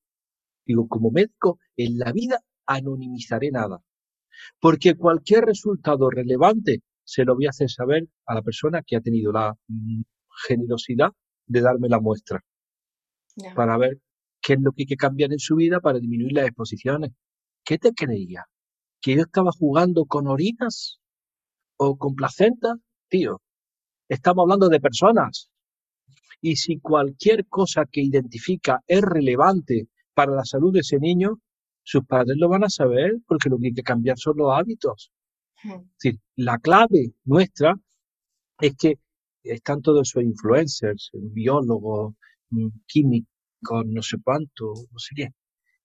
Digo, 0.65 0.87
como 0.87 1.11
médico, 1.11 1.59
en 1.75 1.97
la 1.99 2.11
vida 2.11 2.39
anonimizaré 2.65 3.51
nada. 3.51 3.79
Porque 4.59 4.95
cualquier 4.95 5.45
resultado 5.45 6.09
relevante 6.09 6.81
se 7.03 7.25
lo 7.25 7.35
voy 7.35 7.45
a 7.45 7.49
hacer 7.49 7.69
saber 7.69 8.07
a 8.25 8.35
la 8.35 8.41
persona 8.41 8.81
que 8.85 8.95
ha 8.95 9.01
tenido 9.01 9.31
la 9.31 9.53
mm, 9.67 10.01
generosidad 10.47 11.09
de 11.45 11.61
darme 11.61 11.89
la 11.89 11.99
muestra. 11.99 12.43
Para 13.55 13.77
ver 13.77 13.99
qué 14.41 14.53
es 14.53 14.59
lo 14.61 14.71
que 14.71 14.83
hay 14.83 14.87
que 14.87 14.95
cambiar 14.95 15.31
en 15.31 15.39
su 15.39 15.55
vida 15.55 15.79
para 15.79 15.99
disminuir 15.99 16.33
las 16.33 16.47
exposiciones. 16.47 17.11
¿Qué 17.63 17.77
te 17.77 17.93
creía? 17.93 18.45
¿Que 19.01 19.15
yo 19.15 19.21
estaba 19.23 19.51
jugando 19.51 20.05
con 20.05 20.27
orinas? 20.27 20.99
¿O 21.77 21.97
con 21.97 22.15
placenta? 22.15 22.75
Tío, 23.09 23.41
estamos 24.07 24.43
hablando 24.43 24.69
de 24.69 24.79
personas. 24.79 25.49
Y 26.41 26.55
si 26.57 26.79
cualquier 26.79 27.47
cosa 27.47 27.85
que 27.85 28.01
identifica 28.01 28.81
es 28.87 29.01
relevante 29.01 29.87
para 30.13 30.33
la 30.33 30.45
salud 30.45 30.73
de 30.73 30.79
ese 30.81 30.99
niño, 30.99 31.39
sus 31.83 32.05
padres 32.05 32.37
lo 32.37 32.49
van 32.49 32.63
a 32.63 32.69
saber 32.69 33.17
porque 33.27 33.49
lo 33.49 33.57
que 33.57 33.67
hay 33.67 33.73
que 33.73 33.83
cambiar 33.83 34.17
son 34.17 34.37
los 34.37 34.51
hábitos. 34.53 35.11
Es 35.63 35.71
decir, 36.01 36.19
la 36.35 36.57
clave 36.57 37.13
nuestra 37.23 37.75
es 38.59 38.75
que 38.75 38.99
están 39.43 39.81
todos 39.81 40.09
esos 40.09 40.23
influencers, 40.23 41.11
biólogos, 41.13 42.13
químicos, 42.87 43.85
no 43.85 44.01
sé 44.01 44.17
cuánto, 44.23 44.73
no 44.91 44.99
sé 44.99 45.15
qué. 45.15 45.29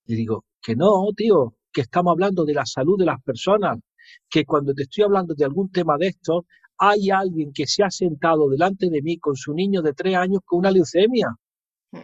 Le 0.06 0.16
digo, 0.16 0.44
que 0.60 0.74
no, 0.76 1.08
tío, 1.16 1.54
que 1.72 1.82
estamos 1.82 2.12
hablando 2.12 2.44
de 2.44 2.54
la 2.54 2.66
salud 2.66 2.98
de 2.98 3.06
las 3.06 3.22
personas, 3.22 3.78
que 4.28 4.44
cuando 4.44 4.74
te 4.74 4.82
estoy 4.82 5.04
hablando 5.04 5.34
de 5.34 5.44
algún 5.44 5.70
tema 5.70 5.96
de 5.98 6.08
estos, 6.08 6.44
hay 6.78 7.10
alguien 7.10 7.52
que 7.52 7.66
se 7.66 7.82
ha 7.82 7.90
sentado 7.90 8.48
delante 8.48 8.88
de 8.88 9.02
mí 9.02 9.18
con 9.18 9.34
su 9.36 9.52
niño 9.52 9.82
de 9.82 9.92
tres 9.92 10.16
años 10.16 10.40
con 10.44 10.60
una 10.60 10.70
leucemia 10.70 11.28
hmm. 11.92 11.98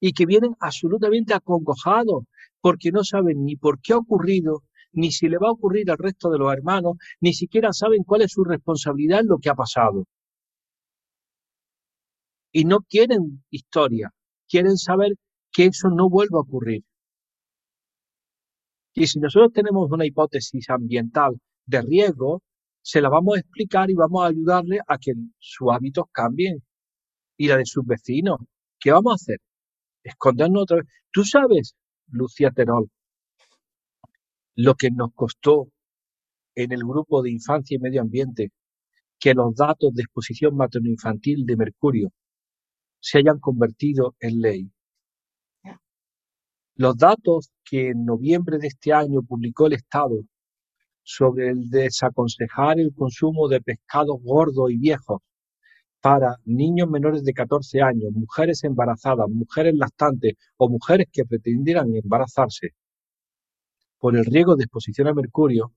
y 0.00 0.12
que 0.12 0.26
vienen 0.26 0.54
absolutamente 0.60 1.34
acongojados 1.34 2.24
porque 2.60 2.90
no 2.90 3.04
saben 3.04 3.44
ni 3.44 3.56
por 3.56 3.80
qué 3.80 3.92
ha 3.92 3.98
ocurrido, 3.98 4.62
ni 4.92 5.12
si 5.12 5.28
le 5.28 5.38
va 5.38 5.48
a 5.48 5.52
ocurrir 5.52 5.90
al 5.90 5.98
resto 5.98 6.30
de 6.30 6.38
los 6.38 6.52
hermanos, 6.52 6.96
ni 7.20 7.32
siquiera 7.34 7.72
saben 7.72 8.02
cuál 8.04 8.22
es 8.22 8.32
su 8.32 8.44
responsabilidad 8.44 9.20
en 9.20 9.28
lo 9.28 9.38
que 9.38 9.50
ha 9.50 9.54
pasado. 9.54 10.06
Y 12.52 12.64
no 12.64 12.80
quieren 12.80 13.44
historia, 13.50 14.10
quieren 14.48 14.76
saber 14.76 15.12
que 15.52 15.66
eso 15.66 15.88
no 15.90 16.08
vuelva 16.08 16.38
a 16.38 16.42
ocurrir. 16.42 16.82
Y 18.98 19.06
si 19.06 19.20
nosotros 19.20 19.52
tenemos 19.52 19.88
una 19.92 20.04
hipótesis 20.04 20.68
ambiental 20.70 21.38
de 21.66 21.82
riesgo, 21.82 22.42
se 22.82 23.00
la 23.00 23.08
vamos 23.08 23.36
a 23.36 23.38
explicar 23.38 23.88
y 23.88 23.94
vamos 23.94 24.24
a 24.24 24.26
ayudarle 24.26 24.80
a 24.84 24.98
que 24.98 25.12
sus 25.38 25.68
hábitos 25.70 26.06
cambien 26.10 26.64
y 27.36 27.46
la 27.46 27.58
de 27.58 27.64
sus 27.64 27.86
vecinos. 27.86 28.40
¿Qué 28.80 28.90
vamos 28.90 29.12
a 29.12 29.14
hacer? 29.14 29.38
Escondernos 30.02 30.62
otra 30.64 30.78
vez. 30.78 30.86
Tú 31.12 31.22
sabes, 31.22 31.76
Lucía 32.08 32.50
Terol, 32.50 32.90
lo 34.56 34.74
que 34.74 34.90
nos 34.90 35.14
costó 35.14 35.68
en 36.56 36.72
el 36.72 36.80
grupo 36.80 37.22
de 37.22 37.30
infancia 37.30 37.76
y 37.76 37.78
medio 37.78 38.00
ambiente 38.00 38.50
que 39.20 39.32
los 39.32 39.54
datos 39.54 39.94
de 39.94 40.02
exposición 40.02 40.56
materno-infantil 40.56 41.46
de 41.46 41.56
mercurio 41.56 42.12
se 42.98 43.18
hayan 43.18 43.38
convertido 43.38 44.16
en 44.18 44.40
ley. 44.40 44.72
Los 46.78 46.96
datos 46.96 47.50
que 47.64 47.88
en 47.88 48.04
noviembre 48.04 48.56
de 48.56 48.68
este 48.68 48.92
año 48.92 49.22
publicó 49.22 49.66
el 49.66 49.72
Estado 49.72 50.22
sobre 51.02 51.48
el 51.48 51.68
desaconsejar 51.68 52.78
el 52.78 52.94
consumo 52.94 53.48
de 53.48 53.60
pescados 53.60 54.18
gordos 54.22 54.70
y 54.70 54.78
viejos 54.78 55.20
para 56.00 56.36
niños 56.44 56.88
menores 56.88 57.24
de 57.24 57.32
14 57.32 57.82
años, 57.82 58.12
mujeres 58.12 58.62
embarazadas, 58.62 59.28
mujeres 59.28 59.74
lactantes 59.74 60.34
o 60.56 60.68
mujeres 60.68 61.08
que 61.12 61.24
pretendieran 61.24 61.96
embarazarse 61.96 62.68
por 63.98 64.16
el 64.16 64.24
riesgo 64.24 64.54
de 64.54 64.62
exposición 64.62 65.08
a 65.08 65.14
mercurio 65.14 65.72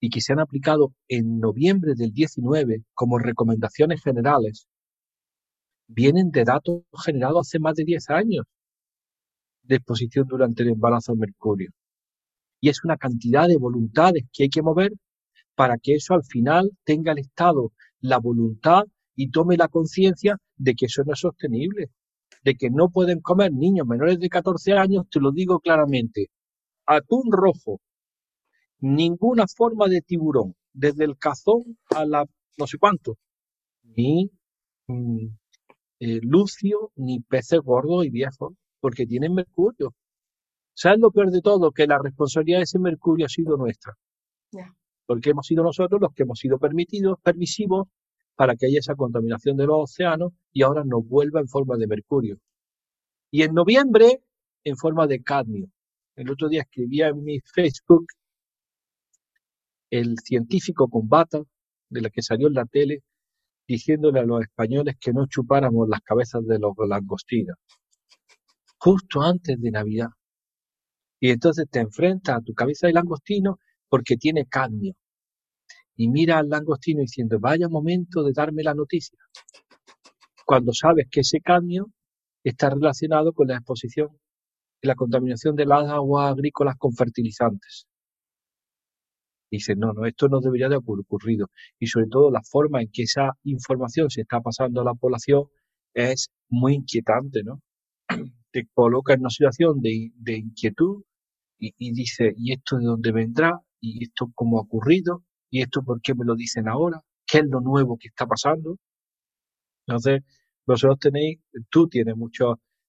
y 0.00 0.10
que 0.10 0.20
se 0.20 0.34
han 0.34 0.40
aplicado 0.40 0.92
en 1.08 1.40
noviembre 1.40 1.94
del 1.96 2.12
19 2.12 2.82
como 2.92 3.18
recomendaciones 3.18 4.02
generales, 4.02 4.68
vienen 5.86 6.30
de 6.30 6.44
datos 6.44 6.82
generados 7.02 7.48
hace 7.48 7.58
más 7.58 7.74
de 7.74 7.84
10 7.84 8.10
años 8.10 8.44
de 9.66 9.76
exposición 9.76 10.26
durante 10.26 10.62
el 10.62 10.70
embarazo 10.70 11.12
a 11.12 11.16
mercurio. 11.16 11.70
Y 12.60 12.68
es 12.68 12.84
una 12.84 12.96
cantidad 12.96 13.48
de 13.48 13.56
voluntades 13.56 14.24
que 14.32 14.44
hay 14.44 14.48
que 14.48 14.62
mover 14.62 14.92
para 15.54 15.78
que 15.78 15.94
eso 15.94 16.14
al 16.14 16.24
final 16.24 16.70
tenga 16.84 17.12
el 17.12 17.18
Estado 17.18 17.72
la 18.00 18.18
voluntad 18.18 18.84
y 19.14 19.30
tome 19.30 19.56
la 19.56 19.68
conciencia 19.68 20.38
de 20.56 20.74
que 20.74 20.86
eso 20.86 21.02
no 21.04 21.12
es 21.14 21.20
sostenible, 21.20 21.90
de 22.44 22.54
que 22.54 22.70
no 22.70 22.90
pueden 22.90 23.20
comer 23.20 23.52
niños 23.52 23.86
menores 23.86 24.18
de 24.18 24.28
14 24.28 24.72
años, 24.74 25.04
te 25.10 25.20
lo 25.20 25.32
digo 25.32 25.60
claramente, 25.60 26.28
atún 26.86 27.30
rojo, 27.30 27.80
ninguna 28.80 29.46
forma 29.46 29.88
de 29.88 30.02
tiburón, 30.02 30.54
desde 30.72 31.04
el 31.04 31.16
cazón 31.16 31.78
a 31.94 32.04
la 32.04 32.26
no 32.58 32.66
sé 32.66 32.78
cuánto, 32.78 33.16
ni 33.82 34.30
mm, 34.86 35.26
eh, 36.00 36.20
lucio, 36.22 36.90
ni 36.96 37.20
peces 37.20 37.60
gordos 37.60 38.04
y 38.06 38.10
viejos, 38.10 38.54
porque 38.86 39.04
tienen 39.04 39.34
mercurio. 39.34 39.96
¿Sabes 40.72 41.00
lo 41.00 41.10
peor 41.10 41.32
de 41.32 41.40
todo? 41.40 41.72
Que 41.72 41.88
la 41.88 41.98
responsabilidad 41.98 42.60
de 42.60 42.62
ese 42.62 42.78
mercurio 42.78 43.26
ha 43.26 43.28
sido 43.28 43.56
nuestra. 43.56 43.94
Porque 45.06 45.30
hemos 45.30 45.44
sido 45.44 45.64
nosotros 45.64 46.00
los 46.00 46.14
que 46.14 46.22
hemos 46.22 46.38
sido 46.38 46.56
permitidos, 46.60 47.18
permisivos, 47.20 47.88
para 48.36 48.54
que 48.54 48.66
haya 48.66 48.78
esa 48.78 48.94
contaminación 48.94 49.56
de 49.56 49.66
los 49.66 49.90
océanos 49.90 50.34
y 50.52 50.62
ahora 50.62 50.84
nos 50.84 51.04
vuelva 51.04 51.40
en 51.40 51.48
forma 51.48 51.76
de 51.76 51.88
mercurio. 51.88 52.38
Y 53.32 53.42
en 53.42 53.54
noviembre, 53.54 54.22
en 54.62 54.76
forma 54.76 55.08
de 55.08 55.20
cadmio. 55.20 55.68
El 56.14 56.30
otro 56.30 56.48
día 56.48 56.60
escribía 56.62 57.08
en 57.08 57.24
mi 57.24 57.40
Facebook 57.40 58.06
el 59.90 60.16
científico 60.20 60.86
combata 60.86 61.42
de 61.88 62.02
la 62.02 62.10
que 62.10 62.22
salió 62.22 62.46
en 62.46 62.54
la 62.54 62.66
tele 62.66 63.02
diciéndole 63.66 64.20
a 64.20 64.24
los 64.24 64.42
españoles 64.42 64.94
que 65.00 65.12
no 65.12 65.26
chupáramos 65.26 65.88
las 65.88 66.02
cabezas 66.02 66.46
de 66.46 66.60
los 66.60 66.72
langostinos. 66.88 67.56
Justo 68.86 69.20
antes 69.20 69.60
de 69.60 69.72
Navidad. 69.72 70.10
Y 71.18 71.30
entonces 71.30 71.66
te 71.68 71.80
enfrentas 71.80 72.36
a 72.36 72.40
tu 72.40 72.54
cabeza 72.54 72.86
de 72.86 72.92
langostino 72.92 73.58
porque 73.88 74.16
tiene 74.16 74.46
cadmio. 74.46 74.94
Y 75.96 76.08
mira 76.08 76.38
al 76.38 76.48
langostino 76.48 77.00
diciendo, 77.00 77.40
vaya 77.40 77.68
momento 77.68 78.22
de 78.22 78.30
darme 78.32 78.62
la 78.62 78.74
noticia. 78.74 79.18
Cuando 80.44 80.72
sabes 80.72 81.08
que 81.10 81.22
ese 81.22 81.40
cadmio 81.40 81.90
está 82.44 82.70
relacionado 82.70 83.32
con 83.32 83.48
la 83.48 83.56
exposición 83.56 84.20
y 84.80 84.86
la 84.86 84.94
contaminación 84.94 85.56
de 85.56 85.66
las 85.66 85.90
aguas 85.90 86.30
agrícolas 86.30 86.76
con 86.78 86.92
fertilizantes. 86.92 87.88
Dice, 89.50 89.74
no, 89.74 89.94
no, 89.94 90.06
esto 90.06 90.28
no 90.28 90.38
debería 90.38 90.68
de 90.68 90.76
haber 90.76 91.00
ocurrido. 91.00 91.48
Y 91.80 91.88
sobre 91.88 92.06
todo 92.06 92.30
la 92.30 92.42
forma 92.44 92.82
en 92.82 92.90
que 92.92 93.02
esa 93.02 93.36
información 93.42 94.10
se 94.10 94.20
está 94.20 94.40
pasando 94.40 94.82
a 94.82 94.84
la 94.84 94.94
población 94.94 95.46
es 95.92 96.30
muy 96.48 96.74
inquietante, 96.74 97.42
¿no? 97.42 97.60
Te 98.56 98.66
coloca 98.72 99.12
en 99.12 99.20
una 99.20 99.28
situación 99.28 99.82
de, 99.82 100.10
inquietud 100.38 101.02
y, 101.58 101.92
dice, 101.92 102.32
¿y 102.38 102.54
esto 102.54 102.78
de 102.78 102.86
dónde 102.86 103.12
vendrá? 103.12 103.60
¿Y 103.80 104.04
esto 104.04 104.32
cómo 104.34 104.58
ha 104.58 104.62
ocurrido? 104.62 105.24
¿Y 105.50 105.60
esto 105.60 105.82
por 105.82 106.00
qué 106.00 106.14
me 106.14 106.24
lo 106.24 106.34
dicen 106.34 106.66
ahora? 106.66 107.02
¿Qué 107.26 107.38
es 107.38 107.44
lo 107.44 107.60
nuevo 107.60 107.98
que 107.98 108.08
está 108.08 108.26
pasando? 108.26 108.78
Entonces, 109.86 110.22
vosotros 110.66 110.98
tenéis, 111.00 111.38
tú 111.68 111.86
tienes 111.86 112.16
mucha 112.16 112.46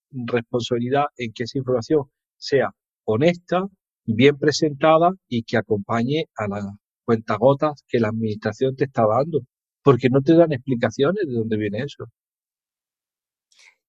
responsabilidad 0.10 1.08
en 1.18 1.34
que 1.34 1.44
esa 1.44 1.58
información 1.58 2.04
sea 2.38 2.72
honesta, 3.04 3.68
bien 4.06 4.38
presentada 4.38 5.12
y 5.28 5.44
que 5.44 5.58
acompañe 5.58 6.30
a 6.38 6.48
las 6.48 6.66
cuentagotas 7.04 7.84
que 7.90 8.00
la 8.00 8.08
administración 8.08 8.74
te 8.78 8.86
está 8.86 9.06
dando, 9.06 9.42
porque 9.84 10.10
no 10.10 10.22
te 10.22 10.34
dan 10.34 10.54
explicaciones 10.54 11.28
de 11.28 11.34
dónde 11.34 11.58
viene 11.58 11.80
eso. 11.80 12.06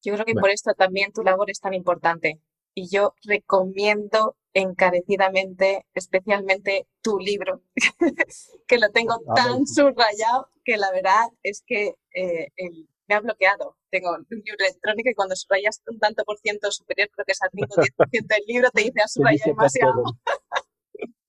Yo 0.03 0.15
creo 0.15 0.25
que 0.25 0.35
por 0.35 0.51
esto 0.51 0.73
también 0.75 1.13
tu 1.13 1.23
labor 1.23 1.51
es 1.51 1.61
tan 1.61 1.75
importante 1.75 2.41
y 2.75 2.89
yo 2.89 3.15
recomiendo 3.25 4.37
encarecidamente, 4.55 5.85
especialmente 5.95 6.87
tu 7.03 7.19
libro, 7.19 7.63
que 8.67 8.79
lo 8.79 8.91
tengo 8.91 9.19
tan 9.35 9.67
subrayado 9.67 10.49
que 10.65 10.77
la 10.77 10.93
verdad 10.93 11.27
es 11.43 11.63
que 11.67 11.95
eh, 12.15 12.49
me 13.09 13.15
ha 13.15 13.21
bloqueado. 13.21 13.77
Tengo 13.91 14.11
un 14.11 14.27
libro 14.29 14.65
electrónico 14.65 15.11
y 15.11 15.15
cuando 15.15 15.35
subrayas 15.35 15.83
un 15.89 15.99
tanto 15.99 16.25
por 16.25 16.39
ciento 16.39 16.71
superior, 16.71 17.09
creo 17.13 17.25
que 17.25 17.33
es 17.33 17.43
al 17.43 17.51
5 17.53 17.67
o 17.69 17.83
10% 17.83 18.27
del 18.27 18.45
libro, 18.47 18.71
te 18.71 18.83
dice 18.83 19.01
a 19.03 19.09
subrayar 19.09 19.49
demasiado. 19.49 20.05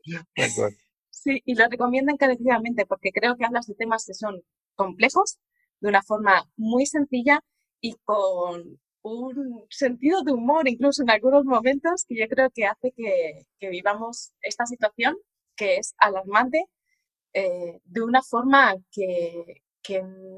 sí, 1.10 1.42
y 1.46 1.56
lo 1.56 1.68
recomiendo 1.68 2.12
encarecidamente 2.12 2.86
porque 2.86 3.12
creo 3.12 3.38
que 3.38 3.46
hablas 3.46 3.68
de 3.68 3.76
temas 3.76 4.06
que 4.06 4.14
son 4.14 4.44
complejos, 4.76 5.40
de 5.80 5.90
una 5.90 6.04
forma 6.04 6.50
muy 6.58 6.86
sencilla 6.86 7.44
y 7.82 7.96
con 8.04 8.80
un 9.02 9.66
sentido 9.70 10.24
de 10.24 10.32
humor, 10.32 10.68
incluso 10.68 11.04
en 11.04 11.10
algunos 11.10 11.46
momentos, 11.46 12.06
que 12.08 12.16
yo 12.20 12.28
creo 12.28 12.50
que 12.54 12.66
hace 12.66 12.92
que, 12.92 13.70
vivamos 13.70 14.32
esta 14.42 14.66
situación 14.66 15.18
que 15.56 15.78
es 15.78 15.94
alarmante 15.98 16.66
eh, 17.34 17.80
de 17.84 18.02
una 18.02 18.22
forma 18.22 18.76
que, 18.92 19.62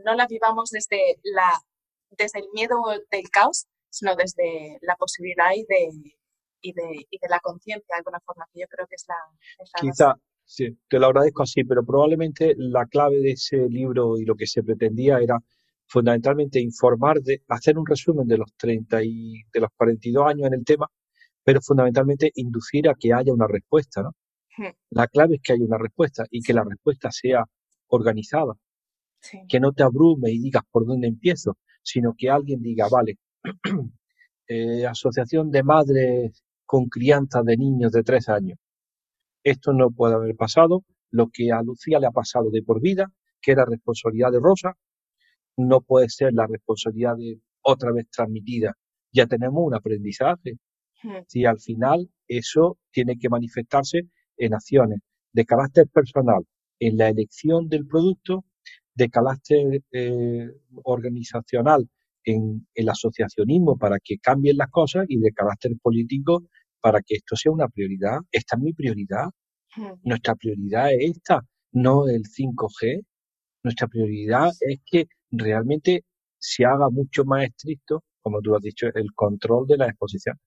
no 0.05 0.15
la 0.15 0.27
vivamos 0.27 0.69
desde, 0.69 1.19
la, 1.23 1.51
desde 2.11 2.39
el 2.39 2.45
miedo 2.53 2.77
del 3.11 3.29
caos, 3.29 3.67
sino 3.89 4.15
desde 4.15 4.77
la 4.81 4.95
posibilidad 4.95 5.51
y 5.53 5.65
de, 5.65 6.15
y 6.61 6.71
de, 6.71 7.05
y 7.09 7.17
de 7.19 7.27
la 7.27 7.41
conciencia, 7.41 7.95
de 7.95 7.97
alguna 7.97 8.21
forma, 8.21 8.47
que 8.53 8.61
yo 8.61 8.67
creo 8.69 8.87
que 8.87 8.95
es 8.95 9.05
la... 9.09 9.15
Quizá, 9.81 10.15
sí, 10.45 10.77
te 10.87 10.99
lo 10.99 11.07
agradezco 11.07 11.43
así, 11.43 11.65
pero 11.65 11.83
probablemente 11.83 12.53
la 12.55 12.85
clave 12.85 13.17
de 13.17 13.31
ese 13.31 13.57
libro 13.67 14.17
y 14.17 14.23
lo 14.23 14.35
que 14.35 14.47
se 14.47 14.63
pretendía 14.63 15.19
era 15.19 15.37
fundamentalmente 15.91 16.59
informar, 16.59 17.21
de, 17.21 17.41
hacer 17.49 17.77
un 17.77 17.85
resumen 17.85 18.25
de 18.25 18.37
los 18.37 18.53
30 18.55 19.03
y 19.03 19.43
de 19.53 19.59
los 19.59 19.69
42 19.75 20.25
años 20.25 20.47
en 20.47 20.53
el 20.53 20.63
tema, 20.63 20.87
pero 21.43 21.59
fundamentalmente 21.61 22.31
inducir 22.35 22.87
a 22.87 22.95
que 22.97 23.13
haya 23.13 23.33
una 23.33 23.47
respuesta, 23.47 24.01
¿no? 24.01 24.11
Hmm. 24.57 24.73
La 24.91 25.07
clave 25.07 25.35
es 25.35 25.41
que 25.41 25.53
haya 25.53 25.65
una 25.65 25.77
respuesta 25.77 26.23
y 26.29 26.41
que 26.41 26.53
la 26.53 26.63
respuesta 26.63 27.11
sea 27.11 27.43
organizada, 27.87 28.53
que 29.49 29.59
no 29.59 29.73
te 29.73 29.83
abrume 29.83 30.31
y 30.31 30.39
digas 30.39 30.63
por 30.71 30.85
dónde 30.85 31.07
empiezo, 31.07 31.57
sino 31.83 32.15
que 32.17 32.29
alguien 32.29 32.61
diga, 32.61 32.87
vale, 32.89 33.17
eh, 34.47 34.85
asociación 34.85 35.51
de 35.51 35.63
madres 35.63 36.43
con 36.65 36.85
crianza 36.87 37.43
de 37.43 37.57
niños 37.57 37.91
de 37.91 38.03
tres 38.03 38.29
años. 38.29 38.57
Esto 39.43 39.73
no 39.73 39.91
puede 39.91 40.15
haber 40.15 40.35
pasado, 40.37 40.85
lo 41.09 41.27
que 41.27 41.51
a 41.51 41.61
Lucía 41.61 41.99
le 41.99 42.07
ha 42.07 42.11
pasado 42.11 42.49
de 42.49 42.63
por 42.63 42.79
vida, 42.79 43.11
que 43.41 43.51
era 43.51 43.65
responsabilidad 43.65 44.31
de 44.31 44.39
Rosa, 44.39 44.77
no 45.57 45.81
puede 45.81 46.09
ser 46.09 46.33
la 46.33 46.47
responsabilidad 46.47 47.15
de 47.17 47.39
otra 47.61 47.91
vez 47.91 48.07
transmitida. 48.09 48.73
Ya 49.11 49.27
tenemos 49.27 49.63
un 49.65 49.75
aprendizaje. 49.75 50.57
Hmm. 51.03 51.23
Si 51.27 51.45
al 51.45 51.59
final 51.59 52.09
eso 52.27 52.77
tiene 52.91 53.17
que 53.17 53.29
manifestarse 53.29 54.07
en 54.37 54.53
acciones 54.53 54.99
de 55.33 55.45
carácter 55.45 55.87
personal, 55.87 56.45
en 56.79 56.97
la 56.97 57.09
elección 57.09 57.69
del 57.69 57.85
producto, 57.87 58.45
de 58.95 59.09
carácter 59.09 59.83
eh, 59.91 60.49
organizacional, 60.83 61.87
en 62.23 62.67
el 62.75 62.89
asociacionismo 62.89 63.77
para 63.77 63.97
que 63.99 64.19
cambien 64.19 64.57
las 64.57 64.69
cosas 64.69 65.05
y 65.07 65.19
de 65.19 65.31
carácter 65.31 65.71
político 65.81 66.43
para 66.79 67.01
que 67.01 67.15
esto 67.15 67.35
sea 67.35 67.51
una 67.51 67.67
prioridad. 67.67 68.19
Esta 68.31 68.57
es 68.57 68.61
mi 68.61 68.73
prioridad. 68.73 69.29
Hmm. 69.75 69.93
Nuestra 70.03 70.35
prioridad 70.35 70.91
es 70.93 71.17
esta, 71.17 71.41
no 71.71 72.07
el 72.07 72.23
5G. 72.23 73.03
Nuestra 73.63 73.87
prioridad 73.87 74.51
es 74.61 74.79
que 74.85 75.07
realmente 75.31 76.05
se 76.39 76.65
haga 76.65 76.89
mucho 76.89 77.23
más 77.23 77.45
estricto, 77.45 78.03
como 78.21 78.41
tú 78.41 78.55
has 78.55 78.61
dicho, 78.61 78.87
el 78.93 79.13
control 79.13 79.67
de 79.67 79.77
la 79.77 79.87
exposición. 79.87 80.39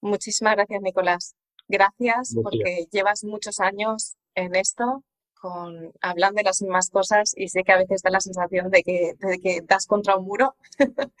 Muchísimas 0.00 0.54
gracias, 0.54 0.80
Nicolás. 0.82 1.34
Gracias 1.66 2.34
porque 2.42 2.86
llevas 2.90 3.24
muchos 3.24 3.60
años 3.60 4.16
en 4.34 4.54
esto, 4.54 5.04
con, 5.34 5.92
hablando 6.00 6.38
de 6.38 6.44
las 6.44 6.62
mismas 6.62 6.88
cosas 6.90 7.32
y 7.36 7.48
sé 7.48 7.62
que 7.64 7.72
a 7.72 7.78
veces 7.78 8.02
da 8.02 8.10
la 8.10 8.20
sensación 8.20 8.70
de 8.70 8.82
que, 8.82 9.14
de 9.18 9.38
que 9.38 9.60
das 9.62 9.86
contra 9.86 10.16
un 10.16 10.24
muro, 10.24 10.54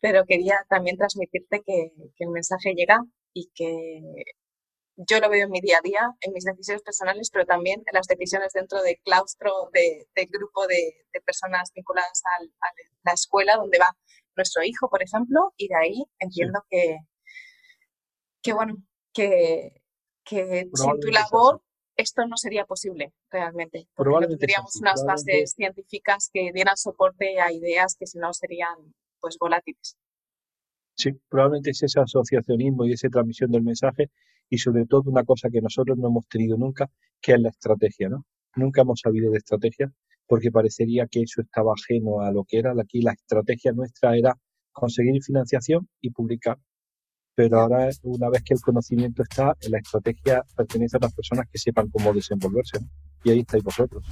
pero 0.00 0.24
quería 0.26 0.64
también 0.68 0.96
transmitirte 0.96 1.62
que, 1.64 1.92
que 2.14 2.24
el 2.24 2.30
mensaje 2.30 2.74
llega 2.74 3.00
y 3.32 3.50
que 3.54 4.02
yo 4.96 5.20
lo 5.20 5.30
veo 5.30 5.46
en 5.46 5.50
mi 5.50 5.60
día 5.60 5.78
a 5.78 5.82
día, 5.82 6.10
en 6.20 6.32
mis 6.32 6.44
decisiones 6.44 6.82
personales, 6.82 7.30
pero 7.32 7.46
también 7.46 7.80
en 7.86 7.94
las 7.94 8.06
decisiones 8.06 8.52
dentro 8.52 8.82
del 8.82 8.96
claustro 9.04 9.70
de, 9.72 10.06
grupo 10.26 10.66
de, 10.66 10.92
personas 11.24 11.70
vinculadas 11.74 12.22
a 12.26 12.44
la 13.04 13.12
escuela 13.12 13.56
donde 13.56 13.78
va 13.78 13.96
nuestro 14.36 14.62
hijo, 14.62 14.88
por 14.88 15.02
ejemplo, 15.02 15.52
y 15.56 15.68
de 15.68 15.76
ahí 15.76 16.04
entiendo 16.18 16.60
que, 16.68 16.98
que, 18.42 18.52
bueno, 18.52 18.76
que, 19.12 19.82
que 20.24 20.68
sin 20.74 21.00
tu 21.00 21.08
labor 21.08 21.62
esto 21.96 22.26
no 22.26 22.36
sería 22.36 22.64
posible 22.64 23.12
realmente, 23.30 23.88
porque 23.94 24.20
no 24.20 24.28
tendríamos 24.28 24.76
unas 24.80 25.04
bases 25.04 25.52
científicas 25.52 26.30
que 26.32 26.50
dieran 26.52 26.76
soporte 26.76 27.40
a 27.40 27.52
ideas 27.52 27.96
que 27.98 28.06
si 28.06 28.18
no 28.18 28.32
serían 28.32 28.94
pues 29.20 29.36
volátiles. 29.38 29.96
Sí, 30.96 31.10
probablemente 31.28 31.70
es 31.70 31.82
ese 31.82 32.00
asociacionismo 32.00 32.84
y 32.86 32.92
esa 32.92 33.08
transmisión 33.08 33.50
del 33.50 33.62
mensaje 33.62 34.10
y 34.50 34.58
sobre 34.58 34.84
todo 34.84 35.04
una 35.06 35.24
cosa 35.24 35.48
que 35.48 35.62
nosotros 35.62 35.96
no 35.96 36.08
hemos 36.08 36.26
tenido 36.28 36.58
nunca, 36.58 36.90
que 37.22 37.32
es 37.32 37.40
la 37.40 37.48
estrategia, 37.50 38.08
¿no? 38.08 38.26
Nunca 38.56 38.82
hemos 38.82 39.00
sabido 39.00 39.30
de 39.30 39.38
estrategia 39.38 39.90
porque 40.26 40.50
parecería 40.50 41.06
que 41.06 41.22
eso 41.22 41.40
estaba 41.40 41.72
ajeno 41.72 42.20
a 42.20 42.32
lo 42.32 42.44
que 42.44 42.58
era. 42.58 42.72
Aquí 42.78 43.00
la 43.00 43.12
estrategia 43.12 43.72
nuestra 43.72 44.16
era 44.16 44.36
conseguir 44.72 45.22
financiación 45.22 45.88
y 46.00 46.10
publicar. 46.10 46.58
Pero 47.34 47.60
ahora, 47.60 47.88
una 48.02 48.28
vez 48.28 48.42
que 48.42 48.54
el 48.54 48.60
conocimiento 48.60 49.22
está, 49.22 49.56
la 49.68 49.78
estrategia 49.78 50.44
pertenece 50.56 50.96
a 50.96 51.00
las 51.00 51.14
personas 51.14 51.46
que 51.50 51.58
sepan 51.58 51.88
cómo 51.90 52.12
desenvolverse. 52.12 52.78
Y 53.24 53.30
ahí 53.30 53.40
estáis 53.40 53.62
vosotros. 53.62 54.04